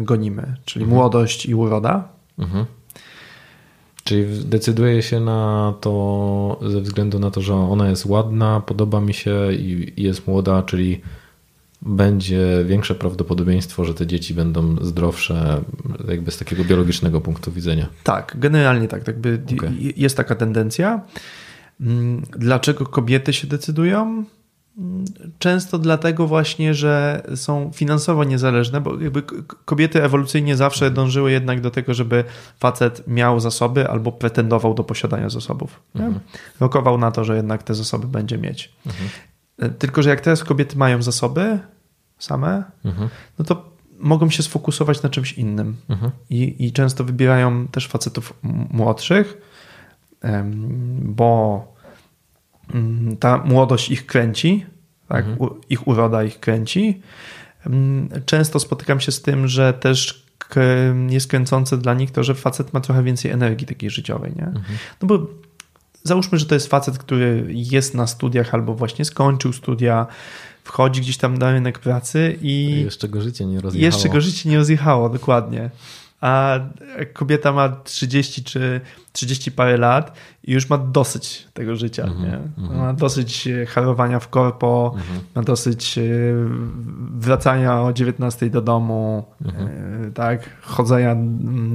gonimy, 0.00 0.56
czyli 0.64 0.82
mhm. 0.82 0.98
młodość 0.98 1.46
i 1.46 1.54
uroda. 1.54 2.08
Mhm. 2.38 2.66
Czyli 4.04 4.44
decyduje 4.44 5.02
się 5.02 5.20
na 5.20 5.74
to 5.80 6.60
ze 6.66 6.80
względu 6.80 7.18
na 7.18 7.30
to, 7.30 7.40
że 7.40 7.54
ona 7.54 7.88
jest 7.88 8.06
ładna, 8.06 8.60
podoba 8.60 9.00
mi 9.00 9.14
się 9.14 9.52
i 9.52 9.92
jest 9.96 10.26
młoda, 10.26 10.62
czyli 10.62 11.00
będzie 11.82 12.64
większe 12.64 12.94
prawdopodobieństwo, 12.94 13.84
że 13.84 13.94
te 13.94 14.06
dzieci 14.06 14.34
będą 14.34 14.76
zdrowsze, 14.84 15.60
jakby 16.08 16.30
z 16.30 16.38
takiego 16.38 16.64
biologicznego 16.64 17.20
punktu 17.20 17.52
widzenia. 17.52 17.86
Tak, 18.04 18.36
generalnie 18.38 18.88
tak. 18.88 19.06
Jakby 19.06 19.42
okay. 19.56 19.72
Jest 19.96 20.16
taka 20.16 20.34
tendencja. 20.34 21.00
Mm, 21.80 22.22
dlaczego 22.38 22.86
kobiety 22.86 23.32
się 23.32 23.46
decydują? 23.46 24.24
Często 25.38 25.78
dlatego 25.78 26.26
właśnie, 26.26 26.74
że 26.74 27.22
są 27.34 27.70
finansowo 27.74 28.24
niezależne, 28.24 28.80
bo 28.80 29.00
jakby 29.00 29.22
kobiety 29.64 30.02
ewolucyjnie 30.02 30.56
zawsze 30.56 30.90
dążyły 30.90 31.32
jednak 31.32 31.60
do 31.60 31.70
tego, 31.70 31.94
żeby 31.94 32.24
facet 32.58 33.02
miał 33.06 33.40
zasoby 33.40 33.88
albo 33.88 34.12
pretendował 34.12 34.74
do 34.74 34.84
posiadania 34.84 35.28
zasobów. 35.28 35.82
Mhm. 35.94 36.20
Rokował 36.60 36.98
na 36.98 37.10
to, 37.10 37.24
że 37.24 37.36
jednak 37.36 37.62
te 37.62 37.74
zasoby 37.74 38.06
będzie 38.06 38.38
mieć. 38.38 38.72
Mhm. 38.86 39.08
Tylko, 39.78 40.02
że 40.02 40.10
jak 40.10 40.20
teraz 40.20 40.44
kobiety 40.44 40.78
mają 40.78 41.02
zasoby 41.02 41.58
same, 42.18 42.64
mhm. 42.84 43.08
no 43.38 43.44
to 43.44 43.72
mogą 43.98 44.30
się 44.30 44.42
sfokusować 44.42 45.02
na 45.02 45.08
czymś 45.08 45.32
innym. 45.32 45.76
Mhm. 45.88 46.10
I, 46.30 46.66
I 46.66 46.72
często 46.72 47.04
wybierają 47.04 47.68
też 47.68 47.88
facetów 47.88 48.32
młodszych, 48.70 49.38
bo 51.02 51.71
ta 53.20 53.38
młodość 53.44 53.90
ich 53.90 54.06
kręci, 54.06 54.66
tak? 55.08 55.26
Mhm. 55.26 55.50
ich 55.70 55.88
uroda 55.88 56.24
ich 56.24 56.40
kręci. 56.40 57.00
Mm, 57.66 58.08
często 58.26 58.60
spotykam 58.60 59.00
się 59.00 59.12
z 59.12 59.22
tym, 59.22 59.48
że 59.48 59.72
też 59.72 60.26
jest 61.08 61.26
kręcące 61.26 61.78
dla 61.78 61.94
nich 61.94 62.10
to, 62.10 62.24
że 62.24 62.34
facet 62.34 62.72
ma 62.72 62.80
trochę 62.80 63.02
więcej 63.02 63.30
energii 63.30 63.66
takiej 63.66 63.90
życiowej. 63.90 64.32
Nie? 64.36 64.46
Mhm. 64.46 64.78
No 65.02 65.08
bo 65.08 65.26
załóżmy, 66.02 66.38
że 66.38 66.46
to 66.46 66.54
jest 66.54 66.66
facet, 66.66 66.98
który 66.98 67.46
jest 67.48 67.94
na 67.94 68.06
studiach 68.06 68.54
albo 68.54 68.74
właśnie 68.74 69.04
skończył 69.04 69.52
studia, 69.52 70.06
wchodzi 70.64 71.00
gdzieś 71.00 71.16
tam 71.16 71.38
na 71.38 71.52
rynek 71.52 71.78
pracy 71.78 72.38
i. 72.42 72.64
I 72.64 72.84
jeszcze 72.84 73.08
go 73.08 73.20
życie 73.20 73.46
nie 73.46 73.60
rozjechało. 73.60 73.86
Jeszcze 73.86 74.08
go 74.08 74.20
życie 74.20 74.48
nie 74.48 74.56
rozjechało, 74.56 75.08
dokładnie 75.08 75.70
a 76.22 76.60
kobieta 77.12 77.52
ma 77.52 77.68
30 77.68 78.44
czy 78.44 78.80
30 79.12 79.52
parę 79.52 79.76
lat 79.76 80.12
i 80.44 80.52
już 80.52 80.70
ma 80.70 80.78
dosyć 80.78 81.48
tego 81.54 81.76
życia. 81.76 82.02
Mhm, 82.04 82.50
nie? 82.58 82.76
Ma 82.76 82.92
dosyć 82.92 83.46
e, 83.46 83.66
harowania 83.66 84.20
w 84.20 84.28
korpo, 84.28 84.92
Mhm. 84.96 85.20
ma 85.34 85.42
dosyć 85.42 85.98
e, 85.98 86.02
wracania 87.18 87.82
o 87.82 87.92
19 87.92 88.50
do 88.50 88.62
domu, 88.62 89.24
Mhm. 89.44 89.68
e, 90.08 90.10
tak, 90.10 90.50
chodzenia 90.62 91.16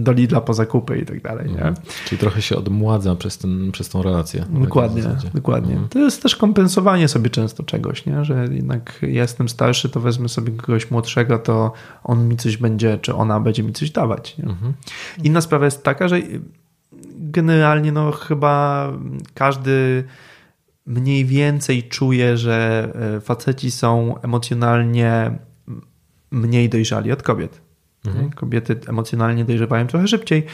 do 0.01 0.11
Lidla 0.11 0.41
po 0.41 0.53
zakupy 0.53 0.97
i 0.99 1.05
tak 1.05 1.21
dalej. 1.21 1.51
Nie? 1.51 1.73
Czyli 2.05 2.19
trochę 2.19 2.41
się 2.41 2.55
odmładza 2.57 3.15
przez, 3.15 3.37
ten, 3.37 3.71
przez 3.71 3.89
tą 3.89 4.03
relację. 4.03 4.41
w 4.49 4.63
Dokładnie, 4.63 5.03
dokładnie. 5.33 5.71
Mhm. 5.71 5.89
To 5.89 5.99
jest 5.99 6.23
też 6.23 6.35
kompensowanie 6.35 7.07
sobie 7.07 7.29
często 7.29 7.63
czegoś, 7.63 8.05
nie? 8.05 8.25
że 8.25 8.47
jednak 8.51 8.99
ja 9.01 9.07
jestem 9.21 9.49
starszy, 9.49 9.89
to 9.89 9.99
wezmę 9.99 10.29
sobie 10.29 10.51
kogoś 10.51 10.91
młodszego, 10.91 11.39
to 11.39 11.71
on 12.03 12.27
mi 12.27 12.37
coś 12.37 12.57
będzie, 12.57 12.97
czy 13.01 13.15
ona 13.15 13.39
będzie 13.39 13.63
mi 13.63 13.73
coś 13.73 13.91
dawać. 13.91 14.35
Mhm. 14.43 14.73
Inna 15.23 15.41
sprawa 15.41 15.65
jest 15.65 15.83
taka, 15.83 16.07
że 16.07 16.19
generalnie 17.31 17.91
no 17.91 18.11
chyba 18.11 18.87
każdy 19.33 20.03
mniej 20.85 21.25
więcej 21.25 21.83
czuje, 21.83 22.37
że 22.37 22.87
e, 23.17 23.21
faceci 23.21 23.71
są 23.71 24.21
emocjonalnie 24.21 25.31
mniej 26.31 26.69
dojrzali 26.69 27.11
od 27.11 27.23
kobiet. 27.23 27.61
Mhm. 28.05 28.29
Kobiety 28.31 28.79
emocjonalnie 28.87 29.45
dojrzewają 29.45 29.87
trochę 29.87 30.07
szybciej, 30.07 30.45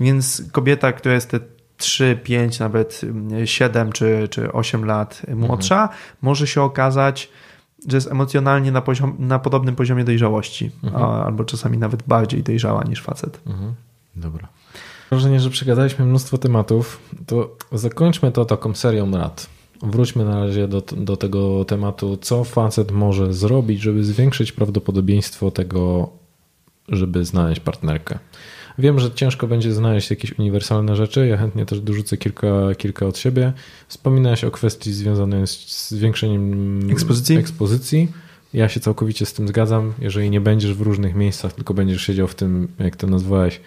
więc 0.00 0.42
kobieta, 0.52 0.92
która 0.92 1.14
jest 1.14 1.30
te 1.30 1.40
3, 1.76 2.18
5, 2.22 2.58
nawet 2.58 3.00
7 3.44 3.92
czy, 3.92 4.28
czy 4.30 4.52
8 4.52 4.84
lat 4.84 5.22
młodsza, 5.34 5.88
może 6.22 6.46
się 6.46 6.62
okazać, 6.62 7.30
że 7.88 7.96
jest 7.96 8.10
emocjonalnie 8.10 8.72
na, 8.72 8.82
poziom, 8.82 9.16
na 9.18 9.38
podobnym 9.38 9.76
poziomie 9.76 10.04
dojrzałości, 10.04 10.70
a, 10.94 11.24
albo 11.24 11.44
czasami 11.44 11.78
nawet 11.78 12.02
bardziej 12.02 12.42
dojrzała 12.42 12.84
niż 12.84 13.02
facet. 13.02 13.40
Mhm. 13.46 13.74
Dobra. 14.16 14.48
Wrażenie, 15.10 15.40
że 15.40 15.50
przegadaliśmy 15.50 16.04
mnóstwo 16.04 16.38
tematów, 16.38 17.00
to 17.26 17.56
zakończmy 17.72 18.32
to 18.32 18.44
taką 18.44 18.74
serią 18.74 19.10
rad. 19.10 19.46
Wróćmy 19.82 20.24
na 20.24 20.44
razie 20.44 20.68
do, 20.68 20.82
do 20.96 21.16
tego 21.16 21.64
tematu, 21.64 22.18
co 22.20 22.44
facet 22.44 22.90
może 22.92 23.32
zrobić, 23.34 23.80
żeby 23.80 24.04
zwiększyć 24.04 24.52
prawdopodobieństwo 24.52 25.50
tego, 25.50 26.10
żeby 26.88 27.24
znaleźć 27.24 27.60
partnerkę. 27.60 28.18
Wiem, 28.78 28.98
że 29.00 29.10
ciężko 29.10 29.46
będzie 29.46 29.72
znaleźć 29.72 30.10
jakieś 30.10 30.38
uniwersalne 30.38 30.96
rzeczy. 30.96 31.26
Ja 31.26 31.36
chętnie 31.36 31.66
też 31.66 31.80
dorzucę 31.80 32.16
kilka, 32.16 32.74
kilka 32.78 33.06
od 33.06 33.18
siebie. 33.18 33.52
Wspominałeś 33.88 34.44
o 34.44 34.50
kwestii 34.50 34.92
związanej 34.92 35.46
z 35.46 35.88
zwiększeniem 35.90 36.90
Ekspozycji? 36.90 37.36
ekspozycji. 37.36 38.08
Ja 38.54 38.68
się 38.68 38.80
całkowicie 38.80 39.26
z 39.26 39.32
tym 39.32 39.48
zgadzam. 39.48 39.92
Jeżeli 39.98 40.30
nie 40.30 40.40
będziesz 40.40 40.74
w 40.74 40.80
różnych 40.80 41.14
miejscach, 41.14 41.52
tylko 41.52 41.74
będziesz 41.74 42.02
siedział 42.02 42.26
w 42.26 42.34
tym, 42.34 42.68
jak 42.78 42.96
to 42.96 43.06
nazwałeś, 43.06 43.60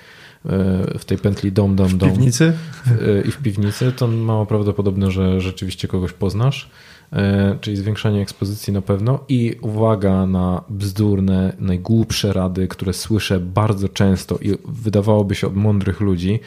w 1.00 1.06
tej 1.06 1.18
pętli 1.18 1.52
dom, 1.52 1.76
dom, 1.76 1.88
W 1.88 1.98
dom 1.98 2.10
piwnicy? 2.10 2.54
e, 3.02 3.22
i 3.22 3.32
w 3.32 3.38
piwnicy, 3.38 3.92
to 3.92 4.08
mało 4.08 4.46
prawdopodobne, 4.46 5.12
że 5.12 5.42
rzeczywiście 5.42 5.88
kogoś 5.88 6.14
poznasz. 6.14 6.70
E, 7.14 7.58
Czyli 7.62 7.78
zwiększanie 7.78 8.22
ekspozycji 8.22 8.74
na 8.74 8.82
pewno 8.82 9.20
i 9.30 9.56
uwaga 9.62 10.26
na 10.26 10.64
bzdurne, 10.70 11.54
najgłupsze 11.60 12.34
rady, 12.34 12.68
które 12.68 12.94
słyszę 12.94 13.40
bardzo 13.40 13.90
często 13.90 14.38
i 14.38 14.58
wydawałoby 14.66 15.36
się 15.36 15.48
od 15.48 15.56
mądrych 15.56 16.00
ludzi. 16.00 16.40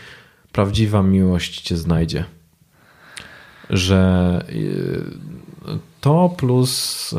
Prawdziwa 0.53 1.03
miłość 1.03 1.61
cię 1.61 1.77
znajdzie. 1.77 2.25
Że 3.71 4.45
e, 4.49 5.79
to 6.01 6.35
plus. 6.37 7.15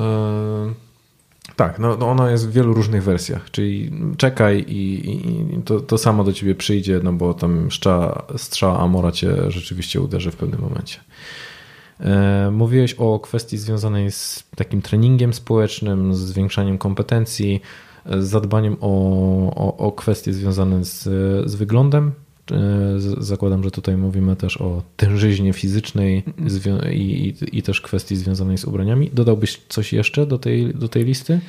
Tak, 1.55 1.79
no, 1.79 1.97
no 1.97 2.09
ona 2.09 2.31
jest 2.31 2.49
w 2.49 2.51
wielu 2.51 2.73
różnych 2.73 3.03
wersjach, 3.03 3.51
czyli 3.51 3.91
czekaj 4.17 4.65
i, 4.67 5.09
i 5.09 5.61
to, 5.65 5.79
to 5.79 5.97
samo 5.97 6.23
do 6.23 6.33
ciebie 6.33 6.55
przyjdzie, 6.55 6.99
no 7.03 7.13
bo 7.13 7.33
tam 7.33 7.71
strzała, 7.71 8.25
strzała 8.37 8.79
Amora 8.79 9.11
cię 9.11 9.51
rzeczywiście 9.51 10.01
uderzy 10.01 10.31
w 10.31 10.35
pewnym 10.35 10.61
momencie. 10.61 10.99
E, 11.99 12.51
Mówiłeś 12.51 12.93
o 12.93 13.19
kwestii 13.19 13.57
związanej 13.57 14.11
z 14.11 14.43
takim 14.55 14.81
treningiem 14.81 15.33
społecznym, 15.33 16.15
z 16.15 16.19
zwiększaniem 16.19 16.77
kompetencji, 16.77 17.61
e, 18.05 18.21
z 18.21 18.27
zadbaniem 18.27 18.77
o, 18.81 18.89
o, 19.55 19.77
o 19.77 19.91
kwestie 19.91 20.33
związane 20.33 20.85
z, 20.85 21.03
z 21.49 21.55
wyglądem. 21.55 22.11
E, 22.51 22.99
Zakładam, 23.17 23.63
że 23.63 23.71
tutaj 23.71 23.97
mówimy 23.97 24.35
też 24.35 24.57
o 24.61 24.83
tężyźnie 24.97 25.53
fizycznej 25.53 26.23
i, 26.91 27.35
i, 27.41 27.57
i 27.57 27.61
też 27.61 27.81
kwestii 27.81 28.15
związanej 28.15 28.57
z 28.57 28.65
ubraniami. 28.65 29.09
Dodałbyś 29.13 29.61
coś 29.69 29.93
jeszcze 29.93 30.25
do 30.25 30.37
tej, 30.37 30.73
do 30.73 30.87
tej 30.87 31.05
listy? 31.05 31.39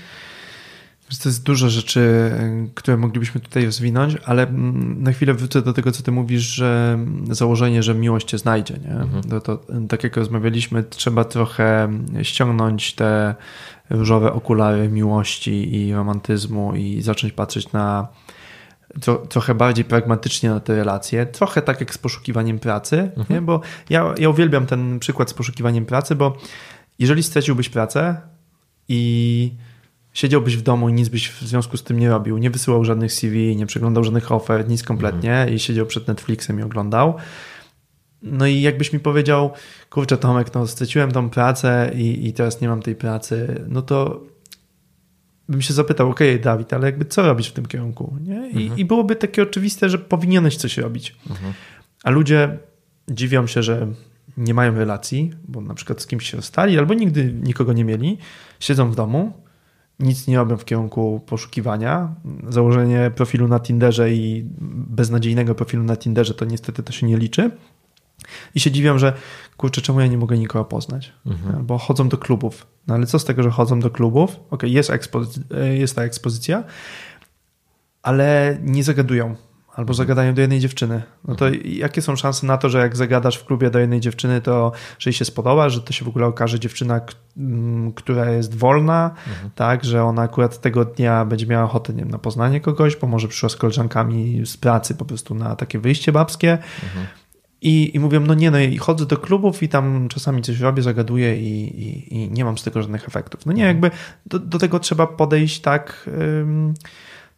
To 1.22 1.28
jest 1.28 1.42
dużo 1.42 1.70
rzeczy, 1.70 2.30
które 2.74 2.96
moglibyśmy 2.96 3.40
tutaj 3.40 3.64
rozwinąć, 3.64 4.16
ale 4.24 4.42
mm, 4.42 5.02
na 5.02 5.12
chwilę 5.12 5.34
wrócę 5.34 5.62
do 5.62 5.72
tego, 5.72 5.92
co 5.92 6.02
ty 6.02 6.12
mówisz, 6.12 6.42
że 6.42 6.98
założenie, 7.30 7.82
że 7.82 7.94
miłość 7.94 8.28
cię 8.28 8.38
znajdzie. 8.38 8.74
Nie? 8.74 9.22
To, 9.30 9.40
to, 9.40 9.62
tak 9.88 10.04
jak 10.04 10.16
rozmawialiśmy, 10.16 10.82
trzeba 10.82 11.24
trochę 11.24 11.88
ściągnąć 12.22 12.94
te 12.94 13.34
różowe 13.90 14.32
okulary 14.32 14.88
miłości 14.88 15.76
i 15.76 15.94
romantyzmu 15.94 16.74
i 16.74 17.02
zacząć 17.02 17.32
patrzeć 17.32 17.72
na 17.72 18.08
tro, 19.00 19.16
trochę 19.16 19.54
bardziej 19.54 19.84
pragmatycznie 19.84 20.50
na 20.50 20.60
te 20.60 20.76
relacje. 20.76 21.26
Trochę 21.26 21.62
tak 21.62 21.80
jak 21.80 21.94
z 21.94 21.98
poszukiwaniem 21.98 22.58
pracy, 22.58 23.10
nie? 23.30 23.42
bo 23.42 23.60
ja, 23.90 24.14
ja 24.18 24.28
uwielbiam 24.28 24.66
ten 24.66 24.98
przykład 24.98 25.30
z 25.30 25.34
poszukiwaniem 25.34 25.86
pracy, 25.86 26.14
bo 26.14 26.36
jeżeli 26.98 27.22
straciłbyś 27.22 27.68
pracę 27.68 28.20
i 28.88 29.52
siedziałbyś 30.12 30.56
w 30.56 30.62
domu 30.62 30.88
i 30.88 30.92
nic 30.92 31.08
byś 31.08 31.30
w 31.30 31.40
związku 31.40 31.76
z 31.76 31.82
tym 31.82 31.98
nie 31.98 32.10
robił, 32.10 32.38
nie 32.38 32.50
wysyłał 32.50 32.84
żadnych 32.84 33.12
CV, 33.12 33.56
nie 33.56 33.66
przeglądał 33.66 34.04
żadnych 34.04 34.32
ofert, 34.32 34.68
nic 34.68 34.82
kompletnie 34.82 35.46
i 35.54 35.58
siedział 35.58 35.86
przed 35.86 36.08
Netflixem 36.08 36.60
i 36.60 36.62
oglądał. 36.62 37.14
No 38.22 38.46
i 38.46 38.60
jakbyś 38.60 38.92
mi 38.92 39.00
powiedział, 39.00 39.50
kurczę 39.90 40.16
Tomek, 40.16 40.54
no 40.54 40.66
straciłem 40.66 41.12
tą 41.12 41.30
pracę 41.30 41.90
i, 41.94 42.28
i 42.28 42.32
teraz 42.32 42.60
nie 42.60 42.68
mam 42.68 42.82
tej 42.82 42.94
pracy, 42.94 43.64
no 43.68 43.82
to 43.82 44.20
bym 45.48 45.62
się 45.62 45.74
zapytał, 45.74 46.10
okej 46.10 46.40
Dawid, 46.40 46.72
ale 46.72 46.86
jakby 46.86 47.04
co 47.04 47.22
robisz 47.22 47.48
w 47.48 47.52
tym 47.52 47.66
kierunku? 47.66 48.16
Nie? 48.20 48.50
I, 48.50 48.70
I 48.76 48.84
byłoby 48.84 49.16
takie 49.16 49.42
oczywiste, 49.42 49.88
że 49.88 49.98
powinieneś 49.98 50.56
coś 50.56 50.78
robić. 50.78 51.16
A 52.04 52.10
ludzie 52.10 52.58
dziwią 53.10 53.46
się, 53.46 53.62
że 53.62 53.86
nie 54.36 54.54
mają 54.54 54.74
relacji, 54.74 55.32
bo 55.48 55.60
na 55.60 55.74
przykład 55.74 56.02
z 56.02 56.06
kimś 56.06 56.30
się 56.30 56.36
rozstali 56.36 56.78
albo 56.78 56.94
nigdy 56.94 57.32
nikogo 57.42 57.72
nie 57.72 57.84
mieli, 57.84 58.18
siedzą 58.60 58.90
w 58.90 58.96
domu, 58.96 59.32
nic 60.00 60.26
nie 60.26 60.36
robią 60.36 60.56
w 60.56 60.64
kierunku 60.64 61.20
poszukiwania. 61.26 62.14
Założenie 62.48 63.10
profilu 63.14 63.48
na 63.48 63.60
Tinderze 63.60 64.12
i 64.12 64.44
beznadziejnego 64.88 65.54
profilu 65.54 65.82
na 65.82 65.96
Tinderze 65.96 66.34
to 66.34 66.44
niestety 66.44 66.82
to 66.82 66.92
się 66.92 67.06
nie 67.06 67.16
liczy. 67.16 67.50
I 68.54 68.60
się 68.60 68.70
dziwią, 68.70 68.98
że 68.98 69.12
kurczę, 69.56 69.80
czemu 69.80 70.00
ja 70.00 70.06
nie 70.06 70.18
mogę 70.18 70.38
nikogo 70.38 70.64
poznać? 70.64 71.12
Albo 71.56 71.78
chodzą 71.78 72.08
do 72.08 72.18
klubów. 72.18 72.66
No 72.86 72.94
ale 72.94 73.06
co 73.06 73.18
z 73.18 73.24
tego, 73.24 73.42
że 73.42 73.50
chodzą 73.50 73.80
do 73.80 73.90
klubów? 73.90 74.36
Okej, 74.50 74.72
jest, 74.72 74.90
ekspozy- 74.90 75.54
jest 75.70 75.96
ta 75.96 76.02
ekspozycja, 76.02 76.64
ale 78.02 78.58
nie 78.62 78.84
zagadują. 78.84 79.34
Albo 79.74 79.94
zagadają 79.94 80.34
do 80.34 80.40
jednej 80.40 80.60
dziewczyny. 80.60 81.02
No 81.24 81.34
to 81.34 81.44
jakie 81.64 82.02
są 82.02 82.16
szanse 82.16 82.46
na 82.46 82.58
to, 82.58 82.68
że 82.68 82.78
jak 82.78 82.96
zagadasz 82.96 83.36
w 83.36 83.44
klubie 83.44 83.70
do 83.70 83.78
jednej 83.78 84.00
dziewczyny, 84.00 84.40
to 84.40 84.72
że 84.98 85.10
jej 85.10 85.14
się 85.14 85.24
spodoba, 85.24 85.68
że 85.68 85.80
to 85.82 85.92
się 85.92 86.04
w 86.04 86.08
ogóle 86.08 86.26
okaże 86.26 86.60
dziewczyna, 86.60 87.00
która 87.94 88.30
jest 88.30 88.54
wolna, 88.54 89.10
tak, 89.54 89.84
że 89.84 90.04
ona 90.04 90.22
akurat 90.22 90.60
tego 90.60 90.84
dnia 90.84 91.24
będzie 91.24 91.46
miała 91.46 91.64
ochotę 91.64 91.92
nie 91.92 91.98
wiem, 92.02 92.10
na 92.10 92.18
poznanie 92.18 92.60
kogoś, 92.60 92.96
bo 92.96 93.06
może 93.06 93.28
przyszła 93.28 93.48
z 93.48 93.56
koleżankami 93.56 94.46
z 94.46 94.56
pracy 94.56 94.94
po 94.94 95.04
prostu 95.04 95.34
na 95.34 95.56
takie 95.56 95.78
wyjście 95.78 96.12
babskie. 96.12 96.58
I, 97.62 97.96
I 97.96 98.00
mówią, 98.00 98.20
no 98.20 98.34
nie, 98.34 98.50
no 98.50 98.58
i 98.58 98.78
chodzę 98.78 99.06
do 99.06 99.16
klubów 99.16 99.62
i 99.62 99.68
tam 99.68 100.08
czasami 100.08 100.42
coś 100.42 100.60
robię, 100.60 100.82
zagaduję 100.82 101.36
i, 101.36 101.82
i, 101.82 102.14
i 102.14 102.30
nie 102.30 102.44
mam 102.44 102.58
z 102.58 102.62
tego 102.62 102.82
żadnych 102.82 103.08
efektów. 103.08 103.46
No 103.46 103.52
nie, 103.52 103.62
jakby 103.62 103.90
do, 104.26 104.38
do 104.38 104.58
tego 104.58 104.80
trzeba 104.80 105.06
podejść 105.06 105.60
tak, 105.60 106.10
ym, 106.40 106.74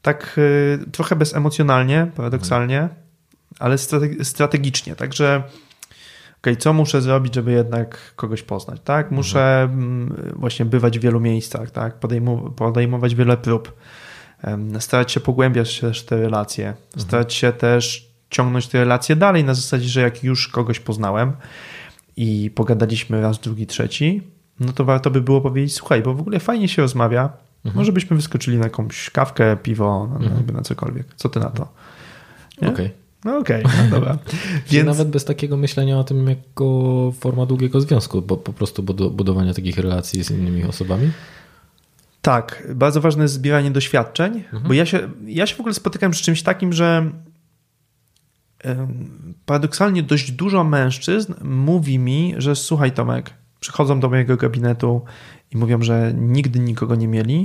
tak 0.03 0.35
y, 0.39 0.91
trochę 0.93 1.17
bezemocjonalnie, 1.17 2.11
paradoksalnie, 2.17 2.89
ale 3.59 3.77
strate- 3.77 4.25
strategicznie. 4.25 4.97
Także 4.97 5.43
okej, 6.41 6.57
co 6.57 6.73
muszę 6.73 7.03
zrobić, 7.03 7.35
żeby 7.35 7.53
jednak 7.53 8.15
kogoś 8.17 8.43
poznać, 8.43 8.81
tak? 8.85 9.11
Muszę 9.11 9.63
mm, 9.63 10.33
właśnie 10.37 10.65
bywać 10.65 10.99
w 10.99 11.03
wielu 11.03 11.21
miejscach, 11.21 11.71
tak? 11.71 12.01
Podejmu- 12.01 12.51
podejmować 12.55 13.15
wiele 13.15 13.37
prób. 13.37 13.73
Starać 14.79 15.13
się 15.13 15.21
pogłębiać 15.21 15.81
też 15.81 16.05
te 16.05 16.21
relacje. 16.21 16.75
Starać 16.97 17.35
się 17.35 17.53
też 17.53 18.08
ciągnąć 18.31 18.67
te 18.67 18.79
relacje 18.79 19.17
dalej 19.17 19.45
na 19.45 19.55
zasadzie, 19.55 19.89
że 19.89 20.01
jak 20.01 20.25
już 20.25 20.49
kogoś 20.49 20.81
poznałem 20.81 21.33
i 22.17 22.51
pogadaliśmy 22.55 23.21
raz, 23.21 23.41
drugi, 23.41 23.67
trzeci, 23.67 24.23
no 24.61 24.73
to 24.73 24.85
warto 24.85 25.11
by 25.11 25.21
było 25.21 25.41
powiedzieć, 25.41 25.75
słuchaj, 25.75 26.03
bo 26.03 26.15
w 26.15 26.21
ogóle 26.21 26.41
fajnie 26.41 26.69
się 26.69 26.83
rozmawia, 26.83 27.33
może 27.75 27.93
byśmy 27.93 28.17
wyskoczyli 28.17 28.59
na 28.59 28.65
jakąś 28.65 29.11
kawkę, 29.11 29.57
piwo, 29.57 30.09
no, 30.21 30.25
jakby 30.25 30.53
na 30.53 30.63
cokolwiek. 30.63 31.07
Co 31.17 31.29
ty 31.29 31.41
na 31.41 31.51
to? 31.51 31.69
Okej. 32.67 32.91
No 33.25 33.39
okej, 33.39 33.65
no 33.79 33.91
dobra. 33.91 34.19
Więc... 34.71 34.87
Nawet 34.87 35.09
bez 35.09 35.25
takiego 35.25 35.57
myślenia 35.57 35.99
o 35.99 36.05
tym 36.05 36.29
jako 36.29 37.13
forma 37.21 37.47
długiego 37.47 37.81
związku, 37.81 38.23
bo 38.23 38.37
po 38.37 38.53
prostu 38.53 38.83
budo- 38.83 39.11
budowania 39.11 39.55
takich 39.55 39.79
relacji 39.79 40.25
z 40.25 40.31
innymi 40.31 40.65
osobami. 40.65 41.11
tak, 42.23 42.69
bardzo 42.75 43.01
ważne 43.01 43.23
jest 43.23 43.35
zbieranie 43.35 43.71
doświadczeń, 43.71 44.45
bo 44.67 44.73
ja 44.73 44.87
się, 44.87 45.09
ja 45.27 45.47
się 45.47 45.57
w 45.57 45.61
ogóle 45.61 45.75
spotykam 45.75 46.15
z 46.15 46.21
czymś 46.21 46.43
takim, 46.43 46.73
że 46.73 47.11
paradoksalnie 49.47 50.03
dość 50.03 50.33
dużo 50.33 50.65
mężczyzn 50.65 51.35
mówi 51.45 51.99
mi, 51.99 52.35
że 52.39 52.57
słuchaj 52.57 52.93
Tomek, 52.93 53.35
przychodzą 53.61 54.01
do 54.01 54.09
mojego 54.09 54.37
gabinetu 54.37 55.05
i 55.51 55.57
mówią, 55.57 55.83
że 55.83 56.13
nigdy 56.17 56.59
nikogo 56.59 56.95
nie 56.95 57.09
mieli 57.09 57.41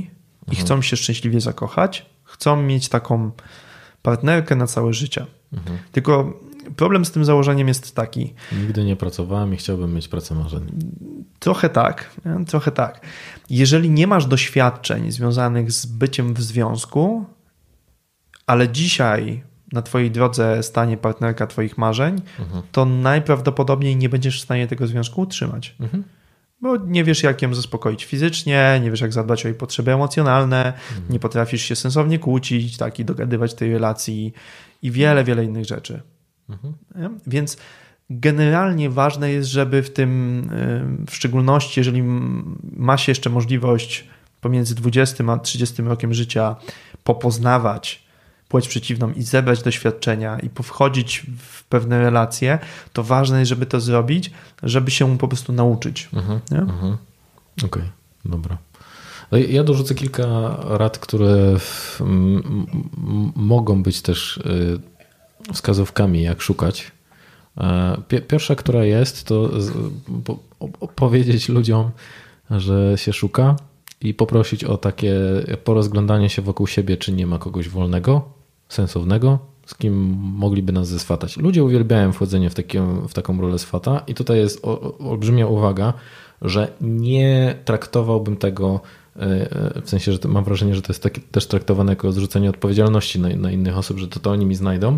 i 0.47 0.49
Mhm. 0.49 0.65
chcą 0.65 0.81
się 0.81 0.97
szczęśliwie 0.97 1.41
zakochać, 1.41 2.05
chcą 2.23 2.63
mieć 2.63 2.89
taką 2.89 3.31
partnerkę 4.01 4.55
na 4.55 4.67
całe 4.67 4.93
życie. 4.93 5.25
Mhm. 5.53 5.77
Tylko 5.91 6.39
problem 6.75 7.05
z 7.05 7.11
tym 7.11 7.25
założeniem 7.25 7.67
jest 7.67 7.95
taki, 7.95 8.33
Nigdy 8.61 8.83
nie 8.83 8.95
pracowałem 8.95 9.53
i 9.53 9.57
chciałbym 9.57 9.93
mieć 9.93 10.07
pracę 10.07 10.35
marzeń. 10.35 10.71
Trochę 11.39 11.69
tak, 11.69 12.15
trochę 12.47 12.71
tak. 12.71 13.05
Jeżeli 13.49 13.89
nie 13.89 14.07
masz 14.07 14.25
doświadczeń 14.25 15.11
związanych 15.11 15.71
z 15.71 15.85
byciem 15.85 16.33
w 16.33 16.41
związku, 16.41 17.25
ale 18.47 18.69
dzisiaj 18.69 19.43
na 19.73 19.81
Twojej 19.81 20.11
drodze 20.11 20.63
stanie 20.63 20.97
partnerka 20.97 21.47
Twoich 21.47 21.77
marzeń, 21.77 22.21
to 22.71 22.85
najprawdopodobniej 22.85 23.95
nie 23.95 24.09
będziesz 24.09 24.41
w 24.41 24.43
stanie 24.43 24.67
tego 24.67 24.87
związku 24.87 25.21
utrzymać. 25.21 25.75
Mhm. 25.79 26.03
Bo 26.61 26.77
nie 26.77 27.03
wiesz, 27.03 27.23
jak 27.23 27.41
ją 27.41 27.53
zaspokoić 27.53 28.05
fizycznie, 28.05 28.79
nie 28.83 28.91
wiesz, 28.91 29.01
jak 29.01 29.13
zadbać 29.13 29.45
o 29.45 29.47
jej 29.47 29.57
potrzeby 29.57 29.93
emocjonalne, 29.93 30.73
nie 31.09 31.19
potrafisz 31.19 31.61
się 31.61 31.75
sensownie 31.75 32.19
kłócić, 32.19 32.77
tak, 32.77 32.99
i 32.99 33.05
dogadywać 33.05 33.53
tej 33.53 33.73
relacji 33.73 34.33
i 34.81 34.91
wiele, 34.91 35.23
wiele 35.23 35.45
innych 35.45 35.65
rzeczy. 35.65 36.01
Nie? 36.95 37.09
Więc 37.27 37.57
generalnie 38.09 38.89
ważne 38.89 39.31
jest, 39.31 39.49
żeby 39.49 39.83
w 39.83 39.93
tym, 39.93 40.39
y, 41.03 41.11
w 41.11 41.15
szczególności 41.15 41.79
jeżeli 41.79 42.03
ma 42.75 42.97
się 42.97 43.11
jeszcze 43.11 43.29
możliwość 43.29 44.07
pomiędzy 44.41 44.75
20 44.75 45.23
a 45.31 45.37
30 45.37 45.81
rokiem 45.81 46.13
życia 46.13 46.55
popoznawać 47.03 48.02
płeć 48.53 48.67
przeciwną 48.67 49.11
i 49.13 49.23
zebrać 49.23 49.61
doświadczenia 49.63 50.39
i 50.39 50.49
powchodzić 50.49 51.25
w 51.37 51.63
pewne 51.63 51.99
relacje, 51.99 52.59
to 52.93 53.03
ważne 53.03 53.39
jest, 53.39 53.49
żeby 53.49 53.65
to 53.65 53.79
zrobić, 53.79 54.31
żeby 54.63 54.91
się 54.91 55.17
po 55.17 55.27
prostu 55.27 55.53
nauczyć. 55.53 56.09
Nie? 56.51 56.57
Mhm. 56.59 56.97
Okej, 57.65 57.83
dobra. 58.25 58.57
No 59.31 59.37
Ja 59.37 59.63
dorzucę 59.63 59.95
kilka 59.95 60.57
rad, 60.67 60.97
które 60.99 61.55
mogą 63.35 63.83
być 63.83 64.01
też 64.01 64.37
y, 64.37 64.79
wskazówkami, 65.53 66.21
jak 66.21 66.41
szukać. 66.41 66.91
E, 67.57 67.97
pie- 68.09 68.21
Pierwsza, 68.21 68.55
która 68.55 68.83
jest, 68.85 69.27
to 69.27 69.49
powiedzieć 70.95 71.49
ludziom, 71.49 71.91
że 72.51 72.93
się 72.97 73.13
szuka 73.13 73.55
i 74.01 74.13
poprosić 74.13 74.63
o 74.63 74.77
takie 74.77 75.15
porozglądanie 75.63 76.29
się 76.29 76.41
wokół 76.41 76.67
siebie, 76.67 76.97
czy 76.97 77.11
nie 77.11 77.27
ma 77.27 77.39
kogoś 77.39 77.69
wolnego, 77.69 78.42
sensownego, 78.73 79.39
z 79.65 79.75
kim 79.75 79.93
mogliby 80.19 80.73
nas 80.73 80.87
zeswatać. 80.87 81.37
Ludzie 81.37 81.63
uwielbiają 81.63 82.11
wchodzenie 82.11 82.49
w, 82.49 82.53
taką 82.55 83.07
w 83.07 83.13
taką 83.13 83.41
rolę 83.41 83.59
swata 83.59 84.01
i 84.07 84.13
tutaj 84.13 84.37
jest 84.37 84.65
olbrzymia 84.99 85.47
uwaga, 85.47 85.93
że 86.41 86.71
nie 86.81 87.55
traktowałbym 87.65 88.37
tego 88.37 88.79
w 89.15 89.89
sensie, 89.89 90.11
że 90.11 90.19
mam 90.27 90.43
wrażenie, 90.43 90.75
że 90.75 90.81
to 90.81 90.93
jest 90.93 91.03
takie, 91.03 91.21
też 91.31 91.47
traktowane 91.47 91.91
jako 91.91 92.11
zrzucenie 92.11 92.49
odpowiedzialności 92.49 93.19
na, 93.19 93.29
na 93.29 93.51
innych 93.51 93.77
osób, 93.77 93.97
że 93.97 94.07
to, 94.07 94.19
to 94.19 94.31
oni 94.31 94.45
mi 94.45 94.55
znajdą. 94.55 94.97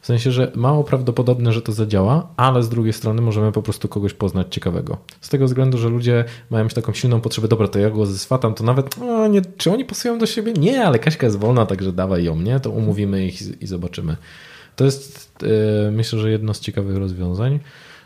W 0.00 0.06
sensie, 0.06 0.30
że 0.32 0.52
mało 0.54 0.84
prawdopodobne, 0.84 1.52
że 1.52 1.62
to 1.62 1.72
zadziała, 1.72 2.28
ale 2.36 2.62
z 2.62 2.68
drugiej 2.68 2.92
strony 2.92 3.22
możemy 3.22 3.52
po 3.52 3.62
prostu 3.62 3.88
kogoś 3.88 4.14
poznać 4.14 4.46
ciekawego. 4.54 4.96
Z 5.20 5.28
tego 5.28 5.44
względu, 5.44 5.78
że 5.78 5.88
ludzie 5.88 6.24
mają 6.50 6.68
taką 6.68 6.92
silną 6.92 7.20
potrzebę, 7.20 7.48
dobra, 7.48 7.68
to 7.68 7.78
ja 7.78 7.90
go 7.90 8.06
zeswatam, 8.06 8.54
to 8.54 8.64
nawet, 8.64 8.98
o, 9.02 9.26
nie, 9.28 9.42
czy 9.56 9.72
oni 9.72 9.84
pasują 9.84 10.18
do 10.18 10.26
siebie? 10.26 10.52
Nie, 10.52 10.84
ale 10.86 10.98
Kaśka 10.98 11.26
jest 11.26 11.38
wolna, 11.38 11.66
także 11.66 11.92
dawaj 11.92 12.24
ją, 12.24 12.40
nie? 12.40 12.60
To 12.60 12.70
umówimy 12.70 13.26
ich 13.26 13.42
i, 13.42 13.64
i 13.64 13.66
zobaczymy. 13.66 14.16
To 14.76 14.84
jest, 14.84 15.34
e, 15.86 15.90
myślę, 15.90 16.18
że 16.18 16.30
jedno 16.30 16.54
z 16.54 16.60
ciekawych 16.60 16.96
rozwiązań. 16.96 17.60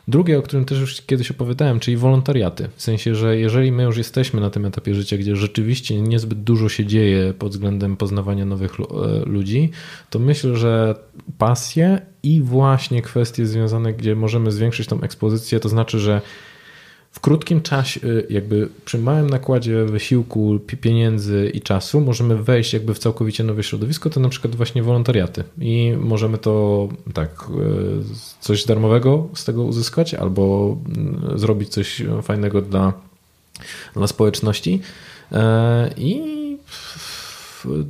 Drugie, 0.09 0.39
o 0.39 0.43
którym 0.43 0.64
też 0.64 0.80
już 0.80 1.02
kiedyś 1.02 1.30
opowiadałem, 1.30 1.80
czyli 1.80 1.97
wolontariaty. 1.97 2.68
W 2.76 2.82
sensie, 2.82 3.14
że 3.14 3.39
jeżeli 3.39 3.72
my 3.72 3.82
już 3.82 3.97
jesteśmy 3.97 4.40
na 4.40 4.51
tym 4.51 4.64
etapie 4.64 4.94
życia, 4.94 5.16
gdzie 5.16 5.36
rzeczywiście 5.36 6.01
niezbyt 6.01 6.43
dużo 6.43 6.68
się 6.68 6.86
dzieje 6.86 7.35
pod 7.39 7.52
względem 7.52 7.97
poznawania 7.97 8.44
nowych 8.44 8.72
e, 8.80 8.85
ludzi, 9.24 9.70
to 10.10 10.18
myślę, 10.18 10.56
że 10.56 10.94
pasje 11.39 12.01
i 12.22 12.40
właśnie 12.40 13.02
kwestie 13.02 13.47
związane, 13.47 13.93
gdzie 13.93 14.16
możemy 14.16 14.52
zwiększyć 14.52 14.86
tą 14.86 15.01
ekspozycję, 15.01 15.60
to 15.60 15.68
znaczy, 15.68 15.98
że 15.98 16.20
w 17.19 17.20
krótkim 17.20 17.61
czasie, 17.61 18.01
jakby 18.31 18.69
przy 18.85 18.99
małym 18.99 19.31
nakładzie 19.31 19.85
wysiłku, 19.85 20.59
pi- 20.66 20.77
pieniędzy 20.77 21.51
i 21.55 21.61
czasu, 21.61 22.01
możemy 22.01 22.43
wejść 22.43 22.73
jakby 22.73 22.95
w 22.95 22.99
całkowicie 22.99 23.45
nowe 23.45 23.62
środowisko, 23.62 24.11
to 24.11 24.20
na 24.20 24.28
przykład 24.28 24.57
właśnie 24.57 24.82
wolontariaty. 24.82 25.45
I 25.61 25.95
możemy 26.01 26.39
to 26.39 26.89
tak, 27.15 27.31
y, 27.31 28.40
coś 28.40 28.65
darmowego 28.65 29.28
z 29.35 29.45
tego 29.45 29.62
uzyskać, 29.62 30.15
albo 30.15 30.77
mm, 30.97 31.39
zrobić 31.39 31.69
coś 31.69 32.03
fajnego 32.23 32.62
dla, 32.62 32.93
dla 33.95 34.07
społeczności. 34.07 34.81
E, 35.32 35.90
I 35.97 36.38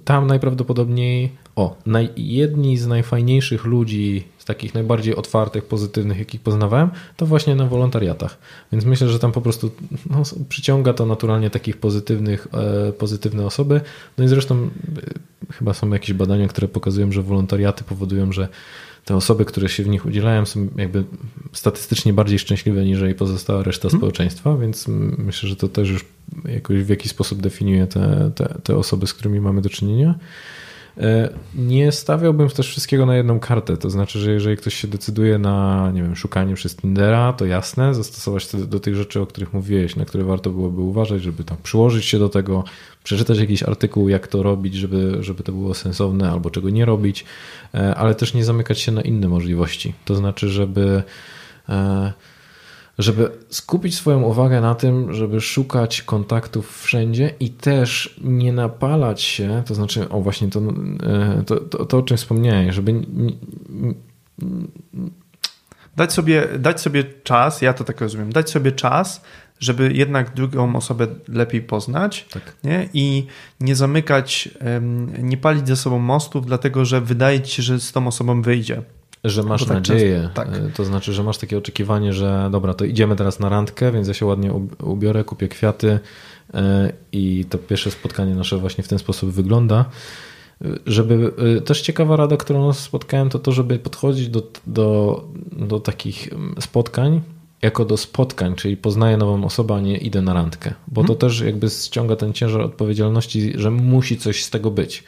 tam 0.04 0.26
najprawdopodobniej, 0.26 1.32
o, 1.56 1.76
naj, 1.86 2.08
jedni 2.16 2.78
z 2.78 2.86
najfajniejszych 2.86 3.64
ludzi, 3.64 4.24
z 4.38 4.44
takich 4.44 4.74
najbardziej 4.74 5.16
otwartych, 5.16 5.64
pozytywnych, 5.64 6.18
jakich 6.18 6.40
poznawałem, 6.40 6.90
to 7.16 7.26
właśnie 7.26 7.54
na 7.54 7.66
wolontariatach. 7.66 8.38
Więc 8.72 8.84
myślę, 8.84 9.08
że 9.08 9.18
tam 9.18 9.32
po 9.32 9.40
prostu 9.40 9.70
no, 10.10 10.22
przyciąga 10.48 10.92
to 10.92 11.06
naturalnie 11.06 11.50
takich 11.50 11.76
pozytywnych, 11.76 12.48
e, 12.88 12.92
pozytywne 12.92 13.46
osoby. 13.46 13.80
No 14.18 14.24
i 14.24 14.28
zresztą 14.28 14.54
e, 14.54 15.52
chyba 15.52 15.74
są 15.74 15.90
jakieś 15.90 16.12
badania, 16.12 16.48
które 16.48 16.68
pokazują, 16.68 17.12
że 17.12 17.22
wolontariaty 17.22 17.84
powodują, 17.84 18.32
że 18.32 18.48
te 19.08 19.16
osoby, 19.16 19.44
które 19.44 19.68
się 19.68 19.82
w 19.82 19.88
nich 19.88 20.06
udzielają, 20.06 20.46
są 20.46 20.68
jakby 20.76 21.04
statystycznie 21.52 22.12
bardziej 22.12 22.38
szczęśliwe 22.38 22.84
niż 22.84 22.98
pozostała 23.18 23.62
reszta 23.62 23.90
społeczeństwa, 23.90 24.56
więc 24.56 24.88
myślę, 25.18 25.48
że 25.48 25.56
to 25.56 25.68
też 25.68 25.88
już 25.90 26.04
jakoś 26.44 26.82
w 26.82 26.88
jakiś 26.88 27.10
sposób 27.10 27.40
definiuje 27.40 27.86
te, 27.86 28.30
te, 28.34 28.54
te 28.62 28.76
osoby, 28.76 29.06
z 29.06 29.14
którymi 29.14 29.40
mamy 29.40 29.62
do 29.62 29.70
czynienia. 29.70 30.14
E, 30.98 31.28
Nie 31.54 31.92
stawiałbym 31.92 32.48
też 32.48 32.68
wszystkiego 32.68 33.06
na 33.06 33.16
jedną 33.16 33.40
kartę. 33.40 33.76
To 33.76 33.90
znaczy, 33.90 34.18
że 34.18 34.32
jeżeli 34.32 34.56
ktoś 34.56 34.74
się 34.74 34.88
decyduje 34.88 35.38
na, 35.38 35.90
nie 35.94 36.02
wiem, 36.02 36.16
szukanie 36.16 36.54
przez 36.54 36.76
Tindera, 36.76 37.32
to 37.32 37.46
jasne, 37.46 37.94
zastosować 37.94 38.48
to 38.48 38.58
do 38.58 38.80
tych 38.80 38.94
rzeczy, 38.94 39.20
o 39.20 39.26
których 39.26 39.52
mówiłeś, 39.52 39.96
na 39.96 40.04
które 40.04 40.24
warto 40.24 40.50
byłoby 40.50 40.80
uważać, 40.80 41.22
żeby 41.22 41.44
tam 41.44 41.56
przyłożyć 41.62 42.04
się 42.04 42.18
do 42.18 42.28
tego, 42.28 42.64
przeczytać 43.04 43.38
jakiś 43.38 43.62
artykuł, 43.62 44.08
jak 44.08 44.26
to 44.26 44.42
robić, 44.42 44.74
żeby, 44.74 45.16
żeby 45.20 45.42
to 45.42 45.52
było 45.52 45.74
sensowne, 45.74 46.30
albo 46.30 46.50
czego 46.50 46.70
nie 46.70 46.84
robić, 46.84 47.24
e, 47.74 47.94
ale 47.94 48.14
też 48.14 48.34
nie 48.34 48.44
zamykać 48.44 48.80
się 48.80 48.92
na 48.92 49.02
inne 49.02 49.28
możliwości. 49.28 49.94
To 50.04 50.14
znaczy, 50.14 50.48
żeby 50.48 51.02
e, 51.68 52.12
żeby 52.98 53.30
skupić 53.48 53.94
swoją 53.94 54.22
uwagę 54.22 54.60
na 54.60 54.74
tym, 54.74 55.14
żeby 55.14 55.40
szukać 55.40 56.02
kontaktów 56.02 56.82
wszędzie 56.82 57.30
i 57.40 57.50
też 57.50 58.20
nie 58.24 58.52
napalać 58.52 59.22
się, 59.22 59.62
to 59.66 59.74
znaczy, 59.74 60.08
o 60.08 60.20
właśnie 60.20 60.48
to, 60.48 60.60
e, 60.60 61.42
to, 61.46 61.56
to, 61.56 61.86
to 61.86 61.98
o 61.98 62.02
czym 62.02 62.16
wspomniałeś, 62.16 62.74
żeby 62.74 62.92
Dać 65.96 66.12
sobie, 66.12 66.48
dać 66.58 66.80
sobie 66.80 67.04
czas, 67.04 67.62
ja 67.62 67.72
to 67.72 67.84
tak 67.84 68.00
rozumiem, 68.00 68.32
dać 68.32 68.50
sobie 68.50 68.72
czas, 68.72 69.22
żeby 69.60 69.92
jednak 69.92 70.34
drugą 70.34 70.76
osobę 70.76 71.06
lepiej 71.28 71.62
poznać 71.62 72.26
Tak. 72.30 72.56
nie? 72.64 72.88
i 72.94 73.26
nie 73.60 73.76
zamykać, 73.76 74.48
nie 75.18 75.36
palić 75.36 75.68
ze 75.68 75.76
sobą 75.76 75.98
mostów, 75.98 76.46
dlatego 76.46 76.84
że 76.84 77.00
wydaje 77.00 77.40
ci 77.40 77.56
się, 77.56 77.62
że 77.62 77.80
z 77.80 77.92
tą 77.92 78.06
osobą 78.06 78.42
wyjdzie. 78.42 78.82
Że 79.24 79.42
masz 79.42 79.64
tak 79.64 79.74
nadzieję. 79.76 80.16
często- 80.34 80.34
tak. 80.34 80.48
E, 80.48 80.70
To 80.76 80.84
znaczy, 80.84 81.12
że 81.12 81.22
masz 81.22 81.38
takie 81.38 81.58
oczekiwanie, 81.58 82.12
że 82.12 82.48
dobra, 82.52 82.74
to 82.74 82.84
idziemy 82.84 83.16
teraz 83.16 83.40
na 83.40 83.48
randkę, 83.48 83.92
więc 83.92 84.08
ja 84.08 84.14
się 84.14 84.26
ładnie 84.26 84.52
ub- 84.52 84.82
ubiorę, 84.82 85.24
kupię 85.24 85.48
kwiaty 85.48 85.98
e, 86.54 86.92
i 87.12 87.44
to 87.50 87.58
pierwsze 87.58 87.90
spotkanie 87.90 88.34
nasze 88.34 88.58
właśnie 88.58 88.84
w 88.84 88.88
ten 88.88 88.98
sposób 88.98 89.30
wygląda. 89.30 89.84
E, 90.64 90.68
Żeby 90.86 91.32
też 91.64 91.80
ciekawa 91.80 92.16
rada, 92.16 92.36
którą 92.36 92.72
spotkałem, 92.72 93.28
to 93.28 93.38
to, 93.38 93.52
żeby 93.52 93.78
podchodzić 93.78 94.28
do, 94.28 94.42
do, 94.66 95.24
do 95.52 95.80
takich 95.80 96.32
mm, 96.32 96.54
spotkań 96.60 97.20
jako 97.62 97.84
do 97.84 97.96
spotkań, 97.96 98.54
czyli 98.54 98.76
poznaję 98.76 99.16
nową 99.16 99.44
osobę, 99.44 99.74
a 99.74 99.80
nie 99.80 99.96
idę 99.96 100.22
na 100.22 100.34
randkę, 100.34 100.74
bo 100.88 101.04
to 101.04 101.14
też 101.14 101.40
jakby 101.40 101.68
ściąga 101.70 102.16
ten 102.16 102.32
ciężar 102.32 102.60
odpowiedzialności, 102.60 103.52
że 103.54 103.70
musi 103.70 104.16
coś 104.16 104.44
z 104.44 104.50
tego 104.50 104.70
być. 104.70 105.04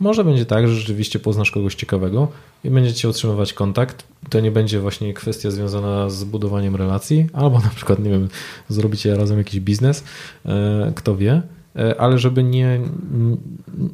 Może 0.00 0.24
będzie 0.24 0.46
tak, 0.46 0.68
że 0.68 0.74
rzeczywiście 0.74 1.18
poznasz 1.18 1.50
kogoś 1.50 1.74
ciekawego 1.74 2.28
i 2.64 2.70
będziecie 2.70 3.08
utrzymywać 3.08 3.52
kontakt. 3.52 4.06
To 4.30 4.40
nie 4.40 4.50
będzie 4.50 4.80
właśnie 4.80 5.14
kwestia 5.14 5.50
związana 5.50 6.10
z 6.10 6.24
budowaniem 6.24 6.76
relacji, 6.76 7.26
albo 7.32 7.58
na 7.58 7.70
przykład, 7.76 7.98
nie 7.98 8.10
wiem, 8.10 8.28
zrobicie 8.68 9.16
razem 9.16 9.38
jakiś 9.38 9.60
biznes, 9.60 10.04
e, 10.46 10.92
kto 10.94 11.16
wie, 11.16 11.42
E, 11.76 12.00
ale 12.00 12.18
żeby 12.18 12.44
nie, 12.44 12.80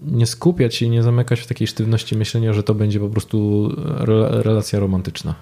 nie 0.07 0.27
skupiać 0.27 0.75
się 0.75 0.87
i 0.87 0.91
nie 0.91 1.03
zamykać 1.03 1.41
w 1.41 1.47
takiej 1.47 1.67
sztywności 1.67 2.17
myślenia, 2.17 2.53
że 2.53 2.63
to 2.63 2.75
będzie 2.75 3.01
po 3.01 3.09
prostu 3.09 3.69
re- 3.99 4.43
relacja 4.43 4.81
romantyczna. 4.81 5.35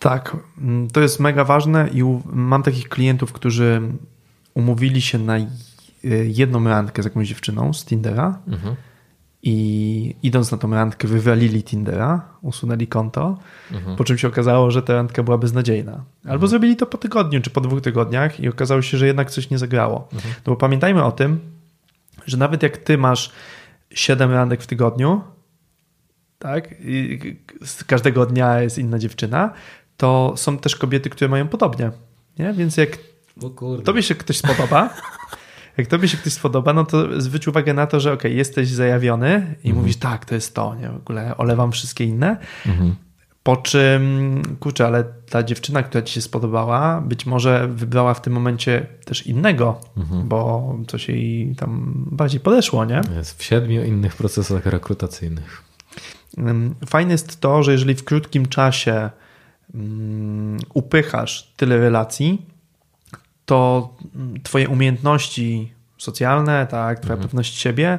Tak, 0.00 0.36
mm, 0.58 0.88
to 0.90 1.00
jest 1.00 1.20
mega 1.20 1.44
ważne 1.44 1.88
i 1.92 2.02
mam 2.32 2.62
takich 2.62 2.88
klientów, 2.88 3.32
którzy 3.32 3.82
umówili 4.54 5.00
się 5.00 5.18
na 5.18 5.36
jedną 6.24 6.64
randkę 6.64 7.02
z 7.02 7.04
jakąś 7.04 7.28
dziewczyną 7.28 7.72
z 7.72 7.84
Tindera 7.84 8.38
Mhm. 8.48 8.76
i 9.42 10.16
idąc 10.22 10.52
na 10.52 10.58
tą 10.58 10.70
randkę 10.70 11.08
wywalili 11.08 11.62
Tindera, 11.62 12.28
usunęli 12.42 12.86
konto, 12.86 13.38
po 13.96 14.04
czym 14.04 14.18
się 14.18 14.28
okazało, 14.28 14.70
że 14.70 14.82
ta 14.82 14.94
randka 14.94 15.22
była 15.22 15.38
beznadziejna. 15.38 16.04
Albo 16.28 16.46
zrobili 16.46 16.76
to 16.76 16.86
po 16.86 16.98
tygodniu 16.98 17.40
czy 17.40 17.50
po 17.50 17.60
dwóch 17.60 17.80
tygodniach 17.80 18.40
i 18.40 18.48
okazało 18.48 18.82
się, 18.82 18.98
że 18.98 19.06
jednak 19.06 19.30
coś 19.30 19.50
nie 19.50 19.58
zagrało. 19.58 20.08
No 20.46 20.52
bo 20.52 20.56
pamiętajmy 20.56 21.04
o 21.04 21.12
tym, 21.12 21.40
że 22.26 22.36
nawet 22.36 22.62
jak 22.62 22.76
ty 22.76 22.98
masz 22.98 23.32
7 23.90 24.30
randek 24.30 24.62
w 24.62 24.66
tygodniu, 24.66 25.22
tak, 26.38 26.74
i 26.80 27.18
z 27.64 27.84
każdego 27.84 28.26
dnia 28.26 28.60
jest 28.60 28.78
inna 28.78 28.98
dziewczyna, 28.98 29.52
to 30.00 30.32
są 30.36 30.58
też 30.58 30.76
kobiety, 30.76 31.10
które 31.10 31.28
mają 31.28 31.48
podobnie. 31.48 31.90
Nie? 32.38 32.52
Więc 32.52 32.76
jak 32.76 32.98
tobie 33.84 34.02
się 34.02 34.14
ktoś 34.14 34.36
spodoba, 34.36 34.90
jak 35.78 35.86
tobie 35.86 36.08
się 36.08 36.16
ktoś 36.16 36.32
spodoba, 36.32 36.72
no 36.72 36.84
to 36.84 37.20
zwróć 37.20 37.48
uwagę 37.48 37.74
na 37.74 37.86
to, 37.86 38.00
że 38.00 38.12
ok, 38.12 38.24
jesteś 38.24 38.68
zajawiony 38.68 39.54
i 39.64 39.72
mówisz, 39.72 39.96
tak, 39.96 40.24
to 40.24 40.34
jest 40.34 40.54
to, 40.54 40.74
nie? 40.74 40.88
W 40.88 40.96
ogóle 40.96 41.36
olewam 41.36 41.72
wszystkie 41.72 42.04
inne. 42.04 42.36
Po 43.42 43.56
czym, 43.56 44.42
kurczę, 44.60 44.86
ale 44.86 45.04
ta 45.04 45.42
dziewczyna, 45.42 45.82
która 45.82 46.02
ci 46.02 46.14
się 46.14 46.20
spodobała, 46.20 47.00
być 47.00 47.26
może 47.26 47.68
wybrała 47.68 48.14
w 48.14 48.22
tym 48.22 48.32
momencie 48.32 48.86
też 49.04 49.26
innego, 49.26 49.80
bo 50.24 50.74
coś 50.88 51.08
jej 51.08 51.56
tam 51.56 51.92
bardziej 52.10 52.40
podeszło, 52.40 52.84
nie? 52.84 53.00
Jest 53.16 53.38
w 53.38 53.42
siedmiu 53.42 53.84
innych 53.84 54.16
procesach 54.16 54.66
rekrutacyjnych. 54.66 55.62
Fajne 56.86 57.12
jest 57.12 57.40
to, 57.40 57.62
że 57.62 57.72
jeżeli 57.72 57.94
w 57.94 58.04
krótkim 58.04 58.46
czasie 58.46 59.10
upychasz 60.74 61.52
tyle 61.56 61.78
relacji, 61.78 62.46
to 63.46 63.90
mm, 64.14 64.42
twoje 64.42 64.68
umiejętności 64.68 65.72
socjalne, 65.98 66.66
tak, 66.66 67.00
twoja 67.00 67.16
pewność 67.16 67.58
siebie 67.58 67.98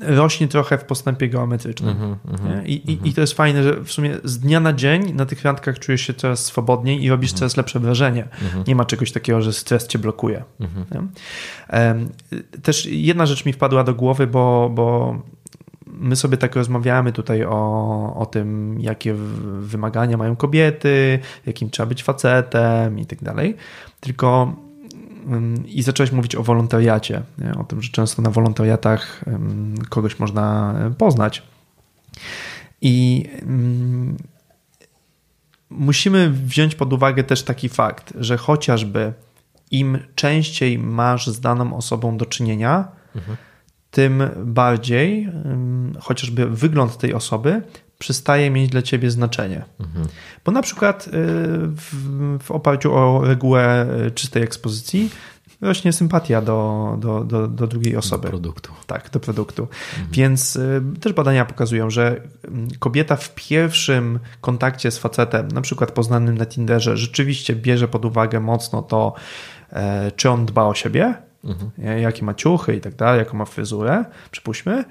rośnie 0.00 0.48
trochę 0.48 0.78
w 0.78 0.84
postępie 0.84 1.28
geometrycznym. 1.28 2.16
nie? 2.44 2.68
I, 2.68 2.92
i, 2.92 3.08
I 3.08 3.14
to 3.14 3.20
jest 3.20 3.32
fajne, 3.32 3.62
że 3.62 3.84
w 3.84 3.92
sumie 3.92 4.16
z 4.24 4.38
dnia 4.38 4.60
na 4.60 4.72
dzień 4.72 5.12
na 5.12 5.26
tych 5.26 5.42
randkach 5.42 5.78
czujesz 5.78 6.00
się 6.00 6.14
coraz 6.14 6.44
swobodniej 6.44 7.04
i 7.04 7.10
robisz 7.10 7.32
coraz 7.32 7.56
lepsze 7.56 7.80
wrażenie. 7.80 8.28
Nie 8.66 8.76
ma 8.76 8.84
czegoś 8.84 9.12
takiego, 9.12 9.42
że 9.42 9.52
stres 9.52 9.86
cię 9.86 9.98
blokuje. 9.98 10.44
Też 12.62 12.86
jedna 12.86 13.26
rzecz 13.26 13.44
mi 13.44 13.52
wpadła 13.52 13.84
do 13.84 13.94
głowy, 13.94 14.26
bo, 14.26 14.70
bo 14.74 15.16
my 15.96 16.16
sobie 16.16 16.36
tak 16.36 16.56
rozmawiamy 16.56 17.12
tutaj 17.12 17.44
o, 17.44 18.16
o 18.16 18.26
tym, 18.26 18.80
jakie 18.80 19.14
wymagania 19.60 20.16
mają 20.16 20.36
kobiety, 20.36 21.18
jakim 21.46 21.70
trzeba 21.70 21.86
być 21.86 22.02
facetem 22.02 22.98
i 22.98 23.06
tak 23.06 23.22
dalej. 23.22 23.56
Tylko 24.00 24.56
ym, 25.32 25.66
i 25.66 25.82
zacząłeś 25.82 26.12
mówić 26.12 26.34
o 26.34 26.42
wolontariacie, 26.42 27.22
nie? 27.38 27.54
o 27.54 27.64
tym, 27.64 27.82
że 27.82 27.90
często 27.90 28.22
na 28.22 28.30
wolontariatach 28.30 29.24
ym, 29.26 29.74
kogoś 29.88 30.18
można 30.18 30.74
y, 30.90 30.94
poznać. 30.94 31.42
I 32.80 33.24
ym, 33.42 34.16
musimy 35.70 36.30
wziąć 36.30 36.74
pod 36.74 36.92
uwagę 36.92 37.24
też 37.24 37.42
taki 37.42 37.68
fakt, 37.68 38.12
że 38.18 38.36
chociażby 38.36 39.12
im 39.70 39.98
częściej 40.14 40.78
masz 40.78 41.26
z 41.26 41.40
daną 41.40 41.76
osobą 41.76 42.16
do 42.16 42.26
czynienia, 42.26 42.88
tym 43.96 44.22
bardziej 44.44 45.28
chociażby 46.00 46.46
wygląd 46.46 46.98
tej 46.98 47.14
osoby 47.14 47.62
przestaje 47.98 48.50
mieć 48.50 48.70
dla 48.70 48.82
ciebie 48.82 49.10
znaczenie. 49.10 49.64
Bo 50.44 50.52
na 50.52 50.62
przykład 50.62 51.06
y, 51.06 51.10
w, 51.12 51.92
w 52.42 52.50
oparciu 52.50 52.94
o 52.94 53.24
regułę 53.24 53.86
y, 54.06 54.10
czystej 54.10 54.42
ekspozycji 54.42 55.10
rośnie 55.60 55.92
sympatia 55.92 56.42
do, 56.42 56.96
do, 57.00 57.24
do, 57.24 57.48
do 57.48 57.66
drugiej 57.66 57.96
osoby. 57.96 58.28
Produktu. 58.28 58.72
Tak, 58.86 59.10
do 59.10 59.20
produktu. 59.20 59.68
Więc 60.12 60.56
y, 60.56 60.82
też 61.00 61.12
badania 61.12 61.44
pokazują, 61.44 61.90
że 61.90 62.20
kobieta 62.78 63.16
w 63.16 63.34
pierwszym 63.34 64.18
kontakcie 64.40 64.90
z 64.90 64.98
facetem, 64.98 65.48
na 65.48 65.60
przykład 65.60 65.92
poznanym 65.92 66.38
na 66.38 66.46
Tinderze, 66.46 66.96
rzeczywiście 66.96 67.54
bierze 67.54 67.88
pod 67.88 68.04
uwagę 68.04 68.40
mocno 68.40 68.82
to, 68.82 69.14
e, 69.72 70.10
czy 70.16 70.30
on 70.30 70.46
dba 70.46 70.64
o 70.64 70.74
siebie, 70.74 71.14
nie, 71.78 72.00
jakie 72.00 72.24
ma 72.24 72.34
ciuchy 72.34 72.76
i 72.76 72.80
tak 72.80 72.94
dalej, 72.94 73.18
jaką 73.18 73.36
ma 73.36 73.44
fryzurę, 73.44 74.04
przypuśćmy, 74.30 74.84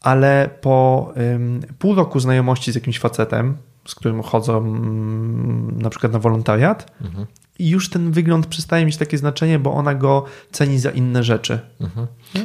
ale 0.00 0.50
po 0.60 1.12
ym, 1.34 1.60
pół 1.78 1.94
roku 1.94 2.20
znajomości 2.20 2.72
z 2.72 2.74
jakimś 2.74 2.98
facetem, 2.98 3.56
z 3.86 3.94
którym 3.94 4.22
chodzą 4.22 4.58
mm, 4.58 5.80
na 5.82 5.90
przykład 5.90 6.12
na 6.12 6.18
wolontariat, 6.18 6.92
i 7.58 7.68
już 7.68 7.90
ten 7.90 8.12
wygląd 8.12 8.46
przestaje 8.46 8.86
mieć 8.86 8.96
takie 8.96 9.18
znaczenie, 9.18 9.58
bo 9.58 9.72
ona 9.72 9.94
go 9.94 10.24
ceni 10.52 10.78
za 10.78 10.90
inne 10.90 11.22
rzeczy. 11.22 11.60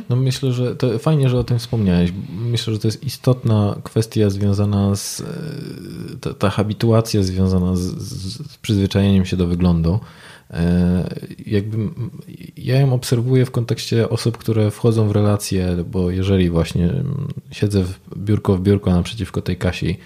No 0.09 0.15
myślę, 0.15 0.51
że 0.51 0.75
to 0.75 0.99
fajnie, 0.99 1.29
że 1.29 1.39
o 1.39 1.43
tym 1.43 1.59
wspomniałeś. 1.59 2.13
Myślę, 2.29 2.73
że 2.73 2.79
to 2.79 2.87
jest 2.87 3.03
istotna 3.03 3.75
kwestia 3.83 4.29
związana 4.29 4.95
z 4.95 5.21
e, 5.21 5.25
ta, 6.21 6.33
ta 6.33 6.49
habituacja 6.49 7.23
związana 7.23 7.75
z, 7.75 7.81
z 7.81 8.57
przyzwyczajeniem 8.57 9.25
się 9.25 9.37
do 9.37 9.47
wyglądu. 9.47 9.99
E, 10.53 11.09
Jakby 11.45 11.77
ja 12.57 12.79
ją 12.79 12.93
obserwuję 12.93 13.45
w 13.45 13.51
kontekście 13.51 14.09
osób, 14.09 14.37
które 14.37 14.71
wchodzą 14.71 15.07
w 15.07 15.11
relacje, 15.11 15.75
bo 15.91 16.11
jeżeli 16.11 16.49
właśnie 16.49 16.85
mm, 16.85 17.27
siedzę 17.51 17.83
w 17.83 17.99
biurko 18.17 18.55
w 18.55 18.61
biurko 18.61 18.91
naprzeciwko 18.91 19.41
tej 19.41 19.57
Kasi 19.57 19.97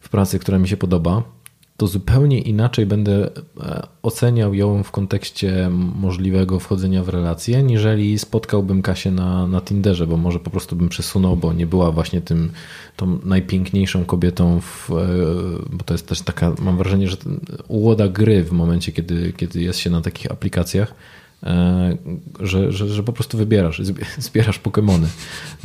w 0.00 0.08
pracy, 0.08 0.38
która 0.38 0.58
mi 0.58 0.68
się 0.68 0.76
podoba, 0.76 1.22
to 1.76 1.86
zupełnie 1.86 2.40
inaczej 2.40 2.86
będę 2.86 3.30
e, 3.60 3.86
oceniał 4.02 4.54
ją 4.54 4.82
w 4.82 4.90
kontekście 4.90 5.70
możliwego 5.96 6.60
wchodzenia 6.60 7.02
w 7.02 7.08
relacje, 7.08 7.62
niżeli 7.62 8.18
spotkałbym 8.18 8.82
Kasię 8.82 9.10
na, 9.10 9.46
na 9.46 9.60
Tinderze, 9.60 10.06
bo 10.06 10.16
może 10.16 10.40
po 10.40 10.50
prostu 10.50 10.76
bym 10.76 10.88
przesunął, 10.88 11.36
bo 11.36 11.52
nie 11.52 11.66
była 11.66 11.92
właśnie 11.92 12.20
tym 12.20 12.50
tą 12.96 13.18
najpiękniejszą 13.24 14.04
kobietą, 14.04 14.60
w, 14.60 14.90
e, 14.90 14.94
bo 15.70 15.84
to 15.84 15.94
jest 15.94 16.08
też 16.08 16.22
taka, 16.22 16.52
mam 16.58 16.76
wrażenie, 16.76 17.08
że 17.08 17.16
ułoda 17.68 18.08
gry 18.08 18.44
w 18.44 18.52
momencie, 18.52 18.92
kiedy, 18.92 19.32
kiedy 19.32 19.62
jest 19.62 19.78
się 19.78 19.90
na 19.90 20.00
takich 20.00 20.30
aplikacjach, 20.30 20.94
że, 22.40 22.72
że, 22.72 22.88
że 22.88 23.02
po 23.02 23.12
prostu 23.12 23.38
wybierasz, 23.38 23.80
zbie- 23.80 24.04
zbierasz 24.18 24.58
Pokemony 24.58 25.08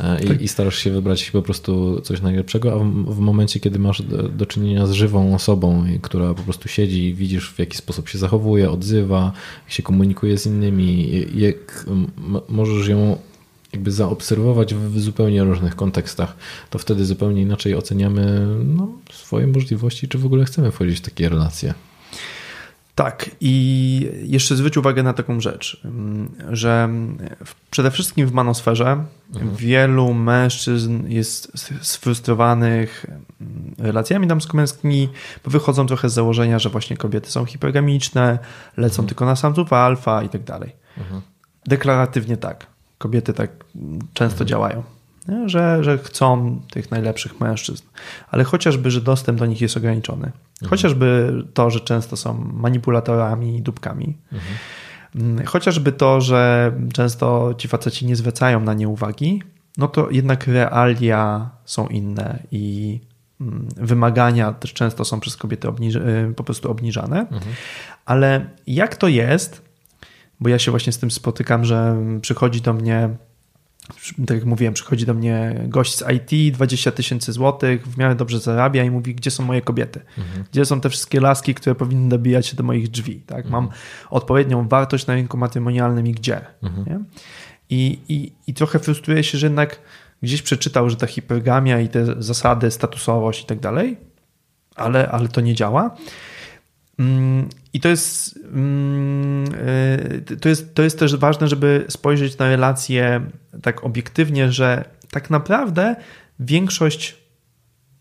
e, 0.00 0.24
i, 0.24 0.44
i 0.44 0.48
starasz 0.48 0.78
się 0.78 0.90
wybrać 0.90 1.30
po 1.30 1.42
prostu 1.42 2.00
coś 2.00 2.20
najlepszego, 2.20 2.72
a 2.72 2.78
w, 3.12 3.18
momencie, 3.18 3.60
kiedy 3.60 3.78
masz 3.78 4.02
do, 4.02 4.22
do 4.22 4.46
czynienia 4.46 4.86
z 4.86 4.92
żywą 4.92 5.34
osobą, 5.34 5.84
która 6.02 6.34
po 6.34 6.42
prostu 6.42 6.68
siedzi 6.68 7.04
i 7.04 7.14
widzisz 7.14 7.50
w 7.50 7.58
jaki 7.58 7.76
sposób 7.76 8.08
się 8.08 8.18
zachowuje, 8.18 8.70
odzywa, 8.70 9.32
się 9.68 9.82
komunikuje 9.82 10.38
z 10.38 10.46
innymi, 10.46 11.10
jak 11.34 11.86
możesz 12.48 12.88
ją 12.88 13.16
jakby 13.72 13.92
zaobserwować 13.92 14.74
w 14.74 15.00
zupełnie 15.00 15.44
różnych 15.44 15.76
kontekstach, 15.76 16.36
to 16.70 16.78
wtedy 16.78 17.04
zupełnie 17.04 17.42
inaczej 17.42 17.74
oceniamy 17.74 18.46
no, 18.64 18.88
swoje 19.12 19.46
możliwości, 19.46 20.08
czy 20.08 20.18
w 20.18 20.26
ogóle 20.26 20.44
chcemy 20.44 20.70
wchodzić 20.70 20.98
w 20.98 21.00
takie 21.00 21.28
relacje. 21.28 21.74
Tak, 22.94 23.30
i 23.40 24.10
jeszcze 24.22 24.56
zwróć 24.56 24.76
uwagę 24.76 25.02
na 25.02 25.12
taką 25.12 25.40
rzecz, 25.40 25.80
ym, 25.84 26.30
że 26.50 26.88
w, 27.44 27.54
przede 27.70 27.90
wszystkim 27.90 28.26
w 28.26 28.32
manosferze 28.32 29.04
wielu 29.56 30.14
mężczyzn 30.14 31.06
jest 31.08 31.52
sfrustrowanych 31.82 33.06
ym, 33.40 33.74
relacjami 33.78 34.26
damsko-męskimi, 34.26 35.08
bo 35.44 35.50
wychodzą 35.50 35.86
trochę 35.86 36.08
z 36.08 36.12
założenia, 36.12 36.58
że 36.58 36.70
właśnie 36.70 36.96
kobiety 36.96 37.30
są 37.30 37.44
hipergamiczne, 37.44 38.38
lecą 38.76 39.06
tylko 39.06 39.26
na 39.26 39.36
samców 39.36 39.72
alfa 39.72 40.22
i 40.22 40.28
tak 40.28 40.42
dalej. 40.42 40.72
Deklaratywnie 41.66 42.36
tak. 42.36 42.66
Kobiety 42.98 43.32
tak 43.32 43.50
mm, 43.76 43.98
często 44.14 44.44
działają. 44.44 44.82
Nie? 45.28 45.48
Że, 45.48 45.84
że 45.84 45.98
chcą 45.98 46.60
tych 46.70 46.90
najlepszych 46.90 47.40
mężczyzn, 47.40 47.84
ale 48.30 48.44
chociażby, 48.44 48.90
że 48.90 49.00
dostęp 49.00 49.38
do 49.38 49.46
nich 49.46 49.60
jest 49.60 49.76
ograniczony. 49.76 50.32
Chociażby 50.70 51.32
to, 51.54 51.70
że 51.70 51.80
często 51.80 52.16
są 52.16 52.34
manipulatorami 52.54 53.56
i 53.56 53.62
dupkami. 53.62 54.18
Mm, 55.14 55.46
Chociażby 55.46 55.92
to, 55.92 56.20
że 56.20 56.72
często 56.92 57.54
ci 57.58 57.68
faceci 57.68 58.06
nie 58.06 58.16
zwracają 58.16 58.60
na 58.60 58.74
nie 58.74 58.88
uwagi, 58.88 59.42
no 59.78 59.88
to 59.88 60.10
jednak 60.10 60.46
realia 60.46 61.50
są 61.64 61.86
inne 61.86 62.38
i 62.50 63.00
mm, 63.40 63.68
wymagania 63.76 64.52
też 64.52 64.72
często 64.72 65.04
są 65.04 65.20
przez 65.20 65.36
kobiety 65.36 65.68
y, 65.68 66.34
po 66.34 66.44
prostu 66.44 66.70
obniżane. 66.70 67.26
Ale 68.04 68.46
jak 68.66 68.96
to 68.96 69.08
jest, 69.08 69.62
bo 70.40 70.48
ja 70.48 70.58
się 70.58 70.70
właśnie 70.70 70.92
z 70.92 70.98
tym 70.98 71.10
spotykam, 71.10 71.64
że 71.64 71.96
przychodzi 72.20 72.60
do 72.60 72.72
mnie, 72.72 73.08
tak 74.26 74.36
jak 74.36 74.44
mówiłem, 74.44 74.74
przychodzi 74.74 75.06
do 75.06 75.14
mnie 75.14 75.64
gość 75.68 75.98
z 75.98 76.04
IT, 76.32 76.54
20 76.54 76.92
tysięcy 76.92 77.32
złotych, 77.32 77.86
w 77.86 77.98
miarę 77.98 78.14
dobrze 78.14 78.40
zarabia 78.40 78.84
i 78.84 78.90
mówi, 78.90 79.14
gdzie 79.14 79.30
są 79.30 79.44
moje 79.44 79.62
kobiety? 79.62 80.00
Gdzie 80.52 80.64
są 80.64 80.80
te 80.80 80.90
wszystkie 80.90 81.20
laski, 81.20 81.54
które 81.54 81.74
powinny 81.74 82.08
dobijać 82.08 82.46
się 82.46 82.56
do 82.56 82.62
moich 82.62 82.88
drzwi? 82.88 83.16
Tak? 83.26 83.48
Mam 83.50 83.68
odpowiednią 84.10 84.68
wartość 84.68 85.06
na 85.06 85.14
rynku 85.14 85.36
matrymonialnym 85.36 86.06
i 86.06 86.12
gdzie? 86.12 86.40
Nie? 86.86 87.00
I, 87.70 87.98
i, 88.08 88.32
I 88.46 88.54
trochę 88.54 88.78
frustruje 88.78 89.24
się, 89.24 89.38
że 89.38 89.46
jednak 89.46 89.78
gdzieś 90.22 90.42
przeczytał, 90.42 90.90
że 90.90 90.96
ta 90.96 91.06
hipergamia 91.06 91.80
i 91.80 91.88
te 91.88 92.22
zasady, 92.22 92.70
statusowość 92.70 93.42
i 93.42 93.46
tak 93.46 93.60
dalej, 93.60 93.96
ale, 94.76 95.08
ale 95.08 95.28
to 95.28 95.40
nie 95.40 95.54
działa. 95.54 95.96
I 97.72 97.80
to 97.80 97.88
jest, 97.88 98.36
mm, 98.36 99.44
y, 100.30 100.36
to, 100.40 100.48
jest, 100.48 100.74
to 100.74 100.82
jest 100.82 100.98
też 100.98 101.16
ważne, 101.16 101.48
żeby 101.48 101.84
spojrzeć 101.88 102.38
na 102.38 102.48
relacje 102.48 103.20
tak 103.62 103.84
obiektywnie, 103.84 104.52
że 104.52 104.84
tak 105.10 105.30
naprawdę 105.30 105.96
większość 106.40 107.22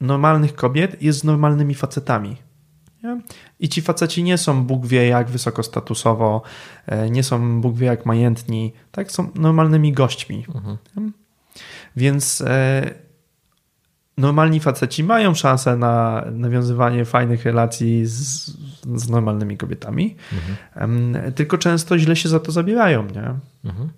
normalnych 0.02 0.56
kobiet 0.56 1.02
jest 1.02 1.20
z 1.20 1.24
normalnymi 1.24 1.76
facetami. 1.76 2.38
Nie? 3.04 3.22
I 3.60 3.70
ci 3.70 3.82
faceci 3.82 4.24
nie 4.24 4.38
są 4.38 4.64
Bóg 4.64 4.86
wie 4.86 5.08
jak 5.08 5.30
wysokostatusowo, 5.30 6.42
e, 6.88 7.10
nie 7.10 7.24
są 7.24 7.62
Bóg 7.62 7.78
wie 7.78 7.88
jak 7.88 8.06
majętni, 8.06 8.74
tak? 8.92 9.12
Są 9.12 9.30
normalnymi 9.36 9.94
gośćmi. 9.94 10.46
Mhm. 10.56 10.78
Więc 11.96 12.42
e, 12.42 12.94
normalni 14.18 14.60
faceci 14.60 15.04
mają 15.04 15.34
szansę 15.34 15.78
na 15.78 16.26
nawiązywanie 16.32 17.06
fajnych 17.06 17.46
relacji 17.46 18.06
z, 18.06 18.46
z 18.96 19.10
normalnymi 19.10 19.58
kobietami, 19.58 20.16
mhm. 20.34 21.34
tylko 21.34 21.58
często 21.58 21.98
źle 21.98 22.16
się 22.16 22.30
za 22.30 22.40
to 22.40 22.52
zabierają, 22.52 23.04
nie? 23.06 23.34
Mhm. 23.66 23.90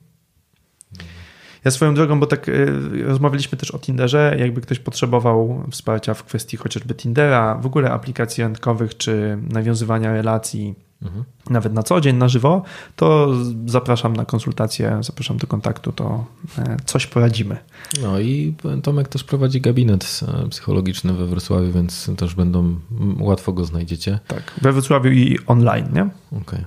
Ja 1.66 1.72
swoją 1.72 1.94
drogą, 1.94 2.20
bo 2.20 2.26
tak 2.26 2.50
y, 2.50 3.04
rozmawialiśmy 3.04 3.58
też 3.58 3.72
o 3.72 3.80
Tinderze, 3.80 4.36
jakby 4.40 4.62
ktoś 4.62 4.80
potrzebował 4.80 5.64
wsparcia 5.72 6.14
w 6.14 6.24
kwestii 6.24 6.58
chociażby 6.58 6.96
Tindera, 6.96 7.56
w 7.56 7.66
ogóle 7.66 7.92
aplikacji 7.92 8.44
randkowych 8.44 8.98
czy 8.98 9.38
nawiązywania 9.50 10.14
relacji 10.14 10.76
mhm. 11.04 11.24
nawet 11.50 11.74
na 11.74 11.84
co 11.84 12.02
dzień, 12.02 12.16
na 12.16 12.28
żywo, 12.28 12.64
to 12.96 13.34
zapraszam 13.66 14.16
na 14.16 14.26
konsultację, 14.26 15.00
zapraszam 15.02 15.38
do 15.38 15.48
kontaktu, 15.48 15.92
to 15.92 16.26
e, 16.58 16.78
coś 16.86 17.08
poradzimy. 17.08 17.58
No 18.02 18.20
i 18.20 18.56
Tomek 18.84 19.08
też 19.08 19.24
prowadzi 19.24 19.62
gabinet 19.62 20.20
e, 20.44 20.50
psychologiczny 20.50 21.14
we 21.14 21.26
Wrocławiu, 21.26 21.72
więc 21.72 22.12
też 22.18 22.36
będą, 22.36 22.76
łatwo 23.20 23.54
go 23.54 23.66
znajdziecie. 23.66 24.20
Tak, 24.28 24.54
we 24.62 24.72
Wrocławiu 24.72 25.12
i 25.12 25.40
online, 25.48 25.86
nie? 25.94 26.02
Okej. 26.02 26.42
Okay. 26.42 26.66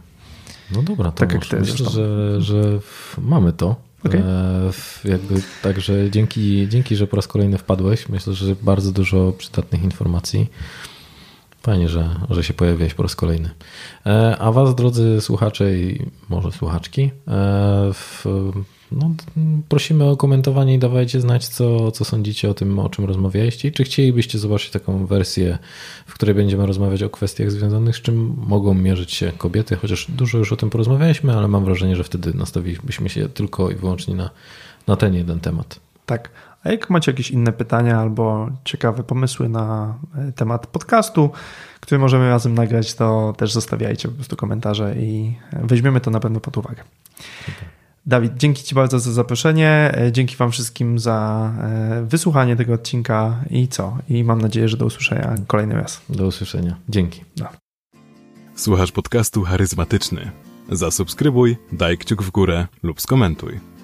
No 0.74 0.82
dobra, 0.82 1.10
to 1.10 1.18
tak 1.18 1.32
jak 1.32 1.46
ty 1.46 1.60
myślę, 1.60 1.90
że, 1.90 2.40
że 2.40 2.78
mamy 3.18 3.52
to. 3.52 3.76
Okay. 4.04 4.20
E, 4.20 5.08
jakby, 5.10 5.42
także 5.62 6.10
dzięki, 6.10 6.68
dzięki, 6.68 6.96
że 6.96 7.06
po 7.06 7.16
raz 7.16 7.28
kolejny 7.28 7.58
wpadłeś. 7.58 8.08
Myślę, 8.08 8.34
że 8.34 8.56
bardzo 8.62 8.92
dużo 8.92 9.32
przydatnych 9.38 9.82
informacji. 9.82 10.50
Fajnie, 11.66 11.88
że, 11.88 12.10
że 12.30 12.44
się 12.44 12.54
pojawiłeś 12.54 12.94
po 12.94 13.02
raz 13.02 13.16
kolejny. 13.16 13.50
E, 14.06 14.36
a 14.38 14.52
Was, 14.52 14.74
drodzy 14.74 15.20
słuchacze 15.20 15.74
i 15.74 16.06
może 16.28 16.52
słuchaczki, 16.52 17.02
e, 17.02 17.10
w, 17.92 18.24
no, 18.92 19.10
prosimy 19.68 20.04
o 20.04 20.16
komentowanie 20.16 20.74
i 20.74 20.78
dawajcie 20.78 21.20
znać, 21.20 21.48
co, 21.48 21.90
co 21.90 22.04
sądzicie 22.04 22.50
o 22.50 22.54
tym, 22.54 22.78
o 22.78 22.88
czym 22.88 23.04
rozmawialiście. 23.04 23.72
Czy 23.72 23.84
chcielibyście 23.84 24.38
zobaczyć 24.38 24.70
taką 24.70 25.06
wersję, 25.06 25.58
w 26.06 26.14
której 26.14 26.34
będziemy 26.34 26.66
rozmawiać 26.66 27.02
o 27.02 27.10
kwestiach 27.10 27.50
związanych 27.50 27.96
z 27.96 28.02
czym 28.02 28.36
mogą 28.46 28.74
mierzyć 28.74 29.12
się 29.12 29.32
kobiety, 29.38 29.76
chociaż 29.76 30.06
dużo 30.10 30.38
już 30.38 30.52
o 30.52 30.56
tym 30.56 30.70
porozmawialiśmy, 30.70 31.36
ale 31.36 31.48
mam 31.48 31.64
wrażenie, 31.64 31.96
że 31.96 32.04
wtedy 32.04 32.34
nastawilibyśmy 32.34 33.08
się 33.08 33.28
tylko 33.28 33.70
i 33.70 33.74
wyłącznie 33.74 34.14
na, 34.14 34.30
na 34.86 34.96
ten 34.96 35.14
jeden 35.14 35.40
temat. 35.40 35.80
Tak. 36.06 36.30
A 36.66 36.70
jak 36.70 36.90
macie 36.90 37.12
jakieś 37.12 37.30
inne 37.30 37.52
pytania 37.52 38.00
albo 38.00 38.50
ciekawe 38.64 39.02
pomysły 39.02 39.48
na 39.48 39.94
e, 40.14 40.32
temat 40.32 40.66
podcastu, 40.66 41.30
który 41.80 41.98
możemy 41.98 42.28
razem 42.28 42.54
nagrać, 42.54 42.94
to 42.94 43.34
też 43.36 43.52
zostawiajcie 43.52 44.08
po 44.08 44.14
prostu 44.14 44.36
komentarze 44.36 44.94
i 44.98 45.34
weźmiemy 45.52 46.00
to 46.00 46.10
na 46.10 46.20
pewno 46.20 46.40
pod 46.40 46.56
uwagę. 46.56 46.82
Dawid, 48.06 48.32
dzięki 48.36 48.62
Ci 48.62 48.74
bardzo 48.74 48.98
za 48.98 49.12
zaproszenie. 49.12 49.92
E, 49.94 50.12
dzięki 50.12 50.36
Wam 50.36 50.50
wszystkim 50.50 50.98
za 50.98 51.50
e, 51.60 52.02
wysłuchanie 52.08 52.56
tego 52.56 52.72
odcinka 52.72 53.44
i 53.50 53.68
co? 53.68 53.98
I 54.08 54.24
mam 54.24 54.40
nadzieję, 54.40 54.68
że 54.68 54.76
do 54.76 54.86
usłyszenia 54.86 55.34
kolejny 55.46 55.74
raz. 55.74 56.00
Do 56.08 56.26
usłyszenia. 56.26 56.76
Dzięki. 56.88 57.24
No. 57.36 57.46
Słuchasz 58.54 58.92
podcastu 58.92 59.42
charyzmatyczny. 59.42 60.30
Zasubskrybuj, 60.70 61.56
daj 61.72 61.98
kciuk 61.98 62.22
w 62.22 62.30
górę 62.30 62.66
lub 62.82 63.00
skomentuj. 63.00 63.75